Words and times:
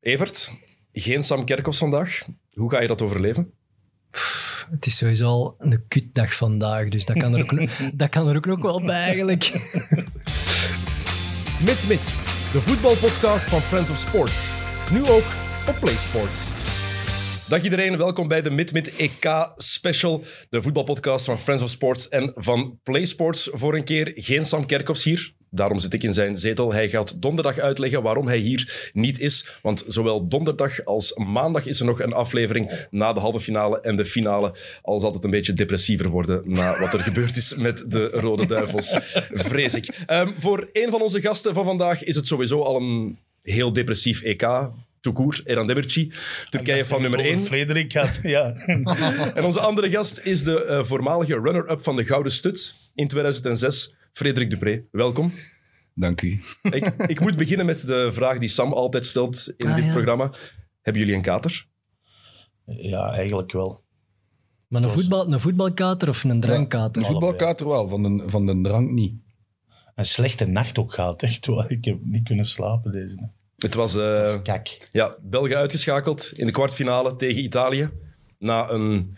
Evert, 0.00 0.52
geen 0.92 1.24
Sam 1.24 1.44
Kerkhoffs 1.44 1.78
vandaag. 1.78 2.22
Hoe 2.52 2.70
ga 2.70 2.80
je 2.80 2.88
dat 2.88 3.02
overleven? 3.02 3.52
Het 4.70 4.86
is 4.86 4.96
sowieso 4.96 5.26
al 5.26 5.54
een 5.58 5.84
kutdag 5.88 6.34
vandaag, 6.34 6.88
dus 6.88 7.04
dat 7.04 7.18
kan 7.18 7.36
er 7.36 7.42
ook, 7.42 7.68
dat 7.98 8.08
kan 8.08 8.28
er 8.28 8.36
ook 8.36 8.46
nog 8.46 8.62
wel 8.62 8.82
bij 8.82 9.02
eigenlijk. 9.02 9.42
Mit 11.66 11.88
Mit, 11.88 12.04
de 12.52 12.60
voetbalpodcast 12.60 13.48
van 13.48 13.62
Friends 13.62 13.90
of 13.90 13.98
Sports. 13.98 14.50
Nu 14.92 15.08
ook 15.08 15.24
op 15.66 15.76
PlaySports. 15.80 16.48
Dag 17.48 17.62
iedereen, 17.62 17.96
welkom 17.96 18.28
bij 18.28 18.42
de 18.42 18.50
Mit 18.50 18.72
Mit 18.72 18.96
EK 18.96 19.52
Special, 19.56 20.24
de 20.48 20.62
voetbalpodcast 20.62 21.24
van 21.24 21.38
Friends 21.38 21.62
of 21.62 21.70
Sports 21.70 22.08
en 22.08 22.32
van 22.36 22.78
PlaySports. 22.82 23.48
Voor 23.52 23.74
een 23.74 23.84
keer 23.84 24.12
geen 24.14 24.46
Sam 24.46 24.66
Kerkhoffs 24.66 25.04
hier. 25.04 25.34
Daarom 25.50 25.78
zit 25.78 25.94
ik 25.94 26.02
in 26.02 26.14
zijn 26.14 26.38
zetel. 26.38 26.72
Hij 26.72 26.88
gaat 26.88 27.22
donderdag 27.22 27.58
uitleggen 27.58 28.02
waarom 28.02 28.26
hij 28.26 28.38
hier 28.38 28.90
niet 28.92 29.20
is. 29.20 29.58
Want 29.62 29.84
zowel 29.86 30.28
donderdag 30.28 30.84
als 30.84 31.14
maandag 31.14 31.66
is 31.66 31.80
er 31.80 31.86
nog 31.86 32.00
een 32.00 32.12
aflevering 32.12 32.86
na 32.90 33.12
de 33.12 33.20
halve 33.20 33.40
finale 33.40 33.80
en 33.80 33.96
de 33.96 34.04
finale. 34.04 34.54
Al 34.82 35.00
zal 35.00 35.12
het 35.12 35.24
een 35.24 35.30
beetje 35.30 35.52
depressiever 35.52 36.08
worden 36.08 36.42
na 36.44 36.78
wat 36.78 36.94
er 36.94 37.02
gebeurd 37.02 37.36
is 37.36 37.54
met 37.54 37.84
de 37.90 38.08
Rode 38.08 38.46
Duivels, 38.46 38.96
vrees 39.32 39.74
ik. 39.74 39.88
Ehm, 40.06 40.30
voor 40.38 40.68
een 40.72 40.90
van 40.90 41.02
onze 41.02 41.20
gasten 41.20 41.54
van 41.54 41.64
vandaag 41.64 42.04
is 42.04 42.16
het 42.16 42.26
sowieso 42.26 42.62
al 42.62 42.76
een 42.76 43.18
heel 43.42 43.72
depressief 43.72 44.22
EK. 44.22 44.70
Toekoer, 45.00 45.40
Eran 45.44 45.66
Demirci, 45.66 46.12
Turkije 46.48 46.84
van 46.84 47.02
nummer 47.02 47.20
1. 47.20 47.38
Frederik 47.38 47.92
had, 47.92 48.18
ja. 48.22 48.52
En 49.34 49.44
onze 49.44 49.60
andere 49.60 49.90
gast 49.90 50.20
is 50.22 50.42
de 50.42 50.64
eh, 50.64 50.84
voormalige 50.84 51.34
runner-up 51.34 51.82
van 51.82 51.96
de 51.96 52.04
Gouden 52.04 52.32
Stuts 52.32 52.90
in 52.94 53.08
2006, 53.08 53.94
Frederik 54.12 54.50
Dupré. 54.50 54.84
Welkom. 54.90 55.32
Dank 55.94 56.22
u. 56.22 56.40
Ik, 56.62 56.84
ik 57.06 57.20
moet 57.20 57.36
beginnen 57.36 57.66
met 57.66 57.86
de 57.86 58.08
vraag 58.12 58.38
die 58.38 58.48
Sam 58.48 58.72
altijd 58.72 59.06
stelt 59.06 59.52
in 59.56 59.68
Ah, 59.68 59.74
dit 59.76 59.84
ja. 59.84 59.92
programma. 59.92 60.32
Hebben 60.80 61.02
jullie 61.02 61.16
een 61.16 61.22
kater? 61.22 61.66
ja, 62.64 63.10
eigenlijk 63.12 63.52
wel. 63.52 63.84
Maar 64.68 64.82
een, 64.82 64.90
voetbal, 64.90 65.32
een 65.32 65.40
voetbalkater 65.40 66.08
of 66.08 66.24
een 66.24 66.40
drankkater? 66.40 67.02
Een 67.02 67.08
voetbalkater 67.08 67.68
wel, 67.68 67.88
van 67.88 68.02
de, 68.02 68.22
van 68.28 68.46
de 68.46 68.60
drank 68.62 68.90
niet. 68.90 69.14
Een 69.94 70.04
slechte 70.04 70.46
nacht 70.46 70.78
ook 70.78 70.92
gehad, 70.94 71.22
echt 71.22 71.46
waar. 71.46 71.70
Ik 71.70 71.84
heb 71.84 71.98
niet 72.04 72.24
kunnen 72.24 72.44
slapen 72.44 72.92
deze 72.92 73.14
nacht. 73.14 73.32
Het 73.56 73.74
was 73.74 73.96
eh, 73.96 74.02
Dat 74.02 74.28
is 74.28 74.42
kak. 74.42 74.86
ja, 74.90 75.16
België 75.22 75.54
uitgeschakeld 75.54 76.32
in 76.36 76.46
de 76.46 76.52
kwartfinale 76.52 77.16
tegen 77.16 77.42
Italië. 77.42 77.90
Na 78.38 78.70
een... 78.70 79.16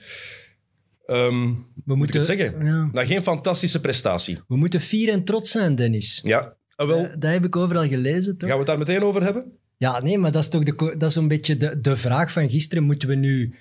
ehm, 1.12 1.52
We 1.84 1.94
moet 1.96 2.08
ik 2.08 2.14
het 2.14 2.26
zeggen? 2.26 2.64
Ja. 2.64 2.88
Na 2.92 3.04
geen 3.04 3.22
fantastische 3.22 3.80
prestatie. 3.80 4.38
We 4.48 4.56
moeten 4.56 4.80
fier 4.80 5.08
en 5.08 5.24
trots 5.24 5.50
zijn, 5.50 5.74
Dennis. 5.74 6.20
Ja, 6.24 6.56
ah, 6.76 6.86
wel, 6.86 6.98
Eh, 6.98 7.10
dat 7.18 7.30
heb 7.30 7.44
ik 7.44 7.56
overal 7.56 7.88
gelezen, 7.88 8.36
toch? 8.36 8.48
gaan 8.48 8.58
we 8.58 8.64
het 8.64 8.66
daar 8.66 8.78
meteen 8.78 9.02
over 9.08 9.22
hebben? 9.22 9.52
Ja, 9.76 10.02
nee, 10.02 10.18
maar 10.18 10.32
dat 10.32 10.42
is 10.42 10.48
toch 10.48 10.62
de, 10.62 10.94
dat 10.98 11.10
is 11.10 11.16
een 11.16 11.28
beetje 11.28 11.56
de, 11.56 11.80
de 11.80 11.96
vraag 11.96 12.32
van 12.32 12.50
gisteren. 12.50 12.84
Moeten 12.84 13.08
we 13.08 13.14
nu 13.14 13.54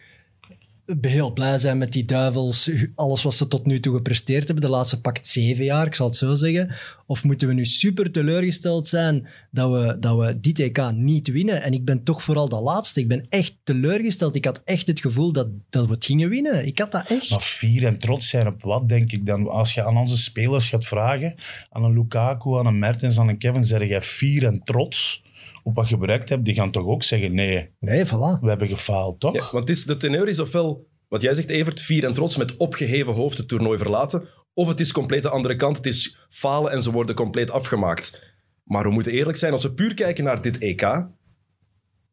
heel 1.02 1.34
blij 1.34 1.58
zijn 1.58 1.78
met 1.78 1.92
die 1.92 2.06
duivels, 2.06 2.72
alles 2.95 3.23
wat 3.23 3.34
ze 3.34 3.47
tot 3.47 3.66
nu 3.66 3.80
toe 3.80 3.95
gepresteerd 3.95 4.45
hebben, 4.45 4.64
de 4.64 4.72
laatste 4.72 5.02
pakt 5.02 5.28
zeven 5.28 5.64
jaar, 5.64 5.86
ik 5.86 5.95
zal 5.95 6.08
het 6.08 6.16
zo 6.16 6.33
zeggen. 6.33 6.75
Of 7.08 7.23
moeten 7.23 7.48
we 7.48 7.53
nu 7.53 7.66
super 7.66 8.11
teleurgesteld 8.11 8.88
zijn 8.88 9.28
dat 9.52 9.72
we, 9.72 9.98
dat 10.00 10.17
we 10.17 10.39
dit 10.39 10.59
EK 10.59 10.92
niet 10.94 11.28
winnen? 11.28 11.61
En 11.61 11.73
ik 11.73 11.86
ben 11.86 12.03
toch 12.03 12.23
vooral 12.23 12.50
dat 12.50 12.61
laatste. 12.61 13.00
Ik 13.00 13.08
ben 13.08 13.25
echt 13.30 13.56
teleurgesteld. 13.64 14.36
Ik 14.36 14.45
had 14.45 14.61
echt 14.66 14.88
het 14.88 15.00
gevoel 15.00 15.31
dat, 15.31 15.48
dat 15.70 15.88
we 15.88 15.94
het 15.94 16.06
gingen 16.06 16.30
winnen. 16.30 16.66
Ik 16.66 16.80
had 16.80 16.92
dat 16.92 17.08
echt. 17.08 17.30
Maar 17.30 17.42
fier 17.42 17.86
en 17.86 17.98
trots 17.98 18.28
zijn 18.28 18.48
op 18.48 18.64
wat, 18.64 18.89
denk 18.89 19.11
ik 19.11 19.26
dan? 19.26 19.50
Als 19.50 19.73
je 19.73 19.83
aan 19.83 19.98
onze 19.98 20.17
spelers 20.17 20.70
gaat 20.70 20.86
vragen, 20.86 21.36
aan 21.70 21.83
een 21.83 21.94
Lukaku, 21.94 22.58
aan 22.58 22.66
een 22.66 22.80
Mertens, 22.80 23.20
aan 23.20 23.28
een 23.28 23.38
Kevin, 23.38 23.64
zeg 23.64 23.88
jij 23.88 24.02
fier 24.02 24.45
en 24.45 24.61
trots 24.64 25.23
op 25.64 25.76
wat 25.76 25.90
je 25.90 25.98
bereikt 25.98 26.30
hebt? 26.30 26.45
Die 26.45 26.54
gaan 26.54 26.72
toch 26.72 26.86
ook 26.86 27.04
zeggen, 27.04 27.34
nee, 27.34 27.70
Nee, 27.80 28.06
voilà. 28.06 28.40
we 28.42 28.50
hebben 28.50 28.67
gefaald, 28.67 29.20
toch? 29.20 29.36
Ja, 29.36 29.40
want 29.52 29.67
het 29.67 29.78
is, 29.78 29.84
de 29.84 29.98
teneur 29.98 30.28
is 30.28 30.40
ofwel, 30.40 30.88
wat 31.08 31.22
jij 31.22 31.34
zegt 31.34 31.50
Evert, 31.50 31.81
fier 31.81 32.04
en 32.04 32.14
trots 32.14 32.38
met 32.38 32.58
opgeheven 32.58 33.14
hoofd 33.14 33.38
het 33.38 33.48
toernooi 33.48 33.78
verlaten. 33.78 34.28
Of 34.54 34.67
het 34.67 34.80
is 34.80 34.92
compleet 34.92 35.23
de 35.23 35.30
andere 35.30 35.55
kant. 35.55 35.77
Het 35.77 35.86
is 35.86 36.26
falen 36.30 36.72
en 36.72 36.83
ze 36.83 36.92
worden 36.92 37.16
compleet 37.16 37.52
afgemaakt. 37.52 38.33
Maar 38.64 38.83
we 38.83 38.89
moeten 38.89 39.11
eerlijk 39.11 39.38
zijn, 39.38 39.54
als 39.54 39.64
we 39.64 39.73
puur 39.73 39.94
kijken 39.94 40.23
naar 40.23 40.42
dit 40.42 40.58
EK, 40.58 41.08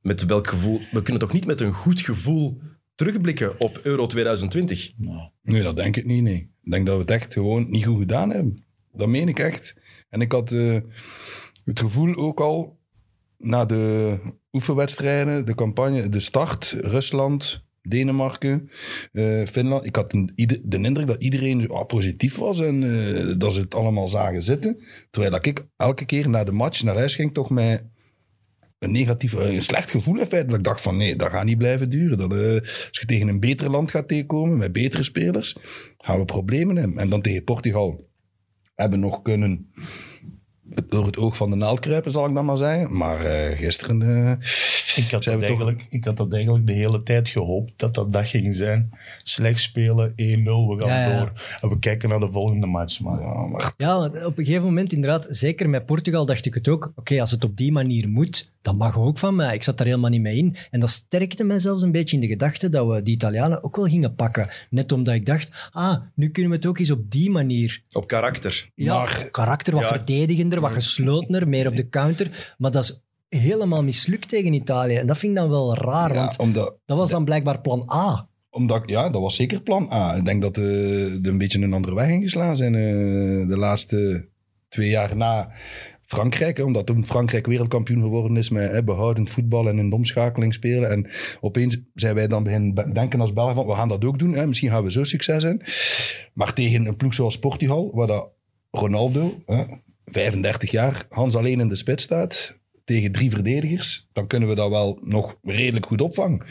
met 0.00 0.24
welk 0.24 0.46
gevoel... 0.46 0.80
We 0.90 1.02
kunnen 1.02 1.22
toch 1.22 1.32
niet 1.32 1.46
met 1.46 1.60
een 1.60 1.72
goed 1.72 2.00
gevoel 2.00 2.60
terugblikken 2.94 3.60
op 3.60 3.80
Euro 3.82 4.06
2020? 4.06 4.92
Nee, 5.42 5.62
dat 5.62 5.76
denk 5.76 5.96
ik 5.96 6.04
niet, 6.04 6.22
nee. 6.22 6.50
Ik 6.62 6.70
denk 6.70 6.86
dat 6.86 6.94
we 6.94 7.00
het 7.00 7.10
echt 7.10 7.32
gewoon 7.32 7.70
niet 7.70 7.84
goed 7.84 7.98
gedaan 7.98 8.30
hebben. 8.30 8.64
Dat 8.92 9.08
meen 9.08 9.28
ik 9.28 9.38
echt. 9.38 9.76
En 10.08 10.20
ik 10.20 10.32
had 10.32 10.52
eh, 10.52 10.80
het 11.64 11.80
gevoel 11.80 12.16
ook 12.16 12.40
al, 12.40 12.77
na 13.38 13.64
de 13.64 14.18
oefenwedstrijden, 14.52 15.46
de 15.46 15.54
campagne, 15.54 16.08
de 16.08 16.20
start, 16.20 16.76
Rusland, 16.80 17.66
Denemarken, 17.82 18.70
eh, 19.12 19.46
Finland. 19.46 19.86
Ik 19.86 19.96
had 19.96 20.10
de 20.10 20.78
indruk 20.78 21.06
dat 21.06 21.22
iedereen 21.22 21.68
ah, 21.68 21.86
positief 21.86 22.36
was 22.36 22.60
en 22.60 22.82
eh, 22.82 23.34
dat 23.38 23.52
ze 23.52 23.60
het 23.60 23.74
allemaal 23.74 24.08
zagen 24.08 24.42
zitten. 24.42 24.78
Terwijl 25.10 25.32
dat 25.32 25.46
ik 25.46 25.66
elke 25.76 26.04
keer 26.04 26.28
na 26.28 26.44
de 26.44 26.52
match 26.52 26.82
naar 26.82 26.96
huis 26.96 27.14
ging, 27.14 27.34
toch 27.34 27.50
met 27.50 27.84
een 28.78 28.92
negatief, 28.92 29.34
eh, 29.34 29.54
een 29.54 29.62
slecht 29.62 29.90
gevoel 29.90 30.18
in 30.18 30.26
feite. 30.26 30.48
Dat 30.48 30.58
ik 30.58 30.64
dacht 30.64 30.80
van 30.80 30.96
nee, 30.96 31.16
dat 31.16 31.30
gaat 31.30 31.44
niet 31.44 31.58
blijven 31.58 31.90
duren. 31.90 32.18
Dat, 32.18 32.32
als 32.32 32.98
je 33.00 33.06
tegen 33.06 33.28
een 33.28 33.40
beter 33.40 33.70
land 33.70 33.90
gaat 33.90 34.08
tegenkomen, 34.08 34.58
met 34.58 34.72
betere 34.72 35.02
spelers, 35.02 35.56
gaan 35.98 36.18
we 36.18 36.24
problemen 36.24 36.76
hebben. 36.76 36.98
En 36.98 37.08
dan 37.08 37.22
tegen 37.22 37.44
Portugal 37.44 38.08
hebben 38.74 39.00
nog 39.00 39.22
kunnen 39.22 39.72
door 40.88 41.06
het 41.06 41.16
oog 41.16 41.36
van 41.36 41.50
de 41.50 41.56
naald 41.56 41.80
kruipen, 41.80 42.12
zal 42.12 42.26
ik 42.28 42.34
dan 42.34 42.44
maar 42.44 42.56
zeggen. 42.58 42.96
Maar 42.96 43.20
eh, 43.24 43.58
gisteren... 43.58 44.02
eh, 44.02 44.30
Ik 44.96 45.10
had, 45.10 45.22
Zijn 45.24 45.38
dat 45.38 45.48
we 45.48 45.54
toch- 45.56 45.64
eigenlijk, 45.66 45.86
ik 45.90 46.04
had 46.04 46.16
dat 46.16 46.32
eigenlijk 46.32 46.66
de 46.66 46.72
hele 46.72 47.02
tijd 47.02 47.28
gehoopt 47.28 47.72
dat 47.76 47.94
dat 47.94 48.12
dag 48.12 48.30
ging 48.30 48.54
zijn. 48.54 48.90
Slecht 49.22 49.60
spelen, 49.60 50.10
1-0, 50.10 50.14
we 50.14 50.76
gaan 50.78 50.88
Ja, 50.88 51.08
ja. 51.10 51.18
door. 51.18 51.32
En 51.60 51.68
we 51.68 51.78
kijken 51.78 52.08
naar 52.08 52.20
de 52.20 52.30
volgende 52.32 52.66
match. 52.66 53.00
Maar 53.00 53.20
ja, 53.20 53.46
maar 53.46 53.72
Ja, 53.76 53.96
want 53.98 54.24
op 54.24 54.38
een 54.38 54.44
gegeven 54.44 54.64
moment 54.66 54.92
inderdaad, 54.92 55.26
zeker 55.30 55.68
met 55.68 55.86
Portugal 55.86 56.26
dacht 56.26 56.46
ik 56.46 56.54
het 56.54 56.68
ook. 56.68 56.92
Oké, 56.96 57.20
als 57.20 57.30
het 57.30 57.44
op 57.44 57.56
die 57.56 57.72
manier 57.72 58.08
moet, 58.08 58.50
dan 58.62 58.76
mag 58.76 58.98
ook 58.98 59.18
van 59.18 59.34
mij. 59.36 59.54
Ik 59.54 59.62
zat 59.62 59.78
daar 59.78 59.86
helemaal 59.86 60.10
niet 60.10 60.20
mee 60.20 60.36
in. 60.36 60.56
En 60.70 60.80
dat 60.80 60.90
sterkte 60.90 61.44
mij 61.44 61.58
zelfs 61.58 61.82
een 61.82 61.92
beetje 61.92 62.14
in 62.16 62.22
de 62.22 62.28
gedachte 62.28 62.68
dat 62.68 62.86
we 62.86 63.02
die 63.02 63.14
Italianen 63.14 63.64
ook 63.64 63.76
wel 63.76 63.84
gingen 63.86 64.14
pakken. 64.14 64.48
Net 64.70 64.92
omdat 64.92 65.14
ik 65.14 65.26
dacht, 65.26 65.68
ah, 65.72 65.96
nu 66.14 66.28
kunnen 66.28 66.50
we 66.50 66.56
het 66.56 66.66
ook 66.66 66.78
eens 66.78 66.90
op 66.90 67.10
die 67.10 67.30
manier. 67.30 67.82
Op 67.92 68.06
karakter. 68.06 68.70
Ja, 68.74 68.94
Maar- 68.94 69.28
karakter, 69.30 69.74
wat 69.74 69.82
Ja. 69.82 69.88
Verdedigender, 70.60 70.60
wat 70.60 70.72
geslotener, 70.72 71.48
meer 71.48 71.66
op 71.66 71.76
de 71.76 71.88
counter. 71.88 72.54
Maar 72.58 72.70
dat 72.70 72.82
is 72.82 73.02
helemaal 73.40 73.84
mislukt 73.84 74.28
tegen 74.28 74.52
Italië. 74.52 74.94
En 74.96 75.06
dat 75.06 75.18
vind 75.18 75.32
ik 75.32 75.38
dan 75.38 75.50
wel 75.50 75.74
raar, 75.76 76.14
ja, 76.14 76.20
want 76.20 76.38
omdat, 76.38 76.74
dat 76.86 76.96
was 76.98 77.10
dan 77.10 77.24
blijkbaar 77.24 77.60
plan 77.60 77.90
A. 77.92 78.28
omdat, 78.50 78.82
ja, 78.86 79.10
dat 79.10 79.22
was 79.22 79.36
zeker 79.36 79.60
plan 79.60 79.88
A. 79.92 80.14
Ik 80.14 80.24
denk 80.24 80.42
dat 80.42 80.56
eh, 80.56 80.64
er 81.14 81.26
een 81.26 81.38
beetje 81.38 81.60
een 81.62 81.72
andere 81.72 81.94
weg 81.94 82.08
ingeslagen 82.08 82.56
zijn 82.56 82.74
eh, 82.74 83.48
de 83.48 83.56
laatste 83.56 84.28
twee 84.68 84.88
jaar 84.88 85.16
na 85.16 85.50
Frankrijk. 86.04 86.56
hè, 86.56 86.62
omdat 86.62 86.86
toen 86.86 87.04
Frankrijk 87.06 87.46
wereldkampioen 87.46 88.02
geworden 88.02 88.36
is 88.36 88.48
met 88.50 88.70
hè, 88.70 88.84
behoudend 88.84 89.30
voetbal 89.30 89.68
en 89.68 89.78
een 89.78 89.92
omschakeling 89.92 90.54
spelen. 90.54 90.90
En 90.90 91.06
opeens 91.40 91.78
zijn 91.94 92.14
wij 92.14 92.26
dan 92.26 92.42
beginnen 92.42 92.74
be- 92.74 92.92
denken 92.92 93.20
als 93.20 93.32
Belgen 93.32 93.54
van, 93.54 93.66
we 93.66 93.72
gaan 93.74 93.88
dat 93.88 94.04
ook 94.04 94.18
doen. 94.18 94.32
Hè, 94.34 94.46
misschien 94.46 94.70
gaan 94.70 94.84
we 94.84 94.92
zo 94.92 95.04
succes 95.04 95.42
zijn. 95.42 95.62
Maar 96.34 96.52
tegen 96.52 96.86
een 96.86 96.96
ploeg 96.96 97.14
zoals 97.14 97.38
Portugal, 97.38 97.90
waar 97.94 98.06
dat 98.06 98.30
Ronaldo, 98.70 99.42
hè, 99.46 99.64
35 100.10 100.70
jaar, 100.70 101.06
Hans 101.08 101.34
alleen 101.34 101.60
in 101.60 101.68
de 101.68 101.76
spits 101.76 102.02
staat, 102.02 102.58
tegen 102.84 103.12
drie 103.12 103.30
verdedigers, 103.30 104.08
dan 104.12 104.26
kunnen 104.26 104.48
we 104.48 104.54
dat 104.54 104.70
wel 104.70 104.98
nog 105.02 105.36
redelijk 105.42 105.86
goed 105.86 106.00
opvangen. 106.00 106.42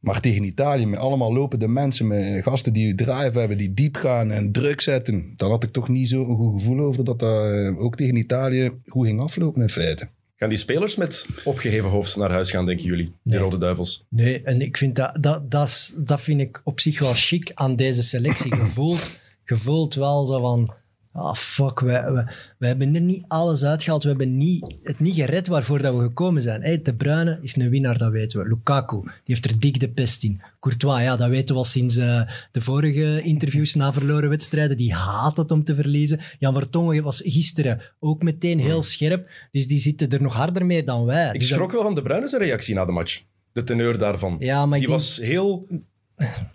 Maar 0.00 0.20
tegen 0.20 0.44
Italië, 0.44 0.86
met 0.86 0.98
allemaal 0.98 1.32
lopende 1.32 1.68
mensen, 1.68 2.06
met 2.06 2.42
gasten 2.42 2.72
die 2.72 2.94
drive 2.94 3.38
hebben, 3.38 3.56
die 3.58 3.74
diep 3.74 3.96
gaan 3.96 4.30
en 4.30 4.52
druk 4.52 4.80
zetten, 4.80 5.32
dan 5.36 5.50
had 5.50 5.62
ik 5.62 5.72
toch 5.72 5.88
niet 5.88 6.08
zo 6.08 6.28
een 6.28 6.36
goed 6.36 6.60
gevoel 6.62 6.80
over 6.80 7.04
dat 7.04 7.18
dat 7.18 7.30
eh, 7.52 7.78
ook 7.78 7.96
tegen 7.96 8.16
Italië 8.16 8.70
goed 8.86 9.06
ging 9.06 9.20
aflopen 9.20 9.62
in 9.62 9.68
feite. 9.68 10.08
Gaan 10.36 10.48
die 10.48 10.58
spelers 10.58 10.96
met 10.96 11.26
opgeheven 11.44 11.90
hoofd 11.90 12.16
naar 12.16 12.30
huis 12.30 12.50
gaan, 12.50 12.66
denken 12.66 12.84
jullie? 12.86 13.04
Die 13.04 13.32
Nee. 13.34 13.38
Rode 13.38 13.58
Duivels. 13.58 14.04
Nee, 14.08 14.42
en 14.42 14.60
ik 14.60 14.76
vind 14.76 14.96
dat, 14.96 15.18
dat, 15.20 15.50
dat, 15.50 15.66
is- 15.68 15.94
dat 15.96 16.20
vind 16.20 16.40
ik 16.40 16.60
op 16.64 16.80
zich 16.80 16.98
wel 16.98 17.12
chic 17.14 17.50
aan 17.54 17.76
deze 17.76 18.02
selectie. 18.02 18.54
Gevoeld, 18.56 19.16
gevoeld 19.44 19.94
wel 19.94 20.26
zo 20.26 20.40
van, 20.40 20.74
ah 21.16 21.34
fuck, 21.34 21.80
wij 21.80 22.24
hebben 22.58 22.94
er 22.94 23.00
niet 23.00 23.24
alles 23.28 23.64
uitgehaald. 23.64 24.02
We 24.02 24.08
hebben 24.08 24.36
niet, 24.36 24.78
het 24.82 25.00
niet 25.00 25.14
gered 25.14 25.46
waarvoor 25.48 25.82
dat 25.82 25.94
we 25.94 26.00
gekomen 26.00 26.42
zijn. 26.42 26.62
Hey, 26.62 26.82
de 26.82 26.94
Bruyne 26.94 27.38
is 27.42 27.56
een 27.56 27.70
winnaar, 27.70 27.98
dat 27.98 28.10
weten 28.10 28.42
we. 28.42 28.48
Lukaku, 28.48 29.00
die 29.02 29.10
heeft 29.24 29.44
er 29.44 29.60
dik 29.60 29.80
de 29.80 29.88
pest 29.88 30.24
in. 30.24 30.40
Courtois, 30.60 31.02
ja, 31.02 31.16
dat 31.16 31.28
weten 31.28 31.54
we 31.54 31.60
al 31.60 31.64
sinds 31.66 31.96
eh, 31.96 32.20
de 32.52 32.60
vorige 32.60 33.22
interviews 33.22 33.74
na 33.74 33.92
verloren 33.92 34.28
wedstrijden. 34.28 34.76
Die 34.76 34.94
haat 34.94 35.36
het 35.36 35.50
om 35.50 35.64
te 35.64 35.74
verliezen. 35.74 36.20
Jan 36.38 36.54
Vertongen 36.54 37.02
was 37.02 37.20
gisteren 37.24 37.80
ook 38.00 38.22
meteen 38.22 38.58
heel 38.60 38.82
scherp. 38.82 39.30
Dus 39.50 39.66
die 39.66 39.78
zitten 39.78 40.08
er 40.10 40.22
nog 40.22 40.34
harder 40.34 40.66
mee 40.66 40.84
dan 40.84 41.04
wij. 41.04 41.30
Ik 41.32 41.38
Dus 41.38 41.48
schrok 41.48 41.72
wel 41.72 41.82
van 41.82 41.94
de 41.94 42.02
Bruyne 42.02 42.28
zijn 42.28 42.42
reactie 42.42 42.74
na 42.74 42.84
de 42.84 42.92
match. 42.92 43.22
De 43.52 43.64
teneur 43.64 43.98
daarvan. 43.98 44.36
Ja, 44.38 44.66
maar 44.66 44.78
die 44.78 44.88
denk- 44.88 44.98
was 45.00 45.16
heel... 45.22 45.66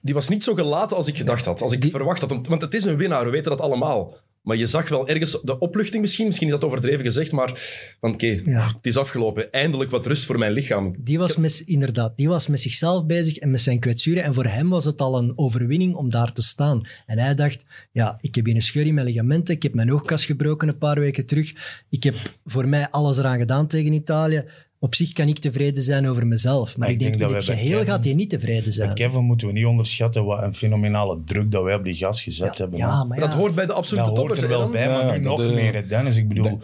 Die 0.01 0.13
was 0.13 0.29
niet 0.29 0.43
zo 0.43 0.53
gelaten 0.53 0.97
als 0.97 1.07
ik 1.07 1.17
gedacht 1.17 1.45
had. 1.45 1.61
Als 1.61 1.71
ik 1.73 1.81
Die- 1.81 1.91
verwacht 1.91 2.21
had. 2.21 2.47
Want 2.47 2.61
het 2.61 2.73
is 2.73 2.83
een 2.85 2.97
winnaar, 2.97 3.25
we 3.25 3.31
weten 3.31 3.49
dat 3.51 3.61
allemaal. 3.61 4.13
Maar 4.41 4.57
je 4.57 4.65
zag 4.65 4.89
wel 4.89 5.07
ergens 5.07 5.39
de 5.43 5.59
opluchting 5.59 6.01
misschien, 6.01 6.25
misschien 6.25 6.47
is 6.47 6.53
dat 6.53 6.63
overdreven 6.63 7.05
gezegd, 7.05 7.31
maar 7.31 7.61
van 7.99 8.13
oké, 8.13 8.41
Ja. 8.45 8.67
het 8.67 8.85
is 8.87 8.97
afgelopen. 8.97 9.51
Eindelijk 9.51 9.91
wat 9.91 10.05
rust 10.07 10.25
voor 10.25 10.37
mijn 10.37 10.51
lichaam. 10.51 10.95
Die 10.99 11.17
was 11.19 11.37
met, 11.37 11.63
inderdaad, 11.65 12.17
die 12.17 12.27
was 12.27 12.47
met 12.47 12.59
zichzelf 12.59 13.05
bezig 13.05 13.37
en 13.37 13.51
met 13.51 13.61
zijn 13.61 13.79
kwetsuren. 13.79 14.23
En 14.23 14.33
voor 14.33 14.45
hem 14.45 14.69
was 14.69 14.85
het 14.85 15.01
al 15.01 15.17
een 15.17 15.33
overwinning 15.35 15.95
om 15.95 16.09
daar 16.09 16.33
te 16.33 16.41
staan. 16.41 16.81
En 17.05 17.19
hij 17.19 17.35
dacht, 17.35 17.65
ja, 17.91 18.17
ik 18.21 18.35
heb 18.35 18.45
hier 18.45 18.55
een 18.55 18.61
scheur 18.61 18.85
in 18.85 18.93
mijn 18.93 19.07
ligamenten, 19.07 19.55
ik 19.55 19.63
heb 19.63 19.73
mijn 19.73 19.91
oogkas 19.93 20.25
gebroken 20.25 20.67
een 20.67 20.77
paar 20.77 20.99
weken 20.99 21.25
terug. 21.25 21.53
Ik 21.89 22.03
heb 22.03 22.15
voor 22.45 22.67
mij 22.67 22.89
alles 22.89 23.17
eraan 23.17 23.37
gedaan 23.39 23.67
tegen 23.67 23.93
Italië. 23.93 24.43
Op 24.83 24.95
zich 24.95 25.11
kan 25.13 25.27
ik 25.27 25.39
tevreden 25.39 25.83
zijn 25.83 26.09
over 26.09 26.27
mezelf. 26.27 26.77
Maar 26.77 26.87
ik 26.87 26.93
ik 26.93 26.99
denk, 26.99 27.11
denk 27.11 27.23
in 27.23 27.33
dat 27.33 27.47
het 27.47 27.57
geheel 27.57 27.77
Kevin- 27.77 27.91
gaat 27.93 28.03
hij 28.03 28.13
niet 28.13 28.29
tevreden 28.29 28.71
zijn. 28.71 28.93
Bij 28.93 29.05
Kevin 29.05 29.23
moeten 29.23 29.47
we 29.47 29.53
niet 29.53 29.65
onderschatten 29.65 30.25
wat 30.25 30.43
een 30.43 30.53
fenomenale 30.55 31.21
druk 31.25 31.51
dat 31.51 31.63
wij 31.63 31.75
op 31.75 31.83
die 31.83 31.95
gas 31.95 32.23
gezet 32.23 32.57
hebben. 32.57 32.79
ja, 32.79 33.03
maar 33.03 33.19
ja. 33.19 33.25
Dat 33.25 33.33
hoort 33.33 33.55
bij 33.55 33.65
de 33.65 33.73
absolute 33.73 34.09
dat 34.09 34.17
hoort 34.17 34.29
toppers. 34.29 34.41
er 34.41 34.57
wel 34.57 34.59
dan? 34.59 34.71
bij, 34.71 34.89
maar 34.89 35.17
nu 35.19 35.23
nog 35.23 35.41
eh, 35.41 35.53
meer, 35.53 35.87
Dennis. 35.87 36.17
Ik 36.17 36.27
bedoel, 36.27 36.59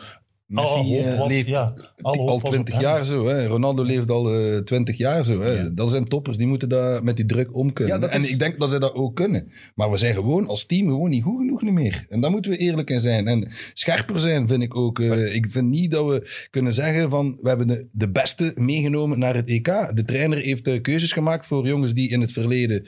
Messi 0.48 0.74
alle 0.74 0.88
hoop 0.96 1.06
eh, 1.06 1.18
was- 1.18 1.28
leeft 1.28 1.48
ja, 1.48 1.74
al 2.02 2.40
twintig 2.40 2.80
jaar 2.80 3.06
zo. 3.06 3.28
Hè. 3.28 3.46
Ronaldo 3.46 3.84
leeft 3.84 4.10
al 4.10 4.34
eh, 4.34 4.58
twintig 4.58 4.98
jaar 4.98 5.26
zo. 5.26 5.42
Hè. 5.42 5.52
Ja. 5.52 5.70
Dat 5.74 5.90
zijn 5.90 6.08
toppers, 6.08 6.38
die 6.38 6.48
moeten 6.48 6.70
daar 6.70 7.04
met 7.04 7.16
die 7.16 7.26
druk 7.26 7.56
om 7.56 7.74
kunnen. 7.74 8.02
Ja, 8.02 8.08
en 8.08 8.22
is- 8.22 8.32
ik 8.32 8.40
denk 8.40 8.60
dat 8.60 8.70
ze 8.70 8.80
dat 8.80 8.94
ook 8.94 9.16
kunnen. 9.16 9.52
Maar 9.76 9.92
we 9.92 9.98
zijn 9.98 10.14
gewoon 10.14 10.48
als 10.48 10.66
team 10.66 10.88
gewoon 10.88 11.10
niet 11.10 11.24
goed 11.24 11.38
genoeg 11.38 11.62
meer. 11.62 12.06
En 12.10 12.22
daar 12.22 12.32
moeten 12.32 12.52
we 12.52 12.58
eerlijk 12.58 12.90
in 12.90 13.02
zijn. 13.02 13.28
En 13.28 13.52
scherper 13.74 14.20
zijn 14.20 14.48
vind 14.48 14.62
ik 14.64 14.76
ook. 14.76 15.00
Eh, 15.00 15.36
ik 15.36 15.46
vind 15.50 15.68
niet 15.70 15.92
dat 15.92 16.06
we 16.06 16.48
kunnen 16.50 16.74
zeggen 16.74 17.10
van 17.10 17.38
we 17.42 17.48
hebben 17.50 17.68
de, 17.68 17.88
de 17.92 18.10
beste 18.10 18.52
meegenomen 18.56 19.20
naar 19.20 19.36
het 19.36 19.48
EK. 19.50 19.66
De 19.94 20.04
trainer 20.06 20.38
heeft 20.38 20.82
keuzes 20.82 21.12
gemaakt 21.12 21.46
voor 21.46 21.68
jongens 21.68 21.94
die 21.94 22.10
in 22.10 22.22
het 22.22 22.32
verleden 22.32 22.88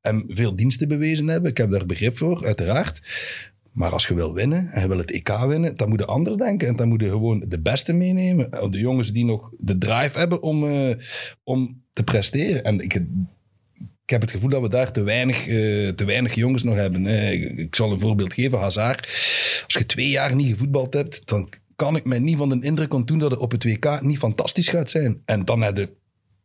hem 0.00 0.24
veel 0.28 0.56
diensten 0.56 0.88
bewezen 0.88 1.26
hebben. 1.28 1.50
Ik 1.50 1.56
heb 1.56 1.70
daar 1.70 1.86
begrip 1.86 2.16
voor, 2.16 2.46
uiteraard. 2.46 3.00
Maar 3.76 3.92
als 3.92 4.06
je 4.06 4.14
wil 4.14 4.34
winnen 4.34 4.72
en 4.72 4.88
wil 4.88 4.98
het 4.98 5.10
EK 5.10 5.28
winnen, 5.46 5.76
dan 5.76 5.88
moet 5.88 5.98
je 5.98 6.06
anders 6.06 6.36
denken. 6.36 6.68
En 6.68 6.76
dan 6.76 6.88
moet 6.88 7.00
je 7.00 7.08
gewoon 7.08 7.44
de 7.48 7.60
beste 7.60 7.92
meenemen. 7.92 8.70
De 8.70 8.78
jongens 8.78 9.12
die 9.12 9.24
nog 9.24 9.52
de 9.58 9.78
drive 9.78 10.18
hebben 10.18 10.42
om, 10.42 10.68
eh, 10.68 10.96
om 11.44 11.82
te 11.92 12.02
presteren. 12.02 12.64
En 12.64 12.80
ik, 12.80 12.94
ik 12.94 14.10
heb 14.10 14.20
het 14.20 14.30
gevoel 14.30 14.48
dat 14.48 14.62
we 14.62 14.68
daar 14.68 14.92
te 14.92 15.02
weinig, 15.02 15.48
eh, 15.48 15.88
te 15.88 16.04
weinig 16.04 16.34
jongens 16.34 16.62
nog 16.62 16.74
hebben. 16.74 17.06
ik 17.58 17.74
zal 17.74 17.92
een 17.92 18.00
voorbeeld 18.00 18.32
geven, 18.32 18.58
Hazard. 18.58 19.00
Als 19.64 19.74
je 19.74 19.86
twee 19.86 20.08
jaar 20.08 20.34
niet 20.34 20.48
gevoetbald 20.48 20.94
hebt, 20.94 21.26
dan 21.26 21.48
kan 21.76 21.96
ik 21.96 22.04
mij 22.04 22.18
niet 22.18 22.36
van 22.36 22.48
de 22.48 22.66
indruk 22.66 22.94
ontdoen 22.94 23.18
dat 23.18 23.30
het 23.30 23.40
op 23.40 23.50
het 23.50 23.64
WK 23.64 24.00
niet 24.00 24.18
fantastisch 24.18 24.68
gaat 24.68 24.90
zijn. 24.90 25.22
En 25.24 25.44
dan 25.44 25.62
heb 25.62 25.76
je 25.76 25.88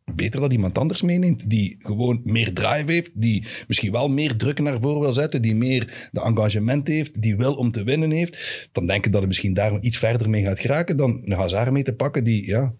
beter 0.04 0.40
dat 0.40 0.52
iemand 0.52 0.78
anders 0.78 1.02
meeneemt. 1.02 1.50
Die 1.50 1.76
gewoon 1.78 2.20
meer 2.24 2.52
drive 2.52 2.92
heeft. 2.92 3.10
Die 3.14 3.46
misschien 3.68 3.92
wel 3.92 4.08
meer 4.08 4.36
druk 4.36 4.60
naar 4.60 4.80
voren 4.80 5.00
wil 5.00 5.12
zetten. 5.12 5.42
Die 5.42 5.54
meer 5.54 6.08
de 6.12 6.20
engagement 6.20 6.88
heeft. 6.88 7.22
Die 7.22 7.36
wil 7.36 7.54
om 7.54 7.72
te 7.72 7.84
winnen 7.84 8.10
heeft. 8.10 8.68
Dan 8.72 8.86
denk 8.86 9.06
ik 9.06 9.12
dat 9.12 9.20
het 9.20 9.28
misschien 9.28 9.54
daar 9.54 9.80
iets 9.80 9.98
verder 9.98 10.30
mee 10.30 10.44
gaat 10.44 10.60
geraken. 10.60 10.96
Dan 10.96 11.20
een 11.24 11.32
Hazard 11.32 11.70
mee 11.70 11.82
te 11.82 11.94
pakken 11.94 12.24
die, 12.24 12.46
ja, 12.46 12.60
een 12.60 12.78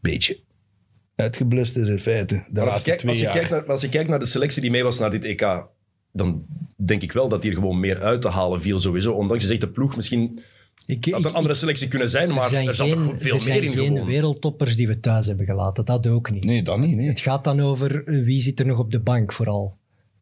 beetje 0.00 0.40
uitgeblust 1.16 1.76
is 1.76 1.88
in 1.88 1.98
feite. 1.98 2.44
De 2.48 2.60
als 2.60 2.76
je, 2.76 2.82
kijkt, 2.82 2.98
twee 3.00 3.12
als, 3.12 3.20
je 3.20 3.28
kijkt 3.28 3.50
naar, 3.50 3.64
als 3.64 3.80
je 3.80 3.88
kijkt 3.88 4.08
naar 4.08 4.18
de 4.18 4.26
selectie 4.26 4.62
die 4.62 4.70
mee 4.70 4.82
was 4.82 4.98
naar 4.98 5.10
dit 5.10 5.24
EK, 5.24 5.66
dan 6.12 6.46
denk 6.76 7.02
ik 7.02 7.12
wel 7.12 7.28
dat 7.28 7.42
hier 7.42 7.52
gewoon 7.52 7.80
meer 7.80 8.02
uit 8.02 8.22
te 8.22 8.28
halen 8.28 8.62
viel 8.62 8.78
sowieso. 8.78 9.12
Ondanks 9.12 9.42
je 9.42 9.48
zegt 9.48 9.60
de 9.60 9.70
ploeg 9.70 9.96
misschien 9.96 10.40
Ik, 10.86 11.08
had 11.10 11.24
een 11.24 11.32
andere 11.34 11.54
selectie 11.54 11.88
kunnen 11.88 12.10
zijn, 12.10 12.28
er 12.28 12.34
maar 12.34 12.48
zijn 12.48 12.66
er 12.68 12.74
zat 12.74 12.88
geen, 12.88 13.06
toch 13.06 13.20
veel 13.20 13.34
er 13.34 13.42
zijn 13.42 13.60
meer 13.60 13.68
in 13.70 13.76
geen 13.76 13.86
gewoon. 13.86 14.06
wereldtoppers 14.06 14.76
die 14.76 14.86
we 14.86 15.00
thuis 15.00 15.26
hebben 15.26 15.46
gelaten. 15.46 15.84
Dat 15.84 16.06
ook 16.06 16.30
niet. 16.30 16.44
Nee, 16.44 16.62
dat 16.62 16.78
niet. 16.78 16.96
Nee. 16.96 17.08
Het 17.08 17.20
gaat 17.20 17.44
dan 17.44 17.60
over 17.60 18.04
eh, 18.08 18.24
wie 18.24 18.42
zit 18.42 18.60
er 18.60 18.66
nog 18.66 18.78
op 18.78 18.92
de 18.92 19.00
bank 19.00 19.32
vooral. 19.32 19.76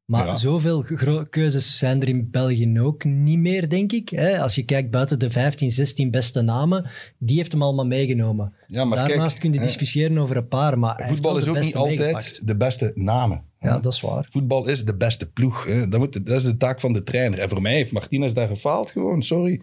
Maar 0.04 0.26
Ja. 0.26 0.36
zoveel 0.36 0.84
keuzes 1.30 1.78
zijn 1.78 2.02
er 2.02 2.08
in 2.08 2.30
België 2.30 2.80
ook 2.80 3.04
niet 3.04 3.38
meer, 3.38 3.68
denk 3.68 3.92
ik. 3.92 4.08
Hè? 4.08 4.38
Als 4.40 4.54
je 4.54 4.64
kijkt 4.64 4.90
buiten 4.90 5.18
de 5.18 5.30
15, 5.30 5.70
16 5.70 6.10
beste 6.10 6.42
namen, 6.42 6.86
die 7.18 7.36
heeft 7.36 7.52
hem 7.52 7.62
allemaal 7.62 7.86
meegenomen. 7.86 8.52
Ja, 8.66 8.84
maar 8.84 8.98
Daarnaast 8.98 9.28
kijk, 9.28 9.40
kun 9.40 9.52
je 9.52 9.58
hè, 9.58 9.64
discussiëren 9.64 10.18
over 10.18 10.36
een 10.36 10.48
paar, 10.48 10.78
maar 10.78 11.04
Voetbal 11.08 11.36
is 11.38 11.48
ook 11.48 11.60
niet 11.60 11.76
altijd 11.76 11.98
meegepakt. 11.98 12.40
de 12.46 12.56
beste 12.56 12.92
namen. 12.94 13.42
Ja, 13.60 13.78
dat 13.78 13.92
is 13.92 14.00
waar. 14.00 14.26
Voetbal 14.30 14.68
is 14.68 14.84
de 14.84 14.94
beste 14.94 15.30
ploeg. 15.30 15.64
Hè. 15.64 15.88
Dat, 15.88 16.00
moet, 16.00 16.26
dat 16.26 16.36
is 16.36 16.42
de 16.44 16.56
taak 16.56 16.80
van 16.80 16.92
de 16.92 17.02
trainer. 17.02 17.38
En 17.38 17.48
voor 17.48 17.62
mij 17.62 17.74
heeft 17.74 17.92
Martinez 17.92 18.32
daar 18.32 18.48
gefaald 18.48 18.90
gewoon. 18.90 19.22
Sorry. 19.22 19.60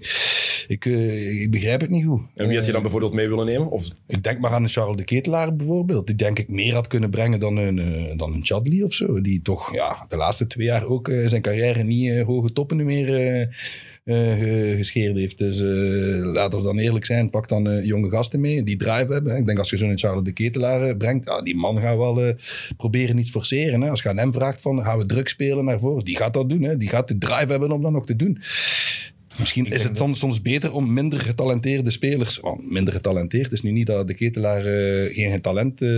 Ik, 0.68 0.86
eh, 0.86 1.42
ik 1.42 1.52
begrijp 1.52 1.82
het 1.82 1.90
niet 1.90 2.06
goed. 2.06 2.22
En 2.36 2.48
wie 2.48 2.58
had 2.58 2.66
je 2.66 2.72
dan 2.72 2.82
bijvoorbeeld 2.82 3.14
mee 3.14 3.28
willen 3.28 3.46
nemen? 3.46 3.70
Of, 3.72 3.88
Ik 4.08 4.24
denk 4.24 4.40
maar 4.40 4.52
aan 4.52 4.64
een 4.64 4.70
Charles 4.70 4.96
de 4.96 5.04
Ketelaar 5.04 5.56
bijvoorbeeld. 5.56 6.08
Die 6.08 6.16
denk 6.16 6.40
ik 6.40 6.48
meer 6.50 6.74
had 6.74 6.88
kunnen 6.88 7.10
brengen 7.10 7.40
dan 7.40 7.58
een, 7.58 7.80
eh, 7.80 8.18
dan 8.18 8.34
een 8.34 8.46
Chadli 8.46 8.84
of 8.84 8.94
zo. 8.94 9.22
Die 9.22 9.42
toch 9.42 9.74
ja, 9.74 10.06
de 10.10 10.18
laatste 10.18 10.48
twee 10.48 10.66
jaar 10.66 10.86
ook 10.86 11.08
eh, 11.08 11.28
zijn 11.28 11.42
carrière 11.42 11.84
niet 11.84 12.10
eh, 12.10 12.26
hoge 12.26 12.54
toppen 12.54 12.86
meer 12.86 13.14
eh, 13.16 13.42
eh, 13.42 13.48
ge- 14.40 14.74
gescheerd 14.78 15.16
heeft. 15.18 15.38
Dus 15.38 15.62
eh, 15.62 15.68
laten 16.34 16.60
we 16.60 16.66
dan 16.66 16.78
eerlijk 16.78 17.06
zijn. 17.06 17.30
Pak 17.30 17.48
dan 17.48 17.70
eh, 17.70 17.86
jonge 17.86 18.10
gasten 18.10 18.40
mee 18.40 18.64
die 18.64 18.78
drive 18.78 19.14
hebben. 19.14 19.32
hè. 19.34 19.38
Ik 19.38 19.46
denk 19.46 19.58
als 19.60 19.70
je 19.70 19.78
zo'n 19.78 19.98
Charles 19.98 20.24
de 20.24 20.32
Ketelaar 20.32 20.82
eh, 20.84 20.98
brengt, 20.98 21.42
die 21.44 21.56
man 21.56 21.80
gaat 21.82 21.98
wel 21.98 22.22
eh, 22.22 22.34
proberen 22.78 23.18
iets 23.18 23.30
forceren. 23.30 23.82
Hè. 23.82 23.90
Als 23.90 24.02
je 24.02 24.10
aan 24.10 24.18
hem 24.18 24.34
vraagt 24.34 24.62
van 24.62 24.84
gaan 24.84 24.98
we 24.98 25.06
druk 25.06 25.28
spelen 25.28 25.66
naar 25.66 25.80
voren, 25.80 26.06
die 26.06 26.16
gaat 26.18 26.34
dat 26.34 26.50
doen. 26.50 26.62
Hè. 26.64 26.78
Die 26.78 26.90
gaat 26.90 27.08
de 27.08 27.18
drive 27.18 27.46
hebben 27.52 27.72
om 27.72 27.82
dat 27.82 27.92
nog 27.92 28.06
te 28.06 28.16
doen. 28.16 28.38
Misschien 29.42 29.66
is 29.66 29.84
het 29.84 29.98
soms, 29.98 30.20
soms 30.20 30.42
beter 30.42 30.74
om 30.74 30.94
minder 30.94 31.20
getalenteerde 31.20 31.90
spelers. 31.90 32.38
Want 32.38 32.72
minder 32.72 32.94
getalenteerd 32.94 33.52
is 33.52 33.62
nu 33.62 33.72
niet 33.72 33.88
dat 33.88 34.08
de 34.08 34.14
ketelaar 34.14 34.66
eh, 34.66 35.16
geen, 35.16 35.42
talent, 35.42 35.82
eh, 35.82 35.90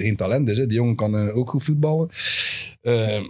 geen 0.00 0.16
talent 0.16 0.48
is. 0.48 0.58
Hè. 0.58 0.66
Die 0.66 0.76
jongen 0.76 0.96
kan 0.96 1.16
eh, 1.16 1.36
ook 1.36 1.50
goed 1.50 1.64
voetballen. 1.64 2.08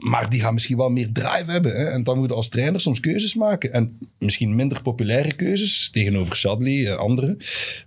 Maar 0.00 0.30
die 0.30 0.40
gaan 0.40 0.54
misschien 0.54 0.76
wel 0.76 0.90
meer 0.90 1.12
drive 1.12 1.50
hebben. 1.50 1.72
Hè. 1.72 1.84
En 1.84 2.04
dan 2.04 2.18
moet 2.18 2.28
je 2.28 2.34
als 2.34 2.48
trainer 2.48 2.80
soms 2.80 3.00
keuzes 3.00 3.34
maken. 3.34 3.72
En 3.72 3.98
misschien 4.18 4.54
minder 4.54 4.82
populaire 4.82 5.34
keuzes 5.34 5.90
tegenover 5.90 6.36
Shadley 6.36 6.86
en 6.86 6.98
anderen. 6.98 7.38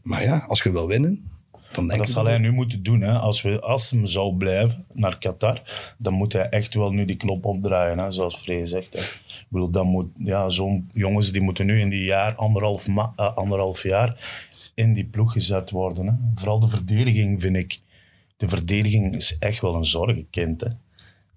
Maar 0.04 0.24
ja, 0.24 0.46
als 0.48 0.64
je 0.64 0.72
wil 0.72 0.88
winnen, 0.88 1.32
dan 1.72 1.88
denk 1.88 2.00
dat 2.00 2.08
ik... 2.10 2.14
zal 2.16 2.26
hij 2.26 2.38
nu 2.38 2.52
moeten 2.52 2.84
doen. 2.84 3.02
Hè. 3.02 3.12
Als, 3.20 3.42
we, 3.42 3.60
als 3.62 3.92
hem 3.92 4.06
zou 4.06 4.36
blijven 4.36 4.86
naar 4.94 5.18
Qatar, 5.18 5.62
dan 5.98 6.14
moet 6.14 6.34
hij 6.34 6.50
echt 6.50 6.74
wel 6.74 6.92
nu 6.92 7.06
die 7.06 7.16
knop 7.16 7.46
opdraaien, 7.46 7.98
hè, 7.98 8.12
zoals 8.12 8.36
Frey 8.36 8.66
zegt. 8.66 8.94
Hè. 8.94 9.00
Ik 9.00 9.46
bedoel, 9.50 9.70
dan 9.70 9.88
moet, 9.88 10.08
ja, 10.18 10.50
zo'n 10.50 10.88
jongens 10.90 11.32
die 11.32 11.42
moeten 11.42 11.66
nu 11.66 11.80
in 11.80 11.90
die 11.90 12.04
jaar, 12.04 12.36
anderhalf, 12.36 12.88
ma- 12.88 13.14
eh, 13.16 13.36
anderhalf 13.36 13.84
jaar 13.84 14.40
in 14.76 14.94
die 14.94 15.06
ploeg 15.06 15.32
gezet 15.32 15.70
worden. 15.70 16.06
Hè. 16.08 16.14
Vooral 16.36 16.60
de 16.60 16.68
verdediging, 16.68 17.42
vind 17.42 17.56
ik. 17.56 17.80
De 18.38 18.50
verdediging 18.50 19.16
is 19.16 19.38
echt 19.40 19.62
wel 19.62 19.76
een 19.76 19.86
zorgenkind. 19.86 20.62
Hè. 20.62 20.68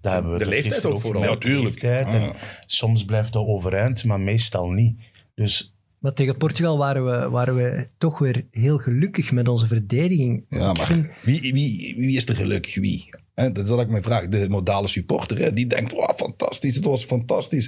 Dat 0.01 0.13
hebben 0.13 0.31
we 0.31 0.39
de 0.39 0.45
leeftijd 0.49 0.85
ook 0.85 1.01
vooral. 1.01 1.21
gemerkt, 1.21 1.43
Ja, 1.43 1.49
tuurlijk. 1.49 1.81
de 1.81 1.87
leeftijd. 1.87 2.13
En 2.21 2.29
Ah. 2.29 2.35
soms 2.65 3.05
blijft 3.05 3.33
dat 3.33 3.45
overeind, 3.47 4.03
maar 4.03 4.19
meestal 4.19 4.69
niet. 4.69 4.99
Dus 5.35 5.74
Maar 6.05 6.13
tegen 6.13 6.37
Portugal 6.37 6.77
waren 6.77 7.05
we, 7.05 7.29
waren 7.29 7.55
we 7.55 7.87
toch 7.97 8.19
weer 8.19 8.45
heel 8.51 8.77
gelukkig 8.77 9.31
met 9.31 9.47
onze 9.47 9.67
verdediging. 9.67 10.45
Ja, 10.49 10.73
maar 10.73 10.85
vind- 10.85 11.07
wie, 11.21 11.41
wie, 11.53 11.95
wie 11.97 12.15
is 12.15 12.25
er 12.25 12.35
gelukkig? 12.35 12.75
Wie? 12.75 13.09
Hè, 13.35 13.51
dat 13.51 13.63
is 13.63 13.69
wat 13.69 13.81
ik 13.81 13.87
me 13.89 14.01
vraag. 14.01 14.27
De 14.27 14.49
modale 14.49 14.87
supporter, 14.87 15.37
hè, 15.37 15.53
die 15.53 15.67
denkt, 15.67 15.91
wow, 15.91 16.15
fantastisch, 16.15 16.75
het 16.75 16.85
was 16.85 17.03
fantastisch. 17.03 17.67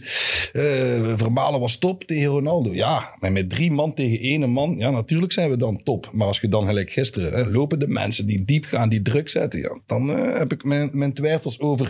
Eh, 0.53 0.61
Vermalen 1.17 1.59
was 1.59 1.77
top 1.77 2.03
tegen 2.03 2.25
Ronaldo. 2.25 2.73
Ja, 2.73 3.15
maar 3.19 3.31
met 3.31 3.49
drie 3.49 3.71
man 3.71 3.93
tegen 3.93 4.19
één 4.19 4.49
man, 4.49 4.75
ja, 4.77 4.89
natuurlijk 4.89 5.31
zijn 5.33 5.49
we 5.49 5.57
dan 5.57 5.83
top. 5.83 6.09
Maar 6.13 6.27
als 6.27 6.39
je 6.39 6.47
dan 6.49 6.65
gelijk 6.65 6.91
gisteren, 6.91 7.33
hè, 7.33 7.49
lopen 7.51 7.79
de 7.79 7.87
mensen 7.87 8.25
die 8.27 8.45
diep 8.45 8.65
gaan, 8.65 8.89
die 8.89 9.01
druk 9.01 9.29
zetten, 9.29 9.59
ja, 9.59 9.79
dan 9.85 10.09
eh, 10.09 10.37
heb 10.37 10.53
ik 10.53 10.63
mijn, 10.63 10.89
mijn 10.93 11.13
twijfels 11.13 11.59
over 11.59 11.85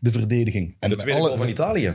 de 0.00 0.10
verdediging. 0.12 0.76
En 0.78 0.90
de 0.90 0.96
tweede 0.96 1.20
alle- 1.20 1.36
van 1.36 1.48
Italië. 1.48 1.94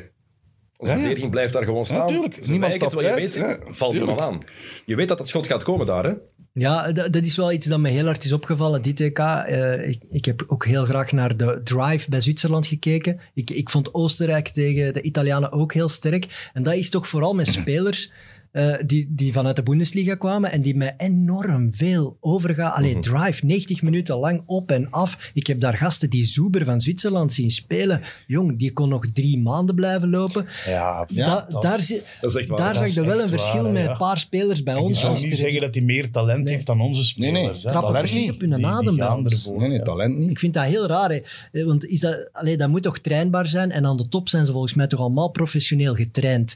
Onze 0.77 0.91
Ja, 0.91 0.97
ja. 0.97 0.97
verdediging 0.97 1.31
blijft 1.31 1.53
daar 1.53 1.63
gewoon 1.63 1.85
staan. 1.85 2.07
tuurlijk. 2.07 2.37
Ze 2.41 2.51
Niemand 2.51 2.73
stapt 2.73 2.91
terwijl 2.91 3.15
je 3.15 3.21
weet, 3.21 3.33
Ja, 3.35 3.57
valt 3.67 3.91
tuurlijk. 3.93 4.11
iemand 4.19 4.19
aan. 4.33 4.39
Je 4.85 4.95
weet 4.95 5.07
dat 5.07 5.17
dat 5.17 5.27
schot 5.27 5.47
gaat 5.47 5.63
komen 5.63 5.85
daar, 5.85 6.03
hè? 6.03 6.13
Ja, 6.53 6.91
dat, 6.91 7.13
dat 7.13 7.25
is 7.25 7.35
wel 7.37 7.51
iets 7.51 7.67
dat 7.67 7.79
me 7.79 7.89
heel 7.89 8.05
hard 8.05 8.23
is 8.23 8.33
opgevallen, 8.33 8.81
dit 8.81 8.99
EK. 8.99 9.17
Eh, 9.19 9.87
ik, 9.89 10.01
ik 10.09 10.25
heb 10.25 10.43
ook 10.47 10.65
heel 10.65 10.85
graag 10.85 11.11
naar 11.11 11.37
de 11.37 11.61
drive 11.63 12.09
bij 12.09 12.21
Zwitserland 12.21 12.67
gekeken. 12.67 13.19
Ik, 13.33 13.49
ik 13.49 13.69
vond 13.69 13.93
Oostenrijk 13.93 14.47
tegen 14.47 14.93
de 14.93 15.01
Italianen 15.01 15.51
ook 15.51 15.73
heel 15.73 15.87
sterk. 15.89 16.49
En 16.53 16.63
dat 16.63 16.73
is 16.73 16.89
toch 16.89 17.07
vooral 17.07 17.33
met 17.33 17.47
spelers 17.57 18.11
eh, 18.57 18.73
die, 18.85 19.05
die 19.09 19.31
vanuit 19.31 19.55
de 19.55 19.63
Bundesliga 19.63 20.15
kwamen 20.15 20.51
en 20.51 20.61
die 20.61 20.75
mij 20.75 20.93
enorm 20.97 21.73
veel 21.73 22.17
overgaan. 22.19 22.71
Allee, 22.71 22.99
drive, 22.99 23.45
90 23.45 23.81
minuten 23.81 24.17
lang 24.17 24.41
op 24.45 24.71
en 24.71 24.89
af. 24.89 25.31
Ik 25.33 25.47
heb 25.47 25.59
daar 25.59 25.77
gasten 25.77 26.09
die 26.09 26.25
Zuber 26.25 26.65
van 26.65 26.81
Zwitserland 26.81 27.33
zien 27.33 27.51
spelen. 27.51 28.01
Jong, 28.27 28.59
die 28.59 28.73
kon 28.73 28.89
nog 28.89 29.05
drie 29.13 29.39
maanden 29.39 29.75
blijven 29.75 30.09
lopen. 30.09 30.45
ja, 30.65 31.05
Da- 31.13 31.45
dat- 31.49 31.61
daar 31.61 31.77
Dat 32.21 32.35
is 32.35 32.47
waar. 32.47 32.57
daar 32.57 32.73
dat 32.73 32.77
zag 32.77 32.93
je 32.93 33.05
wel 33.09 33.21
een 33.21 33.27
verschil 33.29 33.63
waar, 33.63 33.71
met 33.71 33.83
ja. 33.83 33.91
een 33.91 33.97
paar 33.97 34.17
spelers 34.17 34.63
bij 34.63 34.75
ons. 34.75 34.99
zou 34.99 35.11
als 35.11 35.23
niet 35.23 35.35
zeggen 35.37 35.61
dat 35.61 35.75
hij 35.75 35.83
meer 35.83 36.11
talent 36.11 36.43
Nee. 36.43 36.53
heeft 36.53 36.65
dan 36.65 36.81
onze 36.81 37.13
Nee, 37.17 37.31
nee. 37.31 37.41
spelers. 37.41 37.63
hè. 37.63 37.69
Trappen 37.69 37.93
Dat- 37.93 38.01
precies 38.01 38.25
die- 38.25 38.33
op 38.33 38.39
hun 38.39 38.49
die- 38.49 38.57
die 38.57 38.67
adem 38.67 38.95
bij 38.97 39.05
gaan 39.07 39.17
ons. 39.17 39.33
ervoor, 39.33 39.59
Nee, 39.59 39.69
nee, 39.69 39.81
talent 39.81 40.17
niet. 40.17 40.29
Ik 40.29 40.39
vind 40.39 40.53
dat 40.53 40.63
heel 40.63 40.87
raar. 40.87 41.09
Hè. 41.09 41.19
Eh, 41.51 41.65
Want 41.65 41.85
is 41.85 41.99
dat, 41.99 42.29
allee, 42.31 42.57
dat 42.57 42.69
moet 42.69 42.83
toch 42.83 42.97
trainbaar 42.99 43.47
zijn? 43.47 43.71
En 43.71 43.85
aan 43.85 43.97
de 43.97 44.07
top 44.09 44.29
zijn 44.29 44.45
ze 44.45 44.51
volgens 44.51 44.73
mij 44.73 44.87
toch 44.87 44.99
allemaal 44.99 45.29
professioneel 45.29 45.95
getraind. 45.95 46.55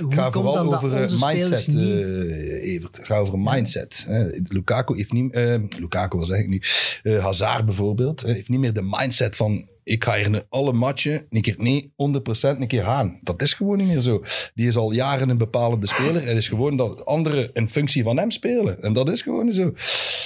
Hoe 0.00 0.14
komt 0.14 0.32
vooral 0.32 0.74
over 0.74 0.92
eh, 0.92 1.22
mindset, 1.22 1.66
niet... 1.66 1.76
eh, 1.76 2.72
Evert. 2.72 2.98
Gaat 3.02 3.18
over 3.20 3.38
mindset. 3.38 4.04
hè. 4.08 4.24
Lukaku 4.48 4.96
heeft 4.96 5.12
niet... 5.12 5.32
eh, 5.32 5.54
Lukaku, 5.78 6.18
ik 6.38 6.48
nu? 6.48 6.62
Eh, 7.02 7.22
Hazard 7.24 7.64
bijvoorbeeld. 7.64 8.20
heeft 8.20 8.48
niet 8.48 8.60
meer 8.60 8.72
de 8.72 8.82
mindset 8.82 9.36
van... 9.36 9.68
ik 9.90 10.04
ga 10.04 10.16
hier 10.16 10.44
alle 10.48 10.72
matchen 10.72 11.26
een 11.30 11.40
keer 11.40 11.54
nee, 11.58 11.92
100% 11.92 11.94
een 12.40 12.66
keer 12.66 12.84
aan. 12.84 13.18
Dat 13.22 13.42
is 13.42 13.54
gewoon 13.54 13.76
niet 13.76 13.86
meer 13.86 14.00
zo. 14.00 14.22
Die 14.54 14.66
is 14.66 14.76
al 14.76 14.92
jaren 14.92 15.28
een 15.28 15.38
bepalende 15.38 15.86
speler. 15.86 16.26
Het 16.26 16.36
is 16.36 16.48
gewoon 16.48 16.76
dat 16.76 17.04
anderen 17.04 17.50
in 17.52 17.68
functie 17.68 18.02
van 18.02 18.18
hem 18.18 18.30
spelen. 18.30 18.82
En 18.82 18.92
dat 18.92 19.10
is 19.10 19.22
gewoon 19.22 19.52
zo. 19.52 19.72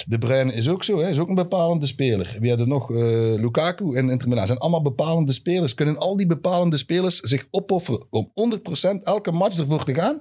De 0.06 0.18
Bruyne 0.18 0.52
is 0.52 0.68
ook 0.68 0.84
zo, 0.84 0.98
hè. 0.98 1.10
is 1.10 1.18
ook 1.18 1.28
een 1.28 1.34
bepalende 1.34 1.86
speler. 1.86 2.36
We 2.40 2.48
hadden 2.48 2.68
nog 2.68 2.90
eh, 2.90 2.96
Lukaku 3.34 3.94
en 3.94 4.10
Inter 4.10 4.46
zijn 4.46 4.58
allemaal 4.58 4.82
bepalende 4.82 5.32
spelers. 5.32 5.74
Kunnen 5.74 5.98
al 5.98 6.16
die 6.16 6.26
bepalende 6.26 6.76
spelers 6.76 7.20
zich 7.20 7.46
opofferen 7.50 8.06
om 8.10 8.32
100% 8.34 9.00
elke 9.02 9.32
match 9.32 9.58
ervoor 9.58 9.84
te 9.84 9.94
gaan? 9.94 10.20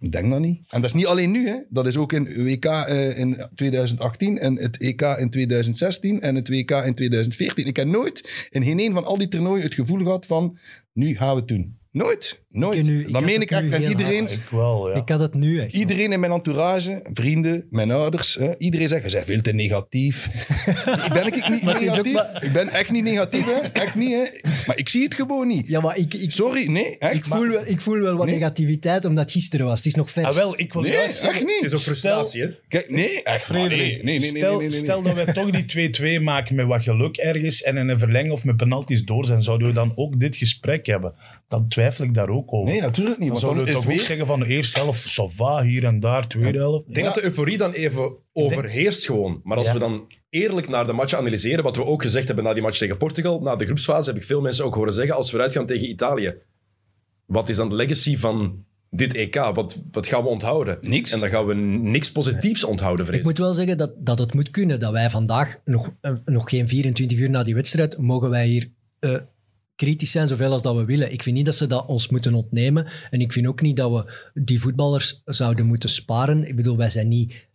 Ik 0.00 0.12
denk 0.12 0.30
dat 0.30 0.40
niet. 0.40 0.60
En 0.68 0.80
dat 0.80 0.90
is 0.90 0.96
niet 0.96 1.06
alleen 1.06 1.30
nu, 1.30 1.48
hè. 1.48 1.56
Dat 1.68 1.86
is 1.86 1.96
ook 1.96 2.12
in 2.12 2.44
WK 2.44 2.64
eh, 2.64 3.18
in 3.18 3.46
2018 3.54 4.38
en 4.38 4.58
het 4.58 4.78
EK 4.78 5.02
in 5.02 5.30
2016 5.30 6.20
en 6.20 6.34
het 6.34 6.48
WK 6.48 6.70
in 6.70 6.94
2014. 6.94 7.66
Ik 7.66 7.76
heb 7.76 7.86
nooit 7.86 8.48
in 8.50 8.64
geen 8.64 8.80
een 8.80 8.92
van 8.92 9.04
al 9.04 9.18
die 9.18 9.28
toernooien 9.28 9.64
het 9.64 9.74
gevoel 9.74 9.98
gehad 9.98 10.26
van 10.26 10.58
nu 10.92 11.14
gaan 11.14 11.34
we 11.34 11.38
het 11.40 11.48
doen. 11.48 11.78
Nooit. 11.90 12.44
Nooit. 12.56 12.76
Ik 12.78 12.84
nu- 12.84 13.00
ik 13.06 13.12
dat 13.12 13.22
meen 13.22 13.40
ik 13.40 13.50
echt. 13.50 13.72
En 13.72 13.82
iedereen, 13.82 14.24
Ik 14.30 14.40
wel, 14.50 14.88
ja. 14.90 14.94
Ik 14.94 15.08
had 15.08 15.20
het 15.20 15.34
nu 15.34 15.60
echt. 15.60 15.72
iedereen 15.74 16.12
in 16.12 16.20
mijn 16.20 16.32
entourage, 16.32 17.00
vrienden, 17.12 17.66
mijn 17.70 17.90
ouders, 17.90 18.34
hè, 18.34 18.50
iedereen 18.58 18.88
zegt, 18.88 19.04
je 19.04 19.10
bent 19.16 19.24
veel 19.26 19.40
te 19.40 19.52
negatief. 19.52 20.26
ik 21.06 21.12
ben 21.12 21.26
ik 21.26 21.48
niet 21.48 21.62
Maar 21.62 21.80
negatief. 21.80 22.12
maar- 22.12 22.38
Ik 22.44 22.52
ben 22.52 22.68
echt 22.68 22.90
niet 22.90 23.04
negatief, 23.04 23.44
hè. 23.44 23.68
Echt 23.72 23.94
niet, 23.94 24.10
hè. 24.12 24.48
Maar 24.66 24.76
ik 24.78 24.88
zie 24.88 25.02
het 25.02 25.14
gewoon 25.14 25.48
niet. 25.48 25.66
Ja, 25.68 25.80
maar 25.80 25.96
ik, 25.98 26.14
ik, 26.14 26.30
Sorry, 26.30 26.70
nee, 26.70 26.98
echt. 26.98 27.14
ik, 27.14 27.24
voel, 27.24 27.46
wel, 27.48 27.62
ik 27.64 27.80
voel 27.80 27.98
wel 28.00 28.16
wat 28.16 28.26
Nee. 28.26 28.34
negativiteit 28.34 29.04
omdat 29.04 29.22
het 29.24 29.32
gisteren 29.32 29.66
was. 29.66 29.76
Het 29.78 29.86
is 29.86 29.94
nog 29.94 30.10
vers. 30.10 30.26
Ah, 30.26 30.34
wel, 30.34 30.58
ik 30.58 30.72
wil 30.72 30.82
Nee, 30.82 30.92
juist 30.92 31.22
echt 31.22 31.40
niet. 31.40 31.54
Het 31.62 31.64
is 31.64 31.72
ook 31.74 31.80
frustratie, 31.80 32.42
hè? 32.42 32.48
Kijk, 32.68 32.90
nee, 32.90 33.08
echt. 33.22 33.24
maar 33.24 33.40
Frederik, 33.40 33.78
nee, 33.78 34.02
nee, 34.02 34.02
nee, 34.02 34.18
nee, 34.18 34.28
stel, 34.28 34.50
nee, 34.50 34.58
nee, 34.58 34.68
nee. 34.68 34.78
stel 34.78 35.02
dat 35.02 35.14
wij 35.14 35.24
toch 35.32 35.50
die 35.50 35.64
2-2 36.18 36.22
maken 36.22 36.54
met 36.54 36.66
wat 36.66 36.82
geluk 36.82 37.16
ergens 37.16 37.62
en 37.62 37.76
in 37.76 37.88
een 37.88 37.98
verlenging 37.98 38.32
of 38.32 38.44
met 38.44 38.56
penalties 38.56 39.04
door 39.04 39.26
zijn, 39.26 39.42
zouden 39.42 39.66
we 39.68 39.72
dan 39.74 39.92
ook 39.94 40.20
dit 40.20 40.36
gesprek 40.36 40.86
hebben? 40.86 41.14
Dan 41.48 41.68
twijfel 41.68 42.04
ik 42.04 42.14
daar 42.14 42.28
ook 42.28 42.45
Nee, 42.50 42.80
natuurlijk 42.80 43.18
niet. 43.18 43.18
dan 43.18 43.28
Want 43.28 43.40
zouden 43.40 43.64
dan 43.64 43.72
we 43.74 43.78
is 43.80 43.84
toch 43.86 43.94
weer... 43.96 44.04
zeggen 44.06 44.26
van 44.26 44.40
de 44.40 44.46
eerste 44.46 44.78
helft, 44.80 45.08
Sava 45.08 45.62
hier 45.62 45.84
en 45.84 46.00
daar, 46.00 46.28
tweede 46.28 46.58
helft. 46.58 46.88
Ik 46.88 46.94
denk 46.94 47.06
dat 47.06 47.14
de 47.14 47.22
euforie 47.24 47.58
dan 47.58 47.72
even 47.72 48.16
overheerst 48.32 49.04
gewoon. 49.06 49.40
Maar 49.44 49.56
als 49.56 49.66
Ja. 49.66 49.72
we 49.72 49.78
dan 49.78 50.06
eerlijk 50.30 50.68
naar 50.68 50.86
de 50.86 50.92
match 50.92 51.14
analyseren, 51.14 51.64
wat 51.64 51.76
we 51.76 51.84
ook 51.84 52.02
gezegd 52.02 52.26
hebben 52.26 52.44
na 52.44 52.52
die 52.52 52.62
match 52.62 52.78
tegen 52.78 52.96
Portugal, 52.96 53.40
na 53.40 53.56
de 53.56 53.64
groepsfase, 53.64 54.10
heb 54.10 54.18
ik 54.18 54.24
veel 54.26 54.40
mensen 54.40 54.64
ook 54.64 54.74
horen 54.74 54.92
zeggen, 54.92 55.14
als 55.16 55.30
we 55.30 55.40
uitgaan 55.40 55.66
tegen 55.66 55.88
Italië, 55.88 56.34
wat 57.26 57.48
is 57.48 57.56
dan 57.56 57.68
de 57.68 57.74
legacy 57.74 58.16
van 58.16 58.64
dit 58.90 59.14
EK? 59.14 59.34
Wat, 59.34 59.82
wat 59.92 60.06
gaan 60.06 60.22
we 60.22 60.28
onthouden? 60.28 60.78
Niks. 60.80 61.12
En 61.12 61.20
dan 61.20 61.28
gaan 61.28 61.46
we 61.46 61.54
niks 61.54 62.12
positiefs 62.12 62.64
onthouden, 62.64 63.06
vrees 63.06 63.18
Ik 63.18 63.24
moet 63.24 63.38
wel 63.38 63.54
zeggen 63.54 63.76
dat, 63.76 63.92
dat 63.98 64.18
het 64.18 64.34
moet 64.34 64.50
kunnen 64.50 64.80
dat 64.80 64.92
wij 64.92 65.10
vandaag, 65.10 65.58
nog, 65.64 65.90
eh, 66.00 66.12
nog 66.24 66.48
geen 66.50 66.68
24 66.68 67.18
uur 67.18 67.30
na 67.30 67.42
die 67.42 67.54
wedstrijd, 67.54 67.98
mogen 67.98 68.30
wij 68.30 68.46
hier 68.46 68.70
eh, 68.98 69.16
kritisch 69.76 70.10
zijn 70.10 70.28
zoveel 70.28 70.52
als 70.52 70.62
dat 70.62 70.76
we 70.76 70.84
willen. 70.84 71.12
Ik 71.12 71.22
vind 71.22 71.36
niet 71.36 71.44
dat 71.44 71.54
ze 71.54 71.66
dat 71.66 71.86
ons 71.86 72.08
moeten 72.08 72.34
ontnemen. 72.34 72.86
En 73.10 73.20
ik 73.20 73.32
vind 73.32 73.46
ook 73.46 73.60
niet 73.60 73.76
dat 73.76 73.92
we 73.92 74.30
die 74.34 74.60
voetballers 74.60 75.22
zouden 75.24 75.66
moeten 75.66 75.88
sparen. 75.88 76.48
Ik 76.48 76.56
bedoel, 76.56 76.76
wij 76.76 76.90
zijn 76.90 77.08
niet 77.08 77.46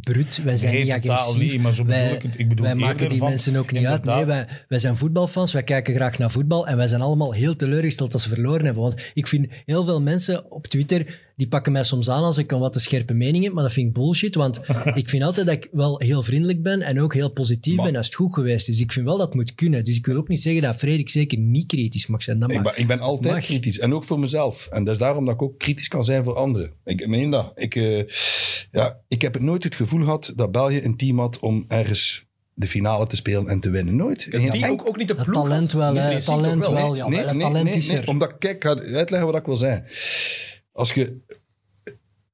brut, 0.00 0.42
wij 0.42 0.56
zijn 0.56 0.72
Nee, 0.72 0.84
niet 0.84 0.92
agressief. 0.92 1.52
niet, 1.52 1.62
maar 1.62 1.72
zo 1.72 1.84
bedoel 1.84 2.00
wij, 2.00 2.12
ik 2.12 2.22
het. 2.22 2.38
Ik 2.38 2.48
bedoel 2.48 2.64
wij 2.64 2.74
maken 2.74 3.08
die 3.08 3.18
van, 3.18 3.28
mensen 3.28 3.56
ook 3.56 3.72
niet 3.72 3.86
uit. 3.86 4.04
Nee, 4.04 4.24
wij, 4.24 4.46
wij 4.68 4.78
zijn 4.78 4.96
voetbalfans, 4.96 5.52
wij 5.52 5.62
kijken 5.62 5.94
graag 5.94 6.18
naar 6.18 6.30
voetbal 6.30 6.66
en 6.66 6.76
wij 6.76 6.88
zijn 6.88 7.00
allemaal 7.00 7.32
heel 7.32 7.56
teleurgesteld 7.56 8.12
dat 8.12 8.20
ze 8.20 8.28
verloren 8.28 8.64
hebben. 8.64 8.82
Want 8.82 9.10
ik 9.14 9.26
vind 9.26 9.46
heel 9.66 9.84
veel 9.84 10.02
mensen 10.02 10.50
op 10.50 10.66
Twitter, 10.66 11.20
die 11.36 11.48
pakken 11.48 11.72
mij 11.72 11.84
soms 11.84 12.10
aan 12.10 12.22
als 12.22 12.38
ik 12.38 12.52
een 12.52 12.58
wat 12.58 12.72
te 12.72 12.80
scherpe 12.80 13.14
mening 13.14 13.44
heb, 13.44 13.52
maar 13.52 13.62
dat 13.62 13.72
vind 13.72 13.86
ik 13.88 13.92
bullshit, 13.94 14.34
want 14.34 14.60
ik 14.94 15.08
vind 15.08 15.22
altijd 15.22 15.46
dat 15.46 15.54
ik 15.54 15.68
wel 15.72 15.98
heel 16.00 16.22
vriendelijk 16.22 16.62
ben 16.62 16.82
en 16.82 17.00
ook 17.00 17.14
heel 17.14 17.30
positief 17.30 17.76
Maar- 17.76 17.86
ben 17.86 17.96
als 17.96 18.06
het 18.06 18.14
goed 18.14 18.34
geweest 18.34 18.68
is. 18.68 18.80
Ik 18.80 18.92
vind 18.92 19.06
wel 19.06 19.16
dat 19.16 19.26
het 19.26 19.34
moet 19.34 19.54
kunnen. 19.54 19.84
Dus 19.84 19.96
ik 19.96 20.06
wil 20.06 20.16
ook 20.16 20.28
niet 20.28 20.42
zeggen 20.42 20.62
dat 20.62 20.76
Frederik 20.76 21.08
zeker 21.10 21.38
niet 21.38 21.66
kritisch 21.66 22.06
mag 22.06 22.22
zijn. 22.22 22.38
Dat 22.38 22.50
Ik 22.50 22.54
mag. 22.62 22.72
ben, 22.72 22.80
ik 22.82 22.86
ben 22.86 23.00
altijd 23.00 23.34
Mag. 23.34 23.44
kritisch. 23.44 23.78
En 23.78 23.94
ook 23.94 24.04
voor 24.04 24.18
mezelf. 24.18 24.66
En 24.70 24.84
dat 24.84 24.92
is 24.94 25.00
daarom 25.00 25.24
dat 25.24 25.34
ik 25.34 25.42
ook 25.42 25.58
kritisch 25.58 25.88
kan 25.88 26.04
zijn 26.04 26.24
voor 26.24 26.34
anderen. 26.36 26.70
Ik 26.84 27.06
meen 27.06 27.30
dat. 27.30 27.52
Ik, 27.54 27.74
eh, 27.76 28.02
ja, 28.70 28.98
ik 29.08 29.22
heb 29.22 29.32
het 29.34 29.42
nooit 29.42 29.64
het 29.64 29.74
gevoel 29.74 30.04
gehad 30.04 30.32
dat 30.36 30.52
België 30.52 30.80
een 30.82 30.96
team 30.96 31.18
had 31.18 31.38
om 31.38 31.64
ergens 31.68 32.24
de 32.54 32.66
finale 32.66 33.06
te 33.06 33.16
spelen 33.16 33.48
en 33.48 33.60
te 33.60 33.70
winnen. 33.70 33.96
Nooit. 33.96 34.26
Geen 34.30 34.50
Die 34.50 34.70
ook, 34.70 34.86
ook 34.88 34.96
niet 34.96 35.08
de 35.08 35.14
ploeg. 35.14 35.34
talent 35.42 35.72
wel, 35.72 35.94
hè. 35.94 36.20
Talent 36.22 36.66
wel, 36.66 36.74
wel. 36.74 37.08
nee? 37.08 37.20
Ja, 37.20 37.32
nee, 37.32 37.40
talent 37.42 37.64
nee, 37.64 37.74
is 37.74 37.90
nee. 37.90 38.00
er. 38.00 38.08
Omdat, 38.08 38.38
kijk, 38.38 38.54
ik 38.56 38.64
ga 38.64 38.76
uitleggen 38.94 39.26
wat 39.30 39.36
ik 39.40 39.46
wil 39.46 39.56
zeggen. 39.56 39.84
Als 40.74 40.92
je 40.92 41.20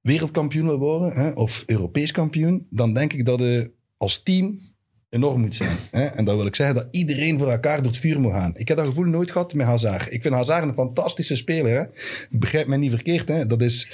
wereldkampioen 0.01 0.67
wil 0.67 0.79
worden, 0.79 1.13
hè, 1.13 1.31
of 1.31 1.63
Europees 1.67 2.13
kampioen, 2.13 2.67
dan 2.71 2.95
denk 2.95 3.13
ik 3.13 3.27
dat 3.27 3.39
je 3.39 3.73
als 3.97 4.23
team 4.23 4.61
enorm 5.09 5.41
moet 5.41 5.57
zijn. 5.57 5.77
Hè? 5.91 6.05
En 6.05 6.25
dan 6.25 6.37
wil 6.37 6.47
ik 6.47 6.57
zeggen 6.57 6.75
dat 6.75 6.89
iedereen 6.91 7.39
voor 7.39 7.51
elkaar 7.51 7.77
door 7.77 7.93
het 7.93 8.01
vuur 8.01 8.21
moet 8.21 8.33
gaan. 8.33 8.57
Ik 8.57 8.69
heb 8.69 8.77
dat 8.77 8.87
gevoel 8.87 9.05
nooit 9.05 9.31
gehad 9.31 9.55
met 9.55 9.67
Hazard. 9.67 10.13
Ik 10.13 10.23
vind 10.23 10.35
Hazard 10.35 10.65
een 10.65 10.75
fantastische 10.75 11.37
speler. 11.37 11.79
Hè? 11.79 11.85
Begrijp 12.39 12.67
mij 12.67 12.79
niet 12.79 12.91
verkeerd. 12.91 13.29
Hè? 13.29 13.47
Dat 13.47 13.63
is 13.63 13.89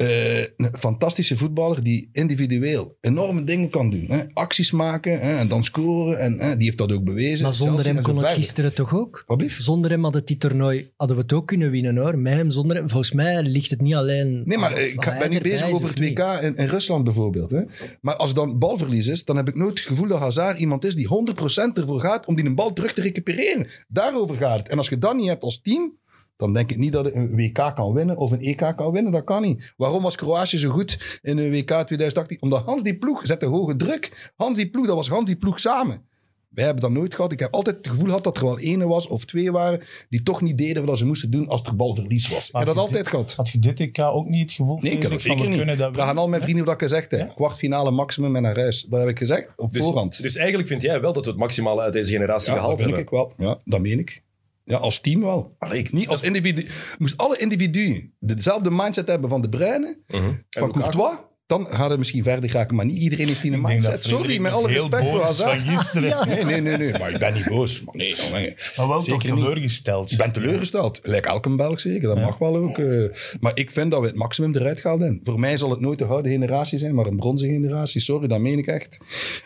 eh, 0.00 0.38
een 0.56 0.70
fantastische 0.78 1.36
voetballer 1.36 1.82
die 1.82 2.08
individueel 2.12 2.96
enorme 3.00 3.44
dingen 3.44 3.70
kan 3.70 3.90
doen. 3.90 4.06
Hè? 4.08 4.22
Acties 4.32 4.70
maken 4.70 5.20
hè? 5.20 5.38
en 5.38 5.48
dan 5.48 5.64
scoren. 5.64 6.18
En 6.18 6.38
hè? 6.38 6.56
die 6.56 6.64
heeft 6.64 6.78
dat 6.78 6.92
ook 6.92 7.04
bewezen. 7.04 7.44
Maar 7.44 7.54
zonder 7.54 7.74
Chelsea 7.74 7.94
hem 7.94 8.02
kon 8.02 8.14
het 8.14 8.24
verder. 8.24 8.42
gisteren 8.42 8.74
toch 8.74 8.94
ook? 8.94 9.24
Zonder 9.46 9.90
hem 9.90 10.04
had 10.04 10.14
het 10.14 10.26
die 10.26 10.36
toernooi 10.36 10.92
hadden 10.96 11.16
we 11.16 11.22
het 11.22 11.32
ook 11.32 11.46
kunnen 11.46 11.70
winnen 11.70 11.96
hoor. 11.96 12.18
Met 12.18 12.32
hem, 12.32 12.50
zonder 12.50 12.76
hem. 12.76 12.88
Volgens 12.88 13.12
mij 13.12 13.42
ligt 13.42 13.70
het 13.70 13.80
niet 13.80 13.94
alleen. 13.94 14.42
Nee, 14.44 14.58
maar 14.58 14.72
eh, 14.72 14.86
ik 14.86 15.16
ben 15.18 15.30
nu 15.30 15.40
bezig 15.40 15.70
over 15.70 15.88
het. 15.88 15.98
WK 15.98 16.18
in, 16.18 16.56
in 16.56 16.66
Rusland 16.66 17.04
bijvoorbeeld. 17.04 17.50
Hè. 17.50 17.62
Maar 18.00 18.16
als 18.16 18.34
dan 18.34 18.58
balverlies 18.58 19.06
is, 19.06 19.24
dan 19.24 19.36
heb 19.36 19.48
ik 19.48 19.54
nooit 19.54 19.78
het 19.78 19.88
gevoel 19.88 20.08
dat 20.08 20.18
Hazard 20.18 20.58
iemand 20.58 20.84
is 20.84 20.94
die 20.94 21.08
100% 21.08 21.72
ervoor 21.74 22.00
gaat 22.00 22.26
om 22.26 22.36
die 22.36 22.44
een 22.44 22.54
bal 22.54 22.72
terug 22.72 22.92
te 22.92 23.00
recupereren. 23.00 23.66
Daarover 23.88 24.36
gaat 24.36 24.58
het. 24.58 24.68
En 24.68 24.76
als 24.76 24.88
je 24.88 24.98
dat 24.98 25.16
niet 25.16 25.28
hebt 25.28 25.42
als 25.42 25.60
team, 25.60 25.98
dan 26.40 26.52
denk 26.52 26.70
ik 26.70 26.76
niet 26.76 26.92
dat 26.92 27.14
een 27.14 27.34
WK 27.36 27.72
kan 27.74 27.92
winnen 27.92 28.16
of 28.16 28.30
een 28.32 28.40
EK 28.40 28.72
kan 28.76 28.92
winnen. 28.92 29.12
Dat 29.12 29.24
kan 29.24 29.42
niet. 29.42 29.72
Waarom 29.76 30.02
was 30.02 30.16
Kroatië 30.16 30.58
zo 30.58 30.70
goed 30.70 31.18
in 31.22 31.38
een 31.38 31.50
WK 31.50 31.66
2018? 31.70 32.42
Omdat 32.42 32.64
Hans 32.64 32.82
die 32.82 32.98
ploeg 32.98 33.26
zette 33.26 33.46
hoge 33.46 33.76
druk. 33.76 34.32
Hans 34.36 34.56
die 34.56 34.70
ploeg, 34.70 34.86
dat 34.86 34.96
was 34.96 35.08
Hans 35.08 35.24
die 35.24 35.36
ploeg 35.36 35.60
samen. 35.60 36.08
Wij 36.50 36.64
hebben 36.64 36.82
dat 36.82 36.92
nooit 36.92 37.14
gehad. 37.14 37.32
Ik 37.32 37.38
heb 37.40 37.54
altijd 37.54 37.76
het 37.76 37.88
gevoel 37.88 38.04
gehad 38.06 38.24
dat 38.24 38.36
er 38.36 38.44
wel 38.44 38.58
ene 38.58 38.86
was 38.86 39.06
of 39.08 39.24
twee 39.24 39.52
waren 39.52 39.80
die 40.08 40.22
toch 40.22 40.40
niet 40.40 40.58
deden 40.58 40.84
wat 40.86 40.98
ze 40.98 41.06
moesten 41.06 41.30
doen 41.30 41.48
als 41.48 41.62
er 41.62 41.76
balverlies 41.76 42.28
was. 42.28 42.46
Ik 42.46 42.52
Maar 42.52 42.64
heb 42.66 42.74
dat 42.74 42.80
altijd 42.84 42.98
dit- 42.98 43.08
gehad. 43.08 43.34
Had 43.34 43.48
je 43.48 43.58
dit 43.58 43.80
EK 43.80 43.98
ook 43.98 44.26
niet 44.28 44.40
het 44.42 44.52
gevoel, 44.52 44.78
Nee, 44.80 44.92
ik 44.92 45.02
heb 45.02 45.10
Frederik, 45.10 45.10
dat 45.12 45.22
van 45.22 45.30
zeker 45.30 45.42
we 45.42 45.48
niet. 45.48 45.56
kunnen 45.56 45.78
dat 45.78 45.94
Vraag 45.94 46.08
aan 46.08 46.18
al 46.18 46.28
mijn 46.28 46.42
vrienden 46.42 46.64
wat 46.64 46.74
ik 46.74 46.80
gezegd 46.80 47.10
heb. 47.10 47.20
Ja. 47.20 47.26
Kwartfinale 47.34 47.90
maximum 47.90 48.36
en 48.36 48.42
naar 48.42 48.56
huis. 48.56 48.82
Dat 48.82 49.00
heb 49.00 49.08
ik 49.08 49.18
gezegd 49.18 49.48
op 49.56 49.72
Dus, 49.72 49.84
voorhand. 49.84 50.22
dus 50.22 50.36
eigenlijk 50.36 50.68
vind 50.68 50.82
jij 50.82 51.00
wel 51.00 51.12
dat 51.12 51.24
we 51.24 51.30
het 51.30 51.40
maximale 51.40 51.80
uit 51.80 51.92
deze 51.92 52.12
generatie 52.12 52.48
ja, 52.48 52.54
dat 52.54 52.60
gehaald 52.62 52.80
vind 52.82 52.94
hebben. 52.96 53.12
ik 53.20 53.36
wel. 53.36 53.48
Ja, 53.48 53.58
dat 53.64 53.80
meen 53.80 53.98
ik. 53.98 54.22
Ja, 54.70 54.76
als 54.78 55.00
team 55.00 55.20
wel. 55.20 55.54
Allee, 55.58 55.78
ik- 55.78 55.92
Niet 55.92 56.08
als 56.08 56.22
individu. 56.22 56.66
Moest 56.98 57.16
alle 57.16 57.38
individuen 57.38 58.14
dezelfde 58.18 58.70
mindset 58.70 59.06
hebben 59.08 59.30
van 59.30 59.40
de 59.40 59.48
Bruyne, 59.48 59.98
Mhm. 60.06 60.22
van? 60.50 60.72
Courtois, 60.72 61.16
dan 61.50 61.66
gaan 61.70 61.90
we 61.90 61.96
misschien 61.96 62.22
verder 62.22 62.50
geraken. 62.50 62.76
Maar 62.76 62.84
niet 62.86 62.98
iedereen 62.98 63.26
heeft 63.26 63.42
die 63.42 63.50
denk 63.50 63.62
mindset. 63.66 64.04
Sorry, 64.04 64.38
met 64.40 64.52
alle 64.52 64.68
heel 64.68 64.80
respect 64.88 65.10
voor 65.10 65.20
Hazard. 65.22 65.62
van 65.62 65.76
gisteren. 65.76 65.98
Nee, 66.30 66.44
nee, 66.44 66.60
nee, 66.60 66.76
nee. 66.76 66.98
Maar 66.98 67.10
ik 67.12 67.18
ben 67.18 67.34
niet 67.34 67.48
boos. 67.48 67.82
Maar 67.84 67.96
nee, 67.96 68.14
dan, 68.16 68.32
nee. 68.40 68.54
Maar 68.76 68.88
wel 68.88 69.02
Zeker 69.02 69.20
toch 69.28 69.36
niet. 69.36 69.44
teleurgesteld. 69.44 70.10
Ik 70.10 70.18
ben 70.18 70.32
teleurgesteld. 70.32 71.00
Lijkt 71.02 71.26
elke 71.26 71.48
Belg 71.56 71.80
zeker, 71.80 72.08
dat 72.08 72.16
Ja. 72.16 72.24
mag 72.24 72.38
wel 72.38 72.56
ook. 72.56 72.78
eh. 72.78 73.04
maar 73.40 73.52
ik 73.54 73.70
vind 73.70 73.90
dat 73.90 74.00
we 74.00 74.06
het 74.06 74.14
maximum 74.16 74.54
eruit 74.56 74.80
gehaald 74.80 75.00
hebben. 75.00 75.20
Voor 75.24 75.40
mij 75.40 75.56
zal 75.56 75.70
het 75.70 75.80
nooit 75.80 75.98
de 75.98 76.04
gouden 76.04 76.30
generatie 76.32 76.78
zijn, 76.78 76.94
maar 76.94 77.06
een 77.06 77.16
bronzen 77.16 77.48
generatie. 77.48 78.00
Sorry, 78.00 78.28
dat 78.28 78.40
meen 78.40 78.58
ik 78.58 78.66
echt. 78.66 78.98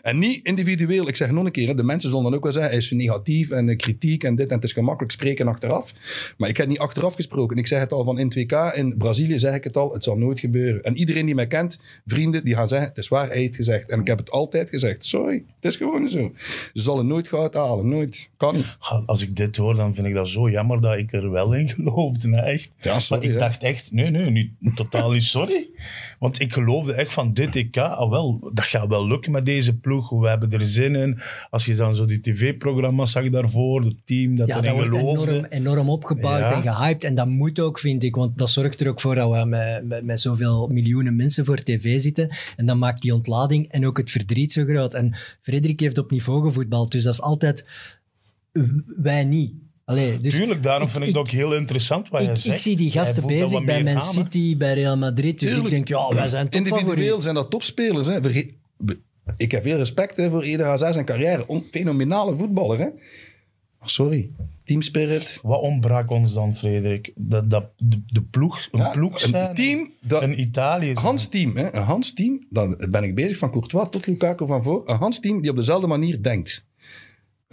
En 0.02 0.18
niet 0.18 0.44
individueel. 0.46 1.08
Ik 1.08 1.16
zeg 1.16 1.30
nog 1.30 1.44
een 1.44 1.52
keer, 1.52 1.76
de 1.76 1.82
mensen 1.82 2.10
zullen 2.10 2.24
dan 2.24 2.34
ook 2.34 2.42
wel 2.42 2.52
zeggen, 2.52 2.70
hij 2.70 2.80
is 2.80 2.90
negatief 2.90 3.50
en 3.50 3.68
eh, 3.68 3.76
kritiek 3.76 4.24
en 4.24 4.36
dit 4.36 4.48
en 4.48 4.54
het 4.54 4.64
is 4.64 4.72
gemakkelijk 4.72 5.12
spreken 5.12 5.48
achteraf. 5.48 5.92
Maar 6.36 6.48
ik 6.48 6.56
heb 6.56 6.68
niet 6.68 6.78
achteraf 6.78 7.14
gesproken. 7.14 7.56
Ik 7.56 7.66
zeg 7.66 7.80
het 7.80 7.92
al 7.92 8.04
van 8.04 8.18
in 8.18 8.32
2K, 8.38 8.74
in 8.76 8.96
Brazilië 8.96 9.38
zeg 9.38 9.54
ik 9.54 9.64
het 9.64 9.76
al, 9.76 9.92
het 9.92 10.04
zal 10.04 10.16
nooit 10.16 10.40
gebeuren. 10.40 10.82
En 10.82 10.96
iedereen 10.96 11.26
die 11.26 11.34
mij 11.34 11.46
kent, 11.46 11.78
vrienden, 12.06 12.44
die 12.44 12.54
gaan 12.54 12.68
zeggen, 12.68 12.88
het 12.88 12.98
is 12.98 13.08
waar, 13.08 13.26
hij 13.26 13.36
heeft 13.36 13.46
het 13.46 13.56
gezegd. 13.56 13.90
En 13.90 14.00
ik 14.00 14.06
heb 14.06 14.18
het 14.18 14.30
altijd 14.30 14.68
gezegd. 14.68 15.04
Sorry, 15.04 15.44
het 15.60 15.64
is 15.72 15.76
gewoon 15.76 16.08
zo. 16.08 16.32
Ze 16.74 16.82
zullen 16.82 17.06
nooit 17.06 17.28
goud 17.28 17.54
halen, 17.54 17.88
nooit. 17.88 18.30
Kan 18.36 18.54
niet. 18.54 18.76
Als 19.06 19.22
ik 19.22 19.36
dit 19.36 19.56
hoor, 19.56 19.74
dan 19.74 19.94
vind 19.94 20.06
ik 20.06 20.14
dat 20.14 20.28
zo 20.28 20.50
jammer 20.50 20.80
dat 20.80 20.96
ik 20.98 21.12
er 21.12 21.30
wel 21.30 21.52
in 21.54 21.68
geloofde. 21.68 22.28
hè, 22.30 22.40
Echt. 22.42 22.70
Ja, 22.78 23.00
sorry, 23.00 23.22
Maar 23.24 23.32
ik 23.34 23.40
hè. 23.40 23.46
dacht 23.48 23.62
echt, 23.62 23.92
nee, 23.92 24.10
nee, 24.10 24.30
nu, 24.30 24.52
totaal 24.74 25.10
niet 25.10 25.22
sorry. 25.22 25.68
Want 26.18 26.40
ik 26.40 26.52
geloofde 26.52 26.92
echt 26.94 27.12
van 27.12 27.32
dit 27.32 27.56
EK, 27.56 27.76
ah 27.76 28.10
wel, 28.10 28.50
dat 28.54 28.64
gaat 28.64 28.88
wel 28.88 29.06
lukken 29.06 29.32
met 29.32 29.46
deze 29.46 29.78
ploeg. 29.78 30.10
We 30.10 30.28
hebben 30.28 30.50
er 30.52 30.66
zin 30.66 30.94
in. 30.94 31.18
Als 31.50 31.64
je 31.64 31.74
dan 31.74 31.94
zo 31.94 32.04
die 32.04 32.20
tv-programma's 32.20 33.10
zag 33.10 33.28
daarvoor, 33.30 33.82
het 33.84 33.96
team 34.04 34.36
dat 34.36 34.48
Ja, 34.48 34.54
dat 34.54 34.62
erin 34.64 34.76
wordt 34.76 34.90
geloofde. 34.96 35.30
enorm, 35.32 35.46
enorm 35.50 35.90
opgebouwd 35.90 36.38
Ja. 36.40 36.52
en 36.52 36.62
gehyped. 36.74 37.04
En 37.04 37.14
dat 37.14 37.26
moet 37.28 37.60
ook, 37.60 37.78
vind 37.78 38.02
ik. 38.02 38.14
Want 38.16 38.38
dat 38.38 38.50
zorgt 38.50 38.80
er 38.80 38.88
ook 38.88 39.00
voor 39.00 39.14
dat 39.14 39.38
we 39.38 39.44
met, 39.44 39.84
met, 39.86 40.04
met 40.04 40.20
zoveel 40.20 40.68
miljoenen 40.68 41.16
mensen 41.16 41.44
voor 41.44 41.56
tv 41.56 41.83
zitten. 42.00 42.28
En 42.56 42.66
dan 42.66 42.78
maakt 42.78 43.02
die 43.02 43.14
ontlading 43.14 43.68
en 43.68 43.86
ook 43.86 43.96
het 43.96 44.10
verdriet 44.10 44.52
zo 44.52 44.64
groot. 44.64 44.94
En 44.94 45.14
Frederik 45.40 45.80
heeft 45.80 45.98
op 45.98 46.10
niveau 46.10 46.42
gevoetbald. 46.42 46.92
Dus 46.92 47.02
dat 47.02 47.12
is 47.12 47.20
altijd... 47.20 47.64
Wij 48.96 49.24
niet. 49.24 49.52
Allee, 49.84 50.20
dus 50.20 50.34
Tuurlijk, 50.34 50.62
daarom 50.62 50.86
ik- 50.86 50.92
vind 50.92 51.02
ik 51.02 51.08
het 51.08 51.18
ook 51.18 51.28
heel 51.28 51.54
interessant 51.54 52.08
wat 52.08 52.22
je 52.22 52.28
ik, 52.30 52.36
zegt. 52.36 52.54
ik 52.54 52.60
zie 52.60 52.76
die 52.76 52.90
gasten 52.90 53.26
bezig 53.26 53.64
bij 53.64 53.84
Man 53.84 53.94
aan? 53.94 54.02
City, 54.02 54.56
bij 54.56 54.74
Real 54.74 54.96
Madrid. 54.96 55.40
Dus 55.40 55.48
Tuurlijk. 55.52 55.74
ik 55.74 55.86
denk, 55.86 55.88
ja, 55.88 56.14
wij 56.14 56.28
zijn 56.28 56.46
Individueel 56.50 57.20
zijn 57.20 57.34
dat 57.34 57.50
topspelers. 57.50 58.08
Hè. 58.08 58.18
Ik 59.36 59.50
heb 59.50 59.62
veel 59.62 59.76
respect 59.76 60.16
hè, 60.16 60.30
voor 60.30 60.42
Eder 60.42 60.66
Hazard 60.66 60.94
zijn 60.94 61.06
carrière. 61.06 61.62
Fenomenale 61.70 62.36
voetballer. 62.36 62.78
Hè. 62.78 62.88
Sorry. 63.84 64.30
Team 64.64 64.82
spirit. 64.82 65.38
Wat 65.42 65.60
ontbrak 65.60 66.10
ons 66.10 66.32
dan, 66.34 66.56
Frederik? 66.56 67.12
Dat, 67.14 67.50
dat, 67.50 67.70
de, 67.76 68.02
de 68.06 68.22
ploeg, 68.22 68.68
een 68.70 68.78
Ja, 68.80 68.88
ploeg 68.90 69.22
een 69.22 69.28
zijn. 69.28 69.54
team 69.54 69.90
dat- 70.00 70.22
Een 70.22 70.40
Italië 70.40 70.84
zijn. 70.84 70.96
Hans 70.96 71.26
team, 71.28 71.56
hè? 71.56 71.74
een 71.74 71.82
Hans 71.82 72.14
team, 72.14 72.46
dan 72.50 72.76
ben 72.90 73.02
ik 73.02 73.14
bezig 73.14 73.38
van 73.38 73.50
Courtois 73.50 73.88
tot 73.90 74.06
Lukaku 74.06 74.46
van 74.46 74.62
voor. 74.62 74.82
Een 74.88 74.96
Hans 74.96 75.20
team 75.20 75.40
die 75.40 75.50
op 75.50 75.56
dezelfde 75.56 75.86
manier 75.86 76.22
denkt. 76.22 76.68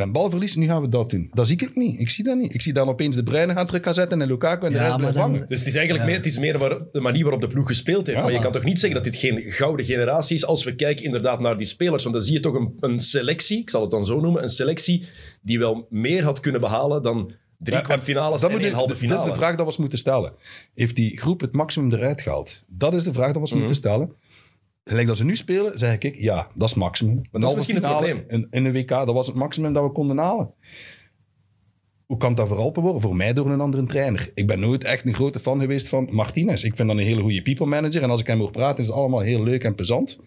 Hebben 0.02 0.22
balverlies, 0.22 0.56
nu 0.56 0.66
gaan 0.66 0.82
we 0.82 0.90
dat 0.90 1.10
doen. 1.10 1.30
Dat 1.34 1.48
zie 1.48 1.58
ik 1.62 1.76
niet. 1.76 2.00
Ik 2.00 2.10
zie 2.10 2.24
dat 2.24 2.38
niet. 2.38 2.54
Ik 2.54 2.62
zie 2.62 2.74
dan 2.74 2.88
opeens 2.90 3.16
de 3.16 3.24
Bruyne 3.24 3.54
gaan 3.54 3.66
terug 3.66 3.84
gaan 3.84 3.94
zetten 3.94 4.22
en 4.22 4.28
Lukaku 4.28 4.66
en 4.66 4.72
de 4.72 4.78
Ja, 4.78 4.84
rest 4.86 4.98
blijven 4.98 5.22
vangen. 5.22 5.46
Dus 5.48 5.60
het 5.60 5.68
is 5.68 5.76
eigenlijk 5.76 6.06
meer, 6.06 6.16
het 6.16 6.26
is 6.26 6.40
meer 6.40 6.58
waar- 6.58 6.80
de 6.92 7.00
manier 7.00 7.22
waarop 7.24 7.42
de 7.42 7.48
ploeg 7.48 7.68
gespeeld 7.68 8.06
heeft. 8.08 8.18
Ja, 8.20 8.24
maar 8.26 8.34
je 8.34 8.40
kan 8.40 8.52
toch 8.52 8.64
niet 8.64 8.80
zeggen 8.80 9.04
dat 9.04 9.12
dit 9.12 9.22
geen 9.22 9.42
gouden 9.42 9.86
generatie 9.86 10.36
is 10.36 10.46
als 10.46 10.64
we 10.64 10.76
kijken 10.76 11.06
inderdaad 11.06 11.40
naar 11.40 11.58
die 11.58 11.68
spelers. 11.68 12.04
Want 12.04 12.16
dan 12.16 12.24
zie 12.24 12.34
je 12.34 12.40
toch 12.40 12.54
een, 12.56 12.74
een 12.80 13.00
selectie, 13.00 13.60
ik 13.60 13.70
zal 13.70 13.82
het 13.82 13.90
dan 13.92 14.06
zo 14.06 14.20
noemen, 14.20 14.44
een 14.44 14.50
selectie 14.50 15.06
die 15.42 15.60
wel 15.60 15.88
meer 15.90 16.24
had 16.24 16.40
kunnen 16.40 16.62
behalen 16.62 17.04
dan 17.04 17.32
drie 17.58 17.78
Ja, 17.78 17.84
kwartfinales 17.84 18.42
Dat 18.42 18.52
en 18.52 18.72
halve 18.72 18.88
Dat 18.88 18.98
finale. 18.98 19.20
is 19.22 19.26
de 19.28 19.34
vraag 19.34 19.50
dat 19.50 19.60
we 19.60 19.66
ons 19.66 19.78
moeten 19.78 19.98
stellen. 19.98 20.34
Heeft 20.76 20.96
die 20.96 21.20
groep 21.20 21.42
het 21.42 21.54
maximum 21.54 21.94
eruit 21.94 22.22
gehaald? 22.22 22.64
Dat 22.68 22.94
is 22.94 23.04
de 23.04 23.14
vraag 23.14 23.26
dat 23.26 23.34
we 23.36 23.40
ons 23.40 23.50
Mhm. 23.52 23.60
moeten 23.60 23.78
stellen. 23.78 24.12
Gelijk 24.84 25.08
dat 25.08 25.18
ze 25.18 25.24
nu 25.24 25.36
spelen, 25.36 25.80
zeg 25.80 25.98
ik, 25.98 26.16
ja, 26.16 26.48
dat 26.56 26.68
is 26.68 26.74
het 26.74 26.84
maximum. 26.84 27.22
Dat 27.32 27.50
is 27.50 27.56
misschien 27.56 27.76
het 27.76 27.86
probleem. 27.86 28.24
In, 28.28 28.48
in 28.50 28.66
een 28.66 28.72
WK, 28.72 28.90
dat 28.90 29.14
was 29.14 29.28
het 29.28 29.36
maximum 29.36 29.74
dat 29.74 29.84
we 29.84 29.92
konden 29.92 30.18
halen. 30.18 30.54
Hoe 32.12 32.20
kan 32.20 32.36
dat 32.36 32.48
verholpen 32.48 32.82
worden? 32.82 33.02
Voor 33.02 33.16
mij 33.16 33.34
door 33.34 33.52
een 33.52 33.62
andere 33.62 33.86
trainer. 33.86 34.32
Ik 34.34 34.48
ben 34.48 34.60
nooit 34.60 34.84
echt 34.84 35.06
een 35.06 35.14
grote 35.14 35.40
fan 35.40 35.60
geweest 35.60 35.88
van 35.88 36.08
Martinez. 36.12 36.64
Ik 36.64 36.76
vind 36.76 36.88
dat 36.88 36.98
een 36.98 37.04
hele 37.04 37.22
goede 37.22 37.42
people 37.42 37.66
manager. 37.66 38.04
En 38.04 38.10
als 38.10 38.22
ik 38.22 38.28
hem 38.28 38.40
hoor 38.40 38.52
praten, 38.52 38.82
is 38.82 38.88
het 38.88 38.96
allemaal 38.96 39.20
heel 39.20 39.44
leuk 39.44 39.64
en 39.64 39.76
plezant. 39.76 40.20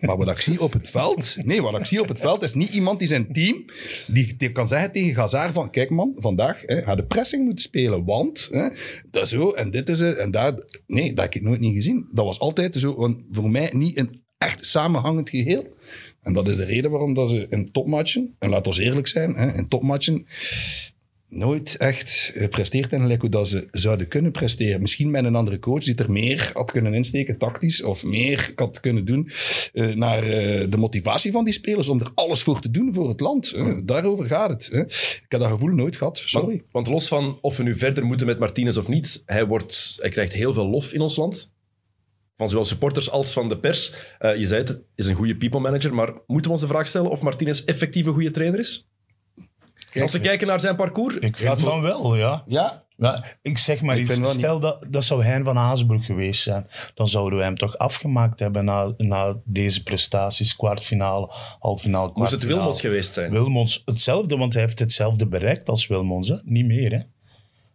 Maar 0.00 0.16
wat 0.16 0.28
ik 0.28 0.38
zie 0.38 0.60
op 0.60 0.72
het 0.72 0.90
veld... 0.90 1.36
Nee, 1.42 1.62
wat 1.62 1.78
ik 1.78 1.86
zie 1.86 2.00
op 2.00 2.08
het 2.08 2.20
veld 2.20 2.42
is 2.42 2.54
niet 2.54 2.74
iemand 2.74 2.98
die 2.98 3.08
zijn 3.08 3.32
team... 3.32 3.64
Die, 4.06 4.52
kan 4.52 4.68
zeggen 4.68 4.92
tegen 4.92 5.14
Gazar 5.14 5.52
van... 5.52 5.70
Kijk 5.70 5.90
man, 5.90 6.12
vandaag 6.16 6.62
hè, 6.66 6.82
ga 6.82 6.94
de 6.94 7.04
pressing 7.04 7.44
moeten 7.44 7.64
spelen. 7.64 8.04
Want 8.04 8.48
hè, 8.50 8.68
dat 9.10 9.28
zo 9.28 9.50
en 9.50 9.70
dit 9.70 9.88
is 9.88 10.00
het 10.00 10.16
en 10.16 10.30
daar... 10.30 10.52
Nee, 10.86 11.12
dat 11.12 11.24
heb 11.24 11.34
ik 11.34 11.42
nooit 11.42 11.60
niet 11.60 11.74
gezien. 11.74 12.08
Dat 12.12 12.24
was 12.24 12.38
altijd 12.38 12.74
zo... 12.74 12.96
Want 12.96 13.20
voor 13.28 13.50
mij 13.50 13.70
niet 13.72 13.98
een 13.98 14.22
echt 14.38 14.66
samenhangend 14.66 15.30
geheel. 15.30 15.74
En 16.22 16.32
dat 16.32 16.48
is 16.48 16.56
de 16.56 16.64
reden 16.64 16.90
waarom 16.90 17.14
dat 17.14 17.28
ze 17.28 17.46
in 17.50 17.72
topmatchen... 17.72 18.34
En 18.38 18.50
laat 18.50 18.66
ons 18.66 18.78
eerlijk 18.78 19.06
zijn, 19.06 19.34
hè, 19.34 19.54
in 19.54 19.68
topmatchen 19.68 20.26
nooit 21.34 21.76
echt 21.76 22.32
gepresteerd 22.36 22.92
en 22.92 23.00
gelijk 23.00 23.20
hoe 23.20 23.30
dat 23.30 23.48
ze 23.48 23.68
zouden 23.70 24.08
kunnen 24.08 24.32
presteren. 24.32 24.80
Misschien 24.80 25.10
met 25.10 25.24
een 25.24 25.34
andere 25.34 25.58
coach 25.58 25.84
die 25.84 25.94
er 25.94 26.12
meer 26.12 26.50
had 26.54 26.70
kunnen 26.70 26.94
insteken, 26.94 27.38
tactisch, 27.38 27.82
of 27.82 28.04
meer 28.04 28.52
had 28.54 28.80
kunnen 28.80 29.04
doen 29.04 29.30
eh, 29.72 29.94
naar 29.94 30.22
eh, 30.22 30.70
de 30.70 30.76
motivatie 30.76 31.32
van 31.32 31.44
die 31.44 31.54
spelers 31.54 31.88
om 31.88 32.00
er 32.00 32.10
alles 32.14 32.42
voor 32.42 32.60
te 32.60 32.70
doen 32.70 32.94
voor 32.94 33.08
het 33.08 33.20
land. 33.20 33.50
hè. 33.50 33.84
Daarover 33.84 34.26
gaat 34.26 34.50
het. 34.50 34.70
Ik 34.72 35.24
heb 35.28 35.40
dat 35.40 35.50
gevoel 35.50 35.74
nooit 35.74 35.96
gehad, 35.96 36.22
sorry. 36.24 36.48
Want, 36.48 36.70
want 36.72 36.88
los 36.88 37.08
van 37.08 37.38
of 37.40 37.56
we 37.56 37.62
nu 37.62 37.76
verder 37.76 38.04
moeten 38.04 38.26
met 38.26 38.38
Martinez 38.38 38.76
of 38.76 38.88
niet, 38.88 39.22
hij, 39.26 39.46
wordt, 39.46 39.96
hij 40.00 40.10
krijgt 40.10 40.32
heel 40.32 40.54
veel 40.54 40.66
lof 40.66 40.92
in 40.92 41.00
ons 41.00 41.16
land. 41.16 41.52
Van 42.36 42.48
zowel 42.48 42.64
supporters 42.64 43.10
als 43.10 43.32
van 43.32 43.48
de 43.48 43.58
pers. 43.58 43.94
Eh, 44.18 44.36
je 44.36 44.46
zei 44.46 44.62
het, 44.62 44.82
is 44.94 45.06
een 45.06 45.14
goede 45.14 45.36
people 45.36 45.60
manager, 45.60 45.94
maar 45.94 46.12
moeten 46.26 46.46
we 46.46 46.56
ons 46.56 46.60
de 46.60 46.66
vraag 46.66 46.86
stellen 46.86 47.10
of 47.10 47.22
Martinez 47.22 47.64
effectief 47.64 48.06
een 48.06 48.12
goede 48.12 48.30
trainer 48.30 48.58
is? 48.58 48.88
Als 50.02 50.12
we 50.12 50.20
kijken 50.20 50.46
naar 50.46 50.60
zijn 50.60 50.76
parcours, 50.76 51.16
Ik 51.16 51.36
vind 51.36 51.60
van 51.60 51.80
wel, 51.80 52.16
ja. 52.16 52.42
Ja, 52.46 52.84
Ja, 52.96 53.24
ik 53.42 53.58
zeg 53.58 53.82
maar 53.82 53.98
Ik 53.98 54.02
iets. 54.08 54.32
Stel 54.32 54.60
dat, 54.60 54.86
dat 54.90 55.04
zou 55.04 55.24
Hein 55.24 55.44
van 55.44 55.56
Haasbroek 55.56 56.04
geweest 56.04 56.42
zijn. 56.42 56.66
Dan 56.94 57.08
zouden 57.08 57.38
we 57.38 57.44
hem 57.44 57.56
toch 57.56 57.78
afgemaakt 57.78 58.40
hebben 58.40 58.64
na, 58.64 58.92
na 58.96 59.36
deze 59.44 59.82
prestaties. 59.82 60.56
Kwartfinale, 60.56 61.30
halffinale, 61.58 62.04
moest 62.06 62.18
het 62.18 62.24
kwartfinale. 62.28 62.56
Wilmots 62.56 62.80
geweest 62.80 63.12
zijn. 63.12 63.30
Wilmots 63.30 63.82
hetzelfde, 63.84 64.36
want 64.36 64.52
hij 64.52 64.62
heeft 64.62 64.78
hetzelfde 64.78 65.26
bereikt 65.26 65.68
als 65.68 65.86
Wilmots. 65.86 66.28
Hè? 66.28 66.36
Niet 66.44 66.66
meer, 66.66 66.92
hè. 66.92 66.98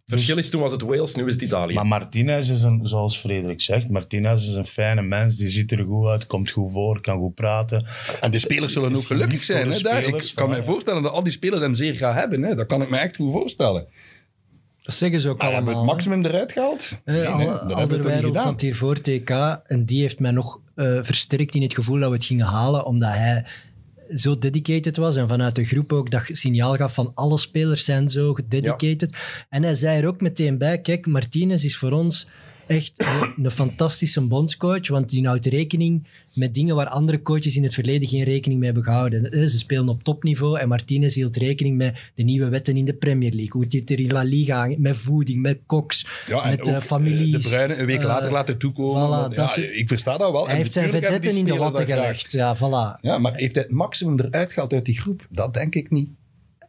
Verschil 0.09 0.37
is 0.37 0.49
toen 0.49 0.61
was 0.61 0.71
het 0.71 0.81
Wales, 0.81 1.15
nu 1.15 1.25
is 1.25 1.33
het 1.33 1.41
Italië. 1.41 1.73
Maar 1.73 1.87
Martinez 1.87 2.49
is 2.49 2.61
een, 2.61 2.79
zoals 2.83 3.17
Frederik 3.17 3.61
zegt, 3.61 3.89
Martinez 3.89 4.47
is 4.47 4.55
een 4.55 4.65
fijne 4.65 5.01
mens. 5.01 5.37
Die 5.37 5.49
ziet 5.49 5.71
er 5.71 5.83
goed 5.83 6.07
uit, 6.07 6.27
komt 6.27 6.49
goed 6.51 6.71
voor, 6.71 7.01
kan 7.01 7.17
goed 7.17 7.35
praten. 7.35 7.85
en 8.21 8.31
de 8.31 8.39
spelers 8.39 8.73
zullen 8.73 8.95
ook 8.95 9.05
gelukkig 9.05 9.43
zijn. 9.43 9.71
Hè, 9.71 9.79
daar. 9.79 10.03
Ik 10.03 10.31
kan 10.35 10.49
me 10.49 10.63
voorstellen 10.63 11.03
dat 11.03 11.11
al 11.11 11.23
die 11.23 11.31
spelers 11.31 11.61
hem 11.61 11.75
zeer 11.75 11.93
gaan 11.93 12.15
hebben. 12.15 12.41
Hè. 12.41 12.55
Dat 12.55 12.65
kan 12.67 12.81
ik 12.81 12.89
me 12.89 12.97
echt 12.97 13.15
goed 13.15 13.31
voorstellen. 13.31 13.87
Dat 14.81 14.95
zeggen 14.95 15.21
ze 15.21 15.29
ook 15.29 15.37
Maar 15.41 15.53
hebben 15.53 15.71
we 15.73 15.77
allemaal. 15.77 15.95
het 15.95 16.05
maximum 16.05 16.31
eruit 16.31 16.51
gehaald? 16.51 16.91
Eh, 17.03 17.15
Nee, 17.15 17.27
nee, 17.37 17.47
Alderweireld 17.49 18.41
zat 18.41 18.61
hier 18.61 18.75
voor 18.75 19.01
TK 19.01 19.29
en 19.65 19.85
die 19.85 20.01
heeft 20.01 20.19
mij 20.19 20.31
nog 20.31 20.59
eh, 20.75 20.97
versterkt 21.01 21.55
in 21.55 21.61
het 21.61 21.73
gevoel 21.73 21.99
dat 21.99 22.09
we 22.09 22.15
het 22.15 22.25
gingen 22.25 22.45
halen, 22.45 22.85
omdat 22.85 23.09
hij 23.13 23.45
zo 24.13 24.37
dedicated 24.37 24.97
was 24.97 25.15
en 25.15 25.27
vanuit 25.27 25.55
de 25.55 25.65
groep 25.65 25.93
ook 25.93 26.09
dat 26.09 26.21
signaal 26.25 26.75
gaf 26.75 26.93
van 26.93 27.11
alle 27.13 27.37
spelers 27.37 27.85
zijn 27.85 28.09
zo 28.09 28.33
gededicated. 28.33 29.17
En 29.49 29.63
hij 29.63 29.75
zei 29.75 30.01
er 30.01 30.07
ook 30.07 30.21
meteen 30.21 30.57
bij, 30.57 30.81
kijk, 30.81 31.05
Martinez 31.05 31.63
is 31.63 31.77
voor 31.77 31.91
ons 31.91 32.27
echt 32.69 32.91
een, 32.97 33.43
een 33.45 33.51
fantastische 33.51 34.21
bondscoach, 34.27 34.87
want 34.87 35.09
die 35.09 35.25
houdt 35.27 35.45
rekening 35.45 36.07
met 36.33 36.53
dingen 36.53 36.75
waar 36.75 36.87
andere 36.87 37.21
coaches 37.21 37.55
in 37.55 37.63
het 37.63 37.73
verleden 37.73 38.07
geen 38.07 38.23
rekening 38.23 38.59
mee 38.59 38.69
hebben 38.71 38.87
gehouden. 38.87 39.31
Eh, 39.31 39.41
Ze 39.41 39.57
spelen 39.57 39.89
op 39.89 40.03
topniveau 40.03 40.59
en 40.59 40.67
Martinez 40.67 41.15
hield 41.15 41.37
rekening 41.37 41.77
met 41.77 42.11
de 42.15 42.23
nieuwe 42.23 42.49
wetten 42.49 42.77
in 42.77 42.85
de 42.85 42.93
Premier 42.93 43.31
League, 43.31 43.51
hoe 43.51 43.67
dit 43.67 43.89
er 43.89 43.99
in 43.99 44.11
La 44.11 44.21
Liga, 44.23 44.73
met 44.77 44.97
voeding, 44.97 45.41
met 45.41 45.59
koks, 45.65 46.05
Ja, 46.27 46.49
met 46.49 46.67
eh, 46.67 46.75
ook, 46.75 46.81
families. 46.81 47.43
De 47.43 47.49
Bruyne 47.49 47.75
een 47.77 47.85
week 47.85 47.99
eh, 47.99 48.05
later 48.05 48.31
laten 48.31 48.57
toekomen. 48.57 49.07
voilà, 49.07 49.09
want, 49.21 49.35
dat 49.35 49.55
ja, 49.55 49.61
ik 49.63 49.87
versta 49.87 50.17
dat 50.17 50.31
wel. 50.31 50.41
Hij 50.43 50.51
En 50.51 50.57
heeft 50.57 50.71
zijn 50.73 50.89
vedetten 50.89 51.37
in 51.37 51.45
de 51.45 51.55
watten 51.55 51.85
gelegd. 51.85 52.31
Ja, 52.31 52.55
voilà. 52.57 53.01
Ja, 53.01 53.17
maar 53.17 53.33
heeft 53.35 53.53
hij 53.55 53.63
het 53.63 53.71
maximum 53.71 54.19
eruit 54.19 54.53
gehaald 54.53 54.73
uit 54.73 54.85
die 54.85 54.99
groep? 54.99 55.27
Dat 55.29 55.53
denk 55.53 55.75
ik 55.75 55.91
niet. 55.91 56.09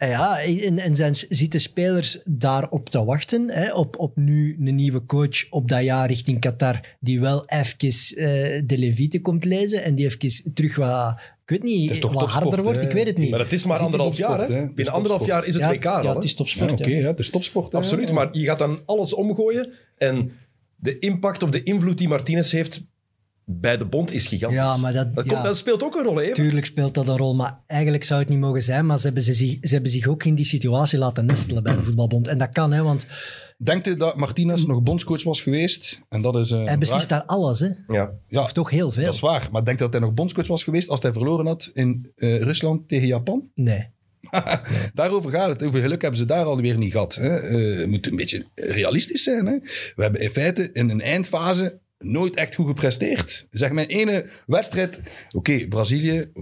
Ja, 0.08 0.40
en, 0.42 0.78
en 0.78 0.96
zijn, 0.96 1.14
zitten 1.28 1.60
spelers 1.60 2.18
daarop 2.24 2.88
te 2.88 3.04
wachten, 3.04 3.50
hè, 3.50 3.72
op, 3.72 3.98
op 3.98 4.16
nu 4.16 4.56
een 4.64 4.74
nieuwe 4.74 5.04
coach 5.06 5.50
op 5.50 5.68
dat 5.68 5.82
jaar 5.84 6.06
richting 6.08 6.40
Qatar, 6.40 6.80
die 7.00 7.20
wel 7.20 7.44
even 7.46 8.16
eh, 8.16 8.62
de 8.64 8.78
Levite 8.78 9.20
komt 9.20 9.44
lezen 9.44 9.82
en 9.82 9.94
die 9.94 10.06
even 10.06 10.54
terug 10.54 10.76
wat, 10.76 11.14
ik 11.44 11.50
weet 11.50 11.62
niet, 11.62 12.00
toch 12.00 12.12
wat 12.12 12.20
topsport, 12.22 12.44
harder 12.44 12.64
wordt, 12.64 12.82
ik 12.82 12.90
weet 12.90 13.06
het 13.06 13.18
niet. 13.18 13.30
maar 13.30 13.40
het 13.40 13.52
is 13.52 13.64
maar 13.66 13.78
anderhalf 13.78 14.16
jaar. 14.16 14.48
Hè? 14.48 14.70
Binnen 14.72 14.94
anderhalf 14.94 15.26
jaar 15.26 15.46
is 15.46 15.54
het 15.54 15.62
ja, 15.62 15.70
WK 15.70 15.86
al. 15.86 16.02
Ja, 16.02 16.14
het 16.14 16.24
is 16.24 16.30
Ja, 16.30 16.36
topsport. 16.36 16.72
oké, 16.72 16.84
ja. 16.90 16.98
ja, 16.98 17.06
het 17.06 17.18
is 17.18 17.30
topsport. 17.30 17.74
Absoluut, 17.74 18.08
Ja. 18.08 18.14
maar 18.14 18.28
je 18.32 18.44
gaat 18.44 18.58
dan 18.58 18.80
alles 18.84 19.14
omgooien 19.14 19.72
en 19.98 20.32
de 20.76 20.98
impact 20.98 21.42
of 21.42 21.50
de 21.50 21.62
invloed 21.62 21.98
die 21.98 22.08
Martinez 22.08 22.52
heeft 22.52 22.86
bij 23.52 23.76
de 23.76 23.84
bond 23.84 24.12
is 24.12 24.26
gigantisch. 24.26 24.58
Ja, 24.58 24.76
maar 24.76 24.92
dat- 24.92 25.14
dat, 25.14 25.24
ja. 25.24 25.30
komt, 25.32 25.44
dat 25.44 25.56
speelt 25.56 25.84
ook 25.84 25.94
een 25.96 26.04
rol, 26.04 26.16
hè? 26.16 26.34
Tuurlijk 26.34 26.66
speelt 26.66 26.94
dat 26.94 27.08
een 27.08 27.16
rol, 27.16 27.34
maar 27.34 27.58
eigenlijk 27.66 28.04
zou 28.04 28.20
het 28.20 28.28
niet 28.28 28.38
mogen 28.38 28.62
zijn. 28.62 28.86
Maar 28.86 28.98
ze 28.98 29.04
hebben, 29.04 29.22
ze, 29.22 29.32
zich, 29.32 29.58
ze 29.62 29.72
hebben 29.74 29.90
zich 29.90 30.06
ook 30.06 30.24
in 30.24 30.34
die 30.34 30.44
situatie 30.44 30.98
laten 30.98 31.26
nestelen 31.26 31.62
bij 31.62 31.76
de 31.76 31.82
voetbalbond. 31.82 32.28
En 32.28 32.38
dat 32.38 32.48
kan, 32.48 32.72
hè, 32.72 32.82
want 32.82 33.06
Denkt 33.62 33.86
u 33.86 33.96
dat 33.96 34.16
Martinez 34.16 34.64
nog 34.64 34.82
bondscoach 34.82 35.22
was 35.24 35.40
geweest? 35.40 36.00
En 36.08 36.22
dat 36.22 36.36
is, 36.36 36.50
eh, 36.50 36.64
hij 36.64 36.78
beslist 36.78 37.06
vraag. 37.06 37.18
daar 37.26 37.28
alles. 37.36 37.60
Hè. 37.60 37.68
Ja. 37.88 38.10
Ja, 38.28 38.42
Of 38.42 38.52
toch 38.52 38.70
heel 38.70 38.90
veel. 38.90 39.04
dat 39.04 39.14
is 39.14 39.20
waar. 39.20 39.48
Maar 39.52 39.64
denkt 39.64 39.80
u 39.80 39.84
dat 39.84 39.92
hij 39.92 40.02
nog 40.02 40.14
bondscoach 40.14 40.46
was 40.46 40.64
geweest 40.64 40.88
als 40.88 41.02
hij 41.02 41.12
verloren 41.12 41.46
had 41.46 41.70
in 41.74 42.12
eh, 42.16 42.40
Rusland 42.42 42.88
tegen 42.88 43.06
Japan? 43.06 43.50
Nee. 43.54 43.88
Daarover 44.94 45.30
gaat 45.30 45.48
het. 45.48 45.60
Hoeveel 45.60 45.80
geluk 45.80 46.00
hebben 46.02 46.18
ze 46.18 46.24
daar 46.26 46.44
alweer 46.44 46.78
niet 46.78 46.92
gehad? 46.92 47.14
Hè? 47.14 47.36
Eh, 47.36 47.78
we 47.78 47.86
moeten 47.88 48.10
een 48.10 48.16
beetje 48.16 48.44
realistisch 48.54 49.22
zijn. 49.22 49.46
Hè? 49.46 49.58
We 49.96 50.02
hebben 50.02 50.20
in 50.20 50.30
feite 50.30 50.70
in 50.72 50.90
een 50.90 51.00
eindfase 51.00 51.80
nooit 52.04 52.34
echt 52.34 52.54
goed 52.54 52.66
gepresteerd. 52.66 53.46
Zeg 53.50 53.70
mijn 53.72 53.86
ene 53.86 54.30
wedstrijd... 54.46 55.00
Oké, 55.36 55.68
Brazilië, 55.68 56.32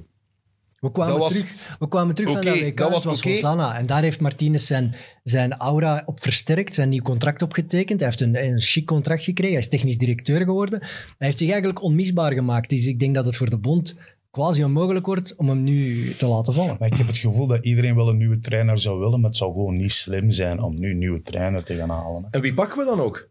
We 0.81 0.90
kwamen 0.92 1.12
Dat 1.12 1.23
was- 1.23 1.33
terug, 1.33 1.77
we 1.79 1.88
kwamen 1.88 2.14
terug 2.14 2.31
van 2.31 2.40
Oké, 2.40 2.49
dat 2.51 2.59
WK, 2.61 2.77
dat 2.77 2.90
was 2.90 3.05
was. 3.05 3.23
Hosanna. 3.23 3.79
En 3.79 3.87
daar 3.87 4.03
heeft 4.03 4.21
Martinez 4.21 4.64
zijn, 4.66 4.94
zijn 5.23 5.53
aura 5.57 6.03
op 6.07 6.23
versterkt, 6.23 6.75
zijn 6.75 6.88
nieuw 6.88 7.03
contract 7.03 7.42
opgetekend. 7.42 8.01
Hij 8.01 8.09
heeft 8.09 8.21
een, 8.21 8.44
een 8.44 8.61
chic 8.61 8.87
contract 8.87 9.23
gekregen, 9.23 9.53
hij 9.53 9.62
is 9.62 9.68
technisch 9.68 9.99
directeur 9.99 10.40
geworden. 10.44 10.79
Hij 10.81 11.27
heeft 11.27 11.38
zich 11.38 11.49
eigenlijk 11.49 11.83
onmisbaar 11.83 12.33
gemaakt. 12.33 12.71
Dus 12.71 12.87
ik 12.87 12.99
denk 13.01 13.14
dat 13.14 13.25
het 13.27 13.37
voor 13.37 13.51
de 13.51 13.59
bond 13.59 13.97
quasi 14.31 14.64
onmogelijk 14.64 15.07
wordt 15.07 15.37
om 15.37 15.49
hem 15.49 15.62
nu 15.62 16.11
te 16.14 16.27
laten 16.27 16.53
vallen. 16.53 16.77
Maar 16.79 16.88
ik 16.92 16.99
heb 16.99 17.07
het 17.07 17.18
gevoel 17.18 17.47
dat 17.47 17.64
iedereen 17.64 17.94
wel 17.94 18.09
een 18.09 18.16
nieuwe 18.16 18.38
trainer 18.38 18.79
zou 18.79 18.99
willen, 18.99 19.21
maar 19.21 19.29
het 19.31 19.38
zou 19.38 19.53
gewoon 19.53 19.77
niet 19.77 19.92
slim 19.92 20.31
zijn 20.31 20.61
om 20.62 20.79
nu 20.79 20.90
een 20.90 20.99
nieuwe 20.99 21.23
trainer 21.23 21.64
te 21.64 21.75
gaan 21.75 21.90
halen. 21.90 22.23
hè. 22.23 22.29
En 22.31 22.40
wie 22.40 22.55
pakken 22.55 22.79
we 22.79 22.85
dan 22.85 23.01
ook? 23.01 23.31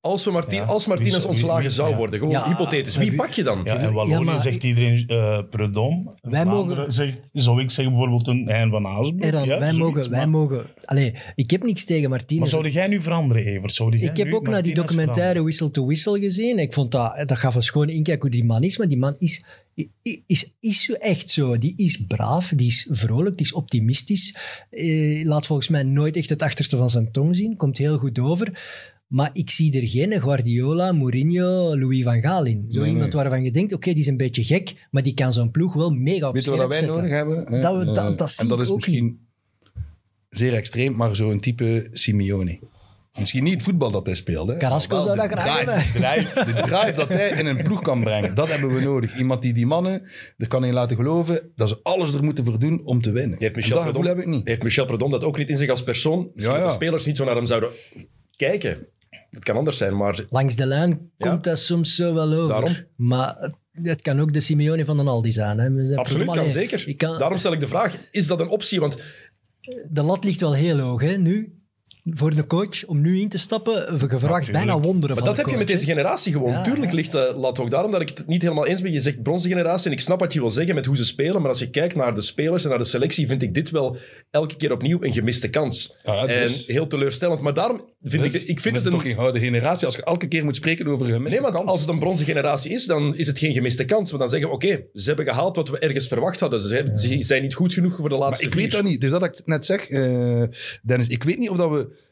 Als, 0.00 0.24
we 0.24 0.42
Ja, 0.48 0.64
als 0.64 0.86
Martinez 0.86 1.24
ontslagen 1.24 1.62
wie- 1.62 1.70
zou 1.70 1.90
ja. 1.90 1.96
worden, 1.96 2.18
gewoon 2.18 2.34
Ja, 2.34 2.44
hypothetisch, 2.48 2.96
wie 2.96 3.14
pak 3.14 3.32
je 3.32 3.42
dan? 3.42 3.60
Ja, 3.64 3.78
in 3.78 3.92
Wallonië 3.92 4.12
Ja, 4.12 4.20
maar- 4.20 4.40
zegt 4.40 4.62
iedereen 4.64 5.04
eh 5.06 5.42
Predom. 5.50 6.14
Wij 6.20 6.44
mogen- 6.44 6.92
Zegt, 6.92 7.20
zou 7.32 7.60
ik 7.62 7.70
zeggen 7.70 7.94
bijvoorbeeld 7.94 8.26
een 8.26 8.48
Hein 8.48 8.70
van 8.70 8.86
Aasbroek. 8.86 9.22
Eran, 9.22 9.44
ja, 9.44 9.48
wij, 9.48 9.58
zoiets, 9.58 9.78
mogen, 9.78 10.10
wij 10.10 10.18
maar, 10.18 10.28
mogen... 10.28 10.64
Allee, 10.84 11.14
ik 11.34 11.50
heb 11.50 11.62
niks 11.62 11.84
tegen 11.84 12.10
Martinez. 12.10 12.40
maar 12.40 12.48
zou 12.62 12.68
jij 12.68 12.86
nu 12.88 13.00
veranderen, 13.00 13.44
Evert? 13.44 13.72
Zou 13.72 13.96
jij 13.96 14.10
Ik 14.10 14.16
heb 14.16 14.32
ook 14.32 14.48
naar 14.48 14.62
die 14.62 14.74
documentaire 14.74 15.42
Whistle 15.42 15.70
to 15.70 15.84
Whistle 15.84 16.18
gezien. 16.20 16.58
Ik 16.58 16.72
vond 16.72 16.90
dat, 16.92 17.22
dat 17.26 17.38
gaf 17.38 17.54
een 17.54 17.62
schoon 17.62 17.88
inkijk 17.88 18.20
hoe 18.22 18.30
die 18.30 18.44
man 18.44 18.62
is. 18.62 18.78
Maar 18.78 18.88
die 18.88 18.98
man 18.98 19.14
is, 19.18 19.44
is, 19.74 20.20
is, 20.26 20.54
is 20.60 20.82
zo 20.82 20.92
echt 20.92 21.30
zo. 21.30 21.58
Die 21.58 21.74
is 21.76 22.04
braaf, 22.08 22.52
die 22.56 22.66
is 22.66 22.86
vrolijk, 22.90 23.36
die 23.36 23.46
is 23.46 23.52
optimistisch. 23.52 24.34
Eh, 24.70 25.24
laat 25.24 25.46
volgens 25.46 25.68
mij 25.68 25.82
nooit 25.82 26.16
echt 26.16 26.28
het 26.28 26.42
achterste 26.42 26.76
van 26.76 26.90
zijn 26.90 27.10
tong 27.12 27.36
zien. 27.36 27.56
Komt 27.56 27.78
heel 27.78 27.98
goed 27.98 28.18
over. 28.18 28.58
Maar 29.08 29.30
ik 29.32 29.50
zie 29.50 29.80
er 29.80 29.88
geen 29.88 30.20
Guardiola, 30.20 30.92
Mourinho, 30.92 31.78
Louis 31.78 32.02
van 32.02 32.20
Gaal 32.20 32.44
in. 32.44 32.66
Zo 32.68 32.80
Nee, 32.80 32.88
iemand 32.90 33.12
nee. 33.12 33.22
waarvan 33.22 33.42
je 33.44 33.50
denkt, 33.50 33.72
oké, 33.72 33.90
die 33.90 33.98
is 34.00 34.06
een 34.06 34.16
beetje 34.16 34.44
gek, 34.44 34.86
maar 34.90 35.02
die 35.02 35.14
kan 35.14 35.32
zo'n 35.32 35.50
ploeg 35.50 35.74
wel 35.74 35.90
mega 35.90 36.28
op 36.28 36.34
weet 36.34 36.44
je 36.44 36.50
wat 36.50 36.68
wij 36.68 36.76
zetten. 36.78 36.94
nodig 36.96 37.10
hebben? 37.10 37.44
hè? 37.48 37.60
Dat 37.60 37.76
we- 37.78 37.84
dat- 37.84 38.10
Eh, 38.10 38.16
dat 38.16 38.30
zie 38.30 38.42
en 38.42 38.48
dat 38.48 38.58
ik 38.58 38.64
is 38.64 38.70
ook 38.70 38.76
misschien 38.76 39.26
zeer 40.30 40.54
extreem, 40.54 40.96
maar 40.96 41.16
zo'n 41.16 41.40
type 41.40 41.88
Simeone. 41.92 42.58
Misschien 43.18 43.44
niet 43.44 43.52
het 43.52 43.62
voetbal 43.62 43.90
dat 43.90 44.06
hij 44.06 44.14
speelde. 44.14 44.52
hè, 44.52 44.58
Carrasco 44.58 45.00
zou 45.00 45.16
de 45.20 45.28
dat 45.28 45.38
graag 45.38 45.64
drive, 45.64 45.98
drive, 45.98 46.44
De 46.44 46.52
drive 46.62 46.92
dat 46.96 47.08
hij 47.08 47.28
in 47.28 47.46
een 47.46 47.62
ploeg 47.62 47.82
kan 47.82 48.00
brengen. 48.02 48.34
Dat 48.34 48.50
hebben 48.50 48.74
we 48.74 48.80
nodig. 48.82 49.16
Iemand 49.18 49.42
die 49.42 49.52
die 49.52 49.66
mannen 49.66 50.02
er 50.36 50.48
kan 50.48 50.64
in 50.64 50.72
laten 50.72 50.96
geloven 50.96 51.52
dat 51.56 51.68
ze 51.68 51.78
alles 51.82 52.12
er 52.14 52.24
moeten 52.24 52.44
voor 52.44 52.58
doen 52.58 52.80
om 52.84 53.02
te 53.02 53.10
winnen. 53.12 53.38
Heeft 53.38 53.54
Michel, 53.54 53.76
dat 53.76 53.86
gevoel 53.86 54.04
heb 54.04 54.18
ik 54.18 54.26
niet. 54.26 54.46
heeft 54.48 54.62
Michel 54.62 54.84
Predom 54.86 55.10
dat 55.10 55.24
ook 55.24 55.38
niet 55.38 55.48
in 55.48 55.56
zich 55.56 55.70
als 55.70 55.82
persoon? 55.82 56.30
Misschien 56.34 56.54
Ja, 56.56 56.60
dat 56.62 56.70
ja. 56.70 56.78
de 56.78 56.84
spelers 56.84 57.06
niet 57.06 57.16
zo 57.16 57.24
naar 57.24 57.36
hem 57.36 57.46
zouden 57.46 57.70
kijken. 58.36 58.86
Het 59.30 59.44
kan 59.44 59.56
anders 59.56 59.76
zijn, 59.76 59.96
maar 59.96 60.24
Langs 60.30 60.56
de 60.56 60.66
lijn 60.66 61.10
Ja. 61.16 61.28
komt 61.30 61.44
dat 61.44 61.58
soms 61.58 61.94
zo 61.94 62.14
wel 62.14 62.32
over. 62.32 62.48
Daarom. 62.48 62.76
Maar 62.96 63.52
het- 63.82 64.02
kan 64.02 64.20
ook 64.20 64.32
de 64.32 64.40
Simeone 64.40 64.84
van 64.84 64.96
den 64.96 65.08
Aldi 65.08 65.32
zijn. 65.32 65.58
Hè. 65.58 65.72
We 65.72 65.86
zijn- 65.86 65.98
absoluut 65.98 66.30
kan 66.30 66.50
zeker. 66.50 66.88
ik 66.88 66.98
kan- 66.98 67.18
Daarom 67.18 67.38
stel 67.38 67.52
ik 67.52 67.60
de 67.60 67.68
vraag, 67.68 67.96
is 68.10 68.26
dat 68.26 68.40
een 68.40 68.48
optie? 68.48 68.80
Want 68.80 69.02
De 69.90 70.02
lat 70.02 70.24
ligt 70.24 70.40
wel 70.40 70.54
heel 70.54 70.78
hoog 70.78 71.00
hè, 71.00 71.16
nu. 71.16 71.52
Voor 72.10 72.34
de 72.34 72.46
coach 72.46 72.84
om 72.86 73.00
nu 73.00 73.20
in 73.20 73.28
te 73.28 73.38
stappen. 73.38 73.74
Natuurlijk. 73.92 74.52
bijna 74.52 74.80
wonderen 74.80 75.16
Maar 75.16 75.16
van 75.16 75.24
dat 75.26 75.34
de 75.34 75.40
heb 75.40 75.50
je 75.50 75.56
met 75.58 75.66
deze 75.66 75.84
generatie 75.84 76.32
gewoon. 76.32 76.50
Ja, 76.52 76.62
Tuurlijk 76.62 76.90
ja. 76.90 76.94
ligt 76.94 77.12
de 77.12 77.32
lat 77.36 77.58
ook 77.60 77.70
daarom 77.70 77.90
dat 77.92 78.00
ik 78.00 78.08
het 78.08 78.26
niet 78.26 78.42
helemaal 78.42 78.66
eens 78.66 78.80
ben. 78.80 78.92
Je 78.92 79.00
zegt 79.00 79.22
bronzen 79.22 79.50
generatie 79.50 79.86
en 79.86 79.92
ik 79.92 80.00
snap 80.00 80.20
wat 80.20 80.32
je 80.32 80.40
wil 80.40 80.50
zeggen 80.50 80.74
met 80.74 80.86
hoe 80.86 80.96
ze 80.96 81.04
spelen, 81.04 81.40
maar 81.40 81.50
als 81.50 81.58
je 81.58 81.70
kijkt 81.70 81.94
naar 81.94 82.14
de 82.14 82.22
spelers 82.22 82.62
en 82.64 82.68
naar 82.70 82.78
de 82.78 82.84
selectie, 82.84 83.26
vind 83.26 83.42
ik 83.42 83.54
dit 83.54 83.70
wel 83.70 83.96
elke 84.30 84.56
keer 84.56 84.72
opnieuw 84.72 85.02
een 85.02 85.12
gemiste 85.12 85.50
kans. 85.50 85.96
Ja, 86.04 86.26
dus- 86.26 86.66
En 86.66 86.72
heel 86.72 86.86
teleurstellend. 86.86 87.40
Maar 87.40 87.54
daarom 87.54 87.84
vind 88.02 88.22
Dus, 88.22 88.42
ik, 88.42 88.48
ik 88.48 88.60
vind 88.60 88.76
het 88.76 88.84
een... 88.84 88.90
toch 88.90 89.02
geen 89.02 89.14
gouden 89.14 89.42
generatie 89.42 89.86
als 89.86 89.96
je 89.96 90.04
elke 90.04 90.28
keer 90.28 90.44
moet 90.44 90.56
spreken 90.56 90.86
over 90.86 91.06
gemiste 91.06 91.40
Nee, 91.40 91.50
kans. 91.52 91.66
als 91.66 91.80
het 91.80 91.88
een 91.88 91.98
bronzen 91.98 92.26
generatie 92.26 92.72
is, 92.72 92.86
dan 92.86 93.16
is 93.16 93.26
het 93.26 93.38
geen 93.38 93.52
gemiste 93.52 93.84
kans. 93.84 94.10
Want 94.10 94.22
dan 94.22 94.30
zeggen 94.30 94.48
we, 94.48 94.54
oké, 94.54 94.84
ze 94.92 95.06
hebben 95.08 95.24
gehaald 95.26 95.56
wat 95.56 95.68
we 95.68 95.78
ergens 95.78 96.08
verwacht 96.08 96.40
hadden. 96.40 96.60
Ze 96.60 96.68
zijn, 96.68 96.98
ze 96.98 97.16
zijn 97.22 97.42
niet 97.42 97.54
goed 97.54 97.72
genoeg 97.72 97.96
voor 97.96 98.08
de 98.08 98.14
Maar 98.14 98.24
laatste 98.24 98.46
ik 98.46 98.54
weet 98.54 98.70
dat 98.70 98.84
niet. 98.84 99.00
Dus 99.00 99.10
dat 99.10 99.24
ik 99.24 99.40
net 99.44 99.66
zeg, 99.66 99.88
eh, 99.88 100.42
Dennis. 100.82 101.08
Ik 101.08 101.22
weet 101.22 101.38
niet 101.38 101.50
of 101.50 101.56
dat 101.56 101.70
we... 101.70 102.06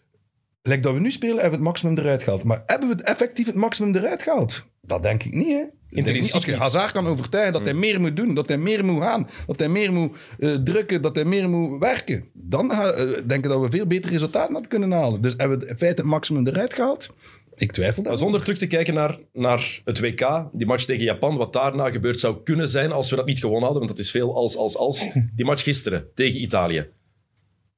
Like 0.63 0.81
dat 0.81 0.95
we 0.95 1.01
nu 1.01 1.11
spelen, 1.11 1.35
hebben 1.35 1.51
we 1.51 1.57
het 1.57 1.65
maximum 1.65 1.99
eruit 1.99 2.23
gehaald. 2.23 2.45
Maar 2.45 2.63
hebben 2.67 2.89
we 2.89 2.95
het 2.95 3.05
effectief 3.05 3.47
het 3.47 3.55
maximum 3.55 3.95
eruit 3.97 4.23
gehaald? 4.23 4.67
Dat 4.81 5.03
denk 5.03 5.23
ik 5.23 5.35
niet, 5.35 5.49
hè. 5.49 5.65
Niet, 5.91 6.33
als 6.33 6.45
je. 6.45 6.57
Hazard 6.57 6.93
kan 6.93 7.07
overtuigen 7.07 7.53
dat 7.53 7.63
hij 7.63 7.75
meer 7.75 8.01
moet 8.01 8.17
doen, 8.17 8.35
dat 8.35 8.49
hij 8.49 8.57
meer 8.59 8.85
moet 8.85 9.03
gaan, 9.03 9.29
dat 9.47 9.59
hij 9.59 9.69
meer 9.69 9.93
moet 9.93 10.17
eh, 10.39 10.55
drukken, 10.55 11.03
dat 11.03 11.15
hij 11.15 11.25
meer 11.25 11.49
moet 11.49 11.81
werken, 11.81 12.25
dan 12.33 12.71
ga- 12.71 12.91
eh, 12.91 13.07
denk 13.27 13.45
ik 13.45 13.51
dat 13.51 13.61
we 13.61 13.71
veel 13.71 13.87
beter 13.87 14.11
resultaten 14.11 14.53
hadden 14.53 14.71
kunnen 14.71 14.91
halen. 14.93 15.21
Dus 15.23 15.35
hebben 15.37 15.59
we 15.59 15.67
in 15.67 15.77
feite 15.77 16.01
het 16.01 16.11
maximum 16.11 16.47
eruit 16.47 16.75
gehaald? 16.75 17.15
Ik 17.55 17.73
twijfel 17.73 18.03
dat. 18.03 18.19
zonder 18.19 18.43
terug 18.43 18.59
te 18.59 18.67
kijken 18.67 18.95
naar, 18.95 19.19
naar 19.33 19.81
het 19.85 20.01
WK, 20.01 20.49
die 20.53 20.67
match 20.67 20.85
tegen 20.85 21.05
Japan, 21.05 21.37
wat 21.37 21.53
daarna 21.53 21.91
gebeurd 21.91 22.21
zou 22.21 22.37
kunnen 22.43 22.69
zijn 22.69 22.93
als 22.93 23.11
we 23.11 23.17
dat 23.17 23.27
niet 23.27 23.41
gewonnen 23.41 23.63
hadden, 23.65 23.83
want 23.85 23.97
dat 23.97 24.05
is 24.05 24.11
veel 24.11 24.35
als, 24.35 24.57
als, 24.57 24.77
als. 24.77 25.07
Die 25.35 25.45
match 25.45 25.63
gisteren 25.63 26.07
tegen 26.15 26.41
Italië. 26.41 26.89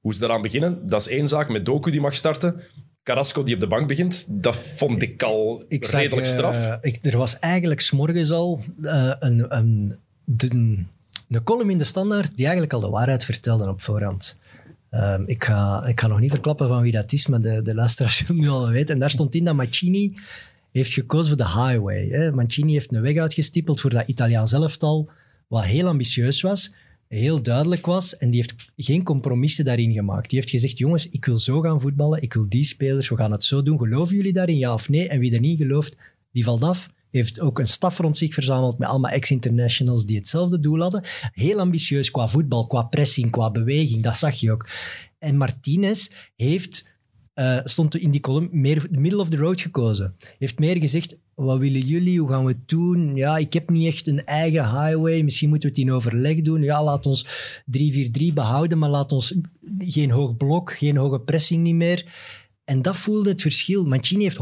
Hoe 0.01 0.15
ze 0.15 0.21
daaraan 0.21 0.43
beginnen, 0.43 0.87
dat 0.87 1.01
is 1.01 1.09
één 1.09 1.29
zaak. 1.29 1.49
Met 1.49 1.67
Doku 1.67 1.91
die 1.91 2.01
mag 2.01 2.15
starten. 2.15 2.61
Carrasco 3.09 3.43
die 3.43 3.55
op 3.55 3.61
de 3.61 3.67
bank 3.67 3.89
begint, 3.89 4.27
dat 4.29 4.57
vond 4.57 5.03
ik 5.03 5.23
al 5.23 5.65
Ik 5.69 5.87
redelijk 5.87 6.27
eh, 6.27 6.33
straf. 6.33 6.79
ik, 6.81 6.99
er 7.05 7.17
was 7.17 7.39
eigenlijk 7.39 7.81
s'morgens 7.81 8.31
al 8.31 8.61
eh, 8.83 9.13
een, 9.19 9.57
een, 9.57 9.97
de, 10.25 10.49
een 11.29 11.43
column 11.45 11.71
in 11.71 11.79
de 11.79 11.85
Standaard 11.85 12.31
die 12.37 12.45
eigenlijk 12.45 12.73
al 12.73 12.81
de 12.81 12.89
waarheid 12.89 13.25
vertelde 13.25 13.69
op 13.69 13.81
voorhand. 13.81 14.39
Ehm, 14.91 15.23
ik, 15.27 15.45
ga, 15.45 15.87
ik 15.87 16.01
ga 16.01 16.07
nog 16.07 16.21
niet 16.21 16.31
verklappen 16.31 16.69
van 16.69 16.83
wie 16.83 16.93
dat 16.93 17.13
is, 17.13 17.27
maar 17.27 17.41
de, 17.41 17.63
de 17.63 17.75
luisteraars 17.75 18.17
zullen 18.27 18.43
nu 18.43 18.49
al 18.49 18.69
weten. 18.69 18.95
En 18.95 19.01
daar 19.01 19.11
stond 19.11 19.35
in 19.35 19.45
dat 19.45 19.55
Mancini 19.55 20.15
heeft 20.73 20.93
gekozen 20.93 21.29
voor 21.29 21.47
de 21.47 21.61
highway. 21.61 22.09
Hè. 22.09 22.33
Mancini 22.33 22.73
heeft 22.73 22.95
een 22.95 23.03
weg 23.03 23.17
uitgestippeld 23.17 23.81
voor 23.81 23.91
dat 23.91 24.07
Italiaans 24.07 24.53
elftal, 24.53 25.11
wat 25.47 25.65
heel 25.65 25.87
ambitieus 25.87 26.41
was, 26.41 26.73
heel 27.09 27.43
duidelijk 27.43 27.87
was. 27.87 28.17
En 28.17 28.31
die 28.31 28.41
heeft 28.41 28.55
geen 28.77 29.03
compromissen 29.03 29.65
daarin 29.65 29.93
gemaakt. 29.93 30.31
Die 30.31 30.39
heeft 30.39 30.51
gezegd, 30.51 30.79
jongens, 30.79 31.09
ik 31.09 31.25
wil 31.25 31.39
zo 31.39 31.61
gaan 31.61 31.81
voetballen, 31.81 32.23
ik 32.23 32.35
wil 32.35 32.49
die 32.49 32.65
spelers, 32.65 33.09
we 33.09 33.17
gaan 33.17 33.33
het 33.33 33.45
zo 33.45 33.63
doen. 33.63 33.79
Geloven 33.79 34.17
jullie 34.17 34.33
daarin, 34.33 34.59
ja 34.59 34.73
of 34.73 34.89
nee? 34.89 35.09
En 35.09 35.19
wie 35.19 35.35
er 35.35 35.41
niet 35.41 35.59
gelooft, 35.59 35.97
die 36.33 36.45
valt 36.45 36.63
af. 36.63 36.91
Heeft 37.11 37.41
ook 37.41 37.59
een 37.59 37.67
staf 37.67 37.99
rond 37.99 38.17
zich 38.17 38.35
verzameld 38.35 38.79
met 38.79 38.89
allemaal 38.89 39.11
ex-internationals 39.11 40.07
die 40.07 40.17
hetzelfde 40.17 40.61
doel 40.61 40.81
hadden. 40.81 41.03
Heel 41.33 41.59
ambitieus 41.59 42.11
qua 42.11 42.29
voetbal, 42.29 42.67
qua 42.67 42.83
pressing, 42.83 43.31
qua 43.31 43.51
beweging, 43.51 44.03
dat 44.03 44.17
zag 44.17 44.35
je 44.35 44.53
ook. 44.53 44.69
En 45.19 45.37
Martinez 45.37 46.09
heeft, 46.37 46.89
eh, 47.35 47.59
stond 47.65 47.97
in 47.97 48.11
die 48.11 48.21
column 48.21 48.49
meer 48.53 48.87
middle 48.91 49.21
of 49.21 49.29
the 49.29 49.37
road 49.37 49.61
gekozen. 49.61 50.15
Heeft 50.39 50.59
meer 50.59 50.77
gezegd, 50.77 51.17
wat 51.45 51.59
willen 51.59 51.81
jullie, 51.81 52.21
hoe 52.21 52.29
gaan 52.29 52.45
we 52.45 52.51
het 52.51 52.69
doen? 52.69 53.15
Ja, 53.15 53.37
ik 53.37 53.53
heb 53.53 53.71
niet 53.71 53.87
echt 53.87 54.07
een 54.07 54.25
eigen 54.25 54.65
highway, 54.65 55.23
misschien 55.23 55.49
moeten 55.49 55.69
we 55.69 55.75
het 55.75 55.85
in 55.87 55.95
overleg 55.95 56.43
doen. 56.43 56.63
Ja, 56.63 56.85
laat 56.85 57.07
ons 57.07 57.27
3-4-3 57.79 58.33
behouden, 58.35 58.79
maar 58.79 58.91
laat 58.91 59.13
ons 59.13 59.35
geen 59.79 60.11
hoog 60.11 60.37
blok, 60.37 60.73
geen 60.73 60.97
hoge 60.97 61.21
pressing 61.21 61.63
niet 61.63 61.75
meer. 61.75 62.07
En 62.65 62.83
dat 62.83 62.97
voelde 62.97 63.31
het 63.31 63.43
verschil. 63.43 63.85
Mancini 63.85 64.23
heeft 64.23 64.39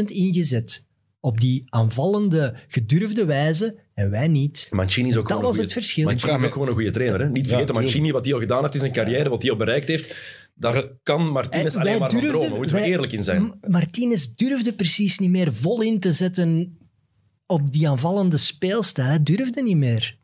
100% 0.00 0.04
ingezet 0.04 0.86
op 1.20 1.40
die 1.40 1.62
aanvallende, 1.66 2.54
gedurfde 2.68 3.24
wijze 3.24 3.76
en 3.94 4.10
wij 4.10 4.28
niet. 4.28 4.68
Mancini 4.70 5.08
is 5.08 5.16
ook 5.16 5.28
Dat 5.28 5.36
gewoon 5.36 5.52
was 5.52 5.60
het 5.60 5.72
verschil. 5.72 6.04
Mancini 6.04 6.34
is 6.34 6.42
ook 6.42 6.52
gewoon 6.52 6.68
een 6.68 6.74
goede 6.74 6.90
trainer. 6.90 7.20
Hè? 7.20 7.28
Niet 7.28 7.46
vergeten, 7.46 7.66
tuurlijk. 7.66 7.86
Mancini, 7.86 8.12
wat 8.12 8.24
hij 8.24 8.34
al 8.34 8.40
gedaan 8.40 8.62
heeft 8.62 8.74
in 8.74 8.80
zijn 8.80 8.92
carrière, 8.92 9.28
wat 9.28 9.42
hij 9.42 9.50
al 9.50 9.56
bereikt 9.56 9.88
heeft, 9.88 10.16
daar 10.60 10.88
kan 11.02 11.28
Martinez 11.32 11.74
En 11.74 11.80
alleen 11.80 11.98
maar 11.98 12.10
durfden- 12.10 12.30
dromen. 12.30 12.56
Moeten 12.56 12.76
we 12.76 12.80
wij- 12.82 12.90
eerlijk 12.90 13.12
in 13.12 13.22
zijn. 13.22 13.58
Martinez 13.60 14.26
durfde 14.26 14.72
precies 14.74 15.18
niet 15.18 15.30
meer 15.30 15.52
vol 15.54 15.80
in 15.80 16.00
te 16.00 16.12
zetten 16.12 16.78
op 17.46 17.72
die 17.72 17.88
aanvallende 17.88 18.36
speelstijl. 18.36 19.08
Hij 19.08 19.22
durfde 19.22 19.62
niet 19.62 19.76
meer. 19.76 20.18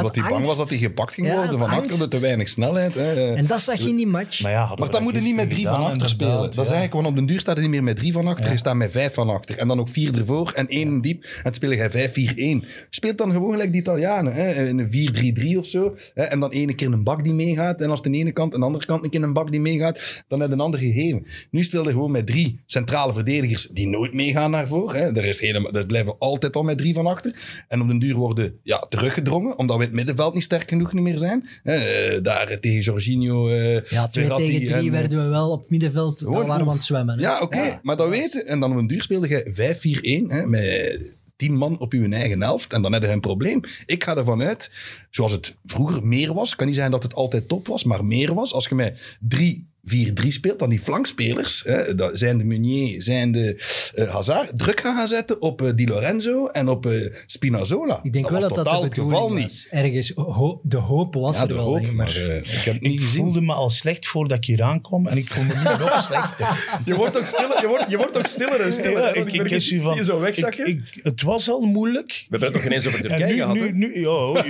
Omdat 0.00 0.16
hij 0.16 0.30
bang 0.30 0.46
was 0.46 0.56
dat 0.56 0.68
hij 0.68 0.78
gepakt 0.78 1.14
ging 1.14 1.32
worden 1.32 1.58
van 1.58 1.68
had 1.68 1.78
achter 1.78 1.92
angst. 1.92 2.10
te 2.10 2.20
weinig 2.20 2.48
snelheid. 2.48 2.94
Hè. 2.94 3.34
En 3.34 3.46
dat 3.46 3.60
zag 3.60 3.80
je 3.80 3.88
in 3.88 3.96
die 3.96 4.06
match. 4.06 4.42
Maar 4.42 4.50
ja, 4.50 4.58
hadden 4.58 4.78
Maar 4.78 4.86
we 4.88 4.94
dan 4.94 5.02
moet 5.02 5.14
je 5.14 5.20
niet 5.20 5.36
met 5.36 5.50
drie 5.50 5.66
van 5.66 5.84
achter 5.84 6.08
spelen. 6.08 6.36
Dat 6.36 6.48
is 6.48 6.54
ja. 6.54 6.62
eigenlijk, 6.62 6.92
want 6.92 7.06
op 7.06 7.16
den 7.16 7.26
duur 7.26 7.40
staat 7.40 7.54
hij 7.54 7.64
niet 7.64 7.72
meer 7.74 7.82
met 7.82 7.96
drie 7.96 8.12
van 8.12 8.26
achter, 8.26 8.50
je 8.50 8.58
staat 8.58 8.74
met 8.74 8.90
vijf 8.90 9.14
van 9.14 9.30
achter. 9.30 9.58
En 9.58 9.68
dan 9.68 9.80
ook 9.80 9.88
vier 9.88 10.18
ervoor 10.18 10.52
en 10.52 10.68
één 10.68 11.00
diep. 11.00 11.22
En 11.22 11.42
dan 11.42 11.54
speel 11.54 11.70
je 11.70 12.62
5-4-1. 12.62 12.66
Speelt 12.90 13.18
dan 13.18 13.30
gewoon 13.30 13.50
gelijk 13.50 13.72
de 13.72 13.78
Italianen. 13.78 14.32
Hè? 14.32 14.66
In 14.68 14.78
een 14.78 15.54
4-3-3 15.54 15.58
of 15.58 15.66
zo. 15.66 15.96
Hè? 16.14 16.22
En 16.22 16.40
dan 16.40 16.50
ene 16.50 16.74
keer 16.74 16.92
een 16.92 17.04
bak 17.04 17.24
die 17.24 17.32
meegaat. 17.32 17.80
En 17.80 17.90
als 17.90 18.02
de 18.02 18.10
ene 18.10 18.32
kant 18.32 18.54
en 18.54 18.60
de 18.60 18.66
andere 18.66 18.86
kant 18.86 19.04
een 19.04 19.10
keer 19.10 19.22
een 19.22 19.32
bak 19.32 19.50
die 19.50 19.60
meegaat, 19.60 20.24
dan 20.28 20.40
heb 20.40 20.48
je 20.48 20.54
een 20.54 20.60
ander 20.60 20.80
gegeven. 20.80 21.26
Nu 21.50 21.62
speelde 21.62 21.88
je 21.88 21.94
gewoon 21.94 22.10
met 22.10 22.26
drie 22.26 22.60
centrale 22.66 23.12
verdedigers 23.12 23.66
die 23.66 23.86
nooit 23.86 24.12
meegaan 24.12 24.50
naar 24.50 24.66
voren. 24.66 25.00
Hè? 25.00 25.16
Er, 25.16 25.24
is 25.24 25.40
helemaal, 25.40 25.72
er 25.72 25.86
blijven 25.86 26.18
altijd 26.18 26.56
al 26.56 26.62
met 26.62 26.78
drie 26.78 26.94
van 26.94 27.06
achter. 27.06 27.64
En 27.68 27.80
op 27.80 27.88
den 27.88 27.98
duur 27.98 28.14
worden 28.14 28.58
ja, 28.62 28.78
teruggedrongen, 28.78 29.58
omdat 29.58 29.76
we 29.76 29.87
het 29.88 29.96
middenveld 29.96 30.34
niet 30.34 30.42
sterk 30.42 30.68
genoeg 30.68 30.92
niet 30.92 31.02
meer 31.02 31.18
zijn. 31.18 31.48
Eh, 31.62 32.22
Daar 32.22 32.60
tegen 32.60 32.80
Jorginho. 32.80 33.48
eh, 33.48 33.84
ja, 33.84 34.08
twee 34.08 34.26
tegen 34.28 34.36
drie 34.66 34.72
en, 34.72 34.84
eh, 34.84 34.90
werden 34.90 35.22
we 35.24 35.28
wel 35.28 35.50
op 35.50 35.60
het 35.60 35.70
middenveld. 35.70 36.18
Gewoon 36.20 36.34
waren 36.46 36.48
we 36.52 36.58
goed. 36.58 36.68
aan 36.68 36.74
het 36.76 36.84
zwemmen. 36.84 37.18
Ja, 37.18 37.40
oké, 37.40 37.80
maar 37.82 37.96
dat 37.96 38.08
weten. 38.08 38.46
En 38.46 38.60
dan 38.60 38.70
op 38.72 38.78
een 38.78 38.86
duur 38.86 39.02
speelde 39.02 39.28
je 39.28 39.48
5-4-1 39.52 40.30
hè, 40.30 40.46
met 40.46 41.02
tien 41.36 41.56
man 41.56 41.78
op 41.78 41.92
je 41.92 42.08
eigen 42.08 42.42
helft. 42.42 42.72
En 42.72 42.82
dan 42.82 42.92
heb 42.92 43.02
je 43.02 43.08
een 43.08 43.20
probleem. 43.20 43.60
Ik 43.86 44.04
ga 44.04 44.16
ervan 44.16 44.42
uit, 44.42 44.70
zoals 45.10 45.32
het 45.32 45.56
vroeger 45.64 46.06
meer 46.06 46.34
was. 46.34 46.56
kan 46.56 46.66
niet 46.66 46.76
zijn 46.76 46.90
dat 46.90 47.02
het 47.02 47.14
altijd 47.14 47.48
top 47.48 47.66
was, 47.66 47.84
maar 47.84 48.04
meer 48.04 48.34
was. 48.34 48.52
Als 48.52 48.68
je 48.68 48.74
met 48.74 49.16
drie 49.20 49.67
4-3 50.24 50.26
speelt, 50.28 50.58
dan 50.58 50.70
die 50.70 50.80
flankspelers, 50.80 51.62
hè, 51.66 51.94
dat 51.94 52.10
zijn 52.18 52.38
de 52.38 52.44
Meunier, 52.44 53.02
zijn 53.02 53.32
de 53.32 53.62
eh, 53.94 54.08
Hazard, 54.12 54.50
druk 54.58 54.80
gaan 54.80 54.96
gaan 54.96 55.08
zetten 55.08 55.42
op 55.42 55.62
eh, 55.62 55.68
Di 55.74 55.86
Lorenzo 55.86 56.46
en 56.46 56.68
op 56.68 56.86
eh, 56.86 57.14
Spinazzola. 57.26 58.00
Ik 58.02 58.12
denk 58.12 58.28
wel 58.30 58.40
dat 58.40 58.54
dat 58.54 58.64
de 58.64 58.70
het 58.70 58.94
geval 58.94 59.08
bedoeling 59.10 59.34
niet. 59.34 59.68
was. 59.70 59.80
Ergens, 59.82 60.12
ho- 60.14 60.60
de 60.62 60.76
hoop 60.76 61.14
was 61.14 61.36
Ja, 61.36 61.42
er 61.42 61.48
de 61.48 61.54
wel. 61.54 61.64
hoop, 61.64 61.90
maar 61.92 62.16
ik 62.16 62.46
heb 62.64 62.80
niet 62.80 62.92
Ik 62.92 63.02
voelde 63.02 63.40
me 63.40 63.52
al 63.52 63.70
slecht 63.70 64.06
voordat 64.06 64.38
ik 64.38 64.44
hier 64.44 64.62
aankwam 64.62 65.06
en 65.06 65.16
ik 65.16 65.28
voel 65.28 65.44
me 65.44 65.54
nu 65.54 65.62
nog 65.84 66.02
slechter. 66.02 66.80
Je 66.84 66.94
wordt 66.94 67.18
ook 67.18 67.24
stiller, 67.24 67.60
je 67.60 67.66
wordt, 67.68 67.84
je 67.90 67.96
wordt 67.96 68.18
ook 68.18 68.26
stiller 68.26 68.60
en 68.60 68.72
stiller. 68.72 68.92
Ja, 69.02 69.12
ik, 69.14 69.32
ik, 69.32 69.40
u 69.42 69.48
van, 69.48 69.60
zie 69.60 69.94
je 69.94 70.04
zo 70.04 70.20
wegzakken? 70.20 70.66
ik, 70.66 70.80
ik, 70.94 71.00
het 71.04 71.22
was 71.22 71.50
al 71.50 71.60
moeilijk. 71.60 72.06
We 72.08 72.26
hebben 72.30 72.48
het 72.48 72.56
nog 72.56 72.66
ineens 72.66 72.86
over 72.86 73.00
Turkije 73.00 73.26
nu, 73.26 73.36
gehad. 73.40 73.54
nu, 73.54 73.72
nu, 73.72 74.00
ja, 74.00 74.08
oh. 74.08 74.36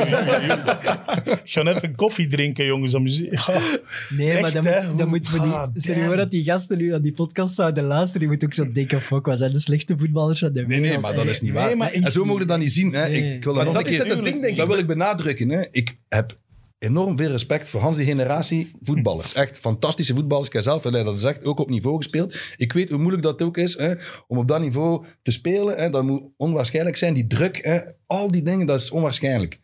Ik 1.44 1.54
ga 1.54 1.64
even 1.64 1.94
koffie 1.94 2.26
drinken, 2.26 2.64
jongens. 2.64 2.92
Moet- 2.98 3.16
Ja. 3.16 3.60
Nee, 4.08 4.40
maar 4.40 4.54
Echt, 4.54 4.64
hè? 4.64 4.86
moet, 4.88 4.98
dan 4.98 5.08
moeten 5.08 5.27
we 5.30 5.40
die... 5.40 5.50
Ah, 5.52 5.68
stel 5.74 5.96
je 5.96 6.04
voor 6.04 6.16
dat 6.16 6.30
die 6.30 6.44
gasten 6.44 6.78
nu 6.78 6.94
aan 6.94 7.02
die 7.02 7.12
podcast 7.12 7.54
zouden 7.54 7.84
luisteren. 7.84 8.20
Die 8.20 8.28
moeten 8.28 8.48
ook 8.48 8.54
zo 8.54 8.72
denken, 8.72 9.00
fuck, 9.00 9.26
wat 9.26 9.38
zijn 9.38 9.52
de 9.52 9.58
slechte 9.60 9.94
voetballers 9.98 10.38
van 10.40 10.52
de 10.52 10.58
Nee, 10.60 10.66
wereld. 10.68 10.86
nee, 10.88 10.98
maar 10.98 11.14
dat 11.14 11.26
is 11.26 11.40
niet 11.40 11.52
Nee, 11.52 11.62
waar. 11.62 11.76
maar 11.76 11.92
en 11.92 12.02
zo 12.02 12.20
is 12.20 12.26
mogen 12.26 12.42
we 12.42 12.46
dat 12.48 12.58
niet 12.58 12.72
zien. 12.72 12.92
Hè. 12.92 13.08
Nee. 13.08 13.34
Ik, 13.34 13.44
wil 13.44 13.54
Maar 13.54 13.64
dat 13.64 13.74
dat 13.74 13.86
een 13.86 13.90
is 13.92 13.98
het 13.98 14.08
ding, 14.08 14.22
denk 14.24 14.44
ik. 14.44 14.56
Dat 14.56 14.66
wil 14.66 14.78
ik 14.78 14.86
benadrukken. 14.86 15.48
Hè. 15.50 15.62
Ik 15.70 15.98
heb 16.08 16.38
enorm 16.78 17.16
veel 17.16 17.30
respect 17.30 17.68
voor 17.68 17.80
Hans 17.80 17.96
die 17.96 18.06
generatie 18.06 18.70
voetballers. 18.82 19.34
Echt 19.34 19.58
fantastische 19.58 20.14
voetballers. 20.14 20.46
Ik 20.48 20.52
heb 20.54 20.62
zelf, 20.62 20.82
dat 20.82 21.20
zegt, 21.20 21.44
ook 21.44 21.58
op 21.60 21.70
niveau 21.70 21.96
gespeeld. 21.96 22.38
Ik 22.56 22.72
weet 22.72 22.88
hoe 22.88 22.98
moeilijk 22.98 23.22
dat 23.22 23.42
ook 23.42 23.56
is 23.56 23.78
hè, 23.78 23.92
om 24.26 24.38
op 24.38 24.48
dat 24.48 24.60
niveau 24.60 25.04
te 25.22 25.30
spelen. 25.30 25.76
Hè. 25.76 25.90
Dat 25.90 26.04
moet 26.04 26.22
onwaarschijnlijk 26.36 26.96
zijn. 26.96 27.14
Die 27.14 27.26
druk, 27.26 27.58
hè, 27.62 27.78
al 28.06 28.30
die 28.30 28.42
dingen, 28.42 28.66
dat 28.66 28.80
is 28.80 28.90
onwaarschijnlijk. 28.90 29.60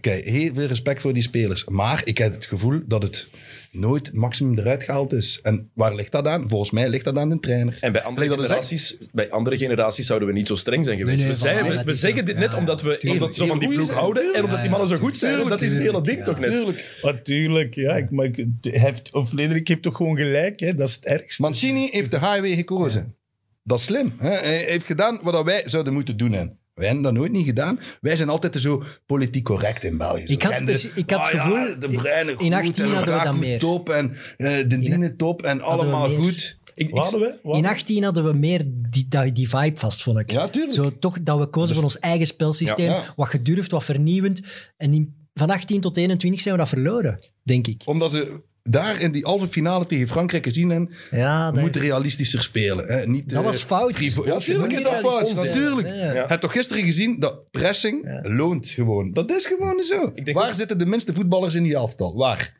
kijk, 0.00 0.24
heel 0.24 0.54
veel 0.54 0.66
respect 0.66 1.00
voor 1.00 1.12
die 1.12 1.22
spelers. 1.22 1.64
Maar 1.64 2.00
ik 2.04 2.18
heb 2.18 2.32
het 2.32 2.46
gevoel 2.46 2.80
dat 2.86 3.02
het 3.02 3.28
nooit 3.70 4.06
het 4.06 4.14
maximum 4.16 4.58
eruit 4.58 4.82
gehaald 4.82 5.12
is. 5.12 5.40
En 5.42 5.70
waar 5.74 5.94
ligt 5.94 6.12
dat 6.12 6.26
aan? 6.26 6.48
Volgens 6.48 6.70
mij 6.70 6.88
ligt 6.88 7.04
dat 7.04 7.16
aan 7.16 7.28
de 7.28 7.40
trainer. 7.40 7.76
En 7.80 7.92
bij 7.92 8.02
andere, 8.02 8.28
generaties, 8.28 8.96
bij 9.12 9.30
andere 9.30 9.58
generaties 9.58 10.06
zouden 10.06 10.28
we 10.28 10.34
niet 10.34 10.46
zo 10.46 10.54
streng 10.56 10.84
zijn 10.84 10.98
geweest. 10.98 11.16
Nee, 11.18 11.26
nee, 11.26 11.62
we 11.62 11.72
zijn- 11.72 11.84
we, 11.84 11.94
zeggen 11.94 12.24
dit 12.24 12.34
ja, 12.34 12.40
net 12.40 12.52
ja, 12.52 12.58
omdat 12.58 12.82
we 12.82 12.98
tuurlijk. 12.98 13.22
één, 13.22 13.34
zo 13.34 13.46
van 13.46 13.58
die 13.58 13.68
ploeg 13.68 13.92
houden 13.92 14.34
en 14.34 14.44
omdat 14.44 14.60
die 14.60 14.70
mannen 14.70 14.88
zo 14.88 14.96
goed 14.96 15.16
zijn. 15.16 15.48
dat 15.48 15.62
is 15.62 15.72
het 15.72 15.82
hele 15.82 16.02
ding 16.02 16.24
toch 16.24 16.38
net. 16.38 16.54
Tuurlijk. 16.54 16.98
Natuurlijk, 17.02 17.74
ja. 17.74 17.96
Ik, 17.96 18.10
maar 18.10 18.24
ik, 18.24 18.46
heeft, 18.60 19.12
of 19.12 19.28
Frederik 19.28 19.68
heeft 19.68 19.82
toch 19.82 19.96
gewoon 19.96 20.16
gelijk, 20.16 20.60
hè? 20.60 20.74
dat 20.74 20.88
is 20.88 20.94
het 20.94 21.04
ergste. 21.04 21.42
Mancini 21.42 21.88
heeft 21.90 22.10
de 22.10 22.18
highway 22.18 22.54
gekozen. 22.54 23.14
Dat 23.62 23.78
is 23.78 23.84
slim. 23.84 24.12
Hè? 24.18 24.30
Hij 24.30 24.56
heeft 24.56 24.86
gedaan 24.86 25.18
wat 25.22 25.44
wij 25.44 25.62
zouden 25.66 25.92
moeten 25.92 26.16
doen. 26.16 26.32
Hè? 26.32 26.44
Wij 26.80 26.88
hebben 26.88 27.04
dat 27.04 27.12
nooit 27.12 27.32
niet 27.32 27.44
gedaan. 27.44 27.80
Wij 28.00 28.16
zijn 28.16 28.28
altijd 28.28 28.56
zo 28.56 28.82
politiek 29.06 29.44
correct 29.44 29.84
in 29.84 29.96
België. 29.96 30.26
Zo 30.26 30.32
Ik 30.32 30.42
had 30.42 30.52
ik 30.94 31.10
had 31.10 31.26
het 31.26 31.26
ah 31.26 31.32
ja, 31.32 31.40
gevoel, 31.42 31.78
de 31.78 31.88
Bruine 31.88 32.30
in 32.30 32.36
goed 32.38 32.52
18 32.52 32.84
en 32.84 32.90
hadden 32.90 33.18
we 33.18 33.24
dat 33.24 33.34
meer. 33.36 33.58
top 33.58 33.88
en 33.88 34.10
eh, 34.36 34.56
de 34.68 34.78
Diene 34.78 35.16
top 35.16 35.42
en 35.42 35.60
allemaal 35.60 36.08
goed. 36.14 36.58
Ik, 36.74 36.86
ik- 36.86 36.94
Wat 36.94 37.10
hadden 37.10 37.38
we? 37.42 37.56
In 37.56 37.66
18 37.66 38.04
hadden 38.04 38.24
we 38.24 38.32
meer 38.32 38.62
die, 38.66 39.08
die, 39.08 39.32
die 39.32 39.48
vibe 39.48 39.78
vast, 39.78 40.02
vond 40.02 40.18
ik. 40.18 40.30
Ja, 40.30 40.48
tuurlijk. 40.48 40.74
Zo 40.74 40.98
toch 40.98 41.22
dat 41.22 41.38
we 41.38 41.46
kozen 41.46 41.74
voor 41.74 41.84
ons 41.84 41.98
eigen 41.98 42.26
spelsysteem. 42.26 42.90
Ja, 42.90 42.94
ja. 42.96 43.12
Wat 43.16 43.28
gedurfd, 43.28 43.70
wat 43.70 43.84
vernieuwend. 43.84 44.40
En 44.76 44.92
in- 44.94 45.14
van 45.34 45.50
18 45.50 45.80
tot 45.80 45.96
21 45.96 46.40
zijn 46.40 46.54
we 46.54 46.60
dat 46.60 46.68
verloren, 46.68 47.18
denk 47.42 47.66
ik. 47.66 47.82
Omdat 47.84 48.10
ze 48.10 48.40
daar 48.62 49.00
in 49.00 49.12
die 49.12 49.24
halve 49.24 49.46
finale 49.48 49.86
tegen 49.86 50.08
Frankrijk 50.08 50.44
gezien 50.44 50.70
hebben, 50.70 50.90
Ja, 51.10 51.46
we 51.48 51.52
dat, 51.52 51.60
moeten 51.62 51.80
realistischer 51.80 52.42
spelen. 52.42 52.86
Hè? 52.86 53.06
Niet, 53.06 53.30
dat 53.30 53.38
eh, 53.38 53.44
was 53.44 53.62
fout. 53.62 53.94
frivo- 53.94 54.24
Ja, 54.24 54.30
Dat 54.30 54.44
tuurlijk 54.44 54.72
is 54.72 54.82
moet 54.82 54.86
dat 55.02 55.12
fout. 55.12 55.34
Natuurlijk. 55.34 55.88
Ja, 55.88 56.24
hebt 56.28 56.40
toch 56.40 56.52
gisteren 56.52 56.84
gezien 56.84 57.20
dat 57.20 57.50
pressing 57.50 58.20
loont 58.22 58.68
gewoon. 58.68 59.12
Dat 59.12 59.30
is 59.30 59.46
gewoon 59.46 59.84
zo. 59.84 60.12
Waar 60.32 60.54
zitten 60.54 60.78
de 60.78 60.86
minste 60.86 61.14
voetballers 61.14 61.54
in 61.54 61.62
die 61.62 61.74
elftal? 61.74 62.16
Waar? 62.16 62.59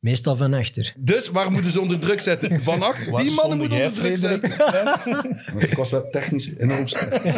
Meestal 0.00 0.36
van 0.36 0.54
achter. 0.54 0.94
Dus 0.98 1.28
waar 1.28 1.50
moeten 1.52 1.70
ze 1.70 1.80
onder 1.80 1.98
druk 1.98 2.20
zetten? 2.20 2.62
Van 2.62 2.82
acht. 2.82 3.08
Waar 3.10 3.22
Die 3.22 3.32
mannen 3.34 3.58
moeten 3.58 3.76
onder 3.78 3.92
druk 3.92 4.16
zetten. 4.16 4.50
Ik 5.70 5.74
was 5.76 5.90
wel 5.90 6.08
technisch 6.10 6.50
enorm 6.58 6.88
sterk. 6.88 7.22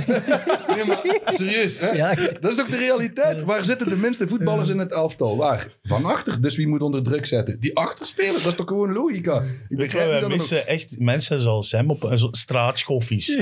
Nee, 0.75 0.85
maar 0.87 1.01
serieus. 1.27 1.79
Hè? 1.81 1.91
Ja. 1.91 2.15
Dat 2.15 2.51
is 2.51 2.57
toch 2.57 2.69
de 2.69 2.77
realiteit? 2.77 3.43
Waar 3.43 3.65
zitten 3.65 3.89
de 3.89 3.97
minste 3.97 4.29
voetballers 4.29 4.69
in 4.69 4.79
het 4.79 4.93
elftal? 4.93 5.37
Waar? 5.37 5.67
Van 5.83 6.05
achter. 6.05 6.41
Dus 6.41 6.57
wie 6.57 6.67
moet 6.69 6.81
onder 6.81 7.03
druk 7.03 7.27
zetten? 7.27 7.61
Die 7.61 7.77
achterspelers, 7.77 8.43
dat 8.43 8.47
is 8.53 8.55
toch 8.55 8.69
gewoon 8.69 8.93
logica? 8.93 9.43
Ik 9.69 9.77
begrijp 9.77 10.11
er 10.11 10.21
nog- 10.21 10.31
missen 10.31 10.67
echt 10.67 10.99
mensen 10.99 11.41
zoals 11.41 11.73
hem 11.73 11.91
op 11.91 12.13
zo 12.15 12.29
straatschoffies. 12.31 13.37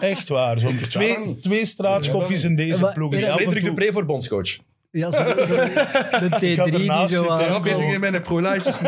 Echt 0.00 0.28
waar. 0.28 0.60
Zo 0.60 0.70
twee, 0.82 1.38
twee 1.40 1.66
straatschoffies 1.66 2.44
in 2.44 2.56
deze 2.56 2.90
ploeg. 2.94 3.18
Ja, 3.18 3.32
Frederik 3.32 3.60
toe- 3.64 3.68
Dupré 3.74 3.92
voor 3.92 4.06
bondscoach. 4.06 4.56
Ja, 4.90 5.10
zo, 5.10 5.24
de 5.24 6.28
T3 6.30 6.54
ga 6.56 6.64
die 6.64 7.08
zo... 7.08 7.28
aan- 7.28 7.40
Ja, 7.44 7.60
bezig 7.60 7.92
in 7.94 8.00
mijn 8.00 8.22
pro-license. 8.22 8.78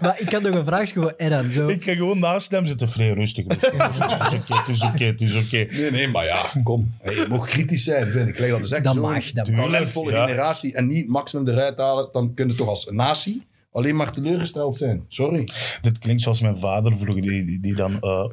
Maar 0.00 0.20
ik 0.20 0.30
had 0.32 0.42
nog 0.42 0.54
een 0.54 0.64
vraag 0.64 0.92
voor 0.92 1.14
Eran. 1.16 1.52
Zo. 1.52 1.66
Ik 1.68 1.84
ga 1.84 1.92
gewoon 1.92 2.18
naast 2.18 2.50
hem 2.50 2.66
zitten. 2.66 2.88
Vrij 2.90 3.10
rustig. 3.12 3.44
rustig, 3.48 3.90
rustig. 4.30 4.48
Het 4.66 4.68
is 4.68 4.82
oké, 4.82 5.04
het 5.04 5.20
is 5.20 5.34
oké, 5.36 5.56
het 5.56 5.70
is 5.70 5.70
oké. 5.70 5.80
Nee, 5.80 5.90
nee, 5.90 6.08
maar 6.08 6.24
ja, 6.24 6.40
kom. 6.62 6.94
Hey, 7.02 7.14
je 7.14 7.26
mag 7.28 7.46
kritisch 7.46 7.84
zijn, 7.84 8.12
vind 8.12 8.28
ik. 8.28 8.38
Leg 8.38 8.50
dat 8.50 8.58
eens 8.60 8.70
echt 8.72 8.84
Dat 8.84 8.94
zo. 8.94 9.00
mag, 9.00 9.32
dat 9.32 9.48
Een 9.48 9.54
mag. 9.54 9.64
talentvolle 9.64 10.12
Ja. 10.12 10.24
generatie 10.26 10.74
en 10.74 10.86
niet 10.86 11.08
maximum 11.08 11.48
eruit 11.48 11.78
halen, 11.78 12.08
dan 12.12 12.34
kun 12.34 12.48
je 12.48 12.54
toch 12.54 12.68
als 12.68 12.88
natie 12.90 13.42
alleen 13.74 13.96
maar 13.96 14.12
teleurgesteld 14.12 14.76
zijn. 14.76 15.04
Sorry. 15.08 15.48
Dit 15.80 15.98
klinkt 15.98 16.22
zoals 16.22 16.40
mijn 16.40 16.60
vader 16.60 16.98
vroeger, 16.98 17.22
die, 17.22 17.44
die, 17.44 17.60
die 17.60 17.74
dan 17.74 18.00
eh 18.00 18.24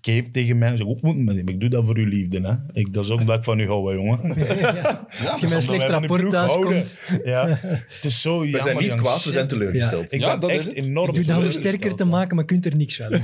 keek 0.00 0.32
tegen 0.32 0.58
mij 0.58 0.68
en 0.70 0.76
zei, 0.76 0.88
"Ook 0.88 1.00
moet 1.02 1.16
met 1.16 1.36
hem. 1.36 1.48
ik 1.48 1.60
doe 1.60 1.68
dat 1.68 1.84
voor 1.84 1.96
uw 1.96 2.06
liefde. 2.06 2.40
Hè. 2.40 2.80
Ik, 2.80 2.92
dat 2.92 3.04
is 3.04 3.10
ook 3.10 3.20
omdat 3.20 3.36
ik 3.38 3.44
van 3.44 3.58
u 3.58 3.66
hou, 3.66 3.88
hè, 3.90 3.94
jongen. 3.96 4.20
Als 5.30 5.40
je 5.40 5.46
met 5.46 5.52
een 5.52 5.62
slecht 5.62 5.88
rapport 5.88 6.30
thuis 6.30 6.52
komt, 6.52 6.96
Ja, 7.24 7.58
het 7.62 8.04
is 8.04 8.20
zo 8.20 8.40
We 8.40 8.44
jammer, 8.48 8.62
zijn 8.62 8.78
niet 8.78 8.94
kwaad, 8.94 9.24
we 9.24 9.32
zijn 9.32 9.46
teleurgesteld. 9.46 10.12
Ik 10.12 10.20
Ja, 10.20 10.30
ben 10.30 10.40
dat 10.40 10.50
is 10.50 10.56
echt 10.56 10.72
enorm 10.72 11.14
doe 11.14 11.24
dat 11.24 11.38
om 11.38 11.50
sterker 11.50 11.94
te 11.94 12.06
maken, 12.06 12.36
maar 12.36 12.44
je 12.44 12.50
kunt 12.50 12.66
er 12.66 12.76
niks 12.76 12.96
van. 12.96 13.20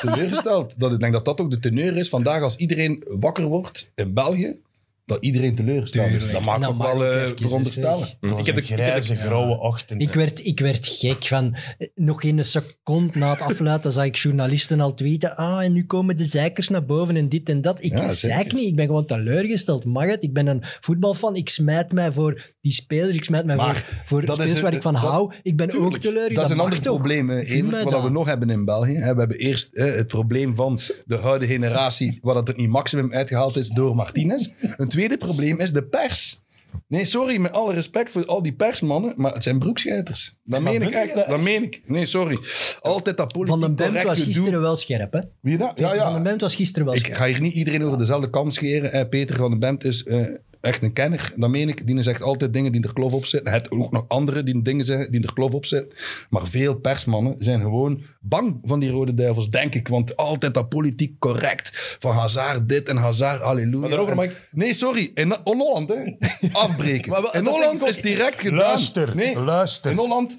teleurgesteld. 0.00 0.74
Dat, 0.78 0.92
ik 0.92 1.00
denk 1.00 1.12
dat 1.12 1.24
dat 1.24 1.40
ook 1.40 1.50
de 1.50 1.58
teneur 1.58 1.96
is 1.96 2.08
vandaag 2.08 2.42
als 2.42 2.56
iedereen 2.56 3.04
wakker 3.08 3.44
wordt 3.44 3.90
in 3.94 4.14
België. 4.14 4.56
Dat 5.06 5.24
iedereen 5.24 5.54
teleurgesteld 5.54 6.10
is. 6.10 6.30
Dat 6.32 6.42
mag 6.42 6.58
Dat 6.58 6.70
ik 6.70 6.76
mag 6.76 6.92
wel 6.92 7.06
ook 7.06 7.12
eh, 7.12 7.28
veronderstellen. 7.36 8.00
Het 8.20 8.30
was 8.30 8.40
Ik 8.40 8.46
heb 8.46 8.56
een 8.56 8.62
de- 8.66 8.68
ik 8.72 8.78
grijze, 8.78 9.16
grauwe 9.16 9.58
ochtend. 9.60 10.02
Ik 10.02 10.12
werd, 10.12 10.44
ik 10.44 10.60
werd 10.60 10.86
gek 10.86 11.24
van... 11.24 11.56
eh, 11.78 11.88
Nog 11.94 12.20
geen 12.20 12.44
seconde 12.44 13.18
na 13.18 13.30
het 13.30 13.40
afluiten 13.40 13.92
zag 13.92 14.04
ik 14.04 14.16
journalisten 14.16 14.80
al 14.80 14.94
tweeten. 14.94 15.36
Ah, 15.36 15.64
en 15.64 15.72
nu 15.72 15.84
komen 15.84 16.16
de 16.16 16.24
zeikers 16.24 16.68
naar 16.68 16.84
boven 16.84 17.16
en 17.16 17.28
dit 17.28 17.48
en 17.48 17.62
dat. 17.62 17.82
Ik 17.84 17.98
Ja, 17.98 18.10
zeik 18.12 18.52
niet. 18.52 18.66
Ik 18.68 18.76
ben 18.76 18.86
gewoon 18.86 19.04
teleurgesteld. 19.04 19.84
Mag 19.84 20.04
het? 20.06 20.22
Ik 20.22 20.32
ben 20.32 20.46
een 20.46 20.60
voetbalfan. 20.80 21.36
Ik 21.36 21.48
smijt 21.48 21.92
mij 21.92 22.12
voor 22.12 22.54
die 22.60 22.72
spelers. 22.72 23.14
Ik 23.16 23.24
smijt 23.24 23.44
mij 23.46 23.56
Maar 23.56 23.74
voor, 23.76 23.84
voor 24.04 24.20
dat 24.20 24.28
is 24.28 24.34
spelers 24.42 24.56
een- 24.58 24.64
waar 24.64 24.72
ik 24.74 24.82
van 24.82 24.92
dat- 24.92 25.02
hou. 25.02 25.32
Ik 25.42 25.56
ben 25.56 25.66
ook 25.78 25.98
teleurgesteld. 25.98 26.34
Dat 26.34 26.44
is 26.44 26.50
een 26.50 26.60
ander 26.60 26.80
toch? 26.80 26.94
probleem, 26.96 27.30
Evert, 27.30 27.82
wat 27.82 27.92
dat. 27.92 28.02
we 28.02 28.10
nog 28.10 28.26
hebben 28.26 28.50
in 28.50 28.64
België. 28.64 28.94
hè. 28.94 29.12
We 29.12 29.18
hebben 29.18 29.36
eerst 29.38 29.68
hè, 29.72 29.84
het 29.84 30.06
probleem 30.06 30.56
van 30.56 30.80
de 31.04 31.16
huidige 31.16 31.52
generatie, 31.52 32.18
waar 32.22 32.34
dat 32.34 32.46
het 32.48 32.56
niet 32.56 32.68
maximum 32.68 33.12
uitgehaald 33.12 33.56
is 33.56 33.68
door 33.68 33.94
Martinez. 33.96 34.48
Een 34.76 34.88
tweede 34.96 35.16
probleem 35.16 35.60
is 35.60 35.72
de 35.72 35.84
pers. 35.84 36.44
Nee, 36.88 37.04
sorry, 37.04 37.38
met 37.38 37.52
alle 37.52 37.72
respect 37.74 38.10
voor 38.10 38.26
al 38.26 38.42
die 38.42 38.52
persmannen, 38.52 39.12
maar 39.16 39.32
het 39.34 39.42
zijn 39.42 39.58
broekscheiters. 39.58 40.36
Dat 40.44 40.60
meen 40.60 40.82
ik 40.82 40.90
echt. 40.90 41.14
dat 41.14 41.26
Dat 41.26 41.40
meen 41.40 41.62
ik. 41.62 41.82
Nee, 41.86 42.06
sorry. 42.06 42.38
Altijd 42.80 43.16
dat 43.16 43.32
politiek 43.32 43.50
Van 43.50 43.60
den 43.60 43.74
Bemt 43.74 43.88
correct 43.88 44.08
was 44.08 44.22
gisteren 44.22 44.60
wel 44.60 44.76
scherp, 44.76 45.12
hè? 45.12 45.20
Wie 45.40 45.58
dat? 45.58 45.72
Ja, 45.76 45.88
Peter 45.88 46.04
Van 46.04 46.12
den 46.12 46.22
ja. 46.22 46.28
Bemt 46.28 46.40
was 46.40 46.54
gisteren 46.54 46.86
wel 46.86 46.94
Ik 46.94 47.00
scherp. 47.00 47.16
ga 47.16 47.26
hier 47.26 47.40
niet 47.40 47.54
iedereen 47.54 47.84
over 47.84 47.98
dezelfde 47.98 48.30
kam 48.30 48.50
scheren. 48.50 48.92
Eh, 48.92 49.08
Peter 49.08 49.36
van 49.36 49.50
den 49.50 49.58
Bemt 49.58 49.84
is 49.84 50.04
eh, 50.04 50.26
echt 50.66 50.82
een 50.82 50.92
kenner. 50.92 51.32
Dat 51.36 51.50
meen 51.50 51.68
ik. 51.68 51.86
Die 51.86 52.02
zegt 52.02 52.22
altijd 52.22 52.52
dingen 52.52 52.72
die 52.72 52.82
er 52.82 52.92
klof 52.92 53.12
op 53.12 53.26
zitten. 53.26 53.52
Het 53.52 53.70
ook 53.70 53.92
nog 53.92 54.04
anderen 54.08 54.44
die 54.44 54.62
dingen 54.62 54.84
zeggen 54.84 55.10
die 55.12 55.22
er 55.22 55.32
klof 55.32 55.52
op 55.52 55.66
zitten. 55.66 55.96
Maar 56.30 56.46
veel 56.46 56.74
persmannen 56.74 57.34
zijn 57.38 57.60
gewoon 57.60 58.02
bang 58.20 58.58
van 58.62 58.80
die 58.80 58.90
rode 58.90 59.14
duivels, 59.14 59.50
denk 59.50 59.74
ik. 59.74 59.88
Want 59.88 60.16
altijd 60.16 60.54
dat 60.54 60.68
politiek 60.68 61.18
correct. 61.18 61.70
Van 61.98 62.12
Hazard 62.12 62.68
dit 62.68 62.88
en 62.88 62.96
Hazard 62.96 63.42
halleluja. 63.42 63.78
Maar 63.78 63.88
daarover 63.88 64.10
En- 64.12 64.16
mag 64.18 64.26
ik- 64.26 64.48
Nee, 64.52 64.74
sorry. 64.74 65.10
In, 65.14 65.32
in 65.32 65.36
Holland, 65.44 65.88
hè. 65.88 66.16
Afbreken. 66.52 67.10
Maar 67.10 67.34
in 67.34 67.46
Holland 67.46 67.86
is 67.88 68.00
direct 68.02 68.40
gedaan. 68.40 68.58
Luister, 68.58 69.12
nee, 69.16 69.38
luister. 69.40 69.90
In 69.90 69.96
Holland... 69.96 70.38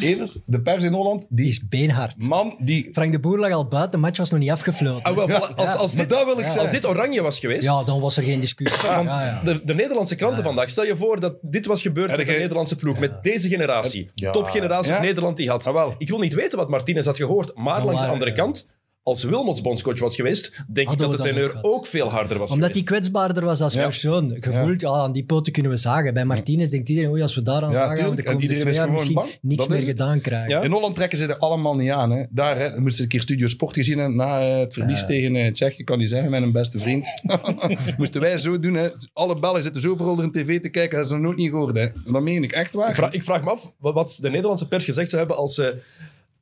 Even, 0.00 0.30
de 0.46 0.60
pers 0.60 0.84
in 0.84 0.92
Holland, 0.92 1.20
die 1.28 1.38
Die 1.40 1.48
is 1.48 1.68
beenhard. 1.68 2.22
man 2.28 2.56
die... 2.58 2.88
Frank 2.92 3.12
de 3.12 3.20
Boer 3.20 3.38
lag 3.38 3.52
al 3.52 3.68
buiten. 3.68 3.90
De 3.92 3.98
match 3.98 4.18
was 4.18 4.30
nog 4.30 4.40
niet 4.40 4.50
afgefloten. 4.50 5.02
Ah, 5.02 5.14
wel, 5.26 5.46
als, 5.54 5.74
als, 5.74 5.94
dit, 5.94 6.08
dat 6.08 6.24
wil 6.24 6.38
ik 6.38 6.46
als 6.56 6.70
dit 6.70 6.86
oranje 6.86 7.22
was 7.22 7.38
geweest... 7.38 7.62
Ja, 7.64 7.84
dan 7.84 8.00
was 8.00 8.16
er 8.16 8.22
geen 8.22 8.40
discussie. 8.40 8.80
van 8.88 9.06
Ja. 9.30 9.40
De, 9.44 9.64
de 9.64 9.74
Nederlandse 9.74 10.14
kranten 10.14 10.44
vandaag. 10.44 10.70
Stel 10.70 10.84
je 10.84 10.96
voor 10.96 11.20
dat 11.20 11.34
dit 11.40 11.66
was 11.66 11.82
gebeurd 11.82 12.16
met 12.16 12.26
de 12.26 12.32
Nederlandse 12.32 12.76
ploeg. 12.76 12.98
Met 12.98 13.22
deze 13.22 13.48
generatie. 13.48 14.10
Ja. 14.14 14.30
Topgeneratie 14.30 14.92
Ja? 14.92 15.00
Nederland 15.00 15.36
die 15.36 15.48
had. 15.48 15.66
Ah, 15.66 15.74
wel. 15.74 15.94
Ik 15.98 16.08
wil 16.08 16.18
niet 16.18 16.34
weten 16.34 16.58
wat 16.58 16.68
Martinez 16.68 17.06
had 17.06 17.16
gehoord. 17.16 17.54
Maar 17.54 17.84
langs 17.84 18.02
de 18.02 18.08
andere 18.08 18.30
ja. 18.30 18.36
kant, 18.36 18.68
als 19.02 19.22
Wilmots 19.24 19.60
bondscoach 19.60 19.98
was 20.00 20.16
geweest, 20.16 20.50
denk 20.50 20.76
ik 20.78 20.86
Hadden 20.98 21.10
dat 21.10 21.16
de 21.16 21.22
we 21.22 21.34
teneur 21.34 21.58
ook 21.62 21.86
veel 21.86 22.08
harder 22.10 22.38
was 22.38 22.50
Omdat 22.50 22.72
hij 22.74 22.82
kwetsbaarder 22.82 23.44
was 23.44 23.60
als 23.60 23.74
Ja. 23.74 23.82
persoon. 23.82 24.36
Gevoeld, 24.40 24.80
ja. 24.80 24.88
aan 24.88 25.12
die 25.12 25.24
poten 25.24 25.52
kunnen 25.52 25.72
we 25.72 25.78
zagen. 25.78 26.14
Bij 26.14 26.24
Martinez 26.24 26.70
denkt 26.70 26.88
iedereen, 26.88 27.10
oei, 27.10 27.22
als 27.22 27.34
we 27.34 27.42
daaraan 27.42 27.70
Ja, 27.70 27.76
zagen, 27.76 27.96
gaan 27.96 27.96
we 27.96 28.02
tuurlijk. 28.16 28.26
de 28.26 28.32
En 28.32 28.34
komende 28.36 28.54
iedereen 28.54 28.60
twee 28.60 28.72
is 28.72 28.78
jaar 28.78 29.06
gewoon 29.14 29.20
misschien 29.20 29.38
bang. 29.40 29.52
niks 29.52 29.66
Dat 29.66 29.68
meer 29.78 29.86
gedaan 29.86 30.20
krijgen. 30.20 30.50
Ja. 30.50 30.62
In 30.62 30.70
Holland 30.70 30.94
trekken 30.94 31.18
ze 31.18 31.26
er 31.26 31.38
allemaal 31.38 31.76
niet 31.76 31.90
aan. 31.90 32.10
Hè. 32.10 32.24
Daar 32.30 32.58
hè, 32.58 32.68
moesten 32.70 32.96
ze 32.96 33.02
een 33.02 33.08
keer 33.08 33.20
Studio 33.20 33.46
Sport 33.46 33.74
gezien 33.74 33.98
hebben 33.98 34.16
na 34.16 34.40
het 34.40 34.72
verlies 34.72 35.06
tegen 35.06 35.36
eh, 35.36 35.52
Tsjechië, 35.52 35.84
kan 35.84 35.98
hij 35.98 36.08
zeggen, 36.08 36.30
met 36.30 36.42
een 36.42 36.52
beste 36.52 36.78
vriend. 36.78 37.08
moesten 37.98 38.20
wij 38.20 38.38
zo 38.38 38.58
doen. 38.58 38.74
Hè. 38.74 38.88
Alle 39.12 39.38
Belgen 39.40 39.62
zitten 39.62 39.82
zo 39.82 39.96
voor 39.96 40.18
een 40.22 40.32
tv 40.32 40.60
te 40.60 40.68
kijken, 40.68 40.96
dat 40.96 41.06
is 41.06 41.12
nog 41.12 41.20
nooit 41.20 41.36
niet 41.36 41.50
gehoord. 41.50 41.76
Hè. 41.76 41.88
Dat 42.12 42.22
meen 42.22 42.42
ik 42.42 42.52
echt 42.52 42.74
waar. 42.74 42.88
Ik 42.88 42.94
vraag, 42.96 43.12
ik 43.12 43.22
vraag 43.24 43.44
me 43.44 43.50
af 43.50 43.72
wat- 43.78 43.94
wat 43.94 44.18
de 44.20 44.30
Nederlandse 44.30 44.68
pers 44.68 44.84
gezegd 44.84 45.08
zou 45.08 45.18
hebben 45.20 45.38
als, 45.40 45.58
eh, 45.58 45.66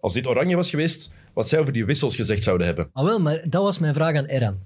als 0.01 0.13
dit 0.13 0.27
oranje 0.27 0.57
was 0.57 0.71
geweest. 0.71 1.13
Wat 1.35 1.49
zij 1.49 1.59
over 1.59 1.73
die 1.73 1.85
wissels 1.85 2.17
gezegd 2.17 2.43
zouden 2.43 2.67
hebben. 2.67 2.91
Ah, 2.93 3.05
wel, 3.05 3.19
maar 3.19 3.45
dat 3.49 3.63
was 3.63 3.79
mijn 3.79 3.95
vraag 3.95 4.17
aan 4.17 4.25
Eran. 4.25 4.59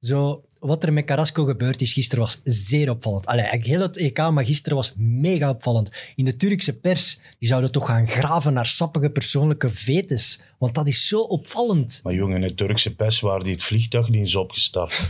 Zo, 0.00 0.44
wat 0.60 0.82
er 0.82 0.92
met 0.92 1.04
Carrasco 1.04 1.44
gebeurd 1.44 1.80
is 1.80 1.92
gisteren 1.92 2.24
was 2.24 2.40
zeer 2.44 2.90
opvallend. 2.90 3.26
Allee, 3.26 3.40
eigenlijk 3.40 3.70
heel 3.70 3.80
het 3.80 3.96
EK, 3.96 4.30
maar 4.30 4.44
gisteren 4.44 4.76
was 4.78 4.92
mega 4.96 5.50
opvallend. 5.50 5.92
In 6.16 6.24
de 6.24 6.36
Turkse 6.36 6.72
pers, 6.78 7.18
die 7.38 7.48
zouden 7.48 7.72
toch 7.72 7.86
gaan 7.86 8.06
graven 8.08 8.52
naar 8.52 8.66
sappige 8.66 9.10
persoonlijke 9.10 9.68
vetes. 9.68 10.40
Want 10.58 10.74
dat 10.74 10.86
is 10.88 11.08
zo 11.08 11.20
opvallend. 11.20 12.00
Maar 12.02 12.14
jongen, 12.14 12.36
in 12.36 12.42
het 12.42 12.56
Turkse 12.56 12.94
pers 12.94 13.20
waren 13.20 13.44
die 13.44 13.52
het 13.52 13.62
vliegtuig 13.62 14.08
niet 14.08 14.20
eens 14.20 14.34
opgestapt. 14.36 15.06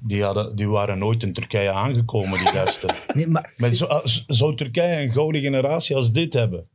Die, 0.00 0.22
hadden, 0.22 0.56
die 0.56 0.68
waren 0.68 0.98
nooit 0.98 1.22
in 1.22 1.32
Turkije 1.32 1.70
aangekomen, 1.72 2.38
die 2.38 2.48
gasten. 2.48 2.94
Nee, 3.14 3.26
maar 3.26 3.52
Maar 3.56 3.70
zo- 3.72 4.00
zou 4.26 4.56
Turkije 4.56 5.02
een 5.02 5.12
gouden 5.12 5.40
generatie 5.40 5.96
als 5.96 6.12
dit 6.12 6.32
hebben? 6.32 6.66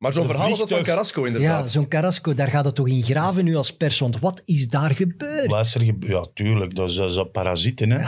Maar 0.00 0.12
zo'n 0.12 0.26
verhaal 0.26 0.50
als 0.50 0.58
dat 0.58 0.68
van. 0.68 0.82
Carrasco 0.82 1.20
Ja, 1.20 1.26
inderdaad. 1.26 1.70
zo'n 1.70 1.88
Carrasco, 1.88 2.34
daar 2.34 2.48
gaat 2.48 2.64
het 2.64 2.74
toch 2.74 2.88
in 2.88 3.02
graven 3.02 3.44
nu 3.44 3.56
als 3.56 3.72
pers. 3.76 3.98
Want 3.98 4.18
wat 4.18 4.42
is 4.44 4.68
daar 4.68 4.94
gebeurd? 4.94 5.46
Wat 5.46 5.66
is 5.66 5.74
er 5.74 5.80
gebe- 5.80 6.06
Ja, 6.06 6.26
tuurlijk. 6.34 6.74
Dat 6.74 6.88
is 6.88 6.94
dat 6.94 7.32
parasieten. 7.32 7.90
Hè. 7.90 7.98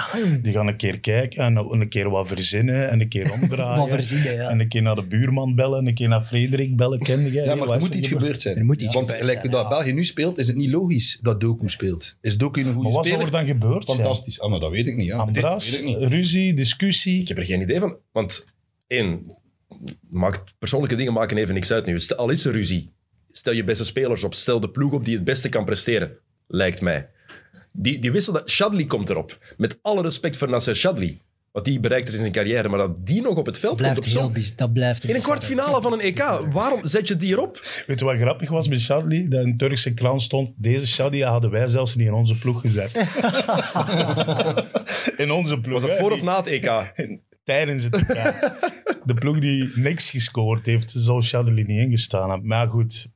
Die 0.41 0.53
gaan 0.53 0.67
een 0.67 0.77
keer 0.77 1.01
kijken 1.01 1.45
en 1.45 1.57
een 1.57 1.89
keer 1.89 2.11
wat 2.11 2.29
verzinnen 2.29 2.91
en 2.91 3.01
een 3.01 3.09
keer 3.09 3.33
omdraaien. 3.41 3.79
Wat 3.81 3.89
verzinnen, 3.89 4.35
ja. 4.35 4.49
En 4.49 4.61
een 4.61 4.69
keer 4.69 4.83
naar 4.83 4.95
de 4.95 5.07
buurman 5.07 5.55
bellen 5.55 5.79
en 5.79 5.87
een 5.87 5.95
keer 5.95 6.09
naar 6.09 6.25
Frederik 6.25 6.77
bellen. 6.77 6.99
Kende 6.99 7.31
jij? 7.33 7.45
Ja, 7.45 7.55
maar 7.55 7.69
er 7.69 7.79
moet 7.81 7.95
iets 7.95 8.09
gebeurd? 8.09 8.43
zijn. 8.43 8.57
Er 8.57 8.65
moet 8.65 8.81
iets 8.81 8.95
Want 8.95 9.07
gebeurd 9.07 9.21
gelijk 9.21 9.39
zijn, 9.41 9.53
dat 9.53 9.63
ja. 9.63 9.69
België 9.69 9.93
nu 9.93 10.05
speelt, 10.05 10.39
is 10.39 10.47
het 10.47 10.57
niet 10.57 10.71
logisch 10.71 11.19
dat 11.23 11.41
Doku 11.41 11.69
speelt. 11.69 12.17
Is 12.21 12.37
Doku 12.37 12.61
een 12.61 12.67
goede 12.73 12.83
Maar 12.83 12.93
wat 12.93 13.07
er 13.07 13.31
dan 13.31 13.47
gebeurd 13.47 13.85
zijn? 13.85 13.97
Fantastisch. 13.99 14.41
Ah, 14.41 14.51
maar 14.51 14.61
dat 14.61 14.71
weet 14.71 14.87
ik 14.87 14.97
niet. 14.97 15.07
Ja. 15.07 15.17
Andras, 15.17 15.71
Dat 15.71 15.81
weet 15.81 15.89
ik 15.95 15.99
niet. 16.01 16.09
ruzie, 16.09 16.55
discussie. 16.55 17.21
Ik 17.21 17.29
heb 17.29 17.39
er 17.39 17.45
geen 17.45 17.61
idee 17.61 17.79
van. 17.81 17.97
Want 18.13 18.47
één, 18.87 19.27
maakt, 20.11 20.55
persoonlijke 20.59 20.97
dingen 20.97 21.13
maken 21.13 21.37
even 21.37 21.55
niks 21.55 21.71
uit 21.73 21.87
nu. 21.87 22.01
Stel, 22.01 22.17
al 22.17 22.31
is 22.31 22.45
er 22.45 22.53
ruzie, 22.53 22.93
stel 23.31 23.53
je 23.53 23.65
beste 23.65 23.85
spelers 23.85 24.25
op. 24.25 24.35
Stel 24.35 24.61
de 24.61 24.71
ploeg 24.71 24.93
op 24.93 25.05
die 25.05 25.15
het 25.15 25.25
beste 25.25 25.49
kan 25.49 25.65
presteren. 25.65 26.19
Lijkt 26.47 26.81
mij. 26.81 27.09
Die, 27.73 28.01
die 28.01 28.13
wissel, 28.13 28.33
dat 28.33 28.51
Shadley 28.51 28.85
komt 28.85 29.11
erop. 29.11 29.39
Met 29.57 29.79
alle 29.83 30.03
respect 30.03 30.37
voor 30.37 30.49
Nasser 30.49 30.77
Shadley. 30.77 31.21
Wat 31.53 31.65
die 31.65 31.81
bereikt 31.81 32.05
heeft 32.05 32.17
in 32.17 32.33
zijn 32.33 32.45
carrière. 32.45 32.69
Maar 32.69 32.79
dat 32.79 33.07
die 33.07 33.23
nog 33.23 33.37
op 33.37 33.47
het 33.47 33.59
veld 33.59 33.77
blijft 33.77 33.95
komt 34.01 34.09
op 34.09 34.15
heel 34.19 34.29
zo... 34.29 34.33
biz- 34.35 34.55
dat 34.55 34.73
blijft 34.73 35.05
In 35.05 35.15
een 35.15 35.21
kwartfinale 35.23 35.83
van 35.83 35.93
een 35.93 36.01
EK. 36.01 36.19
Waarom 36.53 36.87
zet 36.87 37.09
je 37.09 37.17
die 37.17 37.33
erop? 37.33 37.61
Weet 37.87 37.99
je 37.99 38.05
wat 38.05 38.17
grappig 38.17 38.51
was 38.51 38.69
met 38.69 38.81
Shadley? 38.81 39.27
Dat 39.29 39.45
een 39.45 39.57
Turkse 39.57 39.95
krant 39.95 40.23
stond, 40.23 40.53
deze 40.57 40.87
Shadley 40.87 41.21
hadden 41.21 41.51
wij 41.51 41.67
zelfs 41.67 41.97
niet 41.97 42.07
in 42.07 42.13
onze 42.13 42.39
ploeg 42.39 42.61
gezet. 42.61 42.91
in 45.17 45.31
onze 45.31 45.61
ploeg. 45.61 45.81
Was 45.81 45.91
dat 45.91 45.99
voor 45.99 46.09
die- 46.09 46.19
of 46.19 46.25
na 46.25 46.37
het 46.37 46.47
EK? 46.47 46.93
Tijdens 47.45 47.85
het. 47.85 47.93
De 49.05 49.15
ploeg 49.15 49.39
die 49.39 49.71
niks 49.75 50.11
gescoord 50.11 50.67
heeft, 50.67 50.93
zou 50.97 51.23
Shadley 51.23 51.63
niet 51.63 51.69
ingestaan 51.69 52.31
hebben. 52.31 52.49
Maar 52.49 52.69
goed, 52.69 53.09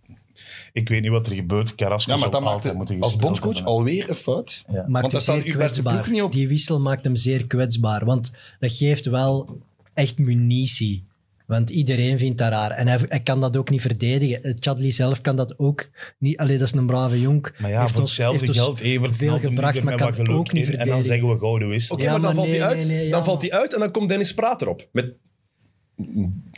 ik 0.73 0.89
weet 0.89 1.03
niet 1.03 1.11
wat 1.11 1.27
er 1.27 1.35
gebeurt. 1.35 1.75
Carrasco 1.75 2.11
Ja, 2.12 2.17
maar 2.19 2.29
zou 2.31 2.31
dat 2.31 2.41
maakt 2.41 2.55
altijd 2.55 2.69
het 2.69 2.77
moeten 2.77 3.01
als 3.01 3.17
bondscoach 3.17 3.55
hebben. 3.55 3.73
alweer 3.73 4.09
een 4.09 4.15
fout. 4.15 4.65
Ja. 4.67 4.85
Maakt 4.89 5.11
Want 5.12 5.23
staat 5.23 5.23
zeer 5.23 5.35
uw 5.35 5.43
beste 5.43 5.57
kwetsbaar. 5.59 5.95
ploeg 5.95 6.09
niet 6.15 6.23
op. 6.23 6.33
Die 6.33 6.49
wissel 6.49 6.81
maakt 6.81 7.05
hem 7.05 7.17
zeer 7.17 7.47
kwetsbaar. 7.47 8.05
Want 8.05 8.31
dat 8.59 8.73
geeft 8.73 9.05
wel 9.05 9.61
echt 9.95 10.19
munitie. 10.19 11.05
Want 11.47 11.71
iedereen 11.71 12.19
vindt 12.19 12.39
dat 12.39 12.51
raar. 12.51 12.71
En 12.71 12.89
hij, 12.89 12.99
hij 13.09 13.21
kan 13.21 13.41
dat 13.41 13.57
ook 13.57 13.71
niet 13.71 13.81
verdedigen. 13.81 14.43
Eh, 14.43 14.53
Chadli 14.61 14.93
zelf 14.93 15.21
kan 15.21 15.37
dat 15.37 15.59
ook 15.59 15.91
niet. 16.19 16.37
Allee, 16.37 16.59
dat 16.59 16.67
is 16.67 16.75
een 16.75 16.87
brave 16.87 17.21
jonk. 17.21 17.53
Maar 17.59 17.71
ja, 17.71 17.81
Heeft 17.81 17.93
voor 17.93 18.01
ons- 18.01 18.11
hetzelfde 18.17 18.47
heeft 18.47 18.59
geld 18.59 18.81
Evert 18.81 19.17
veel 19.17 19.39
gebracht, 19.39 19.75
maar 19.75 19.85
met 19.85 19.95
kan 19.97 20.09
wat 20.09 20.17
het 20.19 20.29
ook 20.29 20.53
niet 20.53 20.63
in 20.63 20.71
en 20.71 20.77
dan 20.77 20.85
verdedigen. 20.85 21.03
zeggen 21.03 21.29
we 21.29 21.39
gouden 21.39 21.69
wissel. 21.69 21.95
Oké, 21.97 22.05
Ja, 22.05 22.11
maar 22.13 22.21
dan 22.21 22.35
maar 22.35 22.45
valt 22.45 22.49
hij 22.57 22.59
nee, 22.59 22.69
uit. 22.69 22.87
nee, 22.89 22.97
nee, 22.97 23.05
ja, 23.05 23.11
dan 23.11 23.25
valt 23.25 23.43
hij 23.43 23.53
uit 23.53 23.75
en 23.75 23.81
dan 23.81 23.91
komt 23.91 24.09
Dennis 24.09 24.35
Praat 24.35 24.63
erop. 24.63 24.89
Met... 24.93 25.15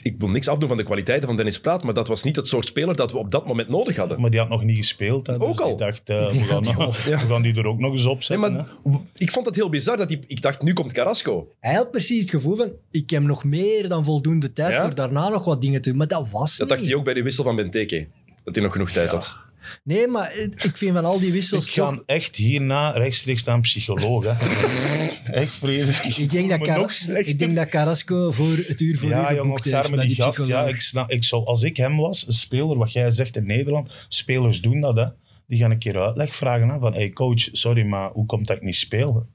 Ik 0.03 0.15
wil 0.19 0.29
niks 0.29 0.49
afdoen 0.49 0.69
van 0.69 0.77
de 0.77 0.83
kwaliteiten 0.83 1.27
van 1.29 1.37
Dennis 1.37 1.61
Praat, 1.61 1.83
maar 1.83 1.95
dat 1.95 2.09
was 2.09 2.23
niet 2.25 2.37
het 2.37 2.49
soort 2.49 2.67
speler 2.67 2.97
dat 2.97 3.13
we 3.13 3.19
op 3.19 3.31
dat 3.31 3.47
moment 3.47 3.69
nodig 3.69 3.97
hadden. 3.97 4.21
Maar 4.21 4.31
die 4.31 4.39
had 4.41 4.49
nog 4.49 4.65
niet 4.65 4.77
gespeeld. 4.77 5.27
Hè, 5.27 5.41
Ook 5.41 5.57
dus 5.57 5.61
al. 5.61 5.71
Ik 5.71 5.79
dacht, 5.79 6.09
eh, 6.11 6.31
we, 6.33 6.39
gaan, 6.39 6.63
we 6.65 7.17
gaan 7.29 7.43
die 7.43 7.55
er 7.55 7.67
ook 7.67 7.79
nog 7.79 7.93
eens 7.93 8.07
op 8.07 8.13
Nee, 8.15 8.23
zetten. 8.23 8.53
maar 8.53 9.01
ik 9.17 9.31
vond 9.31 9.47
het 9.47 9.55
heel 9.55 9.69
bizar 9.69 9.97
dat 9.97 10.09
hij... 10.09 10.21
Ik 10.27 10.43
dacht, 10.43 10.63
nu 10.63 10.73
komt 10.73 10.93
Carrasco. 10.93 11.53
Hij 11.61 11.75
had 11.75 11.91
precies 11.91 12.21
het 12.21 12.31
gevoel 12.31 12.57
van, 12.57 12.71
ik 12.91 13.11
heb 13.11 13.23
nog 13.23 13.45
meer 13.45 13.89
dan 13.89 14.05
voldoende 14.05 14.53
tijd 14.53 14.75
Ja? 14.75 14.83
voor 14.85 14.95
daarna 14.95 15.29
nog 15.29 15.45
wat 15.45 15.61
dingen 15.61 15.83
te 15.83 15.89
doen. 15.89 15.99
Maar 15.99 16.09
dat 16.09 16.27
was 16.33 16.51
Dat 16.57 16.69
niet. 16.69 16.77
dacht 16.77 16.89
hij 16.91 16.95
ook 16.99 17.05
bij 17.05 17.15
de 17.15 17.23
wissel 17.23 17.45
van 17.45 17.57
Benteke. 17.57 18.07
Dat 18.45 18.55
hij 18.55 18.65
nog 18.65 18.73
genoeg 18.73 18.91
tijd 18.91 19.11
had. 19.11 19.37
Nee, 19.85 20.07
maar 20.07 20.37
ik 20.39 20.77
vind 20.77 20.95
van 20.95 21.05
al 21.05 21.19
die 21.19 21.33
wissels 21.33 21.67
Ik 21.69 21.75
toch... 21.75 21.95
ga 21.95 22.03
echt 22.07 22.37
hierna 22.37 22.91
rechtstreeks 22.91 23.45
naar 23.45 23.55
een 23.55 23.61
psycholoog. 23.61 24.25
Hè. 24.25 24.33
echt 25.43 25.55
Frederik. 25.55 26.17
Ik 26.17 26.31
denk, 26.31 26.67
dat 26.67 26.93
slechter. 26.93 27.29
ik 27.29 27.39
denk 27.39 27.55
dat 27.55 27.69
Carrasco 27.69 28.31
voor 28.31 28.57
het 28.57 28.81
uur 28.81 28.99
voor 28.99 29.09
ja, 29.09 29.17
u 29.17 29.21
jongen, 29.21 29.37
geboekt 29.37 29.65
heeft 29.65 29.77
daar 29.77 29.83
met 29.83 29.99
bij 29.99 30.07
die 30.07 30.15
die 30.15 30.25
gast. 30.25 30.47
Ja, 30.47 30.67
ik 30.67 30.81
snap, 30.81 31.11
ik 31.11 31.25
zou, 31.25 31.45
als 31.45 31.63
ik 31.63 31.77
hem 31.77 31.97
was, 31.97 32.27
een 32.27 32.33
speler, 32.33 32.77
wat 32.77 32.93
jij 32.93 33.11
zegt 33.11 33.37
in 33.37 33.47
Nederland, 33.47 34.07
spelers 34.09 34.61
doen 34.61 34.81
dat. 34.81 34.97
Hè. 34.97 35.07
Die 35.47 35.59
gaan 35.59 35.71
een 35.71 35.79
keer 35.79 36.01
uitleg 36.01 36.35
vragen. 36.35 36.69
Hè, 36.69 36.79
van, 36.79 36.95
hey 36.95 37.11
coach, 37.11 37.49
sorry, 37.53 37.83
maar 37.83 38.11
hoe 38.11 38.27
komt 38.27 38.47
dat 38.47 38.57
ik 38.57 38.63
niet 38.63 38.77
speel? 38.77 39.27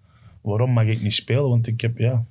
Waarom 0.42 0.72
mag 0.72 0.86
ik 0.86 1.02
niet 1.02 1.14
spelen? 1.14 1.50
Want 1.50 1.68
ik 1.68 1.82
heb, 1.82 1.98
ja... 1.98 2.26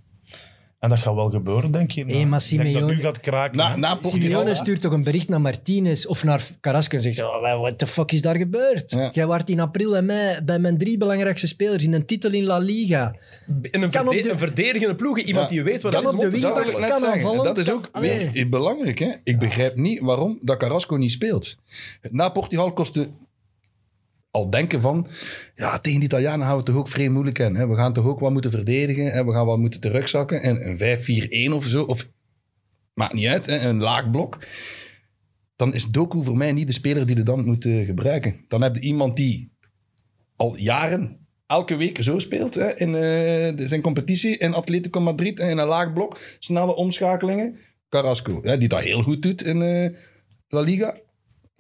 En 0.83 0.89
dat 0.89 0.99
gaat 0.99 1.15
wel 1.15 1.31
gebeuren, 1.31 1.71
denk 1.71 1.91
je. 1.91 2.05
Hey, 2.05 2.27
maar 2.27 2.43
ik 2.43 2.49
denk 2.49 2.63
dat 2.63 2.73
Simeone- 2.73 2.95
nu 2.95 3.01
gaat 3.01 3.21
kraken. 3.21 3.59
Na, 3.81 3.99
Simeone 4.01 4.55
stuurt 4.55 4.81
toch 4.81 4.93
een 4.93 5.03
bericht 5.05 5.29
naar 5.29 5.41
Martinez 5.41 6.05
of 6.05 6.25
naar 6.25 6.43
Carrasco 6.61 6.97
en 6.97 7.03
zegt: 7.03 7.23
oh, 7.23 7.61
What 7.61 7.79
the 7.79 7.87
fuck 7.87 8.13
is 8.13 8.23
daar 8.23 8.37
gebeurd? 8.37 8.91
Ja. 8.91 9.11
Jij 9.13 9.27
waart 9.27 9.51
in 9.51 9.61
april 9.61 9.97
en 9.97 10.05
mei 10.07 10.41
bij 10.45 10.59
mijn 10.59 10.79
drie 10.79 10.99
belangrijkste 10.99 11.47
spelers 11.47 11.83
in 11.85 11.93
een 11.93 12.07
titel 12.07 12.31
in 12.31 12.45
La 12.45 12.59
Liga. 12.59 13.15
In 13.47 13.83
een, 13.83 13.91
Kan 13.91 14.07
op 14.07 14.13
verde- 14.13 14.23
de- 14.23 14.31
een 14.31 14.39
verdedigende 14.39 14.95
ploeg, 14.95 15.19
iemand 15.19 15.45
Ja. 15.49 15.53
die 15.55 15.63
weet 15.63 15.83
wat 15.83 15.93
dat 15.93 16.01
op 16.07 16.13
is. 16.13 16.19
de 16.21 16.27
op 16.27 16.33
te 16.33 16.41
wingback 16.41 16.65
kan 16.89 16.99
zeggen. 16.99 17.09
aanvallend, 17.13 17.45
Dat 17.45 17.59
is 17.59 17.71
ook 17.73 17.89
weer 18.01 18.49
belangrijk. 18.49 18.99
Hè? 18.99 19.11
Ik 19.25 19.39
begrijp 19.39 19.77
niet 19.77 20.01
waarom 20.01 20.39
dat 20.43 20.57
Carrasco 20.57 20.97
niet 20.97 21.13
speelt. 21.13 21.57
Na 22.11 22.29
Portugal 22.29 22.73
kostte 22.73 23.09
al 24.33 24.51
denken 24.51 24.81
van... 24.81 25.07
Ja, 25.55 25.79
tegen 25.79 25.99
de 25.99 26.05
Italianen 26.07 26.47
gaan 26.47 26.57
we 26.57 26.63
toch 26.63 26.77
ook 26.77 26.89
vrij 26.89 27.09
moeilijk 27.09 27.39
in. 27.39 27.55
Hè? 27.55 27.67
We 27.69 27.75
gaan 27.75 27.93
toch 27.93 28.05
ook 28.05 28.21
wat 28.21 28.33
moeten 28.33 28.51
verdedigen. 28.51 29.13
En 29.13 29.27
we 29.27 29.33
gaan 29.33 29.47
wat 29.47 29.59
moeten 29.59 29.81
terugzakken. 29.81 30.43
En 30.43 30.69
een 30.69 31.51
5-4-1 31.51 31.55
of 31.55 31.65
zo. 31.65 31.83
Of, 31.83 32.09
maakt 32.95 33.13
niet 33.13 33.27
uit, 33.27 33.47
hè? 33.47 33.59
een 33.59 33.81
laag 33.81 34.11
blok. 34.11 34.39
Dan 35.57 35.75
is 35.75 35.87
Doku 35.87 36.25
voor 36.25 36.37
mij 36.37 36.53
niet 36.53 36.67
de 36.67 36.73
speler 36.73 37.07
die 37.07 37.17
je 37.17 37.23
dan 37.23 37.45
moet 37.45 37.65
eh, 37.65 37.87
gebruiken. 37.87 38.45
Dan 38.49 38.63
heb 38.63 38.75
je 38.75 38.81
iemand 38.81 39.17
die 39.17 39.53
al 40.37 40.57
jaren 40.57 41.27
elke 41.47 41.77
week 41.77 42.03
zo 42.03 42.19
speelt 42.19 42.55
hè, 42.55 42.77
in 42.79 42.95
eh, 42.95 43.57
de- 43.57 43.65
zijn 43.69 43.81
competitie 43.81 44.39
in 44.39 44.55
Atletico 44.55 45.01
Madrid 45.01 45.41
en 45.41 45.49
in 45.49 45.59
een 45.59 45.67
laag 45.67 45.93
blok, 45.93 46.19
snelle 46.39 46.75
omschakelingen. 46.75 47.57
Carrasco, 47.89 48.41
hè, 48.43 48.59
die 48.59 48.69
dat 48.69 48.81
heel 48.83 49.03
goed 49.03 49.23
doet 49.23 49.43
in 49.43 49.63
eh, 49.63 49.97
La 50.49 50.61
Liga. 50.61 50.97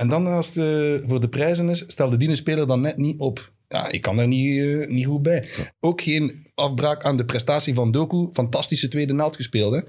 En 0.02 0.08
dan 0.08 0.26
als 0.26 0.54
het 0.54 1.02
voor 1.06 1.20
de 1.20 1.28
prijzen 1.28 1.68
is, 1.68 1.84
stelde 1.86 2.16
die 2.16 2.34
speler 2.34 2.66
dan 2.66 2.80
net 2.80 2.96
niet 2.96 3.18
op. 3.18 3.52
Ja, 3.68 3.90
ik 3.90 4.02
kan 4.02 4.18
er 4.18 4.26
niet, 4.26 4.58
eh, 4.58 4.88
niet 4.88 5.06
goed 5.06 5.22
bij. 5.22 5.44
Ook 5.80 6.00
geen 6.00 6.46
afbraak 6.54 7.04
aan 7.04 7.16
de 7.16 7.24
prestatie 7.24 7.74
van 7.74 7.90
Doku. 7.90 8.28
Fantastische 8.32 8.88
tweede 8.88 9.12
naald 9.12 9.36
gespeeld. 9.36 9.74
Hè. 9.74 9.80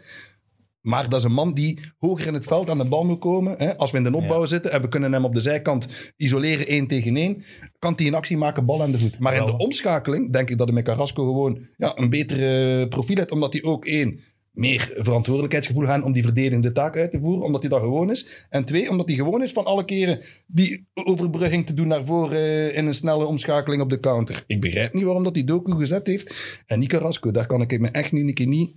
Maar 0.82 1.10
dat 1.10 1.20
is 1.20 1.26
een 1.26 1.34
man 1.34 1.54
die 1.54 1.80
hoger 1.98 2.28
in 2.28 2.34
het 2.34 2.46
veld 2.46 2.70
aan 2.70 2.78
de 2.78 2.88
bal 2.88 3.06
moet 3.06 3.20
komen. 3.20 3.56
Hè. 3.58 3.78
Als 3.78 3.92
we 3.92 3.98
in 3.98 4.04
de 4.04 4.16
opbouw 4.16 4.46
zitten 4.46 4.72
en 4.72 4.82
we 4.82 4.88
kunnen 4.88 5.14
hem 5.14 5.26
op 5.26 5.34
de 5.34 5.42
zijkant 5.42 5.88
isoleren 6.18 6.68
één 6.68 6.88
tegen 6.88 7.16
één, 7.16 7.44
kan 7.80 7.94
hij 7.96 8.08
een 8.08 8.16
actie 8.16 8.38
maken, 8.38 8.66
bal 8.66 8.82
aan 8.82 8.92
de 8.92 9.00
voet. 9.00 9.20
Maar 9.20 9.36
in 9.36 9.46
de 9.46 9.58
omschakeling 9.58 10.34
denk 10.34 10.50
ik 10.50 10.58
dat 10.58 10.68
hij 10.68 10.76
met 10.76 10.86
Carrasco 10.86 11.26
gewoon 11.26 11.68
ja, 11.78 11.92
een 11.96 12.10
betere 12.10 12.88
profiel 12.88 13.18
heeft, 13.18 13.32
omdat 13.32 13.54
hij 13.54 13.64
ook 13.64 13.86
één, 13.86 14.20
meer 14.54 14.92
verantwoordelijkheidsgevoel 14.96 15.88
heeft 15.88 16.04
om 16.04 16.12
die 16.12 16.24
verdedigende 16.24 16.72
taak 16.72 16.98
uit 16.98 17.12
te 17.12 17.20
voeren, 17.20 17.46
omdat 17.46 17.62
hij 17.62 17.70
dat 17.70 17.80
gewoon 17.80 18.10
is. 18.10 18.48
En 18.50 18.66
twee, 18.66 18.90
omdat 18.90 19.08
hij 19.08 19.16
gewoon 19.16 19.44
is 19.44 19.52
van 19.52 19.66
alle 19.66 19.86
keren 19.86 20.20
die 20.48 20.88
overbrugging 20.94 21.66
te 21.66 21.74
doen 21.74 21.88
naar 21.88 22.06
voren 22.06 22.38
eh, 22.38 22.78
in 22.78 22.86
een 22.86 22.94
snelle 22.94 23.26
omschakeling 23.26 23.82
op 23.82 23.90
de 23.90 24.00
counter. 24.00 24.44
Ik 24.48 24.62
begrijp 24.62 24.94
niet 24.94 25.04
waarom 25.04 25.24
dat 25.24 25.34
die 25.34 25.44
Doku 25.44 25.76
gezet 25.76 26.08
heeft. 26.08 26.64
En 26.66 26.80
niet 26.80 26.90
Carrasco, 26.90 27.32
daar 27.32 27.46
kan 27.46 27.62
ik 27.62 27.80
me 27.80 27.90
echt 27.90 28.12
nu 28.12 28.28
een 28.28 28.34
keer 28.34 28.48
niet... 28.48 28.74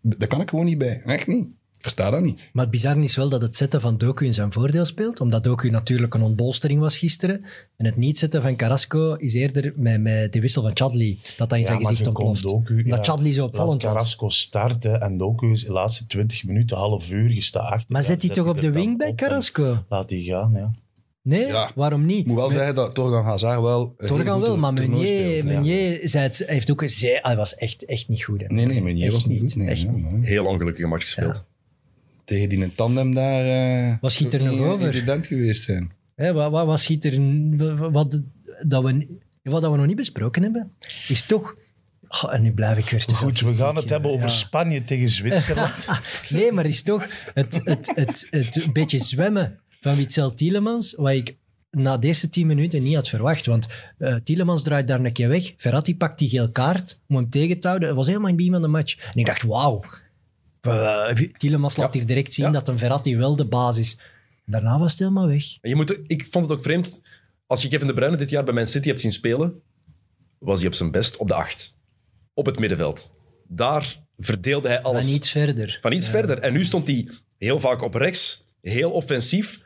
Daar 0.00 0.28
kan 0.28 0.40
ik 0.40 0.48
gewoon 0.48 0.64
niet 0.64 0.78
bij. 0.78 1.02
Echt 1.04 1.26
niet. 1.26 1.48
Ik 1.78 1.84
versta 1.84 2.10
dat 2.10 2.20
niet. 2.20 2.40
Maar 2.52 2.62
het 2.62 2.72
bizarre 2.72 3.02
is 3.02 3.16
wel 3.16 3.28
dat 3.28 3.42
het 3.42 3.56
zetten 3.56 3.80
van 3.80 3.98
Doku 3.98 4.26
in 4.26 4.34
zijn 4.34 4.52
voordeel 4.52 4.84
speelt, 4.84 5.20
omdat 5.20 5.44
Doku 5.44 5.70
natuurlijk 5.70 6.14
een 6.14 6.22
ontbolstering 6.22 6.80
was 6.80 6.98
gisteren. 6.98 7.44
En 7.76 7.84
het 7.86 7.96
niet 7.96 8.18
zetten 8.18 8.42
van 8.42 8.56
Carrasco 8.56 9.14
is 9.14 9.34
eerder 9.34 9.72
met, 9.76 10.00
met 10.00 10.32
de 10.32 10.40
wissel 10.40 10.62
van 10.62 10.70
Chadli, 10.74 11.18
dat 11.36 11.48
dat 11.48 11.58
in 11.58 11.64
zijn 11.64 11.76
Ja, 11.76 11.82
maar 11.82 11.90
gezicht 11.92 12.08
ontploft. 12.08 12.42
Doku, 12.42 12.82
omdat 12.82 13.06
ja, 13.06 13.12
Chadli 13.12 13.32
zo 13.32 13.44
opvallend 13.44 13.82
was. 13.82 13.92
Carrasco 13.92 14.28
starten 14.28 15.00
en 15.00 15.16
Doku 15.18 15.50
is 15.50 15.64
de 15.64 15.72
laatste 15.72 16.06
20 16.06 16.44
minuten, 16.44 16.76
half 16.76 17.10
uur, 17.10 17.50
achter. 17.52 17.84
Maar 17.88 18.04
zet 18.04 18.22
hij 18.22 18.30
toch 18.30 18.46
op 18.46 18.60
de 18.60 18.70
wing 18.70 18.98
bij 18.98 19.14
Carrasco? 19.14 19.84
Laat 19.88 20.08
die 20.08 20.24
gaan, 20.24 20.52
ja. 20.54 20.74
Nee, 21.22 21.46
Ja. 21.46 21.70
waarom 21.74 22.06
niet? 22.06 22.18
Ik 22.18 22.26
moet 22.26 22.36
wel 22.36 22.46
Met- 22.46 22.54
zeggen 22.56 22.74
dat 22.74 22.94
Torgan 22.94 23.24
Hazard 23.24 23.60
wel... 23.60 23.94
een 23.98 24.06
Torgan 24.06 24.40
wel, 24.40 24.56
maar 24.58 24.72
Meunier. 24.72 25.44
Meunier 25.44 26.00
zei 26.04 26.24
het, 26.24 26.38
hij 26.38 26.54
heeft 26.54 26.70
ook 26.70 26.80
gezegd, 26.80 27.24
hij 27.26 27.36
was 27.36 27.54
echt, 27.54 27.84
echt 27.84 28.08
niet 28.08 28.22
goed. 28.24 28.40
Hè. 28.40 28.46
Nee, 28.46 28.66
nee, 28.66 28.82
Meunier 28.82 29.04
Echt 29.04 29.12
was 29.12 29.26
niet 29.26 29.40
niet, 29.42 29.52
goed. 29.52 29.60
Nee, 29.62 29.70
echt 29.70 29.88
niet. 29.90 30.04
Heel 30.26 30.44
ongelukkige 30.46 30.86
match 30.86 31.02
gespeeld. 31.02 31.44
Tegen 32.28 32.48
die 32.48 32.62
een 32.62 32.72
tandem 32.72 33.14
daar... 33.14 33.44
eh, 33.44 33.94
Wat 34.00 34.12
schiet 34.12 34.34
er 34.34 34.40
nog 34.42 34.50
niet 34.50 34.60
over? 34.60 34.88
evident 34.88 35.26
geweest 35.26 35.62
zijn. 35.62 35.90
Hè, 36.14 36.32
wat, 36.32 36.50
wat, 36.50 36.66
wat 36.66 36.80
schiet 36.80 37.04
er... 37.04 37.20
Wat, 37.56 37.90
wat, 37.92 38.22
dat 38.66 38.82
we, 38.84 39.06
wat 39.42 39.62
dat 39.62 39.70
we 39.70 39.76
nog 39.76 39.86
niet 39.86 39.96
besproken 39.96 40.42
hebben, 40.42 40.72
is 41.08 41.22
toch... 41.22 41.56
Oh, 42.08 42.34
en 42.34 42.42
nu 42.42 42.52
blijf 42.52 42.78
ik 42.78 42.88
weer 42.90 43.04
te 43.04 43.14
Goed, 43.14 43.40
we 43.40 43.56
gaan 43.58 43.76
het 43.76 43.88
hebben 43.88 44.10
over 44.10 44.26
ja. 44.28 44.32
Spanje 44.32 44.84
tegen 44.84 45.08
Zwitserland. 45.18 45.86
Nee, 46.28 46.52
maar 46.52 46.66
is 46.66 46.82
toch 46.82 47.06
het, 47.34 47.60
het, 47.64 47.92
het, 47.94 48.26
het, 48.30 48.64
een 48.64 48.72
beetje 48.72 48.98
zwemmen 48.98 49.58
van 49.80 49.94
Witzel 49.96 50.34
Tielemans, 50.34 50.94
wat 50.96 51.10
ik 51.12 51.36
na 51.70 51.96
de 51.98 52.06
eerste 52.06 52.28
tien 52.28 52.46
minuten 52.46 52.82
niet 52.82 52.94
had 52.94 53.08
verwacht. 53.08 53.46
Want 53.46 53.66
eh 53.98 54.14
Tielemans 54.24 54.62
draait 54.62 54.88
daar 54.88 55.00
een 55.04 55.12
keer 55.12 55.28
weg. 55.28 55.52
Verratti 55.56 55.96
pakt 55.96 56.18
die 56.18 56.28
geel 56.28 56.50
kaart 56.50 57.00
om 57.08 57.16
hem 57.16 57.30
tegen 57.30 57.60
te 57.60 57.66
houden. 57.68 57.88
Het 57.88 57.96
was 57.96 58.06
helemaal 58.06 58.28
in 58.28 58.34
het 58.34 58.44
begin 58.44 58.60
van 58.60 58.70
de 58.70 58.76
match. 58.76 58.96
En 59.12 59.18
ik 59.18 59.26
dacht, 59.26 59.42
wauw. 59.42 59.84
Eh, 60.68 61.28
Tielemans 61.36 61.76
laat 61.76 61.94
hier 61.94 62.06
direct 62.06 62.34
zien 62.34 62.52
dat 62.52 62.68
een 62.68 62.78
Verratti 62.78 63.16
wel 63.16 63.36
de 63.36 63.44
basis 63.44 63.86
is. 63.86 63.98
Daarna 64.44 64.78
was 64.78 64.90
het 64.90 64.98
helemaal 64.98 65.26
weg. 65.26 65.44
Je 65.62 65.74
moet, 65.74 65.98
ik 66.06 66.26
vond 66.30 66.44
het 66.44 66.52
ook 66.54 66.62
vreemd, 66.62 67.00
als 67.46 67.62
je 67.62 67.68
Kevin 67.68 67.86
De 67.86 67.94
Bruyne 67.94 68.16
dit 68.16 68.30
jaar 68.30 68.44
bij 68.44 68.54
Man 68.54 68.66
City 68.66 68.88
hebt 68.88 69.00
zien 69.00 69.12
spelen, 69.12 69.62
was 70.38 70.58
hij 70.58 70.68
op 70.68 70.74
zijn 70.74 70.90
best 70.90 71.16
op 71.16 71.28
de 71.28 71.34
acht. 71.34 71.76
Op 72.34 72.46
het 72.46 72.58
middenveld. 72.58 73.12
Daar 73.48 73.96
verdeelde 74.18 74.68
hij 74.68 74.82
alles. 74.82 75.04
Maar 75.04 75.12
niets 75.12 75.30
verder. 75.30 75.78
Van 75.80 75.92
iets 75.92 76.08
verder. 76.08 76.38
En 76.38 76.52
nu 76.52 76.64
stond 76.64 76.86
hij 76.86 77.08
heel 77.38 77.60
vaak 77.60 77.82
op 77.82 77.94
rechts. 77.94 78.44
heel 78.60 78.90
offensief. 78.90 79.60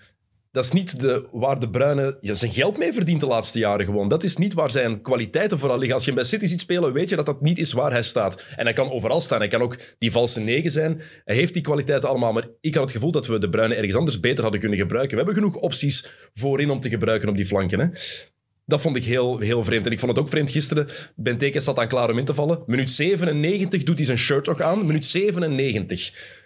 Dat 0.53 0.65
is 0.65 0.73
niet 0.73 1.01
de, 1.01 1.29
waar 1.33 1.61
de 1.61 1.71
Bruyne 1.71 2.17
ja, 2.21 2.35
zijn 2.35 2.53
geld 2.53 2.79
mee 2.79 2.93
verdient 2.93 3.21
de 3.21 3.27
laatste 3.27 3.59
jaren 3.59 3.87
gewoon. 3.87 4.09
Dat 4.09 4.23
is 4.23 4.37
niet 4.37 4.55
waar 4.55 4.71
zijn 4.71 5.03
kwaliteiten 5.03 5.59
vooral 5.59 5.79
liggen. 5.79 5.95
Als 5.95 6.05
je 6.05 6.13
bij 6.13 6.25
City 6.25 6.47
ziet 6.47 6.61
spelen, 6.61 6.93
weet 6.93 7.09
je 7.09 7.17
dat 7.17 7.27
dat 7.27 7.41
niet 7.41 7.59
is 7.59 7.73
waar 7.73 7.91
hij 7.91 8.03
staat. 8.03 8.45
En 8.57 8.65
hij 8.65 8.73
kan 8.73 8.91
overal 8.91 9.21
staan. 9.21 9.39
Hij 9.39 9.49
kan 9.49 9.63
ook 9.63 9.79
die 9.99 10.13
valse 10.13 10.41
negen 10.41 10.71
zijn. 10.71 11.01
Hij 11.25 11.37
heeft 11.37 11.53
die 11.53 11.63
kwaliteiten 11.63 12.09
allemaal. 12.09 12.33
Maar 12.33 12.49
ik 12.61 12.75
had 12.75 12.83
het 12.83 12.93
gevoel 12.93 13.11
dat 13.11 13.27
we 13.27 13.39
de 13.39 13.49
Bruyne 13.49 13.75
ergens 13.75 13.97
anders 13.97 14.21
beter 14.21 14.43
hadden 14.43 14.61
kunnen 14.61 14.79
gebruiken. 14.79 15.19
We 15.19 15.25
hebben 15.25 15.43
genoeg 15.43 15.63
opties 15.63 16.11
voorin 16.35 16.71
om 16.71 16.81
te 16.81 16.89
gebruiken 16.89 17.29
op 17.29 17.37
die 17.37 17.47
flanken. 17.47 17.81
Hè. 17.81 17.87
Dat 18.67 18.81
vond 18.81 18.97
ik 18.97 19.05
heel, 19.05 19.39
heel 19.39 19.65
vreemd. 19.65 19.87
En 19.87 19.93
ik 19.93 19.99
vond 19.99 20.11
het 20.11 20.21
ook 20.21 20.29
vreemd 20.29 20.51
gisteren. 20.51 20.89
Benteke 21.17 21.61
zat 21.61 21.79
aan 21.79 21.89
klaar 21.89 22.11
om 22.11 22.19
in 22.19 22.25
te 22.25 22.35
vallen. 22.35 22.63
Minuut 22.67 22.91
97 22.91 23.83
doet 23.83 23.97
hij 23.97 24.07
zijn 24.07 24.19
shirt 24.19 24.47
nog 24.47 24.61
aan. 24.61 24.87
Minuut 24.87 25.05
97. 25.05 26.41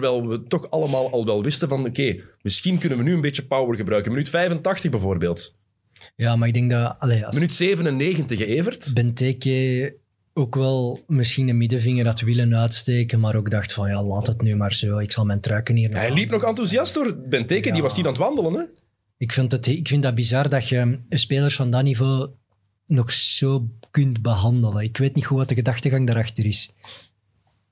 Terwijl 0.00 0.26
we 0.28 0.42
toch 0.42 0.70
allemaal 0.70 1.10
al 1.10 1.24
wel 1.24 1.42
wisten 1.42 1.68
van... 1.68 1.86
Oké, 1.86 2.16
misschien 2.42 2.78
kunnen 2.78 2.98
we 2.98 3.04
nu 3.04 3.14
een 3.14 3.20
beetje 3.20 3.44
power 3.46 3.76
gebruiken. 3.76 4.10
Minuut 4.12 4.28
85 4.28 4.90
bijvoorbeeld. 4.90 5.54
Ja, 6.16 6.36
maar 6.36 6.48
ik 6.48 6.54
denk 6.54 6.70
dat... 6.70 6.94
Allee, 6.98 7.26
als 7.26 7.34
Minuut 7.34 7.54
97, 7.54 8.38
hè, 8.38 8.44
Evert. 8.44 8.90
Benteke 8.94 9.96
ook 10.32 10.54
wel 10.54 10.98
misschien 11.06 11.48
een 11.48 11.56
middenvinger 11.56 12.06
had 12.06 12.20
willen 12.20 12.56
uitsteken, 12.56 13.20
maar 13.20 13.36
ook 13.36 13.50
dacht 13.50 13.72
van 13.72 13.88
ja, 13.88 14.02
laat 14.02 14.26
het 14.26 14.42
nu 14.42 14.56
maar 14.56 14.74
zo. 14.74 14.98
Ik 14.98 15.12
zal 15.12 15.24
mijn 15.24 15.40
truiken 15.40 15.76
hier 15.76 15.88
nog 15.90 15.98
Hij 15.98 16.12
liep 16.12 16.26
aan. 16.32 16.38
nog 16.38 16.48
enthousiast 16.48 16.94
door. 16.94 17.16
Benteke, 17.28 17.62
die 17.68 17.74
Ja. 17.76 17.82
was 17.82 17.96
niet 17.96 18.06
aan 18.06 18.12
het 18.12 18.20
wandelen. 18.20 18.52
Hè? 18.54 18.64
Ik 19.16 19.32
vind, 19.32 19.52
het, 19.52 19.66
ik 19.66 19.88
vind 19.88 20.02
dat 20.02 20.14
bizar 20.14 20.48
dat 20.48 20.68
je 20.68 20.98
spelers 21.10 21.56
van 21.56 21.70
dat 21.70 21.82
niveau 21.82 22.28
nog 22.86 23.12
zo 23.12 23.68
kunt 23.90 24.22
behandelen. 24.22 24.82
Ik 24.82 24.96
weet 24.96 25.14
niet 25.14 25.26
goed 25.26 25.38
wat 25.38 25.48
de 25.48 25.54
gedachtegang 25.54 26.06
daarachter 26.06 26.46
is. 26.46 26.70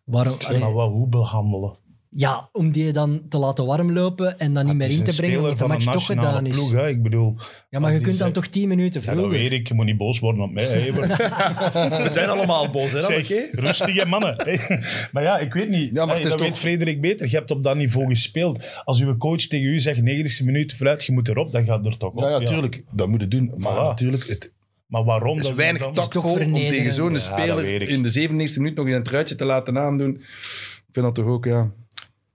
Waarom, 0.05 0.33
Zeg 0.41 0.49
allee, 0.49 0.61
maar 0.61 0.75
wel 0.75 0.91
hoe 0.91 1.09
behandelen. 1.09 1.77
Ja, 2.15 2.49
om 2.53 2.73
die 2.73 2.93
dan 2.93 3.23
te 3.29 3.39
laten 3.39 3.67
warmlopen 3.67 4.39
en 4.39 4.55
dan 4.55 4.67
niet 4.67 4.75
meer 4.75 4.83
Het 4.83 4.93
is 4.93 4.99
in 4.99 5.05
te 5.05 5.17
brengen 5.17 5.39
omdat 5.39 5.59
de 5.59 5.67
match 5.67 5.85
toch 5.93 6.07
gedaan 6.07 6.47
is. 6.47 6.57
ploeg. 6.57 6.73
Hè? 6.73 6.89
Ik 6.89 7.03
bedoel, 7.03 7.37
Ja, 7.71 7.79
maar 7.79 7.93
je 7.93 8.01
kunt 8.01 8.19
dan 8.19 8.33
toch 8.33 8.47
tien 8.47 8.69
minuten 8.69 9.01
Ja, 9.01 9.07
dat 9.07 9.17
vroeger. 9.17 9.39
weet 9.39 9.53
ik. 9.53 9.69
Je 9.69 9.75
moet 9.75 9.85
niet 9.85 9.97
boos 9.97 10.19
worden 10.19 10.43
op 10.45 10.51
mij. 10.53 10.65
hè. 10.65 10.93
We 12.03 12.09
zijn 12.11 12.29
allemaal 12.29 12.71
boos, 12.71 12.93
hè? 12.93 13.01
Zeg, 13.01 13.23
oké? 13.23 13.49
rustige 13.53 14.07
mannen. 14.07 14.35
hè. 14.37 14.77
maar 15.13 15.23
ja, 15.23 15.39
ik 15.39 15.53
weet 15.53 15.69
niet. 15.69 15.91
Ja, 15.95 16.05
maar 16.05 16.15
Hey, 16.15 16.15
het 16.23 16.29
dat 16.29 16.39
toch- 16.39 16.47
weet 16.49 16.59
Frederik 16.59 17.01
beter. 17.01 17.27
Je 17.31 17.37
hebt 17.37 17.51
op 17.51 17.63
dat 17.63 17.77
niveau 17.77 18.07
gespeeld. 18.09 18.83
Als 18.85 19.01
uw 19.01 19.17
coach 19.17 19.41
tegen 19.41 19.67
u 19.67 19.81
zegt 19.81 20.03
90 20.03 20.45
minuten 20.47 20.77
vooruit, 20.77 21.05
je 21.05 21.13
moet 21.13 21.29
erop, 21.29 21.53
dan 21.53 21.65
gaat 21.65 21.87
er 21.87 21.97
toch 21.97 22.13
op. 22.13 22.21
Ja, 22.21 22.29
ja, 22.29 22.47
tuurlijk. 22.47 22.83
Dat 22.91 23.09
moet 23.09 23.21
je 23.21 23.29
doen. 23.29 23.53
Maar 23.57 23.73
Voilà. 23.73 23.77
natuurlijk, 23.77 24.27
het 24.29 24.53
Maar 24.87 25.05
waarom? 25.05 25.39
is 25.39 25.47
dat 25.47 25.57
weinig 25.57 25.81
dan- 25.83 25.93
tactvol 25.93 26.33
om 26.41 26.55
tegen 26.55 26.93
zo'n 26.93 27.13
Ja, 27.13 27.19
speler 27.19 27.89
in 27.89 28.03
de 28.03 28.11
97e 28.11 28.57
minuut 28.61 28.75
nog 28.77 28.87
in 28.87 28.95
een 28.95 29.03
truitje 29.03 29.35
te 29.35 29.45
laten 29.45 29.79
aandoen. 29.79 30.11
Ik 30.15 30.89
vind 30.93 31.07
dat 31.07 31.15
toch 31.15 31.27
ook, 31.27 31.45
ja... 31.45 31.71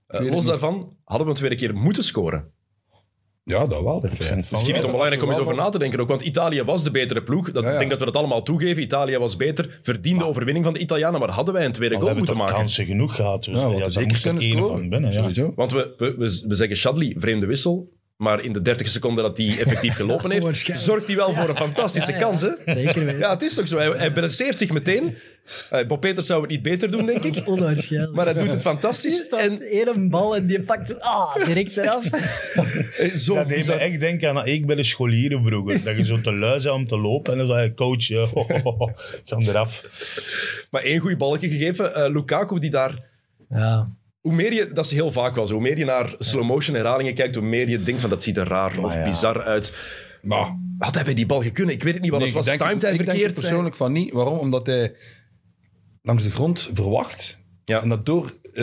Eh, 0.08 0.30
los 0.30 0.44
daarvan 0.44 0.92
hadden 1.04 1.26
we 1.26 1.32
een 1.32 1.38
tweede 1.38 1.56
keer 1.56 1.74
moeten 1.74 2.02
scoren. 2.04 2.50
Ja, 3.44 3.66
dat 3.66 3.82
wel. 3.82 4.00
Van 4.00 4.36
Misschien 4.50 4.74
niet 4.74 4.84
onbelangrijk 4.84 5.22
om 5.22 5.28
eens 5.30 5.38
over 5.38 5.54
na 5.54 5.68
te 5.68 5.78
denken 5.78 6.00
ook, 6.00 6.08
want 6.08 6.20
Italië 6.22 6.62
was 6.62 6.82
de 6.82 6.90
betere 6.90 7.22
ploeg. 7.22 7.50
Dat, 7.52 7.62
Ja, 7.62 7.68
ja. 7.68 7.72
Ik 7.72 7.78
denk 7.78 7.90
dat 7.90 7.98
we 8.00 8.04
dat 8.04 8.16
allemaal 8.16 8.42
toegeven. 8.42 8.82
Italië 8.82 9.18
was 9.18 9.36
beter, 9.36 9.78
verdiende 9.82 10.24
overwinning 10.26 10.64
van 10.64 10.74
de 10.74 10.80
Italianen, 10.80 11.20
maar 11.20 11.28
hadden 11.30 11.54
wij 11.54 11.64
een 11.64 11.72
tweede 11.72 11.94
Maar 11.94 12.04
we 12.04 12.10
goal 12.10 12.18
moeten 12.18 12.36
maken. 12.38 12.54
kansen 12.56 12.86
genoeg 12.86 13.14
gehad. 13.14 13.44
Dus 13.44 13.60
Ja, 13.60 13.90
zeker 13.90 14.16
er 14.16 14.22
kunnen 14.22 14.42
scoren. 14.42 14.68
van 14.68 14.88
binnen. 14.88 15.10
Ja. 15.12 15.16
Sowieso. 15.16 15.52
Want 15.56 15.72
we, 15.72 15.94
we, 15.96 16.14
we, 16.16 16.44
we 16.48 16.54
zeggen 16.54 16.76
Shadley, 16.76 17.14
vreemde 17.16 17.46
wissel. 17.46 17.92
Maar 18.18 18.44
in 18.44 18.52
de 18.52 18.62
30 18.62 18.88
seconden 18.88 19.24
dat 19.24 19.38
hij 19.38 19.46
effectief 19.46 19.94
gelopen 20.00 20.30
heeft, 20.30 20.70
zorgt 20.74 21.06
hij 21.06 21.16
wel 21.16 21.34
voor 21.34 21.48
een 21.48 21.56
fantastische 21.56 22.10
Ja, 22.12 22.18
ja. 22.18 22.24
kans. 22.24 22.40
Hè? 22.40 22.48
Zeker 22.66 23.04
weten. 23.04 23.18
Ja, 23.18 23.30
het 23.30 23.42
is 23.42 23.54
toch 23.54 23.68
zo. 23.68 23.76
Hij, 23.76 23.88
hij 23.88 24.12
balanceert 24.12 24.58
zich 24.58 24.72
meteen. 24.72 25.16
Eh, 25.70 25.86
Bob 25.86 26.00
Peters 26.00 26.26
zou 26.26 26.40
het 26.40 26.50
niet 26.50 26.62
beter 26.62 26.90
doen, 26.90 27.06
denk 27.06 27.24
ik. 27.24 27.42
Onwaarschijnlijk. 27.44 28.14
Maar 28.14 28.24
hij 28.24 28.34
doet 28.34 28.52
het 28.52 28.62
fantastisch. 28.62 29.16
staat 29.16 29.40
En 29.40 29.60
één 29.60 30.08
bal 30.08 30.36
en 30.36 30.46
die 30.46 30.62
pakt 30.62 31.00
ah, 31.00 31.34
direct 31.44 31.76
eraf. 31.76 32.10
eh, 32.12 33.10
zo 33.10 33.34
Dat 33.34 33.48
deed 33.48 33.66
me 33.66 33.72
echt 33.72 34.00
denken 34.00 34.28
aan 34.28 34.46
ik 34.46 34.66
bij 34.66 34.76
de 34.76 34.84
scholieren 34.84 35.44
vroeger. 35.44 35.82
Dat 35.82 35.96
je 35.96 36.04
zo 36.04 36.20
te 36.20 36.34
lui 36.34 36.62
bent 36.62 36.74
om 36.74 36.86
te 36.86 36.98
lopen 36.98 37.32
en 37.32 37.38
dan 37.38 37.46
zei 37.46 37.62
je, 37.62 37.74
coach, 37.74 38.08
ho, 38.32 38.46
ho, 38.62 38.90
ga 39.24 39.36
eraf. 39.36 39.84
Maar 40.70 40.82
één 40.82 40.98
goed 40.98 41.18
balkje 41.18 41.48
gegeven. 41.48 41.94
Eh, 41.94 42.12
Lukaku, 42.12 42.58
die 42.58 42.70
daar 42.70 43.02
Ja, 43.48 43.90
Hoe 44.28 44.36
meer 44.36 44.52
je, 44.52 44.72
dat 44.72 44.84
is 44.84 44.90
heel 44.90 45.12
vaak 45.12 45.34
wel 45.34 45.46
zo, 45.46 45.52
hoe 45.52 45.62
meer 45.62 45.78
je 45.78 45.84
naar 45.84 46.14
slow-motion 46.18 46.74
herhalingen 46.76 47.14
kijkt, 47.14 47.34
hoe 47.34 47.44
meer 47.44 47.68
je 47.68 47.82
denkt 47.82 48.00
van 48.00 48.10
dat 48.10 48.22
ziet 48.22 48.36
er 48.36 48.48
raar 48.48 48.78
of 48.78 48.94
ja. 48.94 49.04
bizar 49.04 49.42
uit. 49.42 49.76
Maar 50.22 50.56
Had 50.78 50.94
hij 50.94 51.04
bij 51.04 51.14
die 51.14 51.26
bal 51.26 51.42
gekund? 51.42 51.70
Ik 51.70 51.82
weet 51.82 51.92
het 51.92 52.02
niet, 52.02 52.10
want 52.10 52.22
Nee, 52.22 52.32
het 52.32 52.44
was 52.44 52.52
ik 52.52 52.58
denk, 52.58 52.70
timed 52.70 52.82
hij 52.82 52.92
ik 52.92 52.98
denk 52.98 53.10
verkeerd. 53.10 53.34
persoonlijk 53.34 53.76
van 53.76 53.92
niet. 53.92 54.12
Waarom? 54.12 54.38
Omdat 54.38 54.66
hij 54.66 54.94
langs 56.02 56.22
de 56.22 56.30
grond 56.30 56.70
verwacht. 56.72 57.38
Ja. 57.64 57.82
En 57.82 57.88
dat 57.88 58.06
door 58.06 58.24
eh, 58.42 58.62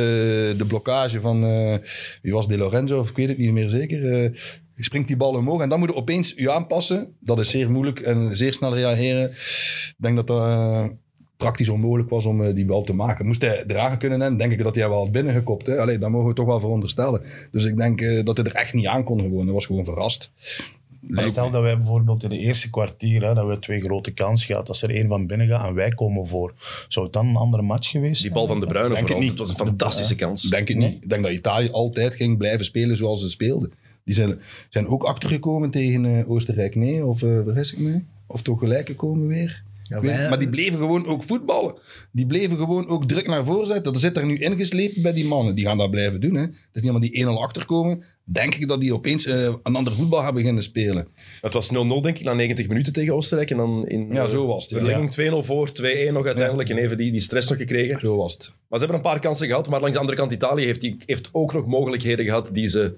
de 0.57 0.65
blokkage 0.67 1.21
van, 1.21 1.43
eh, 1.43 1.77
wie 2.21 2.33
was 2.33 2.47
De 2.47 2.57
Lorenzo, 2.57 2.99
of 2.99 3.09
ik 3.09 3.15
weet 3.15 3.27
het 3.27 3.37
niet 3.37 3.51
meer 3.51 3.69
zeker, 3.69 4.23
eh, 4.23 4.39
springt 4.75 5.07
die 5.07 5.17
bal 5.17 5.33
omhoog. 5.33 5.61
En 5.61 5.69
dan 5.69 5.79
moet 5.79 5.89
je 5.89 5.95
opeens 5.95 6.33
je 6.35 6.51
aanpassen. 6.51 7.15
Dat 7.19 7.39
is 7.39 7.49
zeer 7.49 7.71
moeilijk 7.71 7.99
en 7.99 8.37
zeer 8.37 8.53
snel 8.53 8.75
reageren. 8.75 9.29
Ik 9.29 9.95
denk 9.97 10.15
dat 10.15 10.27
dat 10.27 10.91
praktisch 11.37 11.69
onmogelijk 11.69 12.09
was 12.09 12.25
om 12.25 12.43
eh, 12.43 12.55
die 12.55 12.65
bal 12.65 12.83
te 12.83 12.93
maken. 12.93 13.25
Moest 13.25 13.41
hij 13.41 13.63
dragen 13.67 13.97
kunnen 13.97 14.19
hebben, 14.19 14.37
denk 14.39 14.51
ik 14.51 14.63
dat 14.63 14.75
hij 14.75 14.89
wel 14.89 14.97
had 14.97 15.11
binnengekopt. 15.11 15.67
Hè? 15.67 15.79
Allee, 15.79 15.97
dat 15.97 16.09
mogen 16.09 16.27
we 16.27 16.33
toch 16.33 16.45
wel 16.45 16.59
veronderstellen. 16.59 17.21
Dus 17.51 17.65
ik 17.65 17.77
denk 17.77 18.01
eh, 18.01 18.23
dat 18.25 18.37
hij 18.37 18.45
er 18.45 18.55
echt 18.55 18.73
niet 18.73 18.87
aan 18.87 19.03
kon 19.03 19.19
gewoon. 19.19 19.43
Hij 19.45 19.53
was 19.53 19.65
gewoon 19.65 19.85
verrast. 19.85 20.31
Maar 21.07 21.23
stel 21.23 21.49
dat 21.51 21.61
wij 21.61 21.77
bijvoorbeeld 21.77 22.23
in 22.23 22.29
de 22.29 22.37
eerste 22.37 22.69
kwartier, 22.69 23.25
hè, 23.25 23.33
dat 23.33 23.47
we 23.47 23.59
twee 23.59 23.81
grote 23.81 24.11
kansen 24.11 24.47
gehad, 24.47 24.67
als 24.67 24.81
er 24.81 24.89
één 24.89 25.07
van 25.07 25.27
binnen 25.27 25.47
gaat 25.47 25.67
en 25.67 25.73
wij 25.73 25.89
komen 25.89 26.27
voor, 26.27 26.53
zou 26.87 27.05
het 27.05 27.13
dan 27.13 27.27
een 27.27 27.35
andere 27.35 27.63
match 27.63 27.89
geweest 27.89 28.13
Die 28.13 28.21
zijn? 28.21 28.33
bal 28.33 28.47
van 28.47 28.59
de 28.59 28.65
Bruyne 28.65 28.87
Denk 28.89 28.99
het 28.99 29.07
vooral. 29.07 29.21
niet. 29.21 29.39
Het 29.39 29.39
was 29.39 29.49
een 29.49 29.65
fantastische 29.67 30.15
kans. 30.15 30.41
Denk 30.49 30.67
het 30.67 30.77
niet. 30.77 31.03
Ik 31.03 31.09
denk 31.09 31.23
dat 31.23 31.31
Italië 31.31 31.69
altijd 31.71 32.15
ging 32.15 32.37
blijven 32.37 32.65
spelen 32.65 32.97
zoals 32.97 33.21
ze 33.21 33.29
speelden. 33.29 33.71
Die 34.03 34.15
zijn, 34.15 34.39
zijn 34.69 34.87
ook 34.87 35.03
achtergekomen 35.03 35.69
tegen 35.69 36.05
eh, 36.05 36.29
Oostenrijk, 36.29 36.75
nee? 36.75 37.05
Of 37.05 37.21
uh, 37.21 37.43
vergis 37.43 37.73
ik 37.73 37.79
me? 37.79 38.01
Of 38.27 38.41
toch 38.41 38.59
gelijk 38.59 38.87
gekomen 38.87 39.27
weer? 39.27 39.63
Wij- 39.89 40.29
maar 40.29 40.39
die 40.39 40.49
bleven 40.49 40.79
gewoon 40.79 41.05
ook 41.07 41.23
voetballen. 41.23 41.75
Die 42.11 42.25
bleven 42.25 42.57
gewoon 42.57 42.87
ook 42.87 43.07
druk 43.07 43.27
naar 43.27 43.45
voren 43.45 43.67
zetten. 43.67 43.91
Dat 43.93 44.01
zit 44.01 44.17
er 44.17 44.25
nu 44.25 44.37
ingeslepen 44.37 45.01
bij 45.01 45.13
die 45.13 45.25
mannen. 45.25 45.55
Die 45.55 45.65
gaan 45.65 45.77
dat 45.77 45.89
blijven 45.91 46.19
doen. 46.21 46.33
Hè. 46.35 46.41
Het 46.41 46.51
is 46.73 46.81
niet 46.81 46.91
omdat 46.91 47.01
die 47.11 47.25
1-0 47.25 47.41
achterkomen. 47.41 48.03
Denk 48.23 48.55
ik 48.55 48.67
dat 48.67 48.79
die 48.81 48.93
opeens 48.93 49.25
eh, 49.25 49.43
een 49.63 49.75
ander 49.75 49.93
voetbal 49.93 50.21
gaan 50.21 50.33
beginnen 50.33 50.63
spelen. 50.63 51.07
Het 51.41 51.53
was 51.53 51.71
0-0 51.71 52.01
denk 52.01 52.17
ik, 52.17 52.23
na 52.23 52.33
90 52.33 52.67
minuten 52.67 52.93
tegen 52.93 53.13
Oostenrijk. 53.13 53.51
En 53.51 53.57
dan 53.57 53.87
in 53.87 54.07
Ja, 54.13 54.23
eh, 54.23 54.29
zo 54.29 54.45
was 54.47 54.63
het, 54.63 54.71
ja. 54.71 54.77
verlenging 54.77 55.11
2-0 55.11 55.43
voor, 55.43 55.71
2-1 55.71 56.13
nog 56.13 56.25
uiteindelijk. 56.25 56.69
En 56.69 56.77
even 56.77 56.97
die, 56.97 57.11
die 57.11 57.19
stress 57.21 57.49
nog 57.49 57.57
gekregen. 57.57 57.99
Zo 57.99 58.15
was 58.17 58.33
het. 58.33 58.55
Maar 58.69 58.79
ze 58.79 58.85
hebben 58.85 58.95
een 58.95 59.11
paar 59.11 59.19
kansen 59.19 59.47
gehad. 59.47 59.69
Maar 59.69 59.79
langs 59.79 59.93
de 59.95 59.99
andere 60.01 60.17
kant, 60.17 60.31
Italië 60.31 60.65
heeft, 60.65 60.81
die, 60.81 60.97
heeft 61.05 61.29
ook 61.31 61.53
nog 61.53 61.65
mogelijkheden 61.65 62.25
gehad 62.25 62.49
die 62.53 62.67
ze 62.67 62.93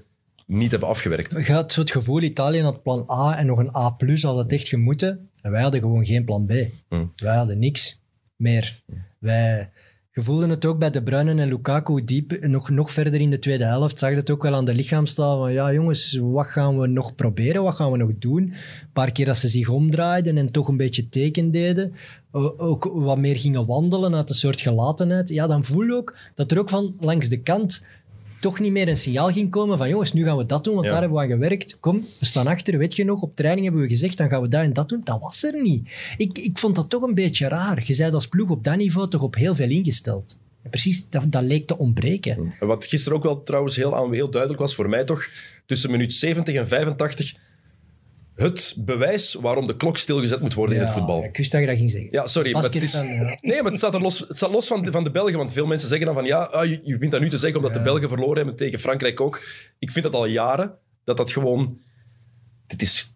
niet 0.45 0.71
hebben 0.71 0.89
afgewerkt. 0.89 1.45
je 1.47 1.53
had 1.53 1.73
zo 1.73 1.81
het 1.81 1.91
gevoel, 1.91 2.21
Italië 2.21 2.61
had 2.61 2.83
plan 2.83 3.05
A 3.09 3.37
en 3.37 3.45
nog 3.45 3.57
een 3.57 3.75
A+, 3.75 3.95
had 4.21 4.37
het 4.37 4.51
echt 4.53 4.67
gemoeten. 4.67 5.29
En 5.41 5.51
wij 5.51 5.61
hadden 5.61 5.79
gewoon 5.79 6.05
geen 6.05 6.25
plan 6.25 6.45
B. 6.45 6.53
Hmm. 6.89 7.11
Wij 7.15 7.35
hadden 7.35 7.59
niks 7.59 8.01
meer. 8.35 8.81
Wij 9.19 9.69
gevoelden 10.11 10.49
het 10.49 10.65
ook 10.65 10.79
bij 10.79 10.89
De 10.89 11.03
Bruyne 11.03 11.41
en 11.41 11.47
Lukaku 11.47 12.03
diep, 12.03 12.37
nog, 12.41 12.69
nog 12.69 12.91
verder 12.91 13.21
in 13.21 13.29
de 13.29 13.39
tweede 13.39 13.63
helft. 13.63 13.99
Zag 13.99 14.13
het 14.13 14.29
ook 14.29 14.43
wel 14.43 14.55
aan 14.55 14.65
de 14.65 14.75
lichaamstaal 14.75 15.37
van 15.37 15.53
ja 15.53 15.73
jongens, 15.73 16.19
wat 16.21 16.47
gaan 16.47 16.79
we 16.79 16.87
nog 16.87 17.15
proberen? 17.15 17.63
Wat 17.63 17.75
gaan 17.75 17.91
we 17.91 17.97
nog 17.97 18.11
doen? 18.19 18.43
Een 18.43 18.53
paar 18.93 19.11
keer 19.11 19.25
dat 19.25 19.37
ze 19.37 19.47
zich 19.47 19.69
omdraaiden 19.69 20.37
en 20.37 20.51
toch 20.51 20.67
een 20.67 20.77
beetje 20.77 21.09
teken 21.09 21.51
deden. 21.51 21.93
Ook 22.57 22.91
wat 22.93 23.17
meer 23.17 23.37
gingen 23.37 23.65
wandelen 23.65 24.15
uit 24.15 24.29
een 24.29 24.35
soort 24.35 24.61
gelatenheid. 24.61 25.29
Ja, 25.29 25.47
dan 25.47 25.63
voel 25.63 25.83
je 25.83 25.93
ook 25.93 26.15
dat 26.35 26.51
er 26.51 26.59
ook 26.59 26.69
van 26.69 26.95
langs 26.99 27.29
de 27.29 27.41
kant 27.41 27.85
toch 28.39 28.59
niet 28.59 28.71
meer 28.71 28.87
een 28.87 28.97
signaal 28.97 29.31
ging 29.31 29.51
komen 29.51 29.77
van 29.77 29.89
jongens, 29.89 30.13
nu 30.13 30.23
gaan 30.23 30.37
we 30.37 30.45
dat 30.45 30.63
doen, 30.63 30.73
want 30.73 30.85
Ja. 30.85 30.91
daar 30.91 31.01
hebben 31.01 31.17
we 31.19 31.23
aan 31.23 31.31
gewerkt. 31.31 31.77
Kom, 31.79 32.05
we 32.19 32.25
staan 32.25 32.47
achter, 32.47 32.77
weet 32.77 32.95
je 32.95 33.05
nog, 33.05 33.21
op 33.21 33.35
training 33.35 33.65
hebben 33.65 33.83
we 33.83 33.89
gezegd, 33.89 34.17
dan 34.17 34.29
gaan 34.29 34.41
we 34.41 34.47
dat 34.47 34.61
en 34.63 34.73
dat 34.73 34.89
doen. 34.89 35.01
Dat 35.03 35.19
was 35.21 35.43
er 35.43 35.61
niet. 35.61 35.89
Ik, 36.17 36.37
ik 36.39 36.57
vond 36.57 36.75
dat 36.75 36.89
toch 36.89 37.01
een 37.01 37.13
beetje 37.13 37.47
raar. 37.47 37.83
Je 37.85 37.95
bent 37.97 38.13
als 38.13 38.27
ploeg 38.27 38.49
op 38.49 38.63
dat 38.63 38.77
niveau 38.77 39.09
toch 39.09 39.21
op 39.21 39.35
heel 39.35 39.55
veel 39.55 39.69
ingesteld. 39.69 40.37
En 40.63 40.69
precies, 40.69 41.05
dat, 41.09 41.23
dat 41.31 41.43
leek 41.43 41.67
te 41.67 41.77
ontbreken. 41.77 42.53
En 42.59 42.67
Wat 42.67 42.85
gisteren 42.85 43.17
ook 43.17 43.23
wel 43.23 43.43
trouwens 43.43 43.75
heel, 43.75 43.95
aan- 43.95 44.13
heel 44.13 44.29
duidelijk 44.29 44.61
was, 44.61 44.75
voor 44.75 44.89
mij 44.89 45.03
toch, 45.03 45.27
tussen 45.65 45.91
minuut 45.91 46.13
70 46.13 46.55
en 46.55 46.67
85, 46.67 47.35
het 48.37 48.75
bewijs 48.77 49.33
waarom 49.33 49.67
de 49.67 49.75
klok 49.75 49.97
stilgezet 49.97 50.41
moet 50.41 50.53
worden 50.53 50.75
in 50.75 50.81
het 50.81 50.91
voetbal. 50.91 51.23
Ik 51.23 51.37
wist 51.37 51.51
dat 51.51 51.61
je 51.61 51.67
dat 51.67 51.77
ging 51.77 51.91
zeggen. 51.91 52.09
Ja, 52.11 52.27
sorry. 52.27 52.51
Maar 52.51 52.63
het 52.63 52.75
is, 52.75 52.91
ja. 52.93 53.01
Nee, 53.41 53.61
maar 53.61 53.71
het 53.71 53.77
staat, 53.79 53.93
er 53.93 54.01
los, 54.01 54.19
het 54.19 54.37
staat 54.37 54.51
los 54.51 54.67
van, 54.67 54.81
de- 54.83 54.91
van 54.91 55.03
de 55.03 55.11
Belgen. 55.11 55.37
Want 55.37 55.51
veel 55.51 55.65
mensen 55.65 55.87
zeggen 55.89 56.05
dan 56.05 56.15
van 56.15 56.25
ja, 56.25 56.37
ah, 56.43 56.65
je, 56.65 56.79
je 56.83 56.93
begint 56.93 57.11
dat 57.11 57.21
nu 57.21 57.29
te 57.29 57.37
zeggen 57.37 57.57
omdat 57.57 57.73
de 57.73 57.81
Belgen 57.81 58.07
verloren 58.09 58.35
hebben 58.37 58.55
tegen 58.55 58.79
Frankrijk 58.79 59.21
ook. 59.21 59.41
Ik 59.79 59.91
vind 59.91 60.05
dat 60.05 60.13
al 60.13 60.25
jaren 60.25 60.77
dat 61.03 61.17
dat 61.17 61.31
gewoon. 61.31 61.79
Dit 62.67 62.81
is 62.81 63.11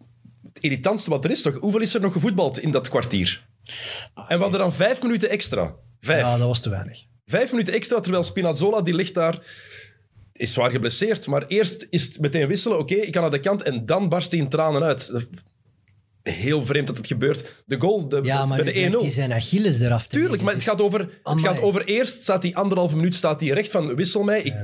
het 0.52 0.62
irritantste 0.62 1.10
wat 1.10 1.24
er 1.24 1.30
is 1.30 1.42
toch? 1.42 1.54
Hoeveel 1.60 1.80
is 1.80 1.94
er 1.94 2.00
nog 2.00 2.12
gevoetbald 2.12 2.58
in 2.58 2.70
dat 2.70 2.88
kwartier? 2.88 3.46
En 4.28 4.36
we 4.36 4.42
hadden 4.42 4.60
dan 4.60 4.74
vijf 4.74 5.02
minuten 5.02 5.30
extra. 5.30 5.74
Vijf. 6.00 6.20
ja, 6.22 6.36
dat 6.36 6.46
was 6.46 6.60
te 6.60 6.70
weinig. 6.70 7.04
Vijf 7.26 7.50
minuten 7.50 7.74
extra, 7.74 8.00
terwijl 8.00 8.24
Spinazzola, 8.24 8.80
die 8.82 8.94
ligt 8.94 9.14
daar, 9.14 9.38
is 10.32 10.52
zwaar 10.52 10.70
geblesseerd. 10.70 11.26
Maar 11.26 11.46
eerst 11.46 11.86
is 11.90 12.02
het 12.06 12.20
meteen 12.20 12.48
wisselen. 12.48 12.78
Oké, 12.78 12.94
ik 12.94 13.12
kan 13.12 13.22
naar 13.22 13.30
de 13.30 13.40
kant 13.40 13.62
en 13.62 13.86
dan 13.86 14.08
barst 14.08 14.30
hij 14.30 14.40
in 14.40 14.48
tranen 14.48 14.82
uit. 14.82 15.26
Heel 16.22 16.64
vreemd 16.64 16.86
dat 16.86 16.96
het 16.96 17.06
gebeurt. 17.06 17.62
De 17.66 17.80
goal 17.80 18.08
de, 18.08 18.20
Ja, 18.22 18.44
maar 18.46 18.56
bij 18.56 18.64
de 18.66 18.72
blijkt 18.72 18.94
1-0. 18.96 18.98
hij 19.00 19.10
zijn 19.10 19.32
Achilles 19.32 19.80
eraf 19.80 20.06
te 20.06 20.16
Tuurlijk, 20.16 20.42
maar 20.42 20.52
het 20.52 20.60
Dus- 20.60 20.68
gaat, 20.70 20.80
over, 20.80 21.00
het 21.00 21.10
Amai. 21.22 21.44
gaat 21.46 21.60
over 21.60 21.84
eerst 21.84 22.22
staat 22.22 22.42
hij 22.42 22.54
anderhalve 22.54 22.96
minuut 22.96 23.14
staat 23.14 23.40
hij 23.40 23.48
recht 23.50 23.70
van 23.70 23.94
wissel 23.94 24.22
mij. 24.22 24.42
Ik 24.42 24.54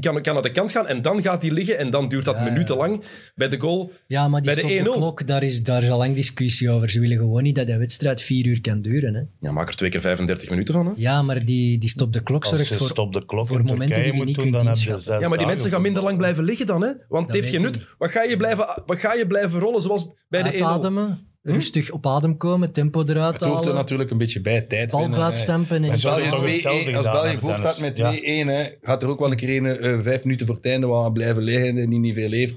kan, 0.00 0.22
kan 0.22 0.34
naar 0.34 0.42
de 0.42 0.50
kant 0.50 0.70
gaan 0.70 0.86
en 0.86 1.02
dan 1.02 1.22
gaat 1.22 1.42
hij 1.42 1.50
liggen 1.50 1.78
en 1.78 1.90
dan 1.90 2.08
duurt 2.08 2.24
dat 2.24 2.36
Ja, 2.36 2.44
minutenlang. 2.44 3.04
Bij 3.34 3.48
de 3.48 3.60
goal 3.60 3.92
Ja, 4.06 4.28
maar 4.28 4.42
die 4.42 4.54
bij 4.54 4.62
de 4.62 4.68
stop 4.78 4.84
de 4.84 4.90
1-0. 4.90 4.92
klok, 4.92 5.26
daar 5.26 5.42
is, 5.42 5.62
daar 5.62 5.82
is 5.82 5.90
al 5.90 5.98
lang 5.98 6.14
discussie 6.14 6.70
over. 6.70 6.90
Ze 6.90 7.00
willen 7.00 7.16
gewoon 7.16 7.42
niet 7.42 7.54
dat 7.54 7.66
de 7.66 7.76
wedstrijd 7.76 8.22
vier 8.22 8.46
uur 8.46 8.60
kan 8.60 8.80
duren. 8.80 9.14
Hè. 9.14 9.22
Ja, 9.40 9.52
maak 9.52 9.68
er 9.68 9.76
twee 9.76 9.90
keer 9.90 10.00
35 10.00 10.50
minuten 10.50 10.74
van. 10.74 10.86
Hè? 10.86 10.92
Ja, 10.96 11.22
maar 11.22 11.44
die, 11.44 11.78
die 11.78 11.88
stop 11.88 12.12
de 12.12 12.22
klok 12.22 12.44
zorgt 12.44 12.74
voor... 12.74 12.86
stop 12.86 13.12
de 13.12 13.26
klok 13.26 13.46
voor 13.46 13.64
momenten 13.64 13.86
Turkije 13.86 14.10
die 14.10 14.20
je 14.20 14.26
niet 14.26 14.34
doen, 14.34 14.50
kunt 14.50 14.64
inschatten. 14.64 15.20
Ja, 15.20 15.28
maar 15.28 15.38
die 15.38 15.46
mensen 15.46 15.70
gaan 15.70 15.82
minder 15.82 16.02
lang 16.02 16.18
blijven 16.18 16.44
liggen 16.44 16.66
dan. 16.66 16.82
Hè? 16.82 16.92
Want 17.08 17.26
het 17.26 17.36
heeft 17.36 17.48
geen 17.50 17.62
nut. 17.62 17.86
Wat 17.98 18.10
ga, 18.10 18.22
je 18.22 18.36
blijven, 18.36 18.82
wat 18.86 18.98
ga 18.98 19.14
je 19.14 19.26
blijven 19.26 19.60
rollen 19.60 19.82
zoals 19.82 20.08
bij 20.28 20.42
de 20.42 20.48
1-0? 20.48 20.52
Uitademen, 20.52 21.29
rustig 21.42 21.90
op 21.90 22.06
adem 22.06 22.36
komen, 22.36 22.72
tempo 22.72 23.04
eruit 23.06 23.32
Het 23.32 23.42
hoort 23.42 23.54
er 23.58 23.60
halen, 23.64 23.74
natuurlijk 23.74 24.10
een 24.10 24.18
beetje 24.18 24.40
bij, 24.40 24.60
tijd 24.60 24.90
bal 24.90 25.00
winnen, 25.00 25.18
hè. 25.18 25.24
uitstempen. 25.24 25.84
En 25.84 25.98
zo- 25.98 26.08
België 26.14 26.28
toch 26.30 26.40
2-1, 26.40 26.44
hetzelfde 26.46 26.96
als 26.96 27.06
gedaan 27.06 27.22
België 27.22 27.38
voorstaat 27.38 27.80
met 27.80 27.96
Dennis. 27.96 28.20
2-1, 28.20 28.48
hè, 28.48 28.64
gaat 28.82 29.02
er 29.02 29.08
ook 29.08 29.18
wel 29.18 29.30
een 29.30 29.36
keer 29.36 29.56
een 29.56 29.78
eh, 29.78 29.98
vijf 30.02 30.24
minuten 30.24 30.46
voor 30.46 30.54
het 30.54 30.64
einde 30.64 30.86
waar 30.86 31.12
blijven 31.12 31.42
liggen 31.42 31.78
en 31.78 31.90
die 31.90 31.98
niet 31.98 32.14
veel 32.14 32.30
heeft. 32.30 32.54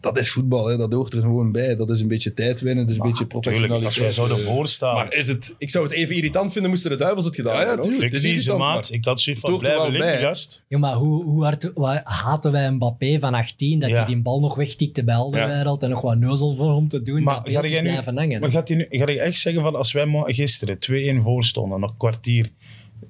Dat 0.00 0.18
is 0.18 0.30
voetbal, 0.30 0.66
hè. 0.66 0.76
dat 0.76 0.92
hoort 0.92 1.12
er 1.12 1.20
gewoon 1.20 1.52
bij. 1.52 1.76
Dat 1.76 1.90
is 1.90 2.00
een 2.00 2.08
beetje 2.08 2.34
tijd 2.34 2.60
winnen, 2.60 2.86
dat 2.86 2.94
is 2.94 3.00
een 3.00 3.08
beetje 3.08 3.26
Tuurlijk, 3.26 3.40
professionaliteit. 3.40 3.84
als 3.84 3.96
wij 3.98 4.12
zouden 4.12 4.36
Eh, 4.46 4.52
voorstaan. 4.54 4.94
Maar 4.94 5.12
is 5.14 5.28
het... 5.28 5.54
Ik 5.58 5.70
zou 5.70 5.84
het 5.84 5.92
even 5.94 6.16
irritant 6.16 6.52
vinden 6.52 6.70
moesten 6.70 6.90
de 6.90 6.96
duivels 6.96 7.24
het 7.24 7.34
gedaan 7.34 7.54
Ja, 7.54 7.60
ja, 7.60 7.66
hebben. 7.66 7.84
tuurlijk. 7.84 8.04
het 8.12 8.14
is 8.14 8.22
ze 8.22 8.28
irritant, 8.28 8.58
maat. 8.58 8.88
Ik 8.92 9.04
had 9.04 9.20
zoiets 9.20 9.42
van 9.42 9.58
blijven 9.58 9.80
wel 9.82 9.90
liggen, 9.90 10.20
gast. 10.20 10.62
Ja, 10.68 10.78
maar 10.78 10.94
hoe, 10.94 11.24
hoe 11.24 11.44
hard 11.44 11.70
haten 12.04 12.52
wij 12.52 12.70
Mbappé 12.70 13.18
van 13.18 13.34
18, 13.34 13.78
dat 13.80 13.90
Ja. 13.90 13.96
hij 13.96 14.04
die 14.06 14.22
bal 14.22 14.40
nog 14.40 14.54
wegtikte 14.54 15.04
bij 15.04 15.14
Alderweireld 15.14 15.82
en 15.82 15.90
nog 15.90 16.00
wat 16.00 16.18
neuzel 16.18 16.54
voor 16.56 16.72
om 16.72 16.88
te 16.88 17.02
doen, 17.02 17.22
Maar 17.22 17.34
dat 17.44 17.52
ga 17.52 17.66
jij 17.66 17.80
nu, 17.80 17.88
hangen. 18.20 18.40
maar 18.40 18.50
gaat, 18.50 18.68
hij 18.68 18.76
nu, 18.76 18.86
ga 18.90 19.10
je 19.10 19.20
echt 19.20 19.38
zeggen 19.38 19.62
van 19.62 19.76
als 19.76 19.92
wij 19.92 20.22
gisteren 20.26 20.78
2-1 21.20 21.22
voor 21.22 21.44
stonden, 21.44 21.80
nog 21.80 21.90
een 21.90 21.96
kwartier, 21.96 22.50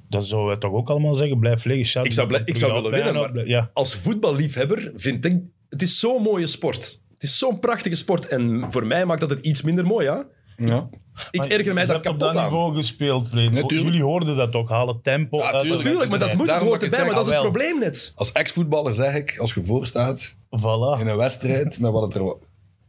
dan 0.08 0.24
zouden 0.24 0.48
wij 0.50 0.58
toch 0.58 0.72
ook 0.72 0.90
allemaal 0.90 1.14
zeggen, 1.14 1.38
blijf 1.38 1.64
liggen. 1.64 1.86
Shout 1.86 2.06
Ik 2.06 2.12
zou, 2.12 2.28
blij- 2.28 2.42
ik 2.44 2.56
zou 2.56 2.72
willen 2.72 2.90
winnen, 2.90 3.14
maar 3.14 3.46
Ja. 3.46 3.70
als 3.72 3.94
voetballiefhebber 3.96 4.92
vind 4.94 5.24
ik... 5.24 5.40
Het 5.68 5.82
is 5.82 5.98
zo'n 5.98 6.22
mooie 6.22 6.46
sport. 6.46 7.00
Het 7.14 7.22
is 7.22 7.38
zo'n 7.38 7.58
prachtige 7.58 7.94
sport. 7.94 8.26
En 8.26 8.64
voor 8.68 8.86
mij 8.86 9.06
maakt 9.06 9.20
dat 9.20 9.30
het 9.30 9.38
iets 9.38 9.62
minder 9.62 9.86
mooi, 9.86 10.04
ja? 10.06 10.24
Ja. 10.56 10.88
Ik 11.30 11.44
erger 11.44 11.74
mij 11.74 11.82
Je 11.82 11.88
daar 11.88 11.96
hebt 11.96 11.96
op 11.96 12.02
kapot 12.02 12.20
dat 12.20 12.36
aan. 12.36 12.44
niveau 12.44 12.74
gespeeld, 12.76 13.28
Vreemd. 13.28 13.52
Natuurlijk. 13.52 13.88
Jullie 13.90 14.02
hoorden 14.02 14.36
dat 14.36 14.52
toch, 14.52 14.68
halen 14.68 15.00
tempo 15.02 15.38
Ja, 15.38 15.44
uit 15.44 15.52
de 15.54 15.61
tuurlijk. 15.61 15.82
Tuurlijk, 15.82 16.11
maar 16.11 16.18
dat 16.18 16.34
moet, 16.34 16.50
het 16.50 16.61
hoort 16.61 16.72
dat 16.80 16.82
ik 16.82 16.90
erbij, 16.90 17.06
maar 17.06 17.14
dat 17.14 17.26
is 17.26 17.32
het 17.32 17.40
probleem 17.42 17.78
net. 17.78 18.12
Als 18.16 18.32
ex-voetballer 18.32 18.94
zeg 18.94 19.14
ik, 19.14 19.38
als 19.38 19.54
je 19.54 19.64
voorstaat 19.64 20.36
Voilà. 20.36 21.00
in 21.00 21.06
een 21.06 21.16
wedstrijd, 21.16 21.78
met 21.78 21.90
wat 21.92 22.02
het 22.02 22.14
er, 22.14 22.34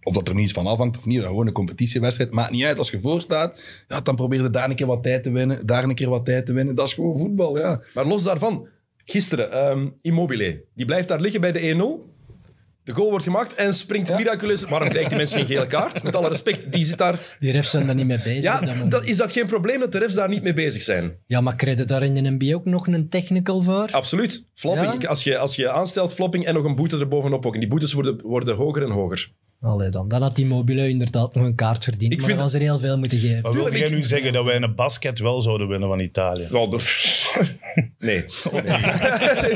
of 0.03 0.13
dat 0.13 0.27
er 0.27 0.35
niet 0.35 0.51
van 0.51 0.67
afhangt 0.67 0.97
of 0.97 1.05
niet, 1.05 1.21
gewoon 1.21 1.47
een 1.47 1.53
competitiewedstrijd, 1.53 2.31
maakt 2.31 2.51
niet 2.51 2.63
uit. 2.63 2.77
Als 2.77 2.91
je 2.91 2.99
voorstaat, 2.99 3.61
ja, 3.87 4.01
dan 4.01 4.15
probeer 4.15 4.41
je 4.41 4.49
daar 4.49 4.69
een 4.69 4.75
keer 4.75 4.87
wat 4.87 5.03
tijd 5.03 5.23
te 5.23 5.31
winnen, 5.31 5.65
daar 5.65 5.83
een 5.83 5.95
keer 5.95 6.09
wat 6.09 6.25
tijd 6.25 6.45
te 6.45 6.53
winnen. 6.53 6.75
Dat 6.75 6.87
is 6.87 6.93
gewoon 6.93 7.17
voetbal, 7.17 7.57
ja. 7.57 7.81
Maar 7.93 8.05
los 8.05 8.23
daarvan, 8.23 8.67
gisteren, 9.05 9.51
ehm, 9.51 9.89
Immobile, 10.01 10.63
die 10.75 10.85
blijft 10.85 11.07
daar 11.07 11.19
liggen 11.19 11.41
bij 11.41 11.51
de 11.51 11.67
1-0. 11.67 12.09
De 12.83 12.93
goal 12.93 13.09
wordt 13.09 13.23
gemaakt 13.23 13.53
en 13.53 13.73
springt 13.73 14.15
miraculeus. 14.17 14.63
Waarom 14.63 14.89
krijgt 14.89 15.09
die 15.09 15.17
mensen 15.17 15.37
geen 15.37 15.47
gele 15.47 15.67
kaart? 15.67 16.03
Met 16.03 16.15
alle 16.15 16.27
respect, 16.27 16.71
die 16.71 16.85
zit 16.85 16.97
daar... 16.97 17.19
Die 17.39 17.51
refs 17.51 17.69
zijn 17.69 17.85
daar 17.85 17.95
niet 17.95 18.05
mee 18.05 18.19
bezig. 18.23 18.59
dat 18.59 18.69
Ja, 18.69 18.85
dat, 18.85 19.05
is 19.05 19.17
dat 19.17 19.31
geen 19.31 19.45
probleem 19.45 19.79
dat 19.79 19.91
de 19.91 19.97
refs 19.97 20.13
daar 20.13 20.29
niet 20.29 20.43
mee 20.43 20.53
bezig 20.53 20.81
zijn? 20.81 21.17
ja, 21.27 21.41
maar 21.41 21.55
krijg 21.55 21.77
je 21.77 21.85
daar 21.85 22.03
in 22.03 22.13
de 22.13 22.29
NBA 22.29 22.55
ook 22.55 22.65
nog 22.65 22.87
een 22.87 23.09
technical 23.09 23.61
voor? 23.61 23.87
Absoluut. 23.91 24.45
Flopping. 24.53 25.01
Ja? 25.01 25.09
Als, 25.09 25.23
je, 25.23 25.37
als 25.37 25.55
je 25.55 25.69
aanstelt, 25.69 26.13
flopping 26.13 26.45
en 26.45 26.53
nog 26.53 26.63
een 26.63 26.75
boete 26.75 26.99
erbovenop 26.99 27.45
ook. 27.45 27.53
En 27.53 27.59
die 27.59 27.69
boetes 27.69 27.93
worden, 27.93 28.21
worden 28.21 28.55
hoger 28.55 28.83
en 28.83 28.91
hoger. 28.91 29.31
Allee 29.61 29.89
dan. 29.89 30.07
Dan 30.07 30.21
had 30.21 30.35
die 30.35 30.45
mobile 30.45 30.89
inderdaad 30.89 31.33
nog 31.35 31.45
een 31.45 31.55
kaart 31.55 31.83
verdiend. 31.83 32.11
Ik 32.11 32.17
maar 32.17 32.27
vind- 32.27 32.39
dan 32.39 32.47
was 32.47 32.55
er 32.57 32.61
heel 32.61 32.79
veel 32.79 32.97
moeten 32.97 33.17
geven. 33.19 33.41
Maar 33.41 33.51
wilde 33.51 33.57
Tuurlijk, 33.69 33.77
jij 33.77 33.87
ik- 33.87 33.95
nu 33.95 34.03
zeggen 34.03 34.33
dat 34.33 34.45
wij 34.45 34.55
in 34.55 34.63
een 34.63 34.75
basket 34.75 35.19
wel 35.19 35.41
zouden 35.41 35.67
winnen 35.67 35.87
van 35.89 35.99
Italië? 35.99 36.47
Wel, 36.49 36.69
de- 36.69 36.77
nee. 37.99 38.17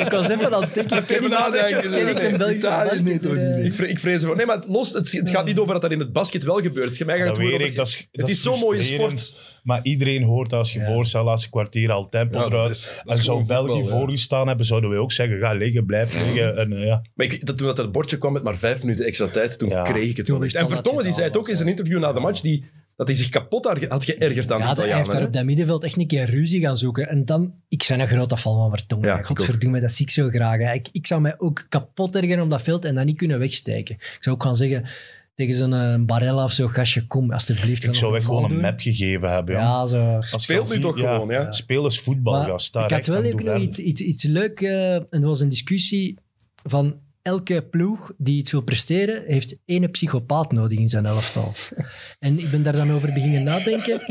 Ik 0.04 0.08
was 0.12 0.30
even 0.30 0.54
aan 0.56 0.62
het 0.62 0.74
denken. 0.74 0.98
Even 0.98 1.16
ken 1.16 1.24
ik- 1.24 1.30
nadenken, 1.30 1.92
ken 1.92 2.08
ik 2.08 2.16
nee. 2.18 2.26
een 2.28 2.38
Belgische 2.38 2.68
Italië, 2.68 3.02
nee, 3.02 3.20
toch 3.20 3.34
basketter, 3.34 3.56
niet, 3.56 3.60
eh, 3.60 3.66
Ik, 3.66 3.74
vre- 3.74 3.88
ik 3.88 4.00
vrees 4.00 4.22
ervoor. 4.22 4.36
Nee, 4.36 4.46
maar 4.46 4.60
los, 4.68 4.94
het, 4.94 5.12
het 5.12 5.30
gaat 5.30 5.46
niet 5.46 5.60
over 5.60 5.74
dat 5.74 5.82
dat 5.82 5.92
in 5.92 6.00
het 6.00 6.14
basket 6.14 6.44
wel 6.44 6.56
gebeurt. 6.62 7.06
Mij 7.06 7.18
gaat 7.18 7.28
Dat 7.28 7.38
het 7.38 7.46
gewoon 7.46 7.52
weet 7.52 7.54
over- 7.60 7.68
ik, 7.72 7.76
dat 7.76 7.88
is, 7.88 7.98
het 7.98 8.08
dat 8.12 8.30
is 8.30 8.42
zo'n 8.42 8.60
mooie 8.60 8.76
frustrerend. 8.84 9.20
sport. 9.20 9.54
Maar 9.64 9.80
iedereen 9.84 10.24
hoort 10.24 10.54
als 10.54 10.74
je 10.74 10.84
voorstelt, 10.86 11.26
laatste 11.26 11.50
kwartier 11.50 11.92
al 11.92 12.10
tempo 12.10 12.38
Ja, 12.38 12.44
dat 12.44 12.52
eruit. 12.52 12.70
is- 12.76 13.02
dat 13.06 13.16
en 13.18 13.24
zou 13.24 13.38
gewoon 13.42 13.48
België 13.48 13.80
voetbal, 13.82 13.92
ja. 13.94 14.06
voorgestaan 14.06 14.48
hebben, 14.48 14.66
zouden 14.66 14.90
wij 14.90 15.00
ook 15.00 15.12
zeggen, 15.12 15.40
ga 15.40 15.54
liggen, 15.54 15.86
blijf 15.86 16.14
liggen. 16.14 16.58
En, 16.58 16.74
eh, 16.74 16.86
ja. 16.86 17.02
Maar 17.16 17.26
ik, 17.26 17.46
dat, 17.46 17.58
toen 17.58 17.68
dat 17.68 17.78
het 17.78 17.92
bordje 17.92 18.18
kwam 18.18 18.34
met 18.34 18.44
maar 18.44 18.58
vijf 18.58 18.82
minuten 18.84 19.06
extra 19.06 19.28
tijd, 19.28 19.60
toen 19.60 19.70
Ja. 19.70 19.82
kreeg 19.84 19.95
ik 20.02 20.18
het 20.18 20.28
wel 20.28 20.44
echt. 20.44 20.56
En 20.56 20.70
Vertongen 20.70 21.04
die 21.04 21.14
zei 21.14 21.26
het 21.28 21.38
ook 21.38 21.50
in 21.50 21.56
zijn 21.56 21.68
interview 21.68 22.00
na 22.00 22.14
de 22.14 22.20
match, 22.20 22.42
die, 22.42 22.64
dat 22.96 23.08
hij 23.08 23.16
zich 23.18 23.30
kapot 23.30 23.66
had 23.66 24.04
geërgerd 24.06 24.52
aan 24.52 24.60
Ja, 24.60 24.74
de 24.74 24.82
hij 24.82 24.96
heeft 24.96 25.12
daar 25.12 25.24
op 25.24 25.34
dat 25.34 25.46
middenveld 25.46 25.84
echt 25.84 25.98
een 25.98 26.08
keer 26.08 26.30
ruzie 26.30 26.62
gaan 26.62 26.78
zoeken. 26.78 27.08
En 27.10 27.26
dan, 27.26 27.54
ik 27.68 27.86
ben 27.88 28.00
een 28.00 28.08
grote 28.08 28.38
fan 28.38 28.56
van 28.58 28.70
Vertongen. 28.72 29.08
Ja, 29.08 29.24
Godverdomme, 29.24 29.80
dat 29.80 29.92
zie 29.92 30.06
ik 30.06 30.12
zo 30.12 30.30
graag. 30.30 30.58
hè. 30.58 30.74
Ik, 30.74 30.90
ik 30.92 31.08
zou 31.08 31.22
mij 31.22 31.36
ook 31.38 31.66
kapot 31.70 32.16
ergeren 32.16 32.44
op 32.44 32.50
dat 32.50 32.62
veld 32.62 32.86
en 32.86 32.96
dat 32.96 33.06
niet 33.06 33.18
kunnen 33.18 33.40
wegsteken. 33.40 33.96
Ik 33.96 34.18
zou 34.20 34.36
ook 34.36 34.44
gaan 34.44 34.56
zeggen 34.56 34.84
tegen 35.36 35.54
zo'n 35.54 35.74
eh, 35.74 35.96
Barella 36.00 36.44
of 36.44 36.52
zo, 36.52 36.68
gastje, 36.68 37.08
kom, 37.08 37.32
alsjeblieft. 37.32 37.84
Ik 37.84 37.96
zou 37.96 38.16
echt 38.16 38.26
gewoon 38.26 38.44
een 38.44 38.50
doen. 38.50 38.60
map 38.62 38.80
gegeven 38.80 39.32
hebben. 39.32 39.56
Ja. 39.56 39.62
Ja, 39.62 39.86
zo. 39.86 40.18
Speelt 40.20 40.74
nu 40.74 40.80
toch 40.80 40.96
gewoon, 41.00 41.30
ja. 41.30 41.52
Speel 41.52 41.84
eens 41.84 42.00
voetbal, 42.00 42.34
Maar 42.34 42.86
ik 42.86 42.92
had 42.92 43.08
wel 43.08 43.24
en 43.24 43.26
ook 43.26 43.32
doe 43.32 43.42
nog 43.42 43.50
verder. 43.50 43.62
iets, 43.62 43.80
iets, 43.80 44.02
iets 44.02 44.24
leuk. 44.24 44.62
eh, 44.62 44.96
en 44.96 45.08
er 45.10 45.26
was 45.26 45.40
een 45.40 45.50
discussie 45.50 46.18
van 46.64 46.96
elke 47.26 47.62
ploeg 47.72 48.12
die 48.18 48.38
iets 48.38 48.52
wil 48.52 48.62
presteren, 48.62 49.24
heeft 49.28 49.58
één 49.66 49.92
psychopaat 49.92 50.52
nodig 50.52 50.78
in 50.78 50.90
zijn 50.90 51.06
elftal. 51.06 51.54
En 52.20 52.40
ik 52.40 52.52
ben 52.52 52.64
daar 52.64 52.76
dan 52.76 52.92
over 52.92 53.14
beginnen 53.14 53.44
nadenken. 53.44 54.02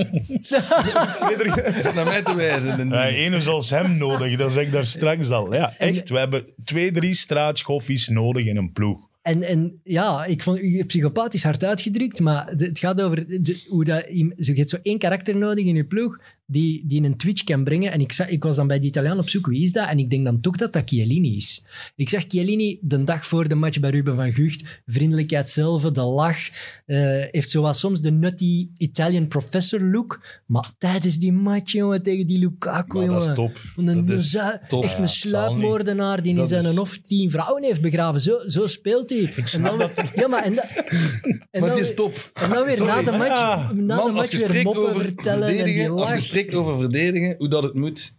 Naar 1.95 2.05
mij 2.05 2.23
te 2.23 2.35
wijzen. 2.37 2.89
Ja, 2.89 3.07
ene 3.09 3.41
zoals 3.41 3.71
hem 3.71 3.97
nodig, 3.97 4.37
dat 4.37 4.53
zeg 4.53 4.65
ik 4.67 4.73
daar 4.73 4.87
straks 4.87 5.31
al. 5.31 5.55
Ja, 5.55 5.75
echt. 5.79 6.09
We 6.09 6.19
hebben 6.19 6.45
twee, 6.65 6.93
drie 6.93 7.15
straatschoffies 7.15 8.09
nodig 8.09 8.47
in 8.47 8.57
een 8.57 8.73
ploeg. 8.73 9.09
En, 9.23 9.43
en 9.43 9.81
ja, 9.85 10.25
ik 10.25 10.43
vond 10.43 10.59
je 10.59 10.85
psychopaat 10.87 11.35
is 11.35 11.43
hard 11.43 11.65
uitgedrukt, 11.65 12.21
maar 12.21 12.47
het 12.57 12.79
gaat 12.79 13.01
over 13.01 13.43
de- 13.43 13.65
hoe 13.69 13.85
dat, 13.85 14.05
je 14.11 14.33
je 14.37 14.53
hebt 14.55 14.71
zo 14.71 14.79
één 14.83 14.99
karakter 14.99 15.37
nodig 15.37 15.65
in 15.65 15.75
je 15.77 15.85
ploeg 15.85 16.19
die, 16.47 16.85
die 16.87 17.03
een 17.03 17.17
twitch 17.17 17.45
kan 17.45 17.65
brengen. 17.65 17.93
En 17.93 18.01
ik, 18.01 18.13
zag, 18.13 18.29
ik 18.29 18.43
was 18.43 18.57
dan 18.57 18.67
bij 18.67 18.81
de 18.81 18.87
Italiaan 18.87 19.19
op 19.19 19.29
zoek, 19.29 19.47
wie 19.47 19.63
is 19.63 19.73
dat? 19.73 19.89
En 19.89 19.99
ik 19.99 20.11
denk 20.11 20.25
dan 20.25 20.41
toch 20.41 20.57
dat 20.57 20.73
dat 20.73 20.83
Chiellini 20.87 21.37
is. 21.37 21.65
Ik 21.97 22.09
zag 22.09 22.25
Chiellini 22.29 22.79
de 22.81 23.05
dag 23.05 23.27
voor 23.27 23.49
de 23.49 23.55
match 23.55 23.81
bij 23.81 23.91
Ruben 23.91 24.15
van 24.15 24.33
Gucht, 24.33 24.83
vriendelijkheid 24.87 25.49
zelf, 25.49 25.83
de 25.83 26.03
lach, 26.03 26.39
eh, 26.87 26.97
heeft 27.31 27.51
zo 27.51 27.63
wat 27.63 27.77
soms 27.77 28.01
de 28.01 28.11
nutty 28.13 28.69
Italian 28.77 29.29
professor 29.29 29.81
look, 29.81 30.21
maar 30.47 30.71
tijdens 30.79 31.19
die 31.19 31.33
match, 31.33 31.73
jongen, 31.73 32.03
tegen 32.03 32.27
die 32.27 32.39
Lukaku, 32.39 32.99
Maar 32.99 33.07
dat 33.07 33.21
is 33.23 33.27
jongen. 33.35 33.35
top. 33.35 33.61
Een, 33.87 34.07
Dat 34.07 34.19
is 34.19 34.37
top. 34.69 34.85
Echt 34.85 34.99
een 34.99 35.09
sluipmoordenaar 35.09 36.23
die 36.23 36.37
in 36.37 36.49
zijn 36.49 36.65
is- 36.65 36.77
hof 36.77 36.99
tien 36.99 37.31
vrouwen 37.31 37.63
heeft 37.65 37.81
begraven. 37.81 38.21
Zo, 38.21 38.39
zo 38.49 38.67
speelt 38.67 39.11
hij. 39.11 39.33
En 39.53 39.63
dan, 39.63 39.77
weer- 39.79 40.13
ja, 40.17 40.29
maar 40.29 40.43
en, 40.43 40.55
da- 40.55 40.69
en 41.51 41.61
Maar 41.61 41.69
dan, 41.69 41.79
is 41.79 41.95
top. 41.95 42.31
en 42.35 42.51
dan 42.51 42.65
weer 42.65 42.79
na 42.87 43.03
de 43.03 43.11
match, 43.11 43.29
Ja. 43.29 43.73
na 43.73 43.97
de 43.97 44.03
Man, 44.03 44.13
match 44.15 44.47
weer 44.47 44.63
moppen 44.63 44.89
over 44.89 45.03
vertellen 45.03 45.59
en 45.59 45.65
die 45.65 45.91
lach. 45.91 46.33
Spreekt 46.41 46.55
over 46.55 46.77
verdedigen, 46.77 47.35
hoe 47.39 47.49
dat 47.49 47.63
het 47.63 47.75
moet, 47.75 48.17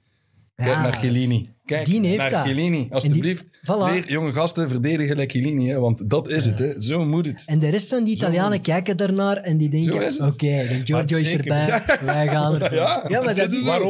kijk 0.56 0.70
Ja, 0.70 0.82
naar 0.82 0.94
Chiellini. 0.94 1.55
Kijk 1.66 1.86
die 1.86 2.06
heeft 2.06 2.18
naar 2.18 2.30
dat. 2.32 2.42
Chiellini, 2.42 2.88
alsjeblieft. 2.92 3.44
voilà. 3.44 3.92
Leer 3.92 4.10
jonge 4.12 4.34
gasten 4.34 4.70
verdedigen 4.70 5.08
gelijk 5.08 5.32
Chiellini, 5.32 5.68
hè, 5.70 5.80
want 5.80 6.10
dat 6.10 6.30
is 6.30 6.46
het. 6.46 6.60
Hè. 6.60 6.82
Zo 6.82 7.06
moet 7.06 7.26
het. 7.26 7.44
En 7.46 7.60
de 7.60 7.70
rest 7.70 7.90
van 7.90 8.04
die 8.04 8.16
Italianen 8.16 8.62
kijken 8.62 8.98
daarnaar 8.98 9.38
en 9.38 9.58
die 9.58 9.70
denken, 9.70 10.26
oké, 10.26 10.38
de 10.38 10.82
Giorgio 10.84 11.18
is 11.18 11.34
erbij, 11.34 11.82
wij 12.06 12.28
gaan 12.28 12.54
ervoor. 12.62 12.78
Ja, 12.78 13.06
Ja, 13.08 13.22
maar 13.22 13.36
dat 13.36 13.50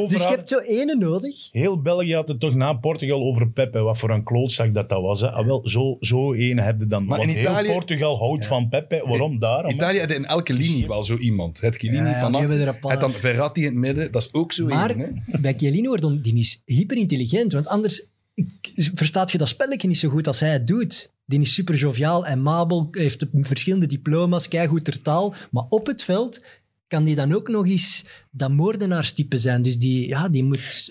Dus 0.10 0.22
je 0.24 0.28
hebt 0.30 0.50
zo 0.50 0.58
ene 0.60 0.96
nodig. 0.96 1.50
Heel 1.52 1.82
België 1.82 2.14
had 2.16 2.28
het 2.28 2.40
toch 2.40 2.54
na 2.56 2.74
Portugal 2.74 3.22
over 3.22 3.50
Pepe. 3.50 3.80
Wat 3.80 3.98
voor 3.98 4.10
een 4.10 4.24
klootzak 4.24 4.74
dat 4.74 4.90
dat 4.90 5.02
was. 5.02 5.22
Hè. 5.22 5.32
Ah, 5.32 5.46
wel, 5.46 5.70
zo, 5.70 5.98
zo 6.00 6.34
één 6.34 6.60
heb 6.60 6.80
je 6.80 6.86
dan. 6.88 7.06
Maar 7.06 7.18
Want 7.18 7.30
in 7.30 7.36
heel 7.36 7.50
Italië- 7.50 7.72
Portugal 7.72 8.18
houdt 8.18 8.46
van 8.46 8.70
Pepe. 8.70 9.02
Waarom? 9.06 9.40
Daarom. 9.40 9.72
Italië 9.72 10.00
had 10.00 10.12
in 10.12 10.26
elke 10.26 10.54
linie 10.54 10.88
wel 10.88 11.04
zo 11.04 11.18
iemand. 11.18 11.62
Het 11.62 11.76
Chiellini 11.76 12.04
Ja, 12.04 12.10
ja, 12.10 12.20
van 12.20 12.32
die 12.32 12.40
hebben 12.40 12.68
een 12.68 12.80
paar. 12.80 12.92
Het 12.92 13.00
dan 13.00 13.14
Verratti 13.14 13.60
in 13.62 13.66
het 13.68 13.76
midden, 13.76 14.12
dat 14.12 14.22
is 14.22 14.34
ook 14.34 14.54
zo 14.54 14.66
Maar 14.66 14.90
één, 14.90 15.22
hè. 15.32 15.40
bij 15.40 15.54
Chiellini 15.58 16.20
die 16.22 16.38
is 16.38 16.62
hyperintelligent, 16.66 17.54
want 17.54 17.65
anders 17.68 18.08
ik- 18.34 18.72
verstaat 18.94 19.32
je 19.32 19.38
dat 19.38 19.48
spelletje 19.48 19.88
niet 19.88 19.98
zo 19.98 20.10
goed 20.10 20.28
als 20.28 20.40
hij 20.40 20.52
het 20.52 20.68
doet. 20.68 21.14
Die 21.26 21.40
is 21.40 21.54
super 21.54 21.76
joviaal 21.76 22.26
en 22.26 22.42
mabel, 22.42 22.88
heeft 22.92 23.26
verschillende 23.32 23.86
diploma's, 23.86 24.48
keigoed 24.48 24.84
ter 24.84 25.02
taal. 25.02 25.34
Maar 25.52 25.64
op 25.70 25.86
het 25.88 26.04
veld 26.04 26.44
kan 26.88 27.04
die 27.04 27.16
dan 27.16 27.34
ook 27.34 27.48
nog 27.48 27.68
eens 27.68 28.06
dat 28.32 28.52
moordenaarstype 28.52 29.38
zijn. 29.38 29.62
Dus 29.62 29.78
die, 29.78 30.08
ja, 30.08 30.30
die 30.30 30.44
moet 30.44 30.88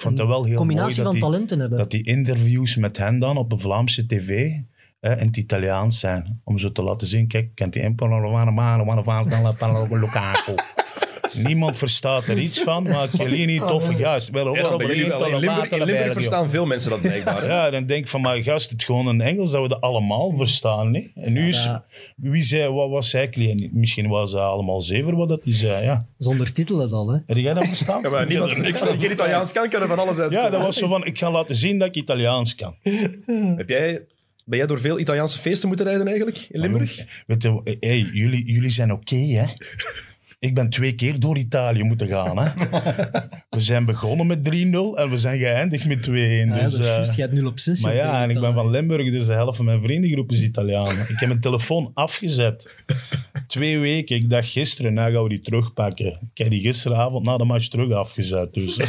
een 0.47 0.57
combinatie 0.57 1.03
van 1.03 1.13
die- 1.13 1.21
talenten 1.21 1.61
hebben. 1.61 1.79
Dat 1.79 1.91
die 1.91 2.05
interviews 2.05 2.77
met 2.77 2.97
hen 2.97 3.19
dan 3.19 3.37
op 3.37 3.51
de 3.51 3.59
Vlaamse 3.59 4.07
tv 4.07 4.51
hè, 5.01 5.19
in 5.21 5.27
het 5.27 5.37
Italiaans 5.37 5.99
zijn. 5.99 6.41
Om 6.45 6.59
zo 6.59 6.73
te 6.73 6.83
laten 6.83 7.07
zien, 7.07 7.27
kijk, 7.29 7.55
kent 7.55 7.73
die 7.73 7.83
Lukaku. 9.99 10.55
Niemand 11.49 11.79
verstaat 11.79 12.27
er 12.27 12.39
iets 12.39 12.61
van, 12.61 12.83
maar 12.83 13.09
Chiellini, 13.09 13.59
toffe 13.59 13.95
gast. 13.95 14.31
Wel, 14.31 14.55
Ja, 14.55 14.63
dan 14.63 14.79
bij 14.79 14.87
jullie 14.87 15.07
wel. 15.07 15.27
In 15.27 15.39
Limburg, 15.39 15.69
in 15.71 15.85
Limburg 15.85 16.13
verstaan 16.13 16.51
veel 16.51 16.67
mensen 16.67 16.91
dat 16.91 17.01
blijkbaar. 17.01 17.47
Ja, 17.47 17.71
dan 17.71 17.87
denk 17.87 18.01
ik 18.05 18.09
van, 18.09 18.21
maar 18.21 18.43
gast, 18.43 18.71
het 18.71 18.85
gewoon 18.85 19.09
in 19.09 19.21
Engels 19.21 19.51
zouden 19.51 19.77
we 19.77 19.81
dat 19.81 19.91
allemaal 19.91 20.37
verstaan. 20.37 20.91
Nee? 20.91 21.13
En 21.15 21.33
nu 21.33 21.49
is, 21.49 21.65
Ja. 21.65 21.85
wie 22.17 22.43
zei, 22.43 22.69
wat 22.73 22.91
was 22.91 23.11
zij? 23.11 23.23
Misschien 23.73 24.09
was 24.09 24.31
ze 24.31 24.39
allemaal 24.39 24.81
zeven 24.81 25.17
wat 25.17 25.29
dat 25.29 25.45
hij 25.45 25.55
zei, 25.55 25.85
ja. 25.85 26.07
Zonder 26.19 26.53
titelen 26.53 26.91
dan, 26.91 27.13
hè. 27.13 27.19
Heb 27.27 27.37
jij 27.37 27.55
dat 27.55 27.67
verstaan? 27.67 28.03
Ja, 28.03 28.09
maar 28.11 28.27
niemand, 28.27 28.51
als 28.51 28.67
ik 28.69 28.77
geen 29.01 29.11
Italiaans 29.11 29.53
kan, 29.53 29.69
kan 29.69 29.83
er 29.83 29.89
van 29.89 29.99
alles 29.99 30.19
uit. 30.19 30.33
Ja, 30.33 30.51
dat 30.51 30.63
was 30.63 30.77
zo 30.77 30.89
van, 30.89 31.07
ik 31.07 31.19
ga 31.19 31.31
laten 31.31 31.57
zien 31.57 31.79
dat 31.79 31.89
ik 31.89 31.95
Italiaans 31.95 32.55
kan. 32.55 32.75
Heb 33.57 33.69
jij, 33.69 34.05
ben 34.45 34.59
jij 34.59 34.67
door 34.67 34.81
veel 34.81 34.99
Italiaanse 34.99 35.39
feesten 35.39 35.69
moeten 35.69 35.87
rijden 35.87 36.07
eigenlijk 36.07 36.47
in 36.51 36.61
Limburg? 36.61 37.23
Weet 37.27 37.43
je, 37.43 37.77
hey, 37.81 37.99
jullie, 38.13 38.53
jullie 38.53 38.71
zijn 38.71 38.93
oké, 38.93 39.17
hè? 39.17 39.45
Ik 40.45 40.55
ben 40.55 40.69
twee 40.69 40.95
keer 40.95 41.21
door 41.21 41.39
Italië 41.39 41.83
moeten 41.83 42.09
gaan, 42.09 42.39
hè? 42.39 42.51
We 43.51 43.61
zijn 43.61 43.85
begonnen 43.85 44.27
met 44.27 44.39
3-0 44.39 44.43
en 44.95 45.11
we 45.11 45.17
zijn 45.17 45.39
geëindigd 45.39 45.87
met 45.87 46.09
2-1. 46.09 46.13
Ja, 46.13 46.45
dus, 46.45 46.71
dat 46.71 46.73
is 46.73 46.79
eh, 46.79 46.85
juist. 46.85 47.17
Je 47.17 47.23
hebt 47.23 47.35
0 47.35 47.47
op 47.47 47.59
6. 47.59 47.83
maar 47.83 47.95
ja, 47.95 48.23
en 48.23 48.31
ik 48.31 48.41
ben 48.41 48.55
van 48.55 48.71
Limburg, 48.71 49.11
dus 49.11 49.27
de 49.27 49.33
helft 49.33 49.57
van 49.57 49.65
mijn 49.65 49.83
vriendengroep 49.83 50.31
is 50.31 50.43
Italiaan. 50.43 50.99
Ik 50.99 51.19
heb 51.19 51.29
mijn 51.29 51.41
telefoon 51.41 51.91
afgezet. 51.95 52.85
Twee 53.47 53.79
weken. 53.79 54.17
Ik 54.17 54.31
dacht 54.31 54.49
gisteren, 54.49 54.95
nou 54.95 55.13
gaan 55.13 55.23
we 55.23 55.29
die 55.29 55.41
terugpakken. 55.41 56.07
Ik 56.07 56.39
heb 56.39 56.51
die 56.51 56.61
gisteravond 56.61 57.25
na 57.25 57.37
de 57.37 57.45
match 57.45 57.69
terug 57.69 57.93
afgezet. 57.93 58.55
Dus. 58.55 58.77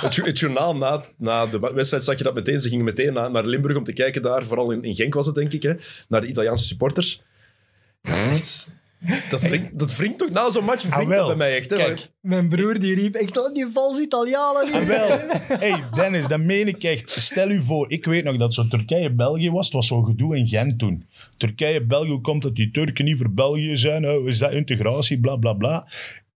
Het, 0.00 0.14
jo- 0.14 0.24
het 0.24 0.38
journaal 0.38 0.76
na, 0.76 1.04
na 1.18 1.46
de 1.46 1.72
wedstrijd 1.74 2.04
zag 2.04 2.18
je 2.18 2.24
dat 2.24 2.34
meteen. 2.34 2.60
Ze 2.60 2.68
gingen 2.68 2.84
meteen 2.84 3.12
naar, 3.12 3.30
naar 3.30 3.46
Limburg 3.46 3.76
om 3.76 3.84
te 3.84 3.92
kijken 3.92 4.22
daar. 4.22 4.44
Vooral 4.44 4.70
in, 4.70 4.82
in 4.82 4.94
Genk 4.94 5.14
was 5.14 5.26
het, 5.26 5.34
denk 5.34 5.52
ik. 5.52 5.62
Hè, 5.62 5.72
naar 6.08 6.20
de 6.20 6.26
Italiaanse 6.26 6.64
supporters. 6.64 7.22
Echt. 8.02 8.74
Dat 9.30 9.40
wringt, 9.40 9.78
dat 9.78 9.96
wringt 9.96 10.18
toch 10.18 10.30
na 10.30 10.50
zo'n 10.50 10.64
match? 10.64 10.82
Wringt 10.82 10.96
dat 10.96 11.06
wel. 11.06 11.26
bij 11.26 11.36
mij 11.36 11.56
echt. 11.56 11.70
Hè, 11.70 11.76
Kijk, 11.76 12.10
Mijn 12.20 12.48
broer 12.48 12.78
die 12.78 12.94
riep 12.94 13.14
echt, 13.14 13.38
oh, 13.38 13.54
die 13.54 13.66
vals 13.72 13.98
Italianen. 13.98 14.72
En 14.72 14.86
wel, 14.86 15.08
hey 15.62 15.82
Dennis, 15.94 16.28
dat 16.28 16.40
meen 16.40 16.68
ik 16.68 16.82
echt. 16.82 17.10
Stel 17.10 17.50
u 17.50 17.60
voor, 17.60 17.90
ik 17.90 18.04
weet 18.04 18.24
nog 18.24 18.36
dat 18.36 18.54
zo 18.54 18.68
Turkije-België 18.68 19.50
was. 19.50 19.64
Het 19.64 19.74
was 19.74 19.86
zo'n 19.86 20.04
gedoe 20.04 20.36
in 20.36 20.48
Gent 20.48 20.78
toen. 20.78 21.06
Turkije-België, 21.36 22.08
hoe 22.08 22.20
komt 22.20 22.42
dat 22.42 22.54
die 22.54 22.70
Turken 22.70 23.04
niet 23.04 23.18
voor 23.18 23.32
België 23.32 23.76
zijn? 23.76 24.08
Oh, 24.08 24.28
is 24.28 24.38
dat 24.38 24.52
integratie? 24.52 25.20
Bla 25.20 25.36
bla 25.36 25.52
bla. 25.52 25.86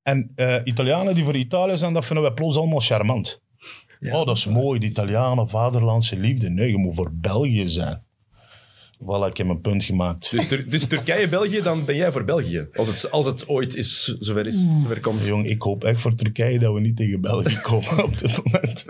En 0.03 0.33
eh, 0.35 0.57
Italianen 0.65 1.15
die 1.15 1.25
voor 1.25 1.37
Italië 1.37 1.77
zijn, 1.77 1.93
dat 1.93 2.05
vinden 2.05 2.25
wij 2.25 2.35
plots 2.35 2.57
allemaal 2.57 2.81
charmant. 2.81 3.43
Ja. 4.01 4.21
oh, 4.21 4.27
dat 4.27 4.37
is 4.37 4.47
mooi, 4.47 4.79
de 4.79 4.87
Italianen, 4.87 5.49
vaderlandse 5.49 6.19
liefde. 6.19 6.51
Nee, 6.51 6.71
je 6.71 6.77
moet 6.77 6.95
voor 6.95 7.11
België 7.13 7.69
zijn. 7.69 8.03
Voilà, 9.03 9.27
ik 9.31 9.37
heb 9.37 9.47
mijn 9.47 9.61
punt 9.61 9.85
gemaakt. 9.85 10.31
Dus, 10.31 10.49
Tur- 10.49 10.71
dus 10.71 10.87
Turkije-België, 10.87 11.61
dan 11.63 11.85
ben 11.85 11.97
jij 11.97 12.13
voor 12.13 12.25
België. 12.25 12.69
Als 12.75 12.89
het, 12.89 13.11
als 13.11 13.27
het 13.27 13.49
ooit 13.49 13.75
is, 13.77 14.05
zover, 14.05 14.47
is, 14.47 14.65
zover 14.83 15.01
komt. 15.01 15.27
Jong, 15.27 15.47
ik 15.47 15.63
hoop 15.63 15.85
echt 15.85 16.01
voor 16.01 16.15
Turkije 16.15 16.59
dat 16.59 16.75
we 16.75 16.81
niet 16.81 16.97
tegen 16.97 17.21
België 17.21 17.59
komen 17.71 18.05
op 18.05 18.19
dit 18.19 18.45
moment. 18.45 18.85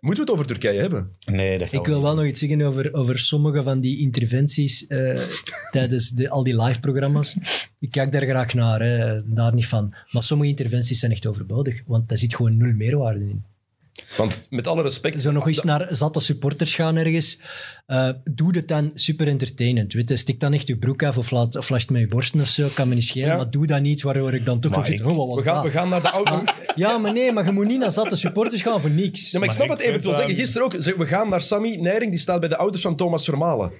Moeten 0.00 0.24
we 0.24 0.30
het 0.30 0.30
over 0.30 0.46
Turkije 0.46 0.80
hebben? 0.80 1.10
Nee, 1.26 1.58
dat 1.58 1.72
Ik 1.72 1.86
wil 1.86 1.94
niet. 1.94 2.04
wel 2.04 2.14
nog 2.14 2.24
iets 2.24 2.40
zeggen 2.40 2.62
over, 2.62 2.94
over 2.94 3.18
sommige 3.18 3.62
van 3.62 3.80
die 3.80 3.98
interventies 3.98 4.86
eh, 4.86 5.20
tijdens 5.70 6.10
de, 6.10 6.30
al 6.30 6.42
die 6.42 6.62
live-programma's. 6.62 7.36
Ik 7.78 7.90
kijk 7.90 8.12
daar 8.12 8.22
graag 8.26 8.54
naar, 8.54 8.80
hè, 8.82 9.22
daar 9.32 9.54
niet 9.54 9.66
van. 9.66 9.94
Maar 10.10 10.22
sommige 10.22 10.50
interventies 10.50 10.98
zijn 10.98 11.12
echt 11.12 11.26
overbodig, 11.26 11.82
want 11.86 12.08
daar 12.08 12.18
zit 12.18 12.34
gewoon 12.34 12.56
nul 12.56 12.72
meerwaarde 12.72 13.20
in. 13.20 13.42
Want 14.16 14.46
met 14.50 14.66
alle 14.66 14.82
respect... 14.82 15.20
Zo 15.20 15.32
nog 15.32 15.46
eens 15.46 15.62
naar 15.62 15.86
zatte 15.90 16.20
supporters 16.20 16.74
gaan 16.74 16.96
ergens. 16.96 17.38
eh, 17.86 18.08
doe 18.24 18.56
het 18.56 18.68
dan 18.68 18.90
super 18.94 19.28
entertainend. 19.28 19.92
Weet 19.92 20.08
je, 20.08 20.16
stik 20.16 20.40
dan 20.40 20.52
echt 20.52 20.66
je 20.68 20.76
broek 20.76 21.02
af 21.02 21.18
of, 21.18 21.30
laat, 21.30 21.56
of 21.56 21.70
met 21.70 21.88
je 22.00 22.08
borsten 22.08 22.40
of 22.40 22.48
zo, 22.48 22.68
kan 22.74 22.88
me 22.88 22.94
niet 22.94 23.04
schelen. 23.04 23.28
Ja. 23.28 23.36
Maar 23.36 23.50
doe 23.50 23.66
dat 23.66 23.80
niet 23.80 24.02
waardoor 24.02 24.34
ik 24.34 24.44
dan 24.44 24.60
toch 24.60 24.76
Maar 24.76 24.86
zit. 24.86 25.02
Oh, 25.02 25.16
wat 25.16 25.26
was 25.26 25.36
We 25.36 25.42
gaan, 25.42 25.54
dat? 25.54 25.64
we 25.64 25.70
gaan 25.70 25.88
naar 25.88 26.02
de 26.02 26.08
auto. 26.10 26.42
Ja, 26.74 26.98
maar 26.98 27.12
nee, 27.12 27.32
maar 27.32 27.44
je 27.44 27.52
moet 27.52 27.66
niet 27.66 27.78
naar 27.78 27.92
zatte 27.92 28.16
supporters 28.16 28.62
gaan 28.62 28.80
voor 28.80 28.90
niks. 28.90 29.30
Ja, 29.30 29.38
maar 29.38 29.48
ik 29.48 29.56
Maar 29.56 29.66
snap 29.66 29.78
ik 29.78 29.84
het 29.86 29.94
even. 29.96 30.14
zeggen, 30.14 30.34
gisteren 30.34 30.66
ook. 30.66 30.74
zeg, 30.78 30.96
We 30.96 31.06
gaan 31.06 31.28
naar 31.28 31.40
Sammy 31.42 31.76
Nijring, 31.76 32.10
die 32.10 32.20
staat 32.20 32.40
bij 32.40 32.48
de 32.48 32.56
ouders 32.56 32.82
van 32.82 32.96
Thomas 32.96 33.24
Vermalen. 33.24 33.70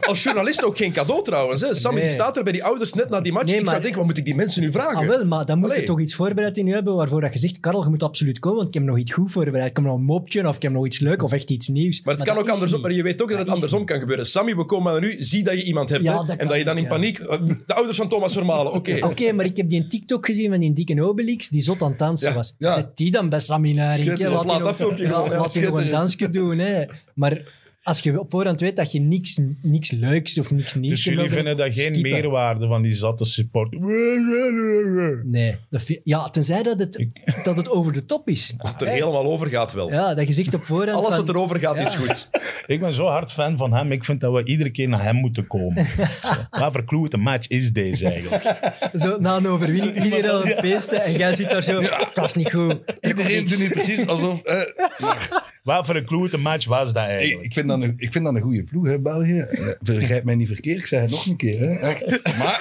Als 0.00 0.22
journalist 0.22 0.64
ook 0.64 0.76
geen 0.76 0.92
cadeau 0.92 1.24
trouwens. 1.24 1.60
Hè. 1.60 1.74
Sammy 1.74 2.00
Nee. 2.00 2.08
staat 2.08 2.36
er 2.36 2.42
bij 2.42 2.52
die 2.52 2.64
ouders 2.64 2.92
net 2.92 3.08
na 3.08 3.20
die 3.20 3.32
match. 3.32 3.44
Nee, 3.44 3.54
ik 3.54 3.60
zou 3.60 3.70
maar- 3.72 3.80
denken, 3.80 3.98
wat 3.98 4.08
moet 4.08 4.18
ik 4.18 4.24
die 4.24 4.34
mensen 4.34 4.62
nu 4.62 4.72
vragen? 4.72 4.96
Ah, 4.96 5.06
wel, 5.06 5.24
maar 5.24 5.46
dan 5.46 5.58
moet 5.58 5.74
je 5.74 5.82
toch 5.82 6.00
iets 6.00 6.14
voorbereid 6.14 6.56
in 6.58 6.66
je 6.66 6.72
hebben 6.72 6.94
waarvoor 6.94 7.20
dat 7.20 7.32
je 7.32 7.38
zegt, 7.38 7.60
Karel, 7.60 7.82
je 7.82 7.88
moet 7.88 8.02
absoluut 8.02 8.38
komen, 8.38 8.56
want 8.58 8.68
ik 8.68 8.74
heb 8.74 8.82
nog 8.84 8.98
iets 8.98 9.12
goed 9.12 9.32
voorbereid. 9.32 9.70
Ik 9.70 9.76
heb 9.76 9.84
nog 9.84 9.94
een 9.96 10.04
mopje 10.04 10.48
of 10.48 10.56
ik 10.56 10.62
heb 10.62 10.72
nog 10.72 10.86
iets 10.86 10.98
leuk 10.98 11.22
of 11.22 11.32
echt 11.32 11.50
iets 11.50 11.68
nieuws. 11.68 12.02
Maar 12.02 12.14
het 12.14 12.24
kan 12.24 12.36
ook 12.38 12.48
andersom. 12.48 12.80
Maar 12.80 12.92
je 12.92 13.02
weet 13.02 13.22
ook 13.22 13.30
dat 13.30 13.38
het 13.38 13.48
andersom 13.48 13.84
kan 13.84 13.98
gebeuren. 14.00 14.26
Sammy, 14.26 14.56
we 14.56 14.64
komen 14.64 14.92
naar 14.92 15.00
nu. 15.00 15.16
Zie 15.22 15.42
dat 15.44 15.54
je 15.54 15.62
iemand 15.64 15.88
hebt. 15.88 16.02
Ja, 16.02 16.20
hè. 16.20 16.26
dat 16.26 16.36
en 16.36 16.48
dat 16.48 16.56
je 16.56 16.64
dan 16.64 16.76
in 16.76 16.82
ja. 16.82 16.88
paniek... 16.88 17.18
De 17.18 17.74
ouders 17.74 17.96
van 17.96 18.08
Thomas 18.08 18.32
Vermalen, 18.32 18.72
oké. 18.72 18.98
Oké, 19.00 19.32
maar 19.32 19.44
ik 19.44 19.56
heb 19.56 19.68
die 19.68 19.80
een 19.80 19.88
TikTok 19.88 20.26
gezien 20.26 20.50
van 20.50 20.60
die 20.60 20.72
dikke 20.72 21.02
Obelix, 21.02 21.48
die 21.48 21.62
zot 21.62 21.82
aan 21.82 21.88
het 21.90 21.98
dansen 21.98 22.28
Ja, 22.28 22.34
was. 22.34 22.54
Zet 22.58 22.96
die 22.96 23.10
dan 23.10 23.28
bij 23.28 23.40
Sammy. 23.40 23.68
Schitterend. 23.68 24.18
Laat, 24.20 24.30
Laat 24.32 24.42
die 24.42 24.52
dat 24.52 24.60
nog- 24.62 24.76
filmpje 24.76 25.02
ja, 25.02 25.12
gewoon, 25.12 25.30
ja, 25.30 25.38
Laat 25.38 25.52
die 25.52 25.62
nog 25.62 25.80
een 25.80 25.90
dansje 25.90 26.30
doen. 26.30 26.58
Hè. 26.58 26.84
Maar 27.14 27.60
als 27.82 28.00
je 28.00 28.20
op 28.20 28.30
voorhand 28.30 28.60
weet 28.60 28.76
dat 28.76 28.92
je 28.92 29.00
niks, 29.00 29.40
niks 29.62 29.90
leuks 29.90 30.38
of 30.38 30.50
niks 30.50 30.74
nieuws 30.74 30.94
Dus 30.94 31.04
jullie 31.04 31.18
over- 31.20 31.32
vinden 31.32 31.56
dat 31.56 31.74
geen 31.74 31.94
skippen. 31.94 32.02
meerwaarde 32.12 32.66
van 32.66 32.82
die 32.82 32.92
zatte 32.94 33.24
support? 33.24 33.72
Nee. 35.24 35.56
Dat 35.70 35.98
ja, 36.04 36.28
tenzij 36.28 36.62
dat 36.62 36.78
het, 36.78 37.06
dat 37.44 37.56
het 37.56 37.70
over 37.70 37.92
de 37.92 38.06
top 38.06 38.28
is. 38.28 38.54
Als 38.58 38.70
het 38.70 38.82
er 38.82 38.88
helemaal 38.88 39.24
over 39.24 39.48
gaat 39.48 39.72
wel. 39.72 39.90
Ja, 39.90 40.14
dat 40.14 40.26
je 40.26 40.32
zegt 40.32 40.54
op 40.54 40.62
voorhand 40.62 41.04
Alles 41.04 41.16
wat 41.16 41.28
erover 41.28 41.58
gaat 41.58 41.80
is 41.80 41.94
goed. 41.94 42.28
Ik 42.66 42.80
ben 42.80 42.94
zo 42.94 43.06
hard 43.06 43.32
fan 43.32 43.56
van 43.56 43.72
hem. 43.72 43.92
Ik 43.92 44.04
vind 44.04 44.20
dat 44.20 44.32
we 44.32 44.44
iedere 44.44 44.70
keer 44.70 44.88
naar 44.88 45.02
hem 45.02 45.16
moeten 45.16 45.46
komen. 45.46 45.86
Wat 46.50 46.72
voor 46.72 46.84
klote 46.84 47.16
match 47.16 47.48
is 47.48 47.72
deze 47.72 48.08
eigenlijk? 48.08 48.60
Zo, 48.94 49.16
na 49.18 49.36
een 49.36 49.48
overwinning, 49.48 50.04
iedereen 50.04 50.30
aan 50.30 50.46
het 50.46 50.58
feesten 50.58 51.02
en 51.02 51.12
jij 51.12 51.34
zit 51.34 51.50
daar 51.50 51.62
zo, 51.62 51.80
dat 52.14 52.24
is 52.24 52.34
niet 52.34 52.50
goed. 52.52 52.78
Iedereen 53.00 53.46
doet 53.46 53.58
nu 53.58 53.68
precies 53.68 54.06
alsof... 54.06 54.42
eh, 54.42 54.60
Wat 55.62 55.86
voor 55.86 55.96
een 55.96 56.04
klote 56.06 56.38
match 56.38 56.66
was 56.66 56.92
dat 56.92 57.04
eigenlijk? 57.04 57.44
ik, 57.44 57.52
vind 57.52 57.68
dat 57.68 57.80
een, 57.82 57.94
ik 57.96 58.12
vind 58.12 58.24
dat 58.24 58.34
een 58.34 58.40
goede 58.40 58.62
ploeg, 58.62 58.86
hè, 58.86 59.00
België. 59.00 59.38
Eh, 59.38 59.66
Vergrijp 59.82 60.24
mij 60.24 60.34
niet 60.34 60.48
verkeerd, 60.48 60.78
ik 60.78 60.86
zeg 60.86 61.00
het 61.00 61.10
nog 61.10 61.26
een 61.26 61.36
keer. 61.36 61.60
Hè. 61.60 61.74
Echt. 61.74 62.36
Maar 62.38 62.60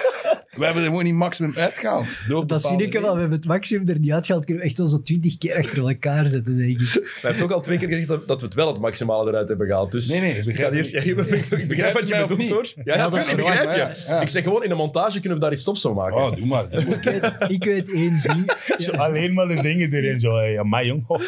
we 0.58 0.64
hebben 0.66 0.82
er 0.84 0.90
gewoon 0.90 1.04
niet 1.04 1.14
maximum 1.14 1.54
uitgehaald. 1.56 2.08
Dat 2.46 2.62
zie 2.64 2.84
ik 2.84 2.94
wel, 2.94 3.14
we 3.14 3.20
hebben 3.20 3.38
het 3.38 3.48
maximum 3.48 3.88
er 3.88 4.00
niet 4.00 4.12
uitgehaald, 4.12 4.46
kunnen 4.46 4.64
we 4.64 4.70
echt 4.70 4.78
zo 4.80 4.86
zo 4.86 5.02
twintig 5.02 5.38
keer 5.38 5.56
achter 5.58 5.78
elkaar 5.88 6.30
zetten, 6.30 6.58
denk 6.58 6.80
ik. 6.80 6.88
Hij 7.22 7.32
heeft 7.32 7.44
ook 7.44 7.52
al 7.52 7.62
twee 7.62 7.78
keer 7.78 7.88
gezegd 7.88 8.08
dat, 8.08 8.28
dat 8.28 8.40
we 8.40 8.46
het 8.46 8.56
wel 8.56 8.68
het 8.68 8.80
maximale 8.80 9.30
eruit 9.30 9.48
hebben 9.48 9.68
gehaald. 9.68 9.92
Dus 9.92 10.08
Nee, 10.10 10.20
nee, 10.20 10.32
ik 10.32 10.38
ik, 10.40 10.46
begrijp 10.46 10.72
hier, 10.74 10.92
ja, 10.92 11.02
ik 11.02 11.16
begrijp- 11.16 11.52
ik 11.62 11.68
begrijp 11.68 11.94
wat 11.94 12.08
je 12.08 12.26
bedoelt, 12.28 12.50
hoor. 12.50 12.72
Ja, 12.76 12.82
ja, 12.86 12.94
Ja, 12.96 13.10
dat 13.10 13.18
verwacht, 13.28 13.36
begrijp 13.36 13.66
maar 13.66 13.76
je. 13.76 13.80
ja, 14.08 14.16
ja. 14.16 14.22
Ik 14.22 14.28
zeg 14.30 14.44
gewoon, 14.44 14.64
in 14.64 14.70
de 14.70 14.76
montage 14.76 15.20
kunnen 15.20 15.38
we 15.38 15.44
daar 15.44 15.54
iets 15.54 15.62
stofs 15.62 15.82
van 15.82 15.94
maken. 15.94 16.18
Oh, 16.18 16.36
doe 16.36 16.46
maar. 16.46 16.66
Ik 16.74 17.04
weet, 17.04 17.34
ik 17.48 17.64
weet 17.64 17.92
één 17.94 18.22
ding. 18.28 18.52
Zo, 18.78 18.92
alleen 18.92 19.34
maar 19.34 19.48
de 19.48 19.62
dingen 19.62 19.94
erin. 19.94 20.20
Zo, 20.20 20.42
ja, 20.42 20.64
maar 20.64 20.86
jong, 20.86 21.04
oh, 21.08 21.22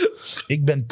ik 0.48 0.66
ben 0.66 0.86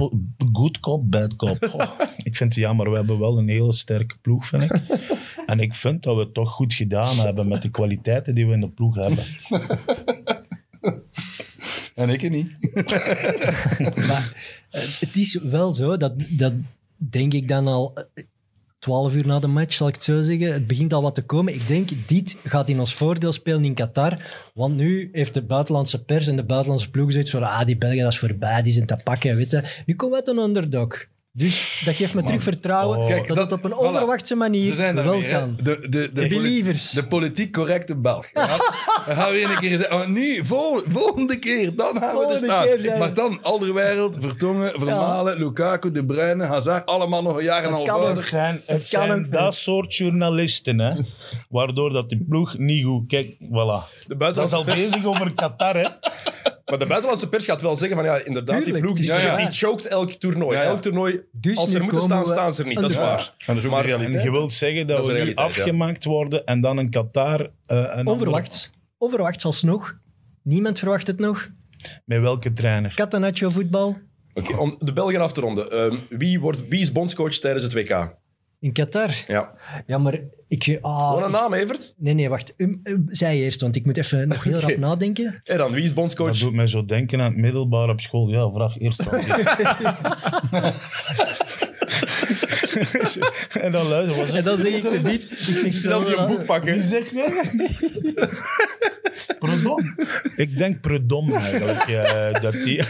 good 0.54 0.80
cop, 0.80 1.12
bad 1.12 1.36
cop. 1.36 1.58
Oh, 1.74 2.00
ik 2.24 2.36
vind 2.36 2.54
het 2.56 2.64
jammer, 2.64 2.90
we 2.90 2.96
hebben 2.96 3.20
wel 3.20 3.38
een 3.38 3.48
hele 3.50 3.74
sterke 3.74 4.16
ploeg, 4.22 4.46
vind 4.48 4.62
ik. 4.64 4.72
En 5.46 5.60
ik 5.60 5.76
vind 5.76 6.04
dat 6.04 6.16
we 6.16 6.22
het 6.22 6.34
toch 6.34 6.52
goed 6.52 6.74
gedaan 6.74 7.16
hebben 7.18 7.48
met 7.48 7.62
de 7.62 7.72
kwaliteiten 8.22 8.36
die 8.36 8.48
we 8.48 8.54
in 8.54 8.60
de 8.60 8.70
ploeg 8.70 8.96
hebben. 8.96 9.26
En 11.96 12.10
ik 12.10 12.22
het 12.22 12.32
niet. 12.32 12.52
Maar 14.08 14.34
eh, 14.70 14.82
het 14.82 15.16
is 15.16 15.34
wel 15.34 15.74
zo, 15.74 15.98
dat, 15.98 16.14
dat 16.30 16.54
denk 16.96 17.34
ik 17.34 17.48
dan 17.48 17.68
al 17.68 17.94
eh, 17.94 18.24
twaalf 18.80 19.16
uur 19.16 19.28
na 19.28 19.40
de 19.40 19.48
match, 19.48 19.74
zal 19.74 19.88
ik 19.88 19.94
het 19.94 20.04
zo 20.04 20.22
zeggen. 20.22 20.54
Het 20.54 20.68
begint 20.68 20.94
al 20.94 21.02
wat 21.02 21.16
te 21.16 21.22
komen. 21.22 21.54
Ik 21.54 21.68
denk, 21.68 21.90
dit 22.06 22.38
gaat 22.44 22.70
in 22.70 22.80
ons 22.80 22.94
voordeel 22.94 23.34
spelen 23.34 23.66
in 23.66 23.74
Qatar. 23.74 24.50
Want 24.54 24.76
nu 24.76 25.10
heeft 25.12 25.34
de 25.34 25.44
buitenlandse 25.44 26.04
pers 26.04 26.28
en 26.28 26.36
de 26.36 26.44
buitenlandse 26.44 26.90
ploeg 26.90 27.12
zoiets 27.12 27.32
van 27.32 27.44
ah, 27.44 27.66
die 27.66 27.78
Belgen, 27.78 28.04
dat 28.04 28.12
is 28.12 28.20
voorbij, 28.20 28.62
die 28.62 28.74
zijn 28.74 28.86
te 28.86 29.02
pakken, 29.04 29.36
weet 29.36 29.52
je. 29.52 29.82
Nu 29.86 29.96
komen 29.96 30.20
we 30.20 30.26
uit 30.26 30.38
een 30.38 30.44
underdog. 30.44 31.06
Dus 31.34 31.82
dat 31.86 31.96
geeft 31.96 32.14
me 32.14 32.24
terug 32.24 32.44
vertrouwen 32.44 32.98
oh. 32.98 33.08
dat, 33.08 33.28
het 33.28 33.36
dat- 33.36 33.52
op 33.52 33.64
een 33.64 33.72
voilà. 33.72 33.78
onverwachte 33.78 34.36
manier 34.36 34.76
wel 34.94 35.20
weer, 35.20 35.30
kan. 35.30 35.58
De, 35.64 35.80
de, 35.80 35.90
de, 35.90 36.12
De 36.12 36.28
believers. 36.28 36.92
De 36.92 37.08
politiek 37.08 37.54
correcte 37.54 37.98
Belg. 37.98 38.30
Ja. 38.34 38.48
Dan 39.06 39.16
gaan 39.16 39.32
we 39.32 39.38
weer 39.38 39.50
een 39.50 39.60
keer 39.60 39.80
zeggen, 39.80 39.96
oh, 40.02 40.08
nu, 40.08 40.46
vol, 40.46 40.82
volgende 40.88 41.40
keer, 41.40 41.76
dan 41.76 41.86
gaan 41.86 42.00
we 42.00 42.06
er 42.06 42.12
Volgende 42.12 42.46
staan. 42.46 42.66
keer 42.66 42.98
Maar 42.98 43.14
dan 43.14 43.40
Alderweireld, 43.42 44.18
Vertongen, 44.20 44.72
Vermalen, 44.80 45.38
Lukaku, 45.38 45.92
De 45.92 46.06
Bruyne, 46.06 46.44
Hazard, 46.46 46.86
allemaal 46.86 47.24
nog 47.24 47.38
een 47.38 47.44
jaar 47.44 47.64
en 47.64 47.74
een 47.74 47.88
half. 47.90 48.16
Het 48.16 48.26
zijn, 48.26 48.62
het 48.66 48.90
kan 48.90 49.06
zijn 49.08 49.28
dat 49.30 49.56
soort 49.56 49.96
journalisten, 49.96 50.80
hè, 50.80 50.94
waardoor 51.50 51.94
dat 51.94 52.10
die 52.10 52.26
ploeg 52.30 52.58
niet 52.58 52.86
goed... 52.86 53.08
Kijk, 53.08 53.34
voilà. 53.34 53.40
De 53.40 53.48
Dat 53.50 54.10
is 54.10 54.18
buitenlandse, 54.18 54.56
al 54.56 54.64
bezig 54.64 55.06
over 55.06 55.34
Qatar, 55.34 55.76
hè. 55.76 55.88
Maar 56.72 56.80
de 56.80 56.86
buitenlandse 56.86 57.30
pers 57.30 57.46
gaat 57.46 57.62
wel 57.62 57.76
zeggen 57.76 57.98
van 57.98 58.06
ja, 58.06 58.16
inderdaad, 58.26 58.64
Tuurlijk, 58.64 58.86
die 58.86 58.94
ploeg 59.06 59.38
die, 59.38 59.52
choked 59.52 59.86
elk 59.86 60.12
toernooi. 60.12 60.58
Ja, 60.58 60.64
ja. 60.64 60.70
Elk 60.70 60.82
toernooi, 60.82 61.22
Dus 61.32 61.58
als 61.58 61.74
er 61.74 61.82
moeten 61.84 62.02
staan, 62.02 62.20
we 62.24 62.26
staan 62.30 62.54
ze 62.54 62.62
er 62.62 62.68
niet. 62.68 62.80
Dat 62.80 62.90
is 62.90 62.96
Ja. 62.96 63.02
waar. 63.02 63.34
En 63.38 63.46
dat 63.46 63.58
is 63.58 63.66
ook 63.66 63.72
Maar-. 63.72 63.90
En 63.90 64.12
je 64.22 64.32
wilt 64.32 64.54
zeggen 64.54 64.88
dat, 64.88 64.98
Dat 64.98 65.06
we 65.06 65.14
nu 65.14 65.26
ja. 65.28 65.34
afgemaakt 65.34 66.04
worden 66.04 66.46
en 66.46 66.62
dan 66.62 66.78
een 66.78 66.90
Qatar... 66.90 67.40
eh, 67.40 67.78
een 67.78 67.86
andere- 67.86 68.10
Onverwacht. 68.10 68.72
Onverwacht 68.98 69.46
alsnog. 69.46 69.98
Niemand 70.44 70.80
verwacht 70.80 71.08
het 71.08 71.20
nog. 71.20 71.50
Met 72.06 72.20
welke 72.20 72.54
trainer? 72.54 72.94
Catenaccio 72.96 73.50
voetbal. 73.50 73.98
Oké, 74.34 74.56
om 74.58 74.76
de 74.80 74.94
Belgen 74.94 75.22
af 75.22 75.32
te 75.34 75.42
ronden. 75.42 75.72
Ehm, 75.72 75.98
wie, 76.10 76.40
wordt, 76.40 76.68
wie 76.70 76.82
is 76.82 76.92
bondscoach 76.92 77.34
tijdens 77.34 77.64
het 77.64 77.74
WK? 77.74 78.20
In 78.62 78.72
Qatar? 78.74 79.24
Ja. 79.28 79.52
Ja, 79.88 79.98
maar 79.98 80.20
ik... 80.48 80.78
Ah, 80.82 81.08
Gewoon 81.10 81.24
een 81.24 81.32
naam, 81.32 81.54
Evert. 81.54 81.94
Nee, 81.98 82.14
nee, 82.14 82.30
wacht. 82.30 82.54
Um, 82.58 82.80
um, 82.84 83.06
zij 83.08 83.38
eerst, 83.38 83.62
want 83.62 83.76
ik 83.76 83.86
moet 83.86 83.98
even 83.98 84.28
nog 84.28 84.44
heel 84.44 84.60
rap 84.60 84.78
nadenken. 84.78 85.42
En 85.44 85.58
dan, 85.58 85.72
wie 85.72 85.82
is 85.82 85.86
Dat 85.86 85.96
bondscoach? 85.96 86.38
doet 86.38 86.54
mij 86.54 86.68
zo 86.68 86.86
denken 86.86 87.22
aan 87.22 87.32
het 87.32 87.42
middelbaar 87.42 87.90
op 87.90 88.02
school. 88.02 88.30
Ja, 88.30 88.50
vraag 88.52 88.80
eerst 88.80 89.10
aan 89.10 89.22
En 93.62 93.72
dan 93.72 93.88
luister, 93.88 94.18
wat 94.18 94.26
En 94.26 94.32
zeg 94.32 94.44
dan 94.44 94.58
zeg 94.58 94.74
ik 94.74 94.88
ze 94.88 95.00
niet. 95.04 95.24
Ik 95.32 95.58
zeg 95.58 95.74
Snel 95.74 96.10
je 96.10 96.26
boek 96.28 96.46
pakken. 96.46 96.74
Wie 96.74 96.84
zeg 96.84 97.12
jij? 97.12 97.52
Predom. 99.40 99.80
Ik 100.36 100.58
denk 100.58 100.82
Predom 100.82 101.34
eigenlijk. 101.34 102.42
dat 102.42 102.54
die... 102.54 102.82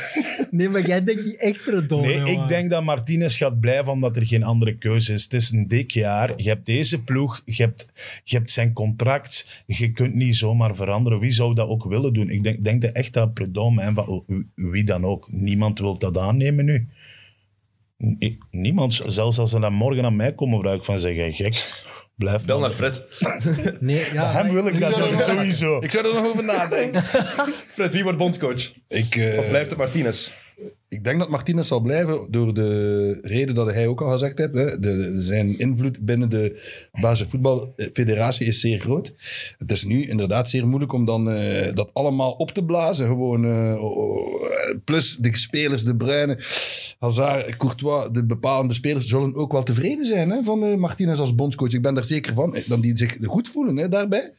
Nee, 0.52 0.70
maar 0.70 0.88
jij 0.88 1.04
denkt 1.04 1.26
niet 1.26 1.38
echt 1.40 1.64
Predom. 1.64 2.02
Nee, 2.02 2.16
jongen. 2.18 2.42
ik 2.42 2.48
denk 2.48 2.70
dat 2.70 2.84
Martinez 2.84 3.38
gaat 3.38 3.60
blijven 3.60 3.92
omdat 3.92 4.16
er 4.16 4.26
geen 4.26 4.44
andere 4.44 4.78
keuze 4.78 5.14
is. 5.14 5.24
Het 5.24 5.34
is 5.34 5.52
een 5.52 5.68
dik 5.68 5.92
jaar. 5.92 6.34
Je 6.36 6.50
hebt 6.50 6.66
deze 6.66 7.04
ploeg, 7.04 7.42
je 7.46 7.64
hebt, 7.64 7.90
je 8.24 8.36
hebt 8.38 8.52
zijn 8.52 8.74
contract. 8.74 9.64
Je 9.66 9.92
kunt 9.92 10.14
niet 10.14 10.36
zomaar 10.38 10.76
veranderen. 10.76 11.20
Wie 11.20 11.32
zou 11.32 11.54
dat 11.56 11.68
ook 11.68 11.84
willen 11.84 12.14
doen? 12.14 12.30
Ik 12.30 12.44
denk, 12.44 12.64
denk 12.64 12.84
echt 12.84 13.14
dat 13.14 13.34
Predom, 13.34 13.80
en 13.80 13.94
van 13.94 14.24
wie 14.56 14.84
dan 14.84 15.06
ook, 15.06 15.28
niemand 15.32 15.80
wil 15.80 15.98
dat 15.98 16.18
aannemen 16.18 16.66
nu. 16.66 16.88
Ik- 18.20 18.44
niemand, 18.52 19.02
zelfs 19.08 19.38
als 19.40 19.50
ze 19.50 19.60
dan 19.60 19.74
morgen 19.74 20.06
aan 20.06 20.16
mij 20.16 20.34
komen, 20.34 20.60
vraag 20.60 20.76
ik 20.76 20.84
van 20.86 21.00
zeggen, 21.00 21.34
gek, 21.34 21.84
blijf 22.22 22.46
Bel 22.46 22.60
naar 22.60 22.72
Fred. 22.72 23.04
Nee, 23.80 24.06
ja, 24.14 24.32
Hem 24.32 24.54
wil 24.54 24.68
ik 24.68 24.80
dat 24.80 24.96
zou 24.96 25.22
sowieso. 25.22 25.78
Ik 25.80 25.92
zou 25.92 26.08
er 26.08 26.14
nog 26.14 26.26
over 26.26 26.44
nadenken. 26.44 27.04
Fred, 27.76 27.94
wie 27.94 28.04
wordt 28.04 28.18
bondscoach? 28.18 28.72
ik, 28.88 29.16
eh, 29.16 29.40
Of 29.40 29.48
blijft 29.48 29.70
het 29.70 29.80
Martinez? 29.80 30.32
Ik 30.92 31.04
denk 31.04 31.20
dat 31.20 31.30
Martinez 31.30 31.68
zal 31.68 31.80
blijven 31.80 32.28
door 32.30 32.54
de 32.54 33.18
reden 33.22 33.56
dat 33.56 33.74
hij 33.74 33.88
ook 33.88 34.02
al 34.02 34.12
gezegd 34.12 34.38
heeft. 34.38 34.54
Hè. 34.54 34.80
De, 34.80 35.12
zijn 35.16 35.60
invloed 35.60 36.00
binnen 36.00 36.30
de 36.30 36.62
basisvoetbalfederatie 37.02 38.48
is 38.48 38.60
zeer 38.60 38.80
groot. 38.80 39.14
Het 39.58 39.72
is 39.72 39.84
nu 39.84 40.08
inderdaad 40.08 40.50
zeer 40.50 40.68
moeilijk 40.68 40.94
om 40.94 41.06
dan 41.06 41.30
eh, 41.30 41.76
dat 41.76 41.90
allemaal 41.94 42.32
op 42.32 42.52
te 42.52 42.64
blazen. 42.64 43.08
Gewoon, 43.08 43.46
eh, 43.46 43.84
plus 44.84 45.18
de 45.18 45.38
spelers, 45.38 45.84
de 45.84 45.96
Bruyne, 45.96 46.38
Hazard, 47.00 47.58
Courtois, 47.58 48.08
de 48.12 48.26
bepalende 48.26 48.74
spelers 48.74 49.08
zullen 49.08 49.36
ook 49.36 49.52
wel 49.52 49.64
tevreden 49.64 50.06
zijn 50.06 50.30
hè, 50.30 50.44
van 50.44 50.66
eh, 50.66 50.76
Martinez 50.76 51.20
als 51.20 51.36
bondscoach. 51.36 51.74
Ik 51.74 51.82
ben 51.82 51.94
daar 51.94 52.06
zeker 52.06 52.34
van. 52.34 52.56
Dan 52.66 52.82
die 52.82 52.98
zich 52.98 53.18
goed 53.24 53.48
voelen 53.48 53.78
hè, 53.78 53.90
daarbij. 53.90 54.34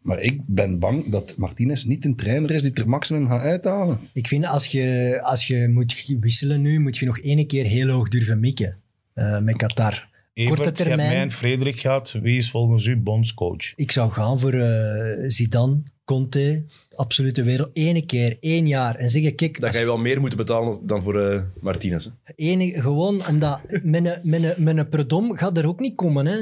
Maar 0.00 0.20
ik 0.20 0.40
ben 0.46 0.78
bang 0.78 1.08
dat 1.10 1.34
Martinez 1.36 1.84
niet 1.84 2.04
een 2.04 2.16
trainer 2.16 2.50
is 2.50 2.62
die 2.62 2.72
er 2.72 2.88
maximum 2.88 3.26
gaat 3.28 3.42
uithalen. 3.42 3.98
Ik 4.12 4.28
vind 4.28 4.46
als 4.46 4.66
je, 4.66 5.18
als 5.22 5.46
je 5.46 5.68
moet 5.68 6.14
wisselen 6.20 6.60
nu, 6.62 6.80
moet 6.80 6.96
je 6.98 7.06
nog 7.06 7.18
één 7.18 7.46
keer 7.46 7.64
heel 7.64 7.88
hoog 7.88 8.08
durven 8.08 8.40
mikken. 8.40 8.76
eh, 9.14 9.40
met 9.40 9.56
Qatar. 9.56 10.08
Evert, 10.32 10.56
Korte 10.56 10.70
je 10.70 10.76
hebt 10.76 10.76
termijn. 10.88 11.08
mij 11.12 11.20
en 11.22 11.30
Frederik 11.30 11.80
gehad. 11.80 12.12
Wie 12.22 12.36
is 12.36 12.50
volgens 12.50 12.86
u 12.86 12.96
bondscoach? 12.96 13.72
Ik 13.76 13.92
zou 13.92 14.10
gaan 14.12 14.38
voor 14.40 14.52
eh, 14.52 15.24
Zidane, 15.28 15.82
Conte, 16.04 16.64
absolute 16.94 17.42
wereld. 17.42 17.70
Ene 17.72 18.06
keer, 18.06 18.36
één 18.40 18.66
jaar. 18.66 18.94
En 18.94 19.10
zeggen, 19.10 19.34
kijk, 19.34 19.60
Dan 19.60 19.72
ga 19.72 19.78
je 19.78 19.84
wel 19.84 19.98
meer 19.98 20.20
moeten 20.20 20.38
betalen 20.38 20.86
dan 20.86 21.02
voor 21.02 21.20
eh, 21.20 21.42
Martinez. 21.60 22.08
hè. 22.36 22.70
Gewoon 22.80 23.26
omdat 23.28 23.60
mijn, 23.82 24.20
mijn, 24.22 24.54
mijn 24.58 24.88
predom 24.88 25.36
gaat 25.36 25.58
er 25.58 25.66
ook 25.66 25.80
niet 25.80 25.94
komen, 25.94 26.26
hè. 26.26 26.38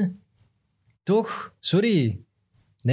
Toch? 1.03 1.55
Sorry. 1.61 2.19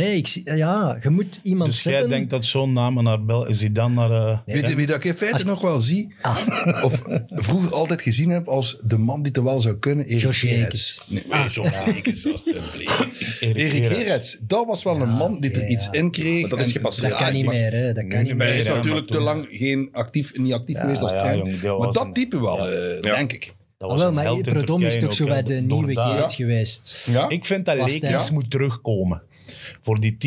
Nee, 0.01 0.17
ik, 0.17 0.27
zie- 0.27 0.55
ja, 0.55 0.97
je 1.01 1.09
moet 1.09 1.39
iemand 1.43 1.69
Dus 1.71 1.83
jij 1.83 1.91
zetten. 1.93 2.09
denkt 2.11 2.29
dat 2.29 2.45
zo'n 2.45 2.73
naam 2.73 3.03
naar 3.03 3.25
Bel... 3.25 3.47
Is 3.47 3.59
hij 3.59 3.71
dan 3.71 3.93
naar... 3.93 4.11
eh, 4.11 4.37
Weet 4.45 4.67
je 4.67 4.75
wie 4.75 4.85
dat 4.85 4.95
ik 4.95 5.03
in 5.03 5.13
feite 5.13 5.33
Als- 5.33 5.43
nog 5.43 5.61
wel 5.61 5.81
zie? 5.81 6.13
Ah, 6.21 6.37
Of 6.83 7.01
vroeger 7.29 7.73
altijd 7.73 8.01
gezien 8.01 8.29
heb 8.29 8.47
als 8.47 8.77
de 8.83 8.97
man 8.97 9.21
die 9.23 9.31
het 9.35 9.43
wel 9.43 9.61
zou 9.61 9.75
kunnen? 9.77 10.05
Erik 10.05 10.21
Josh 10.21 10.39
Gerrits. 10.39 11.01
Nee, 11.07 11.23
nee, 11.31 11.47
Josh 11.47 11.85
Jekes, 11.85 12.31
alstublieft. 12.31 13.07
Erik 13.39 13.71
Gerrits. 13.71 14.37
Dat 14.41 14.65
was 14.65 14.83
wel 14.83 15.01
een 15.01 15.09
man 15.09 15.39
die 15.39 15.51
er 15.51 15.67
iets 15.67 15.85
ja. 15.85 15.91
in 15.91 16.11
kreeg. 16.11 16.41
Maar 16.41 16.49
dat 16.49 16.59
is 16.59 16.71
gepasseerd. 16.71 17.11
dat 17.11 17.21
kan 17.21 17.33
niet 17.33 17.45
meer, 17.45 17.71
hè. 17.71 17.85
Dat 17.93 18.07
kan 18.07 18.23
niet 18.23 18.33
niet 18.33 18.41
Hij 18.41 18.49
meer. 18.49 18.55
is 18.57 18.67
natuurlijk 18.67 19.07
te 19.07 19.19
lang 19.19 19.47
geen 19.51 19.89
actief, 19.91 20.37
niet 20.37 20.53
actief 20.53 20.79
geweest 20.79 21.01
als 21.01 21.11
trainer. 21.11 21.77
maar 21.77 21.91
dat 21.91 22.05
een- 22.05 22.13
type 22.13 22.41
wel, 22.41 22.69
ja. 22.71 22.95
eh, 22.95 23.01
denk 23.01 23.33
ik. 23.33 23.53
Dat 23.77 23.89
Ah, 23.91 23.97
wel, 23.97 24.11
maar 24.13 24.37
Predom 24.41 24.81
is 24.83 24.99
toch 24.99 25.13
zo 25.13 25.25
bij 25.25 25.43
de 25.43 25.53
nieuwe 25.53 25.93
daar. 25.93 26.07
Gerrits 26.09 26.35
geweest. 26.35 27.07
Ja? 27.11 27.29
Ik 27.29 27.45
vind 27.45 27.65
dat 27.65 28.01
hij- 28.01 28.29
moet 28.33 28.51
terugkomen. 28.51 29.21
Voor 29.81 29.99
die 29.99 30.17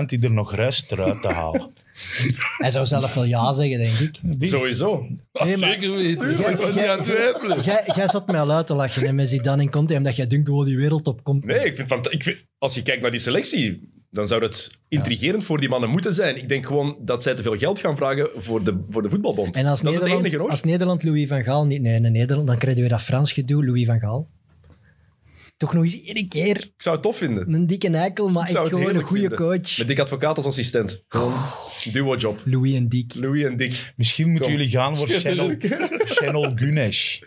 10% 0.00 0.04
die 0.06 0.22
er 0.22 0.30
nog 0.32 0.54
rest 0.54 0.92
eruit 0.92 1.22
te 1.22 1.28
halen. 1.28 1.70
Hij 2.58 2.70
zou 2.70 2.86
zelf 2.86 3.14
wel 3.14 3.24
ja 3.24 3.52
zeggen, 3.52 3.78
denk 3.78 3.92
ik. 3.98 4.40
Die- 4.40 4.48
Sowieso. 4.48 5.06
Nee, 5.32 5.56
maar- 5.56 5.68
Zeker 5.72 5.94
weten. 5.94 6.36
Jij- 6.38 6.50
Ik 6.50 6.56
ben 6.56 6.66
niet 6.66 6.74
jij- 6.74 6.90
aan 6.90 6.96
het 6.98 7.06
twijfelen. 7.06 7.62
Jij, 7.94 8.08
zat 8.08 8.26
mij 8.26 8.40
al 8.40 8.50
uit 8.52 8.66
te 8.66 8.74
lachen 8.74 9.06
hè, 9.06 9.12
met 9.12 9.28
Zidane 9.28 9.62
en 9.62 9.70
Conte, 9.70 9.94
omdat 9.96 10.16
jij 10.16 10.26
denkt, 10.26 10.48
wow, 10.48 10.64
die 10.64 10.76
wereldtop 10.76 11.24
komt. 11.24 11.44
Nee, 11.44 11.64
ik 11.64 11.76
vind, 11.76 12.12
ik 12.12 12.22
vind, 12.22 12.36
als 12.58 12.74
je 12.74 12.82
kijkt 12.82 13.02
naar 13.02 13.10
die 13.10 13.20
selectie, 13.20 13.90
dan 14.10 14.26
zou 14.28 14.42
het 14.42 14.70
intrigerend 14.88 15.44
voor 15.44 15.60
die 15.60 15.68
mannen 15.68 15.90
moeten 15.90 16.14
zijn. 16.14 16.36
Ik 16.36 16.48
denk 16.48 16.66
gewoon 16.66 16.96
dat 17.00 17.22
zij 17.22 17.34
te 17.34 17.42
veel 17.42 17.56
geld 17.56 17.78
gaan 17.78 17.96
vragen 17.96 18.30
voor 18.36 18.64
de, 18.64 18.84
voor 18.88 19.02
de 19.02 19.10
voetbalbond. 19.10 19.56
En 19.56 19.66
als 19.66 19.80
dat 19.80 19.88
is 19.88 19.94
het 19.94 20.04
Nederland, 20.04 20.26
enige, 20.26 20.42
hoor. 20.42 20.50
als 20.50 20.62
Nederland 20.62 21.02
Louis 21.02 21.28
van 21.28 21.44
Gaal 21.44 21.66
niet... 21.66 21.80
Nee, 21.82 21.98
nee, 22.00 22.10
Nederland, 22.10 22.46
dan 22.48 22.58
krijg 22.58 22.74
je 22.74 22.80
weer 22.80 22.90
dat 22.90 23.02
Frans 23.02 23.32
gedoe, 23.32 23.64
Louis 23.64 23.86
van 23.86 24.00
Gaal. 24.00 24.28
Toch 25.56 25.72
nog 25.72 25.82
eens 25.84 26.02
één 26.02 26.28
keer 26.28 26.56
Ik 26.56 26.72
zou 26.76 26.94
het 26.94 27.04
tof 27.04 27.16
vinden. 27.16 27.54
een 27.54 27.66
dikke 27.66 27.90
eikel, 27.90 28.28
maar 28.28 28.48
echt 28.48 28.68
gewoon 28.68 28.94
een 28.94 29.02
goede 29.02 29.20
vinden. 29.28 29.38
coach. 29.38 29.78
Met 29.78 29.88
Dick 29.88 29.98
Advocaat 29.98 30.36
als 30.36 30.46
assistent. 30.46 31.04
Gewoon 31.08 31.32
duo-job. 31.92 32.40
Louis 32.44 32.74
en 32.74 32.88
Dick. 32.88 33.14
Louis 33.14 33.44
en 33.44 33.56
Dick. 33.56 33.92
Misschien 33.96 34.26
moeten 34.30 34.50
Kom. 34.50 34.52
jullie 34.58 34.70
gaan 34.72 34.96
voor 34.96 35.08
Channel, 35.20 35.54
Channel 36.18 36.52
Gunesh. 36.54 37.18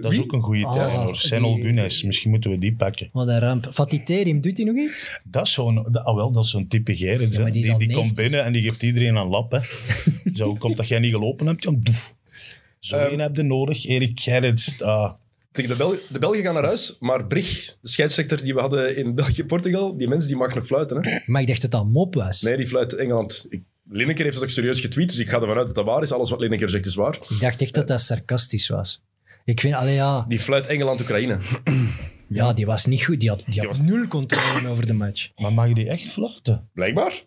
Dat 0.00 0.12
is 0.12 0.18
ook 0.20 0.32
een 0.32 0.42
goede 0.42 0.64
Ah, 0.64 0.72
term 0.74 0.90
hoor. 0.90 1.14
Channel 1.14 1.54
die- 1.54 1.64
Gunesh. 1.64 2.02
Misschien 2.02 2.30
moeten 2.30 2.50
we 2.50 2.58
die 2.58 2.74
pakken. 2.74 3.08
Wat 3.12 3.28
een 3.28 3.38
ramp. 3.38 3.68
Fatih 3.72 4.04
Terim, 4.04 4.40
doet 4.40 4.56
hij 4.56 4.66
nog 4.66 4.76
iets? 4.76 5.20
Dat 5.24 5.46
is 5.46 5.52
zo'n 5.52 5.92
ah, 6.04 6.14
wel, 6.14 6.32
dat 6.32 6.44
is 6.44 6.50
zo'n 6.50 6.68
type 6.68 6.94
Gerrits. 6.96 7.36
Ja, 7.36 7.44
die 7.44 7.52
die 7.62 7.72
al 7.72 7.78
die 7.78 7.86
90. 7.88 7.96
komt 7.96 8.14
binnen 8.14 8.44
en 8.44 8.52
die 8.52 8.62
geeft 8.62 8.82
iedereen 8.82 9.14
een 9.16 9.28
lap. 9.28 9.50
Hè. 9.52 9.60
Zo 10.38 10.54
komt 10.54 10.76
dat 10.76 10.88
jij 10.88 10.98
niet 10.98 11.12
gelopen 11.12 11.46
hebt. 11.46 11.64
Zo 12.80 12.96
Ehm. 12.96 13.12
een 13.12 13.18
heb 13.20 13.36
je 13.36 13.42
nodig. 13.42 13.86
Erik 13.86 14.20
Gerrits. 14.20 14.82
ah, 14.82 15.12
de, 15.56 15.74
Bel 15.76 15.94
de 16.08 16.18
Belgen 16.18 16.42
gaan 16.42 16.54
naar 16.54 16.64
huis, 16.64 16.96
maar 17.00 17.26
Brig, 17.26 17.76
de 17.80 17.88
scheidsrechter 17.88 18.42
die 18.42 18.54
we 18.54 18.60
hadden 18.60 18.96
in 18.96 19.14
België-Portugal, 19.14 19.96
die 19.96 20.08
mens 20.08 20.26
die 20.26 20.36
mag 20.36 20.54
nog 20.54 20.66
fluiten. 20.66 21.04
Hè? 21.06 21.18
Maar 21.26 21.40
ik 21.40 21.46
dacht 21.48 21.62
dat 21.62 21.70
dat 21.70 21.86
mop 21.86 22.14
was. 22.14 22.42
Nee, 22.42 22.56
die 22.56 22.66
fluit 22.66 22.92
Engeland. 22.92 23.46
Ik, 23.48 23.62
Lineker 23.90 24.24
heeft 24.24 24.34
het 24.34 24.44
ook 24.44 24.50
serieus 24.50 24.80
getweet, 24.80 25.08
dus 25.08 25.18
ik 25.18 25.28
ga 25.28 25.40
ervan 25.40 25.56
uit 25.56 25.66
dat 25.66 25.74
dat 25.74 25.84
waar 25.84 26.02
is. 26.02 26.12
Alles 26.12 26.30
wat 26.30 26.40
Lineker 26.40 26.70
zegt 26.70 26.86
is 26.86 26.94
waar. 26.94 27.14
Ik 27.28 27.40
dacht 27.40 27.62
echt 27.62 27.74
dat 27.74 27.88
dat 27.88 28.00
sarcastisch 28.00 28.68
was. 28.68 29.02
Ik 29.44 29.60
vind, 29.60 29.74
allee 29.74 29.94
ja, 29.94 30.24
Die 30.28 30.38
fluit 30.40 30.66
Engeland-Oekraïne. 30.66 31.38
ja, 32.28 32.52
die 32.52 32.66
was 32.66 32.86
niet 32.86 33.04
goed. 33.04 33.20
Die 33.20 33.28
had, 33.28 33.42
die 33.46 33.58
had 33.58 33.66
was- 33.68 33.80
nul 33.80 34.06
controle 34.06 34.68
over 34.68 34.86
de 34.86 34.92
match. 34.92 35.30
maar 35.36 35.52
mag 35.52 35.68
je 35.68 35.74
die 35.74 35.88
echt 35.88 36.04
fluiten? 36.12 36.68
Blijkbaar. 36.72 37.22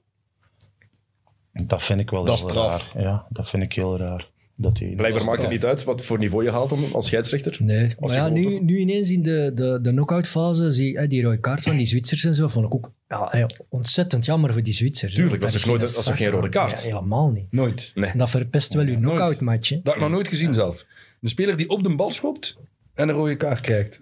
Dat 1.53 1.83
vind 1.83 1.99
ik 1.99 2.09
wel 2.09 2.25
Dat 2.25 2.35
is 2.35 2.41
heel 2.41 2.53
raar. 2.53 2.91
Ja, 2.97 3.25
dat 3.29 3.49
vind 3.49 3.63
ik 3.63 3.73
heel 3.73 3.97
raar. 3.97 4.29
Dat 4.61 4.75
die, 4.75 4.95
Blijkbaar 4.95 5.23
maakt 5.25 5.41
het 5.41 5.51
niet 5.51 5.65
uit 5.65 5.83
wat 5.83 6.01
voor 6.05 6.17
niveau 6.17 6.43
je 6.43 6.51
haalt 6.51 6.69
dan 6.69 6.93
als 6.93 7.05
scheidsrechter. 7.05 7.57
Nee, 7.59 7.95
Als 7.99 8.11
maar 8.15 8.21
ja, 8.21 8.29
nu, 8.29 8.59
nu 8.59 8.77
ineens 8.77 9.09
in 9.11 9.21
de, 9.23 9.51
de, 9.53 9.79
de 9.81 9.89
knock-out-fase, 9.89 10.71
zie 10.71 10.97
hè, 10.97 11.07
die 11.07 11.23
rode 11.23 11.39
kaart 11.39 11.61
van 11.61 11.77
die 11.77 11.87
Zwitsers 11.87 12.23
en 12.23 12.35
zo, 12.35 12.47
vond 12.47 12.65
ik 12.65 12.73
ook 12.73 12.91
ja, 13.07 13.47
ontzettend 13.69 14.25
jammer 14.25 14.53
voor 14.53 14.63
die 14.63 14.73
Zwitsers. 14.73 15.13
Tuurlijk, 15.13 15.41
dat 15.41 15.53
is 15.53 15.55
toch 15.61 15.65
nooit- 15.65 15.79
geen 15.81 15.89
dat 15.89 15.97
is 15.99 16.05
toch 16.05 16.17
geen 16.17 16.25
zak 16.25 16.35
rode 16.35 16.49
kaart? 16.49 16.81
Ja, 16.81 16.87
helemaal 16.87 17.29
niet. 17.29 17.45
Nooit. 17.51 17.91
Nee. 17.95 18.11
Dat 18.15 18.29
verpest 18.29 18.73
wel 18.73 18.85
uw 18.85 18.99
hè. 19.09 19.27
Dat 19.39 19.69
heb 19.83 19.93
ik 19.93 19.99
nog 19.99 20.09
nooit 20.09 20.27
gezien 20.27 20.53
zelf. 20.53 20.85
Een 21.21 21.29
speler 21.29 21.57
die 21.57 21.69
op 21.69 21.83
de 21.83 21.95
bal 21.95 22.11
schopt 22.11 22.57
en 22.93 23.09
een 23.09 23.15
rode 23.15 23.37
kaart 23.37 23.61
krijgt. 23.61 23.99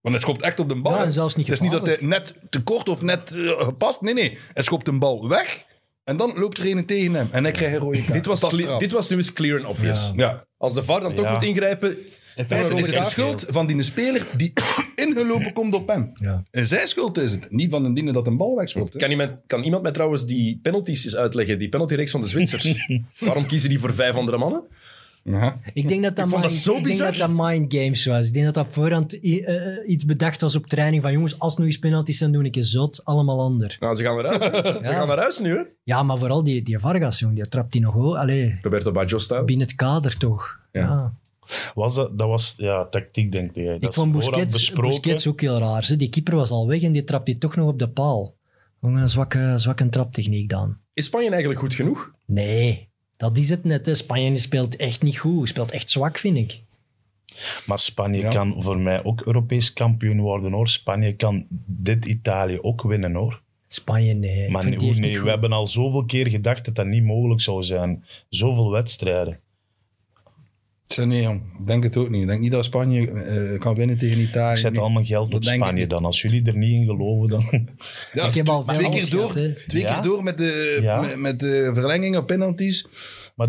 Want 0.00 0.14
hij 0.14 0.18
schopt 0.18 0.42
echt 0.42 0.58
op 0.60 0.68
de 0.68 0.80
bal. 0.80 0.92
Ja, 0.92 1.04
en 1.04 1.12
zelfs 1.12 1.36
niet 1.36 1.46
Het 1.46 1.54
is 1.54 1.60
niet 1.60 1.72
dat 1.72 1.86
hij 1.86 1.96
net 2.00 2.34
te 2.50 2.62
kort 2.62 2.88
of 2.88 3.02
net 3.02 3.30
eh, 3.30 3.64
gepast. 3.64 4.00
Nee, 4.00 4.14
nee. 4.14 4.38
Hij 4.52 4.62
schopt 4.62 4.88
een 4.88 4.98
bal 4.98 5.28
weg 5.28 5.64
en 6.10 6.16
dan 6.16 6.32
loopt 6.36 6.58
er 6.58 6.70
een 6.70 6.86
tegen 6.86 7.14
hem. 7.14 7.28
En 7.30 7.42
hij 7.42 7.52
krijgt 7.52 7.74
een 7.74 7.80
rode 7.80 7.98
kaart. 7.98 8.12
Dit 8.12 8.26
was, 8.26 8.40
Dat 8.40 8.50
is 8.50 8.56
cle- 8.56 8.64
straf. 8.66 8.80
dit 8.80 8.92
was 8.92 9.10
nu 9.10 9.16
eens 9.16 9.32
clear 9.32 9.58
and 9.58 9.68
obvious. 9.68 10.12
Ja. 10.16 10.24
Ja. 10.26 10.46
Als 10.56 10.74
de 10.74 10.82
VAR 10.82 11.00
dan 11.00 11.14
toch 11.14 11.24
Ja. 11.24 11.32
moet 11.32 11.42
ingrijpen... 11.42 11.96
In 12.36 12.44
feite 12.44 12.74
is 12.74 12.86
het 12.86 12.96
de 13.04 13.10
schuld 13.10 13.44
van 13.48 13.66
die 13.66 13.82
speler 13.82 14.26
die 14.36 14.52
ingelopen 14.94 15.52
komt 15.52 15.74
op 15.74 15.88
hem. 15.88 16.10
Ja. 16.14 16.44
En 16.50 16.66
zijn 16.66 16.88
schuld 16.88 17.18
is 17.18 17.32
het. 17.32 17.50
Niet 17.50 17.70
van 17.70 17.84
een 17.84 17.94
diene 17.94 18.12
dat 18.12 18.26
een 18.26 18.36
bal 18.36 18.56
wegschopt. 18.56 18.92
hè. 18.92 18.98
Kan 18.98 19.10
iemand, 19.10 19.30
kan 19.46 19.62
iemand 19.62 19.82
mij 19.82 19.92
trouwens 19.92 20.26
die 20.26 20.58
penalties 20.62 21.04
eens 21.04 21.16
uitleggen? 21.16 21.58
Die 21.58 21.68
penaltyreeks 21.68 22.10
van 22.10 22.20
de 22.20 22.28
Zwitsers. 22.28 22.86
Waarom 23.18 23.46
kiezen 23.46 23.68
die 23.68 23.78
voor 23.78 23.94
vijf 23.94 24.14
andere 24.14 24.38
mannen? 24.38 24.64
Ja. 25.22 25.56
Ik 25.74 25.88
denk 25.88 26.02
dat 26.02 26.16
dat, 26.16 26.24
Ik 26.24 26.30
vond 26.30 26.42
dat 26.42 26.50
mind, 26.50 26.62
zo 26.62 26.76
ik 26.76 26.84
denk 26.84 26.98
dat 26.98 27.16
dat 27.16 27.30
mind 27.32 27.74
games 27.74 28.06
was. 28.06 28.26
Ik 28.26 28.32
denk 28.32 28.44
dat 28.44 28.54
dat 28.54 28.66
voorhand 28.72 29.20
eh, 29.20 29.76
eh, 29.76 29.88
iets 29.88 30.04
bedacht 30.04 30.40
was 30.40 30.56
op 30.56 30.66
training 30.66 31.02
van 31.02 31.12
jongens, 31.12 31.38
als 31.38 31.56
nog 31.56 31.66
eens 31.66 31.78
penalties 31.78 32.18
zijn, 32.18 32.32
doe 32.32 32.44
ik 32.44 32.56
een 32.56 32.62
zot, 32.62 33.04
allemaal 33.04 33.40
ander. 33.40 33.76
Nou, 33.80 33.94
ze 33.94 34.02
gaan 34.02 34.16
naar 34.22 34.24
huis. 34.26 34.42
hè. 34.42 34.84
Ze 34.84 34.92
gaan 34.92 35.08
naar 35.08 35.18
huis 35.18 35.38
nu, 35.38 35.56
hè? 35.56 35.62
Ja, 35.84 36.02
maar 36.02 36.18
vooral 36.18 36.44
die, 36.44 36.62
die 36.62 36.78
Vargas, 36.78 37.18
jong, 37.18 37.34
die 37.34 37.48
trapt 37.48 37.72
die 37.72 37.80
nog 37.80 37.94
wel. 37.94 38.18
Allee, 38.18 38.58
Roberto 38.62 38.92
Baggio-style. 38.92 39.44
binnen 39.44 39.66
het 39.66 39.76
kader 39.76 40.16
toch. 40.16 40.58
Ja. 40.72 40.80
Ja. 40.80 41.12
Was 41.74 41.94
dat, 41.94 42.18
dat 42.18 42.28
was 42.28 42.54
ja, 42.56 42.86
tactiek, 42.86 43.32
denk 43.32 43.56
ik. 43.56 43.66
Dat 43.66 43.82
Ik 43.82 43.92
vond 43.92 44.12
Busquets. 44.12 44.72
Busquets 44.72 45.26
ook 45.26 45.40
heel 45.40 45.58
raar. 45.58 45.84
Ze. 45.84 45.96
Die 45.96 46.08
keeper 46.08 46.36
was 46.36 46.50
al 46.50 46.66
weg 46.68 46.82
en 46.82 46.92
die 46.92 47.04
trapt 47.04 47.26
die 47.26 47.38
toch 47.38 47.56
nog 47.56 47.68
op 47.68 47.78
de 47.78 47.88
paal. 47.88 48.34
Een 48.80 49.08
zwakke, 49.08 49.52
zwakke 49.56 49.88
traptechniek 49.88 50.48
dan. 50.48 50.76
Is 50.94 51.04
Spanje 51.04 51.30
eigenlijk 51.30 51.60
goed 51.60 51.74
genoeg? 51.74 52.10
Nee, 52.26 52.88
dat 53.20 53.38
is 53.38 53.50
het 53.50 53.64
net. 53.64 53.86
Hè. 53.86 53.94
Spanje 53.94 54.36
speelt 54.36 54.76
echt 54.76 55.02
niet 55.02 55.18
goed. 55.18 55.48
Speelt 55.48 55.70
echt 55.70 55.90
zwak, 55.90 56.18
vind 56.18 56.36
ik. 56.36 56.60
Maar 57.66 57.78
Spanje 57.78 58.20
Ja. 58.20 58.28
kan 58.28 58.54
voor 58.58 58.78
mij 58.78 59.04
ook 59.04 59.20
Europees 59.20 59.72
kampioen 59.72 60.20
worden 60.20 60.52
hoor. 60.52 60.68
Spanje 60.68 61.12
kan 61.12 61.46
dit 61.66 62.04
Italië 62.04 62.58
ook 62.60 62.82
winnen 62.82 63.14
hoor. 63.14 63.42
Spanje, 63.68 64.14
nee. 64.14 64.50
Maar 64.50 64.68
nee, 64.68 64.94
nee, 64.94 65.20
we 65.20 65.28
hebben 65.28 65.52
al 65.52 65.66
zoveel 65.66 66.04
keer 66.04 66.28
gedacht 66.28 66.64
dat 66.64 66.74
dat 66.74 66.86
niet 66.86 67.04
mogelijk 67.04 67.40
zou 67.40 67.62
zijn. 67.62 68.04
Zoveel 68.28 68.70
wedstrijden. 68.70 69.40
Nee, 70.96 71.22
jong. 71.22 71.40
Ik 71.60 71.66
denk 71.66 71.82
het 71.82 71.96
ook 71.96 72.10
niet. 72.10 72.22
Ik 72.22 72.28
denk 72.28 72.40
niet 72.40 72.50
dat 72.50 72.64
Spanje 72.64 73.10
eh, 73.10 73.58
kan 73.60 73.74
winnen 73.74 73.98
tegen 73.98 74.20
Italië. 74.20 74.50
Ik 74.52 74.56
zet 74.58 74.72
Nee. 74.72 74.80
allemaal 74.80 75.04
geld 75.04 75.34
op 75.34 75.44
Spanje 75.44 75.86
dan. 75.86 76.04
Als 76.04 76.20
jullie 76.22 76.46
er 76.46 76.56
niet 76.56 76.70
in 76.80 76.84
geloven, 76.86 77.28
dan... 77.28 77.68
Ja, 78.12 78.26
Ik 78.26 78.34
heb 78.34 78.48
al 78.48 78.64
veel 78.64 78.74
twee 78.78 78.90
keer 78.90 79.10
door, 79.10 79.30
gehad, 79.32 79.56
twee 79.68 79.82
Ja? 79.82 79.92
keer 79.94 80.02
door 80.02 80.22
met 80.22 80.38
de, 80.38 80.78
Ja. 80.82 81.00
met, 81.00 81.16
met 81.16 81.38
de 81.38 81.70
verlengingen, 81.74 82.24
penalties. 82.24 82.86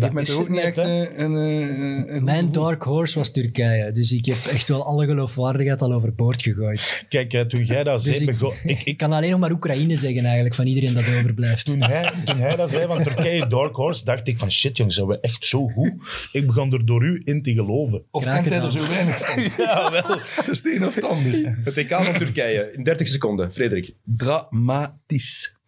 dat 0.12 0.28
is 0.28 0.36
ook 0.38 0.48
niet 0.48 0.60
echt 0.60 0.78
eh, 0.78 0.86
een, 1.00 1.32
een, 1.32 2.14
een 2.14 2.24
Mijn 2.24 2.52
dark 2.52 2.82
horse 2.82 3.18
was 3.18 3.30
Turkije. 3.30 3.92
Dus 3.92 4.12
ik 4.12 4.26
heb 4.26 4.36
echt 4.46 4.68
wel 4.68 4.84
alle 4.84 5.06
geloofwaardigheid 5.06 5.82
al 5.82 5.92
overboord 5.92 6.42
gegooid. 6.42 7.04
Kijk, 7.08 7.32
hè, 7.32 7.46
toen 7.46 7.64
jij 7.64 7.84
dat 7.84 8.04
Dus 8.04 8.16
zei... 8.16 8.28
ik, 8.28 8.38
begon- 8.38 8.54
ik, 8.64 8.78
ik 8.80 8.84
ik, 8.86 8.96
kan 8.96 9.12
alleen 9.12 9.30
nog 9.30 9.40
maar 9.40 9.50
Oekraïne 9.50 9.96
zeggen 9.96 10.24
eigenlijk, 10.24 10.54
van 10.54 10.66
iedereen 10.66 10.94
dat 10.94 11.08
overblijft. 11.18 11.66
toen, 11.66 11.82
hij, 11.82 12.10
toen 12.24 12.38
hij 12.38 12.56
dat 12.56 12.70
zei 12.70 12.86
van 12.86 13.02
Turkije 13.02 13.46
Dark 13.46 13.74
Horse, 13.76 14.04
dacht 14.04 14.28
ik 14.28 14.38
van 14.38 14.50
shit 14.50 14.76
jongens, 14.76 14.96
zijn 14.96 15.08
we 15.08 15.20
echt 15.20 15.44
zo 15.44 15.68
goed? 15.68 15.92
Ik 16.32 16.46
begon 16.46 16.72
er 16.72 16.86
door 16.86 17.04
u 17.04 17.22
in 17.24 17.42
te 17.42 17.52
geloven. 17.52 18.02
Of 18.10 18.22
Graag 18.22 18.42
kent 18.42 18.54
hij 18.54 18.62
er 18.64 18.72
zo 18.72 18.88
weinig 18.88 19.16
van? 19.26 19.42
Ja, 19.66 19.90
wel. 19.90 20.02
Dat 20.36 20.48
is 20.50 20.58
het 20.62 20.74
een 20.74 20.86
of 20.86 20.94
het 20.94 21.04
ander. 21.04 21.58
Het 21.64 21.76
EK 21.76 21.88
van 21.88 22.16
Turkije 22.16 22.72
in 22.76 22.82
30 22.82 23.08
seconden. 23.08 23.52
Frederik. 23.52 23.94
Dramatisch. 24.04 25.60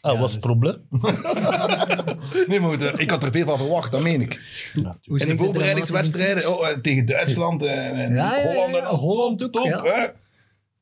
Ah, 0.00 0.20
was 0.20 0.32
het 0.32 0.40
probleem? 0.40 0.78
Nee, 2.46 2.60
maar 2.60 2.70
goed, 2.70 3.00
ik 3.00 3.10
had 3.10 3.22
er 3.22 3.30
veel 3.30 3.44
van 3.44 3.56
verwacht, 3.56 3.90
dat 3.90 4.00
meen 4.00 4.20
ik. 4.20 4.40
In 4.74 5.18
zeg 5.18 5.28
de 5.28 5.36
voorbereidingswedstrijden 5.36 6.58
oh, 6.58 6.68
eh, 6.68 6.76
tegen 6.76 7.06
Duitsland 7.06 7.62
en, 7.62 7.92
en 7.92 8.14
Ja, 8.14 8.36
ja, 8.36 8.42
ja, 8.42 8.52
Holland. 8.52 8.74
en 8.74 8.80
ja, 8.80 8.94
Holland 8.94 9.44
ook, 9.44 9.52
top, 9.52 9.64
ja. 9.64 9.82
hè. 9.82 10.06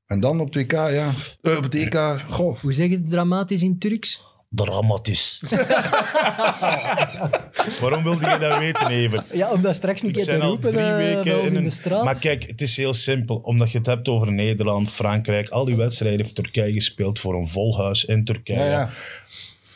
En 0.07 0.21
dan 0.21 0.41
op 0.41 0.55
het 0.55 0.55
WK, 0.55 0.73
ja. 0.73 1.11
Eh, 1.43 1.57
op 1.57 1.63
het 1.63 1.75
EK, 1.75 2.25
goh. 2.29 2.61
Hoe 2.61 2.73
zeg 2.73 2.89
je 2.89 2.95
het 2.95 3.11
dramatisch 3.11 3.63
in 3.63 3.79
Turks? 3.79 4.28
Dramatisch. 4.51 5.43
Waarom 7.81 8.03
wilde 8.03 8.27
je 8.27 8.37
dat 8.41 8.59
weten, 8.59 8.87
even? 8.87 9.25
Ja, 9.33 9.51
om 9.51 9.63
dat 9.63 9.75
straks 9.75 10.03
een 10.03 10.09
Ik 10.09 10.15
keer 10.15 10.25
te 10.25 10.37
roepen 10.37 10.73
drie 10.73 10.85
eh, 10.85 10.97
weken 10.97 11.41
in 11.41 11.47
in 11.47 11.57
een... 11.57 11.65
de 11.65 11.71
straat. 11.71 12.05
Maar 12.05 12.19
kijk, 12.19 12.47
het 12.47 12.61
is 12.61 12.77
heel 12.77 12.93
simpel. 12.93 13.37
Omdat 13.37 13.71
je 13.71 13.79
het 13.79 13.87
hebt 13.87 14.09
over 14.09 14.33
Nederland, 14.33 14.91
Frankrijk. 14.91 15.49
Al 15.49 15.65
die 15.65 15.77
wedstrijden 15.77 16.21
heeft 16.21 16.35
Turkije 16.35 16.73
gespeeld 16.73 17.19
voor 17.19 17.35
een 17.35 17.49
vol 17.49 17.79
huis 17.79 18.05
in 18.05 18.25
Turkije. 18.25 18.59
Ja, 18.59 18.67
ja. 18.67 18.91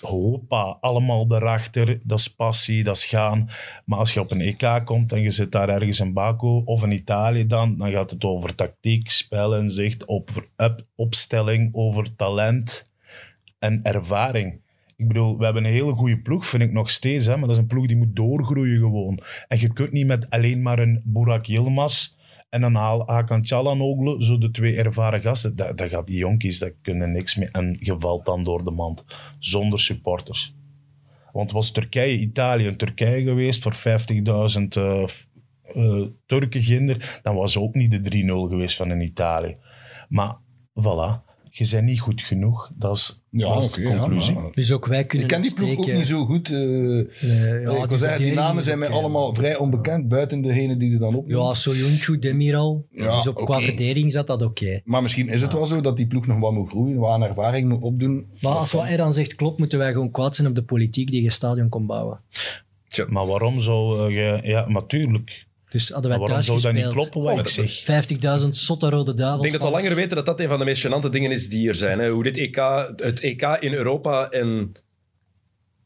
Hoppa, 0.00 0.78
allemaal 0.80 1.26
daarachter. 1.26 1.98
Dat 2.04 2.18
is 2.18 2.28
passie, 2.28 2.84
dat 2.84 2.96
is 2.96 3.04
gaan. 3.04 3.48
Maar 3.84 3.98
als 3.98 4.14
je 4.14 4.20
op 4.20 4.30
een 4.30 4.40
EK 4.40 4.80
komt 4.84 5.12
en 5.12 5.20
je 5.20 5.30
zit 5.30 5.52
daar 5.52 5.68
ergens 5.68 6.00
in 6.00 6.12
Baku 6.12 6.62
of 6.64 6.82
in 6.82 6.92
Italië 6.92 7.46
dan, 7.46 7.76
dan 7.76 7.90
gaat 7.90 8.10
het 8.10 8.24
over 8.24 8.54
tactiek, 8.54 9.10
spel, 9.10 9.56
inzicht, 9.56 10.04
op, 10.04 10.30
op, 10.56 10.86
opstelling, 10.94 11.70
over 11.72 12.16
talent 12.16 12.90
en 13.58 13.80
ervaring. 13.82 14.60
Ik 15.02 15.08
bedoel, 15.08 15.38
we 15.38 15.44
hebben 15.44 15.64
een 15.64 15.70
hele 15.72 15.92
goede 15.92 16.18
ploeg, 16.18 16.46
vind 16.46 16.62
ik 16.62 16.72
nog 16.72 16.90
steeds. 16.90 17.26
Hè, 17.26 17.32
maar 17.36 17.48
dat 17.48 17.56
is 17.56 17.62
een 17.62 17.66
ploeg 17.66 17.86
die 17.86 17.96
moet 17.96 18.16
doorgroeien 18.16 18.80
gewoon. 18.80 19.18
En 19.48 19.60
je 19.60 19.72
kunt 19.72 19.92
niet 19.92 20.06
met 20.06 20.30
alleen 20.30 20.62
maar 20.62 20.78
een 20.78 21.00
Burak 21.04 21.44
Yilmaz 21.46 22.14
en 22.50 22.62
een 22.62 22.74
Hakan 22.74 23.44
Çalhanoğlu, 23.46 24.22
zo 24.22 24.38
de 24.38 24.50
twee 24.50 24.76
ervaren 24.76 25.20
gasten. 25.20 25.56
Dat, 25.56 25.78
dat 25.78 25.90
gaat 25.90 26.06
die 26.06 26.16
jonkies, 26.16 26.58
dat 26.58 26.72
kunnen 26.82 27.12
niks 27.12 27.36
meer. 27.36 27.48
En 27.52 27.76
je 27.80 27.96
valt 27.98 28.24
dan 28.24 28.42
door 28.42 28.64
de 28.64 28.70
mand. 28.70 29.04
Zonder 29.38 29.78
supporters. 29.80 30.54
Want 31.32 31.50
was 31.50 31.70
Turkije-Italië 31.70 32.66
een 32.66 32.76
Turkije 32.76 33.22
geweest 33.24 33.62
voor 33.62 33.74
50.000 33.74 33.82
eh, 34.68 35.06
f- 35.06 35.28
eh, 35.62 36.02
Turken 36.26 36.62
ginder, 36.62 37.20
dan 37.22 37.34
was 37.34 37.56
ook 37.56 37.74
niet 37.74 37.90
de 37.90 38.22
3-0 38.22 38.48
geweest 38.48 38.76
van 38.76 38.90
een 38.90 39.00
Italië. 39.00 39.56
Maar 40.08 40.36
voilà, 40.80 41.31
je 41.54 41.68
bent 41.70 41.84
niet 41.84 42.00
goed 42.00 42.22
genoeg. 42.22 42.70
Dat 42.74 42.96
is, 42.96 43.22
Ja, 43.30 43.54
dat 43.54 43.62
is 43.62 43.68
oké, 43.68 43.80
de 43.82 43.88
ja, 43.88 43.98
conclusie. 43.98 44.34
maar- 44.34 44.52
Dus 44.52 44.72
ook 44.72 44.86
wij 44.86 45.04
kunnen 45.04 45.26
Ik 45.28 45.32
ken 45.32 45.42
die 45.42 45.54
ploeg 45.54 45.76
ook 45.78 45.92
niet 45.92 46.06
zo 46.06 46.24
goed. 46.24 46.50
eh, 46.50 46.58
Nee, 46.58 47.06
ja, 47.60 47.82
ik 47.82 47.88
wil 47.88 47.98
zeggen, 47.98 48.22
die 48.24 48.34
namen 48.34 48.64
zijn 48.64 48.78
mij 48.78 48.88
oké. 48.88 48.96
allemaal 48.96 49.34
vrij 49.34 49.56
onbekend, 49.56 50.08
buiten 50.08 50.40
degene 50.42 50.76
die 50.76 50.92
er 50.92 50.98
dan 50.98 51.14
op 51.14 51.28
Ja, 51.30 51.54
Soyuncu, 51.54 52.18
Demiral. 52.18 52.86
Ja, 52.90 53.16
dus 53.16 53.26
op, 53.26 53.34
qua 53.34 53.56
oké. 53.56 53.64
verdediging 53.64 54.12
zat 54.12 54.26
dat 54.26 54.42
oké. 54.42 54.80
Maar 54.84 55.02
misschien 55.02 55.28
is 55.28 55.42
het 55.42 55.52
wel 55.52 55.66
zo 55.66 55.80
dat 55.80 55.96
die 55.96 56.06
ploeg 56.06 56.26
nog 56.26 56.38
wat 56.38 56.52
moet 56.52 56.68
groeien, 56.68 56.96
wat 56.98 57.10
aan 57.10 57.22
ervaring 57.22 57.68
moet 57.68 57.82
opdoen. 57.82 58.26
Maar 58.40 58.52
als 58.52 58.72
wat 58.72 58.82
hij 58.84 58.96
dan 58.96 59.12
zegt 59.12 59.34
klopt, 59.34 59.58
moeten 59.58 59.78
wij 59.78 59.92
gewoon 59.92 60.10
kwaad 60.10 60.34
zijn 60.36 60.48
op 60.48 60.54
de 60.54 60.62
politiek 60.64 61.10
die 61.10 61.24
een 61.24 61.30
stadion 61.32 61.68
kon 61.68 61.86
bouwen. 61.86 62.20
Maar 63.08 63.26
waarom 63.26 63.60
zou 63.60 64.08
eh, 64.08 64.14
je... 64.14 64.48
Ja, 64.48 64.68
natuurlijk. 64.68 65.46
Dus 65.72 65.88
hadden 65.88 66.10
wij 66.10 66.18
waarom 66.18 66.42
thuis 66.42 66.62
zou 66.62 66.74
dat 66.74 66.84
niet 66.84 66.92
kloppen, 66.92 67.22
wat 67.22 67.38
ik 67.38 67.48
zeg? 67.48 67.82
50.000 68.42 68.48
zotte 68.48 68.90
rode 68.90 69.14
duivels. 69.14 69.44
Ik 69.44 69.50
denk 69.50 69.62
dat 69.62 69.62
we 69.62 69.68
fans. 69.68 69.82
langer 69.82 69.96
weten 69.96 70.16
dat 70.16 70.26
dat 70.26 70.40
een 70.40 70.48
van 70.48 70.58
de 70.58 70.64
meest 70.64 70.86
gênante 70.86 71.10
dingen 71.10 71.30
is 71.30 71.48
die 71.48 71.68
er 71.68 71.74
zijn. 71.74 71.98
Hè. 71.98 72.10
Hoe 72.10 72.22
dit 72.22 72.36
EK, 72.36 72.56
het 72.96 73.20
EK 73.20 73.42
in 73.60 73.72
Europa 73.72 74.30
en 74.30 74.72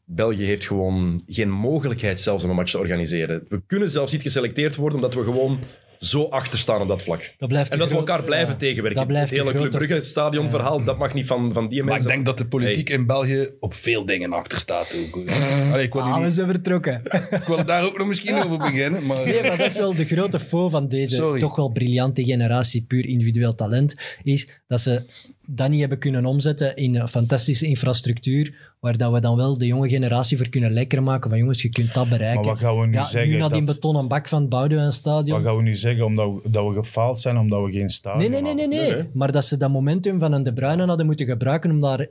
België 0.05 0.45
heeft 0.45 0.65
gewoon 0.65 1.23
geen 1.27 1.49
mogelijkheid 1.49 2.21
zelfs 2.21 2.43
om 2.43 2.49
een 2.49 2.55
match 2.55 2.71
te 2.71 2.79
organiseren. 2.79 3.45
We 3.49 3.61
kunnen 3.67 3.89
zelfs 3.89 4.11
niet 4.11 4.21
geselecteerd 4.21 4.75
worden 4.75 4.97
omdat 4.97 5.13
we 5.13 5.23
gewoon 5.23 5.59
zo 5.99 6.23
achter 6.23 6.59
staan 6.59 6.81
op 6.81 6.87
dat 6.87 7.03
vlak. 7.03 7.33
Dat 7.37 7.49
blijft 7.49 7.71
En 7.71 7.79
dat 7.79 7.89
we 7.89 7.95
elkaar 7.95 8.23
blijven 8.23 8.51
ja, 8.53 8.59
tegenwerken. 8.59 8.99
Dat 8.99 9.07
blijft 9.07 9.29
het 9.29 9.39
hele 9.39 9.53
Club 9.53 9.71
Brugge 9.71 10.01
stadionverhaal, 10.03 10.83
dat 10.83 10.97
mag 10.97 11.13
niet 11.13 11.25
van, 11.27 11.53
van 11.53 11.67
die 11.67 11.77
Maar 11.83 11.87
ik 11.87 11.93
mensen. 11.93 12.09
denk 12.11 12.25
dat 12.25 12.37
de 12.37 12.47
politiek 12.47 12.89
in 12.89 13.05
België 13.05 13.49
op 13.59 13.73
veel 13.73 14.05
dingen 14.05 14.33
achter 14.33 14.59
staat 14.59 14.95
ook. 15.05 15.15
Allee, 15.71 15.85
ik, 15.85 15.93
wil 15.93 16.01
Ah, 16.01 16.17
we 16.19 16.25
niet- 16.25 16.33
zijn 16.33 16.47
vertrokken. 16.47 17.01
ik 17.41 17.43
wil 17.47 17.65
daar 17.65 17.83
ook 17.83 17.97
nog 17.97 18.07
misschien 18.07 18.35
over 18.35 18.57
beginnen, 18.57 19.05
maar... 19.05 19.25
Nee, 19.25 19.41
maar 19.41 19.57
dat 19.57 19.65
is 19.71 19.77
wel 19.77 19.95
de 19.95 20.05
grote 20.05 20.39
foe 20.39 20.69
van 20.69 20.87
deze 20.87 21.15
Sorry. 21.15 21.39
toch 21.39 21.55
wel 21.55 21.69
briljante 21.69 22.23
generatie, 22.23 22.83
puur 22.87 23.05
individueel 23.07 23.55
talent, 23.55 23.95
is 24.23 24.49
dat 24.67 24.81
ze 24.81 25.01
dat 25.49 25.69
niet 25.69 25.79
hebben 25.79 25.97
kunnen 25.97 26.25
omzetten 26.25 26.75
in 26.75 26.95
een 26.95 27.07
fantastische 27.07 27.65
infrastructuur, 27.65 28.73
waar 28.79 28.97
dat 28.97 29.11
we 29.11 29.19
dan 29.19 29.35
wel 29.35 29.57
de 29.57 29.65
jonge 29.65 29.89
generatie 29.89 30.37
voor 30.37 30.49
kunnen 30.49 30.71
lekker 30.71 31.03
maken 31.03 31.29
van 31.29 31.39
jongens, 31.39 31.61
je 31.61 31.69
kunt 31.69 31.93
dat 31.93 32.09
bereiken. 32.09 32.41
Maar 32.41 32.53
wat 32.53 32.59
gaan 32.59 32.79
we 32.79 32.85
nu 32.85 32.93
ja, 32.93 33.03
zeggen? 33.03 33.31
Nu 33.31 33.37
naar 33.37 33.51
die 33.51 33.63
betonnen 33.63 34.07
bak 34.07 34.27
van 34.27 34.41
het 34.41 34.49
Boudewijnstadion. 34.49 35.37
Wat 35.37 35.47
gaan 35.47 35.57
we 35.57 35.63
nu 35.63 35.75
zeggen? 35.75 36.05
Omdat 36.05 36.33
we, 36.33 36.49
dat 36.49 36.67
we 36.67 36.73
gefaald 36.73 37.19
zijn 37.19 37.37
omdat 37.37 37.63
we 37.63 37.71
geen 37.71 37.89
stadion 37.89 38.31
Nee, 38.31 38.41
nee, 38.41 38.53
nee, 38.53 38.67
nee. 38.67 38.91
Nee. 38.93 39.09
Maar 39.13 39.31
dat 39.31 39.45
ze 39.45 39.57
dat 39.57 39.71
momentum 39.71 40.19
van 40.19 40.31
een 40.31 40.43
De 40.43 40.53
Bruyne 40.53 40.85
hadden 40.85 41.05
moeten 41.05 41.25
gebruiken 41.25 41.71
om 41.71 41.79
daar 41.79 42.07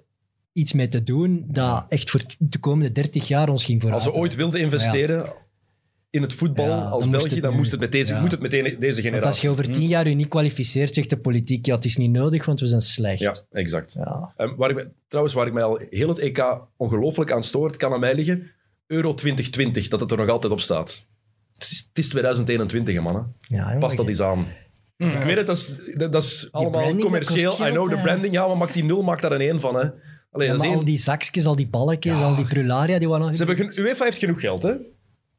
iets 0.52 0.72
mee 0.72 0.88
te 0.88 1.02
doen 1.02 1.44
dat 1.46 1.84
echt 1.88 2.10
voor 2.10 2.22
de 2.38 2.58
komende 2.58 2.92
30 2.92 3.28
jaar 3.28 3.48
ons 3.48 3.64
ging 3.64 3.80
vooruit. 3.80 4.04
Als 4.04 4.14
we 4.14 4.20
ooit 4.20 4.34
wilden 4.34 4.60
investeren 4.60 5.32
in 6.16 6.22
het 6.22 6.32
voetbal 6.32 6.66
Ja, 6.66 6.78
als 6.78 7.02
dan 7.02 7.10
moest 7.10 7.10
België, 7.22 7.34
het 7.34 7.44
dan 7.44 7.56
moest 7.56 7.70
het 7.70 7.80
met 7.80 7.92
deze, 7.92 8.14
Ja. 8.14 8.20
moet 8.20 8.30
het 8.30 8.40
met 8.40 8.50
deze 8.50 8.70
Want 8.72 8.84
als 8.84 8.96
je 8.96 9.02
generatie. 9.02 9.48
over 9.48 9.70
tien 9.70 9.88
jaar 9.88 10.08
je 10.08 10.14
niet 10.14 10.28
kwalificeert, 10.28 10.94
zegt 10.94 11.10
de 11.10 11.18
politiek, 11.18 11.66
ja, 11.66 11.74
het 11.74 11.84
is 11.84 11.96
niet 11.96 12.10
nodig, 12.10 12.44
want 12.46 12.60
we 12.60 12.66
zijn 12.66 12.80
slecht. 12.80 13.20
Ja, 13.20 13.34
exact. 13.50 13.92
Ja. 13.92 14.32
Ehm, 14.36 14.54
waar 14.56 14.70
ik, 14.70 14.88
trouwens, 15.08 15.34
waar 15.36 15.46
ik 15.46 15.52
mij 15.52 15.62
al 15.62 15.80
heel 15.90 16.08
het 16.08 16.18
EK 16.18 16.60
ongelooflijk 16.76 17.32
aan 17.32 17.44
stoor, 17.44 17.66
het 17.66 17.76
kan 17.76 17.92
aan 17.92 18.00
mij 18.00 18.14
liggen, 18.14 18.50
Euro 18.86 19.14
2020, 19.14 19.88
dat 19.88 20.00
het 20.00 20.10
er 20.10 20.16
nog 20.16 20.28
altijd 20.28 20.52
op 20.52 20.60
staat. 20.60 21.06
Het 21.52 21.62
is, 21.70 21.78
het 21.88 21.98
is 21.98 22.08
2021, 22.08 22.94
hè, 22.94 23.00
mannen. 23.00 23.34
Ja, 23.48 23.76
Pas 23.78 23.96
dat 23.96 24.06
eens 24.08 24.20
aan. 24.20 24.46
Ik 24.96 25.22
weet 25.22 25.36
het, 25.36 25.46
dat 25.46 25.56
is, 25.56 25.94
dat, 25.94 26.12
dat 26.12 26.22
is 26.22 26.48
allemaal 26.50 26.94
commercieel. 26.96 27.66
I 27.66 27.70
know 27.70 27.90
hè. 27.90 28.02
branding. 28.02 28.32
Ja, 28.34 28.46
maar 28.46 28.56
maak 28.56 28.72
die 28.72 28.84
nul, 28.84 29.02
maak 29.02 29.20
daar 29.20 29.32
een 29.32 29.40
één 29.40 29.60
van. 29.60 29.74
Hè. 29.74 29.80
Allee, 30.30 30.46
Ja, 30.46 30.52
dat 30.52 30.54
is 30.54 30.58
maar 30.58 30.66
één- 30.68 30.76
al 30.78 30.84
die 30.84 30.98
zakjes, 30.98 31.46
al 31.46 31.56
die 31.56 31.68
balletjes, 31.68 32.20
al 32.20 32.36
die 32.36 32.44
prularia, 32.44 32.98
die 32.98 33.08
waren. 33.08 33.34
Ze 33.34 33.44
hebben 33.44 33.78
UEFA 33.80 34.04
heeft 34.04 34.18
genoeg 34.18 34.40
geld, 34.40 34.62
hè? 34.62 34.72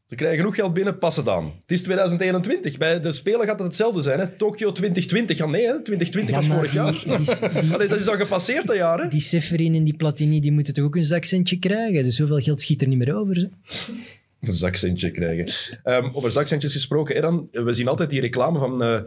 Ze 0.07 0.15
krijgen 0.15 0.37
genoeg 0.37 0.55
geld 0.55 0.73
binnen, 0.73 0.97
pas 0.97 1.15
het 1.15 1.29
aan. 1.29 1.45
Het 1.45 1.71
is 1.71 1.81
2021. 1.83 2.77
Bij 2.77 3.01
de 3.01 3.11
Spelen 3.11 3.45
gaat 3.45 3.57
het 3.59 3.67
hetzelfde 3.67 4.01
zijn. 4.01 4.19
Hè? 4.19 4.27
Tokio 4.27 4.71
2020. 4.71 5.37
Ja, 5.37 5.45
nee, 5.45 5.65
hè? 5.65 5.81
2020 5.81 6.35
Ja, 6.35 6.55
vorig 6.55 6.73
jaar. 6.73 6.91
die, 6.91 7.17
die, 7.17 7.61
die, 7.61 7.73
Allee, 7.73 7.87
dat 7.87 7.99
is 7.99 8.07
al 8.07 8.15
gepasseerd, 8.15 8.67
dat 8.67 8.75
jaar. 8.75 9.01
Hè? 9.01 9.07
die 9.07 9.21
Seferin 9.21 9.75
en 9.75 9.83
die 9.83 9.95
Platini, 9.95 10.39
die 10.39 10.51
moeten 10.51 10.73
toch 10.73 10.85
ook 10.85 10.95
een 10.95 11.03
zakcentje 11.05 11.59
krijgen? 11.59 12.03
Dus 12.03 12.15
zoveel 12.15 12.39
geld 12.39 12.61
schiet 12.61 12.81
er 12.81 12.87
niet 12.87 12.97
meer 12.97 13.15
over. 13.15 13.35
hè? 13.35 13.47
Een 14.47 14.53
zakcentje 14.53 15.11
krijgen. 15.11 15.47
Ehm, 15.83 16.09
over 16.13 16.31
zakcentjes 16.31 16.73
gesproken, 16.73 17.15
Eran, 17.15 17.47
we 17.51 17.73
zien 17.73 17.87
altijd 17.87 18.09
die 18.09 18.21
reclame 18.21 18.59
van 18.59 18.83
eh, 18.83 18.99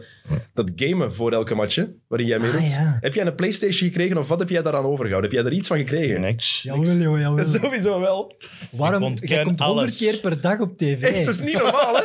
dat 0.53 0.71
gamen 0.75 1.13
voor 1.13 1.31
elke 1.31 1.55
match, 1.55 1.75
hè, 1.75 1.85
waarin 2.07 2.27
jij 2.27 2.39
meedoet. 2.39 2.61
Ah, 2.61 2.67
ja. 2.67 2.97
Heb 3.01 3.13
jij 3.13 3.25
een 3.25 3.35
Playstation 3.35 3.89
gekregen 3.89 4.17
of 4.17 4.27
wat 4.27 4.39
heb 4.39 4.49
jij 4.49 4.61
daaraan 4.61 4.85
overgehouden? 4.85 5.31
Heb 5.31 5.39
jij 5.39 5.51
er 5.51 5.57
iets 5.57 5.67
van 5.67 5.77
gekregen? 5.77 6.21
Niks. 6.21 6.61
Jawel, 6.61 7.17
jawel. 7.17 7.45
Sowieso 7.61 7.99
wel. 7.99 8.35
Waarom? 8.71 9.01
Ik 9.01 9.07
ontken 9.07 9.27
Jij 9.27 9.43
komt 9.43 9.59
honderd 9.59 9.97
keer 9.97 10.17
per 10.17 10.41
dag 10.41 10.59
op 10.59 10.77
tv. 10.77 11.03
Echt, 11.03 11.25
dat 11.25 11.33
is 11.33 11.41
niet 11.41 11.53
normaal, 11.53 11.95
hè? 11.95 12.03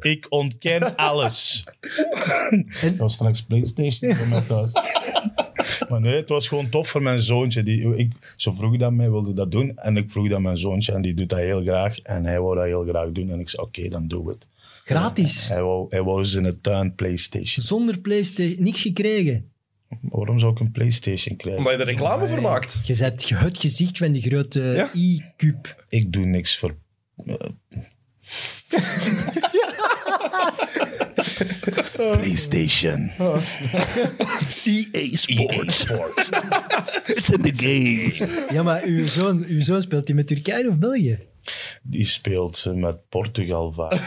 Ik 0.10 0.26
ontken 0.28 0.96
alles. 0.96 1.64
En- 2.80 2.96
was 2.96 3.14
straks 3.14 3.42
PlayStation 3.42 4.14
voor 4.14 4.28
mij 4.28 4.40
thuis. 4.40 4.72
Maar 5.88 6.00
nee, 6.00 6.16
het 6.16 6.28
was 6.28 6.48
gewoon 6.48 6.68
tof 6.68 6.88
voor 6.88 7.02
mijn 7.02 7.20
zoontje. 7.20 7.62
Die, 7.62 7.96
ik, 7.96 8.34
ze 8.36 8.52
vroeg 8.54 8.76
dat 8.76 8.92
mij, 8.92 9.10
wilde 9.10 9.32
dat 9.32 9.50
doen. 9.50 9.76
En 9.76 9.96
ik 9.96 10.10
vroeg 10.10 10.28
dat 10.28 10.40
mijn 10.40 10.58
zoontje 10.58 10.92
en 10.92 11.02
die 11.02 11.14
doet 11.14 11.28
dat 11.28 11.38
heel 11.38 11.62
graag. 11.62 12.00
En 12.00 12.24
hij 12.24 12.40
wou 12.40 12.54
dat 12.56 12.64
heel 12.64 12.84
graag 12.84 13.12
doen. 13.12 13.30
En 13.30 13.40
ik 13.40 13.48
zei, 13.48 13.62
oké, 13.62 13.88
dan 13.88 14.08
doe 14.08 14.28
het. 14.28 14.48
Gratis. 14.84 15.48
Hij 15.48 15.62
wou, 15.62 15.86
hij 15.88 16.02
wou 16.02 16.18
eens 16.18 16.34
in 16.34 16.42
de 16.42 16.60
tuin 16.60 16.94
PlayStation. 16.94 17.64
Zonder 17.64 17.98
Playstation. 17.98 18.62
Niks 18.62 18.80
gekregen. 18.80 19.50
Waarom 20.00 20.38
zou 20.38 20.52
ik 20.52 20.60
een 20.60 20.70
PlayStation 20.70 21.36
krijgen? 21.36 21.62
Omdat 21.62 21.72
je 21.74 21.84
er 21.84 21.86
reclame 21.86 22.28
voor 22.28 22.40
maakt. 22.40 22.80
Je 22.84 22.96
bent 22.98 23.28
het 23.28 23.58
gezicht 23.58 23.98
van 23.98 24.12
die 24.12 24.22
grote 24.22 24.60
Ja. 24.60 24.90
i-cube. 24.94 25.68
Ik 25.88 26.12
doe 26.12 26.24
niks 26.24 26.58
voor... 26.58 26.74
PlayStation. 31.96 33.10
EA 34.64 35.16
Sports. 35.16 35.86
It's 37.06 37.30
in 37.30 37.42
the 37.42 37.52
game. 37.54 38.12
Ja, 38.52 38.62
maar 38.62 38.82
uw 38.84 39.06
zoon, 39.06 39.44
uw 39.48 39.60
zoon 39.60 39.82
speelt 39.82 40.06
hij 40.06 40.16
met 40.16 40.26
Turkije 40.26 40.68
of 40.68 40.78
België? 40.78 41.18
Die 41.82 42.04
speelt 42.04 42.56
ze 42.56 42.74
met 42.74 43.08
Portugal 43.08 43.72
vaak. 43.72 43.92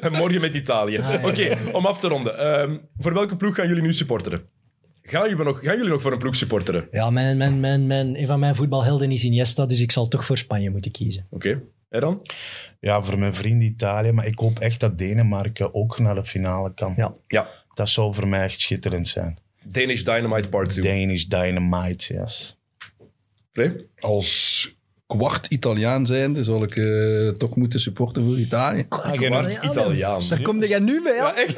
En 0.00 0.12
morgen 0.12 0.40
met 0.40 0.54
Italië. 0.54 1.00
Oké, 1.22 1.56
om 1.72 1.86
af 1.86 1.98
te 1.98 2.08
ronden. 2.08 2.38
Ehm, 2.38 2.76
voor 2.98 3.14
welke 3.14 3.36
ploeg 3.36 3.54
gaan 3.54 3.68
jullie 3.68 3.82
nu 3.82 3.92
supporteren? 3.92 4.42
Gaan 5.02 5.28
jullie 5.28 5.44
nog, 5.44 5.60
gaan 5.62 5.76
jullie 5.76 5.90
nog 5.90 6.02
voor 6.02 6.12
een 6.12 6.18
ploeg 6.18 6.34
supporteren? 6.34 6.88
Ja, 6.90 7.10
mijn, 7.10 7.36
mijn, 7.36 7.60
mijn, 7.60 7.86
mijn, 7.86 8.20
een 8.20 8.26
van 8.26 8.38
mijn 8.38 8.56
voetbalhelden 8.56 9.12
is 9.12 9.24
Iniesta, 9.24 9.66
dus 9.66 9.80
ik 9.80 9.92
zal 9.92 10.08
toch 10.08 10.24
voor 10.24 10.38
Spanje 10.38 10.70
moeten 10.70 10.90
kiezen. 10.90 11.26
Oké. 11.30 11.62
Ja, 12.80 13.02
voor 13.02 13.18
mijn 13.18 13.34
vriend 13.34 13.62
Italië. 13.62 14.12
Maar 14.12 14.26
ik 14.26 14.38
hoop 14.38 14.58
echt 14.58 14.80
dat 14.80 14.98
Denemarken 14.98 15.74
ook 15.74 15.98
naar 15.98 16.14
de 16.14 16.24
finale 16.24 16.74
kan. 16.74 16.92
Ja. 16.96 17.14
Ja. 17.26 17.48
Dat 17.74 17.88
zou 17.88 18.14
voor 18.14 18.28
mij 18.28 18.42
echt 18.42 18.60
schitterend 18.60 19.08
zijn. 19.08 19.38
Danish 19.64 20.02
Dynamite 20.02 20.48
Part 20.48 20.70
2. 20.70 20.84
Danish 20.84 21.24
Dynamite, 21.24 22.14
yes. 22.14 22.60
Free? 23.52 23.88
Als 23.98 24.75
kwart 25.06 25.46
Italiaan 25.46 26.06
zijnde 26.06 26.44
zal 26.44 26.62
ik 26.62 26.76
eh, 26.76 27.28
toch 27.28 27.56
moeten 27.56 27.80
supporten 27.80 28.24
voor 28.24 28.38
Italië. 28.38 28.88
Kwart 28.88 29.20
Italiaan. 29.62 30.22
Daar 30.28 30.42
kom 30.42 30.62
je 30.62 30.80
nu 30.80 31.00
mee, 31.04 31.14
Ja, 31.14 31.32
ja? 31.36 31.36
echt? 31.36 31.54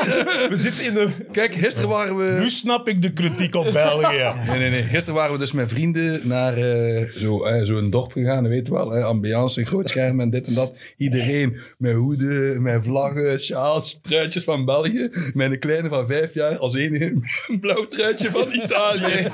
We 0.50 0.56
zitten 0.56 0.84
in 0.84 0.94
de... 0.94 1.08
Kijk, 1.32 1.54
gisteren 1.54 1.88
waren 1.88 2.16
we... 2.16 2.38
Nu 2.40 2.50
snap 2.50 2.88
ik 2.88 3.02
de 3.02 3.12
kritiek 3.12 3.54
op 3.54 3.72
België. 3.72 4.20
Nee, 4.46 4.58
nee, 4.58 4.70
nee. 4.70 4.82
Gisteren 4.82 5.14
waren 5.14 5.32
we 5.32 5.38
dus 5.38 5.52
met 5.52 5.68
vrienden 5.68 6.28
naar 6.28 6.56
eh, 6.56 7.08
zo, 7.16 7.44
eh, 7.44 7.62
zo'n 7.62 7.90
dorp 7.90 8.12
gegaan, 8.12 8.48
weet 8.48 8.66
je 8.66 8.72
wel. 8.72 8.94
Ambiance, 8.94 9.64
groot 9.64 9.88
scherm 9.88 10.20
en 10.20 10.30
dit 10.30 10.46
en 10.46 10.54
dat. 10.54 10.72
Iedereen 10.96 11.56
met 11.78 11.94
hoeden, 11.94 12.62
met 12.62 12.82
vlaggen, 12.84 13.40
sjaals, 13.40 13.98
truitjes 14.02 14.44
van 14.44 14.64
België. 14.64 15.10
Met 15.34 15.50
een 15.50 15.58
kleine 15.58 15.88
van 15.88 16.06
vijf 16.06 16.34
jaar 16.34 16.58
als 16.58 16.74
enige 16.74 17.04
een 17.48 17.60
blauw 17.60 17.86
truitje 17.86 18.30
van 18.30 18.52
Italië. 18.52 19.28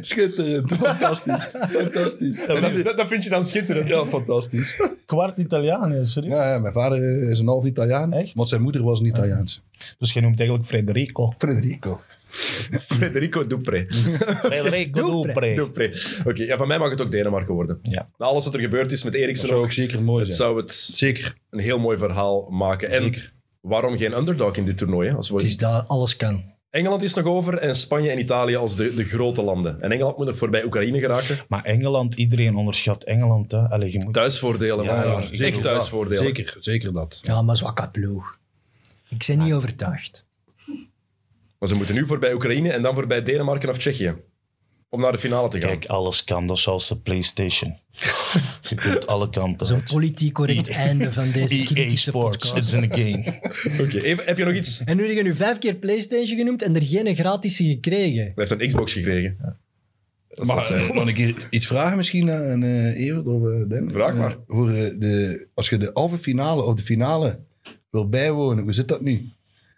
Schitterend, 0.00 0.72
fantastisch. 0.74 1.48
Fantastisch. 1.72 2.13
Dat, 2.82 2.96
dat 2.96 3.08
vind 3.08 3.24
je 3.24 3.30
dan 3.30 3.44
schitterend. 3.46 3.88
Ja, 3.88 4.04
fantastisch. 4.04 4.80
Kwart 5.06 5.38
Italiaan, 5.38 5.90
hè, 5.92 6.04
serieus. 6.04 6.32
Ja, 6.32 6.52
ja, 6.52 6.58
mijn 6.58 6.72
vader 6.72 7.22
eh, 7.22 7.30
is 7.30 7.38
een 7.38 7.46
half 7.46 7.64
Italiaan, 7.64 8.12
Echt? 8.12 8.34
want 8.34 8.48
zijn 8.48 8.62
moeder 8.62 8.82
was 8.84 9.00
een 9.00 9.06
Italiaans. 9.06 9.62
Dus 9.98 10.12
je 10.12 10.20
noemt 10.20 10.38
eigenlijk 10.38 10.68
Federico. 10.68 11.34
Federico. 11.38 12.00
Federico 12.98 13.42
Dupre. 13.42 13.86
Federico 13.88 15.22
Dupre. 15.22 15.54
Dupre. 15.54 15.92
Oké, 16.26 16.42
ja, 16.42 16.56
van 16.56 16.68
mij 16.68 16.78
mag 16.78 16.90
het 16.90 17.02
ook 17.02 17.10
Denemarken 17.10 17.54
worden. 17.54 17.78
Ja. 17.82 18.08
Na 18.18 18.26
alles 18.26 18.44
wat 18.44 18.54
er 18.54 18.60
gebeurd 18.60 18.92
is 18.92 19.02
met 19.04 19.12
Dat 19.12 19.22
Eriksen 19.22 19.48
zou 19.48 19.58
ook, 19.60 19.64
ook 19.66 19.72
zeker 19.72 20.02
mooi 20.02 20.24
zijn. 20.24 20.36
zou 20.36 20.56
het 20.56 20.72
Zeker. 20.72 21.34
een 21.50 21.58
heel 21.60 21.78
mooi 21.78 21.98
verhaal 21.98 22.46
maken. 22.50 22.90
En 22.90 23.02
Zeker. 23.02 23.32
waarom 23.60 23.96
geen 23.96 24.16
underdog 24.16 24.56
in 24.56 24.64
dit 24.64 24.76
toernooi? 24.78 25.08
Hè? 25.08 25.14
Als 25.14 25.28
we... 25.30 25.34
Het 25.36 25.44
is 25.44 25.56
dat 25.56 25.88
alles 25.88 26.16
kan. 26.16 26.44
Engeland 26.74 27.02
is 27.02 27.14
nog 27.14 27.24
over 27.24 27.58
en 27.58 27.74
Spanje 27.74 28.10
en 28.10 28.18
Italië 28.18 28.56
als 28.56 28.76
de, 28.76 28.94
de 28.94 29.04
grote 29.04 29.42
landen. 29.42 29.82
En 29.82 29.92
Engeland 29.92 30.16
moet 30.16 30.26
nog 30.26 30.38
voorbij 30.38 30.64
Oekraïne 30.64 30.98
geraken. 30.98 31.38
Maar 31.48 31.64
Engeland, 31.64 32.14
iedereen 32.14 32.56
onderschat 32.56 33.04
Engeland. 33.04 33.50
Hè. 33.50 33.58
Allee, 33.58 33.92
je 33.92 33.98
moet... 33.98 34.14
Thuisvoordelen, 34.14 34.84
Ja, 34.84 35.04
ja, 35.04 35.16
Echt 35.16 35.36
Zeker 35.36 35.62
thuisvoordelen. 35.62 36.24
Zeker, 36.24 36.56
zeker 36.58 36.92
dat. 36.92 37.20
Ja, 37.22 37.42
maar 37.42 37.56
zwakke 37.56 37.90
ploeg. 37.90 38.38
Ik 39.08 39.24
ben 39.26 39.38
niet 39.38 39.52
overtuigd. 39.52 40.26
Maar 41.58 41.68
ze 41.68 41.74
moeten 41.74 41.94
nu 41.94 42.06
voorbij 42.06 42.32
Oekraïne 42.32 42.70
en 42.70 42.82
dan 42.82 42.94
voorbij 42.94 43.22
Denemarken 43.22 43.68
of 43.68 43.78
Tsjechië. 43.78 44.14
Om 44.94 45.00
naar 45.00 45.12
de 45.12 45.18
finale 45.18 45.48
te 45.48 45.60
gaan. 45.60 45.68
Kijk, 45.68 45.86
alles 45.86 46.24
kan. 46.24 46.46
Dat 46.46 46.56
is 46.56 46.62
zoals 46.62 46.88
de 46.88 46.96
PlayStation. 46.96 47.76
je 48.68 48.74
kunt 48.74 49.06
alle 49.06 49.30
kanten. 49.30 49.66
Zo'n 49.66 49.82
politiek 49.82 50.32
correct 50.32 50.68
einde 50.68 51.12
van 51.12 51.30
deze 51.30 51.56
EA 51.74 51.96
Sports, 51.96 52.36
podcast. 52.50 52.56
it's 52.56 52.72
in 52.72 52.88
the 52.88 53.00
game. 53.00 53.40
Oké, 53.84 53.98
even- 54.00 54.24
heb 54.24 54.38
je 54.38 54.44
nog 54.44 54.54
iets? 54.54 54.78
Hij 54.78 54.86
En 54.86 54.96
nu 54.96 55.06
heb 55.06 55.16
je 55.16 55.22
nu 55.22 55.34
vijf 55.34 55.58
keer 55.58 55.74
PlayStation 55.74 56.38
genoemd 56.38 56.62
en 56.62 56.74
er 56.74 56.82
geen 56.82 57.14
gratis 57.14 57.56
gekregen. 57.56 58.32
heeft 58.34 58.50
een 58.50 58.66
Xbox 58.66 58.92
gekregen. 58.92 59.36
Dat 60.28 60.66
zijn. 60.66 60.80
eh, 60.80 60.94
mag 60.94 61.08
ik 61.08 61.16
hier 61.16 61.46
iets 61.50 61.66
vragen 61.66 61.96
misschien 61.96 62.30
aan 62.30 62.62
eh 62.62 63.00
Evert 63.06 63.26
of 63.26 63.48
eh, 63.48 63.68
Den? 63.68 63.90
Vraag 63.92 64.14
maar. 64.14 64.30
Eh, 64.30 64.36
voor, 64.46 64.68
eh, 64.70 64.98
de, 64.98 65.46
als 65.54 65.68
je 65.68 65.76
de 65.76 65.90
halve 65.94 66.18
finale 66.18 66.62
of 66.62 66.74
de 66.74 66.82
finale 66.82 67.38
wil 67.90 68.08
bijwonen, 68.08 68.64
hoe 68.64 68.72
zit 68.72 68.88
dat 68.88 69.00
nu? 69.00 69.28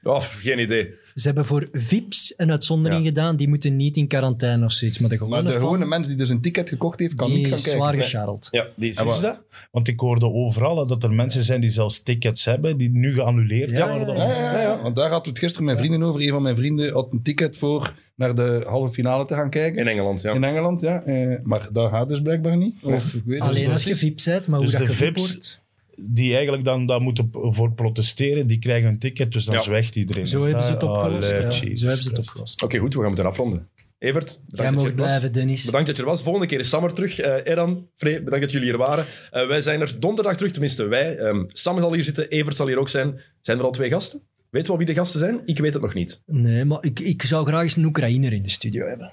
Oh, 0.02 0.20
geen 0.22 0.58
idee. 0.58 0.94
Ze 1.16 1.26
hebben 1.26 1.44
voor 1.46 1.68
VIP's 1.72 2.34
een 2.36 2.50
uitzondering 2.50 3.00
Ja. 3.02 3.06
gedaan. 3.08 3.36
Die 3.36 3.48
moeten 3.48 3.76
niet 3.76 3.96
in 3.96 4.06
quarantaine 4.06 4.64
of 4.64 4.72
zoiets. 4.72 4.98
Maar 4.98 5.10
de 5.10 5.16
gewone, 5.16 5.42
Maar 5.42 5.78
de 5.78 5.84
mens 5.86 6.06
die 6.06 6.16
dus 6.16 6.28
een 6.30 6.40
ticket 6.40 6.68
gekocht 6.68 6.98
heeft, 6.98 7.14
kan 7.14 7.28
die 7.28 7.36
niet 7.36 7.46
gaan 7.46 7.56
is 7.56 7.62
kijken. 7.62 7.80
zwaar 7.82 7.94
gescharreld. 7.94 8.48
Ja, 8.50 8.66
die 8.76 8.90
is, 8.90 9.00
is 9.00 9.20
dat? 9.20 9.44
Want 9.70 9.88
ik 9.88 10.00
hoorde 10.00 10.26
overal 10.32 10.86
dat 10.86 11.02
er 11.02 11.12
mensen 11.12 11.42
zijn 11.42 11.60
die 11.60 11.70
zelfs 11.70 12.02
tickets 12.02 12.44
hebben, 12.44 12.76
die 12.78 12.90
nu 12.90 13.12
geannuleerd 13.12 13.70
Ja, 13.70 13.96
worden. 13.96 14.16
ja, 14.16 14.24
Ja, 14.24 14.52
ja, 14.52 14.60
ja. 14.60 14.82
Want 14.82 14.96
daar 14.96 15.10
had 15.10 15.26
het 15.26 15.38
gisteren 15.38 15.64
mijn 15.66 15.78
vrienden 15.78 16.02
over. 16.02 16.20
Een 16.22 16.30
van 16.30 16.42
mijn 16.42 16.56
vrienden 16.56 16.92
had 16.92 17.12
een 17.12 17.22
ticket 17.22 17.56
voor 17.58 17.94
naar 18.16 18.34
de 18.34 18.62
halve 18.66 18.92
finale 18.92 19.24
te 19.26 19.34
gaan 19.34 19.50
kijken. 19.50 19.80
In 19.80 19.88
Engeland, 19.88 20.22
ja. 20.22 20.32
In 20.32 20.44
Engeland, 20.44 20.80
ja. 20.80 21.02
Eh, 21.02 21.38
maar 21.42 21.68
dat 21.72 21.90
gaat 21.90 22.08
dus 22.08 22.20
blijkbaar 22.22 22.56
niet. 22.56 22.74
Of, 22.82 23.14
ik 23.14 23.22
weet 23.24 23.42
het 23.42 23.48
Alleen 23.52 23.70
als 23.70 23.84
je. 23.84 23.96
VIP's 23.96 24.24
bent, 24.24 24.46
maar 24.46 24.60
Dus 24.60 24.70
hoe 24.70 24.80
de 24.80 24.86
dat 24.86 24.96
je 24.98 25.04
VIP 25.04 25.16
VIP's 25.16 25.32
wordt... 25.32 25.64
Die 25.96 26.32
eigenlijk 26.34 26.64
dan 26.64 26.86
daar 26.86 27.00
moeten 27.00 27.28
voor 27.32 27.72
protesteren, 27.72 28.46
die 28.46 28.58
krijgen 28.58 28.88
een 28.88 28.98
ticket, 28.98 29.32
dus 29.32 29.44
dan 29.44 29.54
Ja. 29.54 29.60
zweegt 29.62 29.96
iedereen. 29.96 30.26
Zo 30.26 30.36
Dus 30.38 30.46
hebben 30.46 30.64
ze 30.64 30.72
het 30.72 30.82
opgelost. 30.82 31.32
Allee, 31.32 31.42
ja. 31.42 31.48
Jesus 31.48 31.80
Zo 31.80 31.86
hebben 31.86 32.02
ze 32.04 32.08
het 32.08 32.18
opgelost. 32.18 32.62
Oké, 32.62 32.78
goed, 32.78 32.92
we 32.92 32.98
gaan 32.98 33.06
moeten 33.08 33.26
afronden. 33.26 33.68
Evert, 33.98 34.24
bedankt 34.24 34.46
Jij 34.56 34.64
dat 34.70 34.74
je 34.74 34.76
mag 34.88 34.96
was. 34.96 35.06
blijven, 35.06 35.32
Dennis. 35.32 35.64
Bedankt 35.64 35.86
dat 35.86 35.96
je 35.96 36.02
er 36.02 36.08
was. 36.08 36.22
Volgende 36.22 36.46
keer 36.46 36.58
is 36.58 36.68
Sam 36.68 36.84
er 36.84 36.92
terug. 36.94 37.18
Eh 37.18 37.52
Eran, 37.52 37.88
Free, 37.96 38.22
bedankt 38.22 38.44
dat 38.44 38.52
jullie 38.52 38.68
hier 38.68 38.76
waren. 38.78 39.04
Eh, 39.30 39.46
wij 39.46 39.60
zijn 39.60 39.80
er 39.80 40.00
donderdag 40.00 40.36
terug, 40.36 40.52
tenminste 40.52 40.84
wij. 40.84 41.16
Ehm, 41.18 41.42
Sam 41.46 41.78
zal 41.78 41.92
hier 41.94 42.04
zitten, 42.04 42.28
Evert 42.28 42.56
zal 42.56 42.66
hier 42.66 42.78
ook 42.78 42.88
zijn. 42.88 43.20
Zijn 43.40 43.58
er 43.58 43.64
al 43.64 43.70
twee 43.70 43.90
gasten? 43.90 44.20
Weet 44.50 44.62
je 44.62 44.68
wel 44.68 44.76
wie 44.78 44.86
de 44.86 44.94
gasten 44.94 45.20
zijn? 45.20 45.40
Ik 45.44 45.58
weet 45.58 45.72
het 45.74 45.82
nog 45.82 45.94
niet. 45.94 46.20
Nee, 46.26 46.64
maar 46.64 46.78
ik, 46.84 47.00
ik 47.00 47.22
zou 47.22 47.46
graag 47.46 47.62
eens 47.62 47.76
een 47.76 47.84
Oekraïner 47.84 48.32
in 48.32 48.42
de 48.42 48.48
studio 48.50 48.86
hebben. 48.86 49.12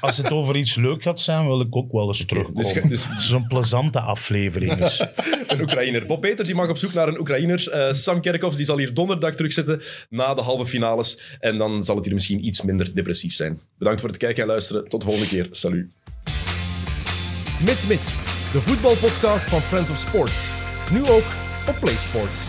Als 0.00 0.16
het 0.16 0.30
over 0.30 0.56
iets 0.56 0.74
leuk 0.74 1.02
gaat 1.02 1.20
zijn, 1.20 1.46
wil 1.46 1.60
ik 1.60 1.76
ook 1.76 1.92
wel 1.92 2.06
eens 2.06 2.24
terugkomen. 2.26 2.62
dus 2.62 2.72
ge- 2.72 2.88
dus- 2.88 3.06
Het 3.08 3.20
is 3.20 3.30
een 3.30 3.46
plezante 3.46 4.00
aflevering. 4.00 4.74
Dus. 4.74 5.00
Een 5.48 5.60
Oekraïner. 5.60 6.06
Bob 6.06 6.20
Peters 6.20 6.48
die 6.48 6.56
mag 6.56 6.68
op 6.68 6.76
zoek 6.78 6.92
naar 6.92 7.08
een 7.08 7.18
Oekraïner. 7.20 7.70
Eh, 7.70 7.92
Sam 7.92 8.20
Kerkhoffs 8.20 8.56
die 8.56 8.64
zal 8.66 8.78
hier 8.78 8.94
donderdag 8.94 9.34
terugzitten 9.34 9.82
na 10.08 10.34
de 10.34 10.40
halve 10.42 10.66
finales. 10.66 11.20
En 11.40 11.58
dan 11.58 11.84
zal 11.84 11.94
het 11.96 12.04
hier 12.04 12.14
misschien 12.14 12.46
iets 12.46 12.62
minder 12.62 12.94
depressief 12.94 13.32
zijn. 13.34 13.60
Bedankt 13.78 14.00
voor 14.00 14.08
het 14.10 14.18
kijken 14.18 14.42
en 14.42 14.48
luisteren. 14.48 14.88
Tot 14.88 15.00
de 15.00 15.06
volgende 15.06 15.28
keer. 15.30 15.46
Salut. 15.50 15.90
Mit 17.64 17.88
Mit, 17.88 18.14
de 18.52 18.60
voetbalpodcast 18.60 19.48
van 19.48 19.62
Friends 19.62 19.90
of 19.90 19.98
Sports. 19.98 20.48
Nu 20.92 21.06
ook 21.08 21.24
op 21.68 21.76
PlaySports. 21.80 22.40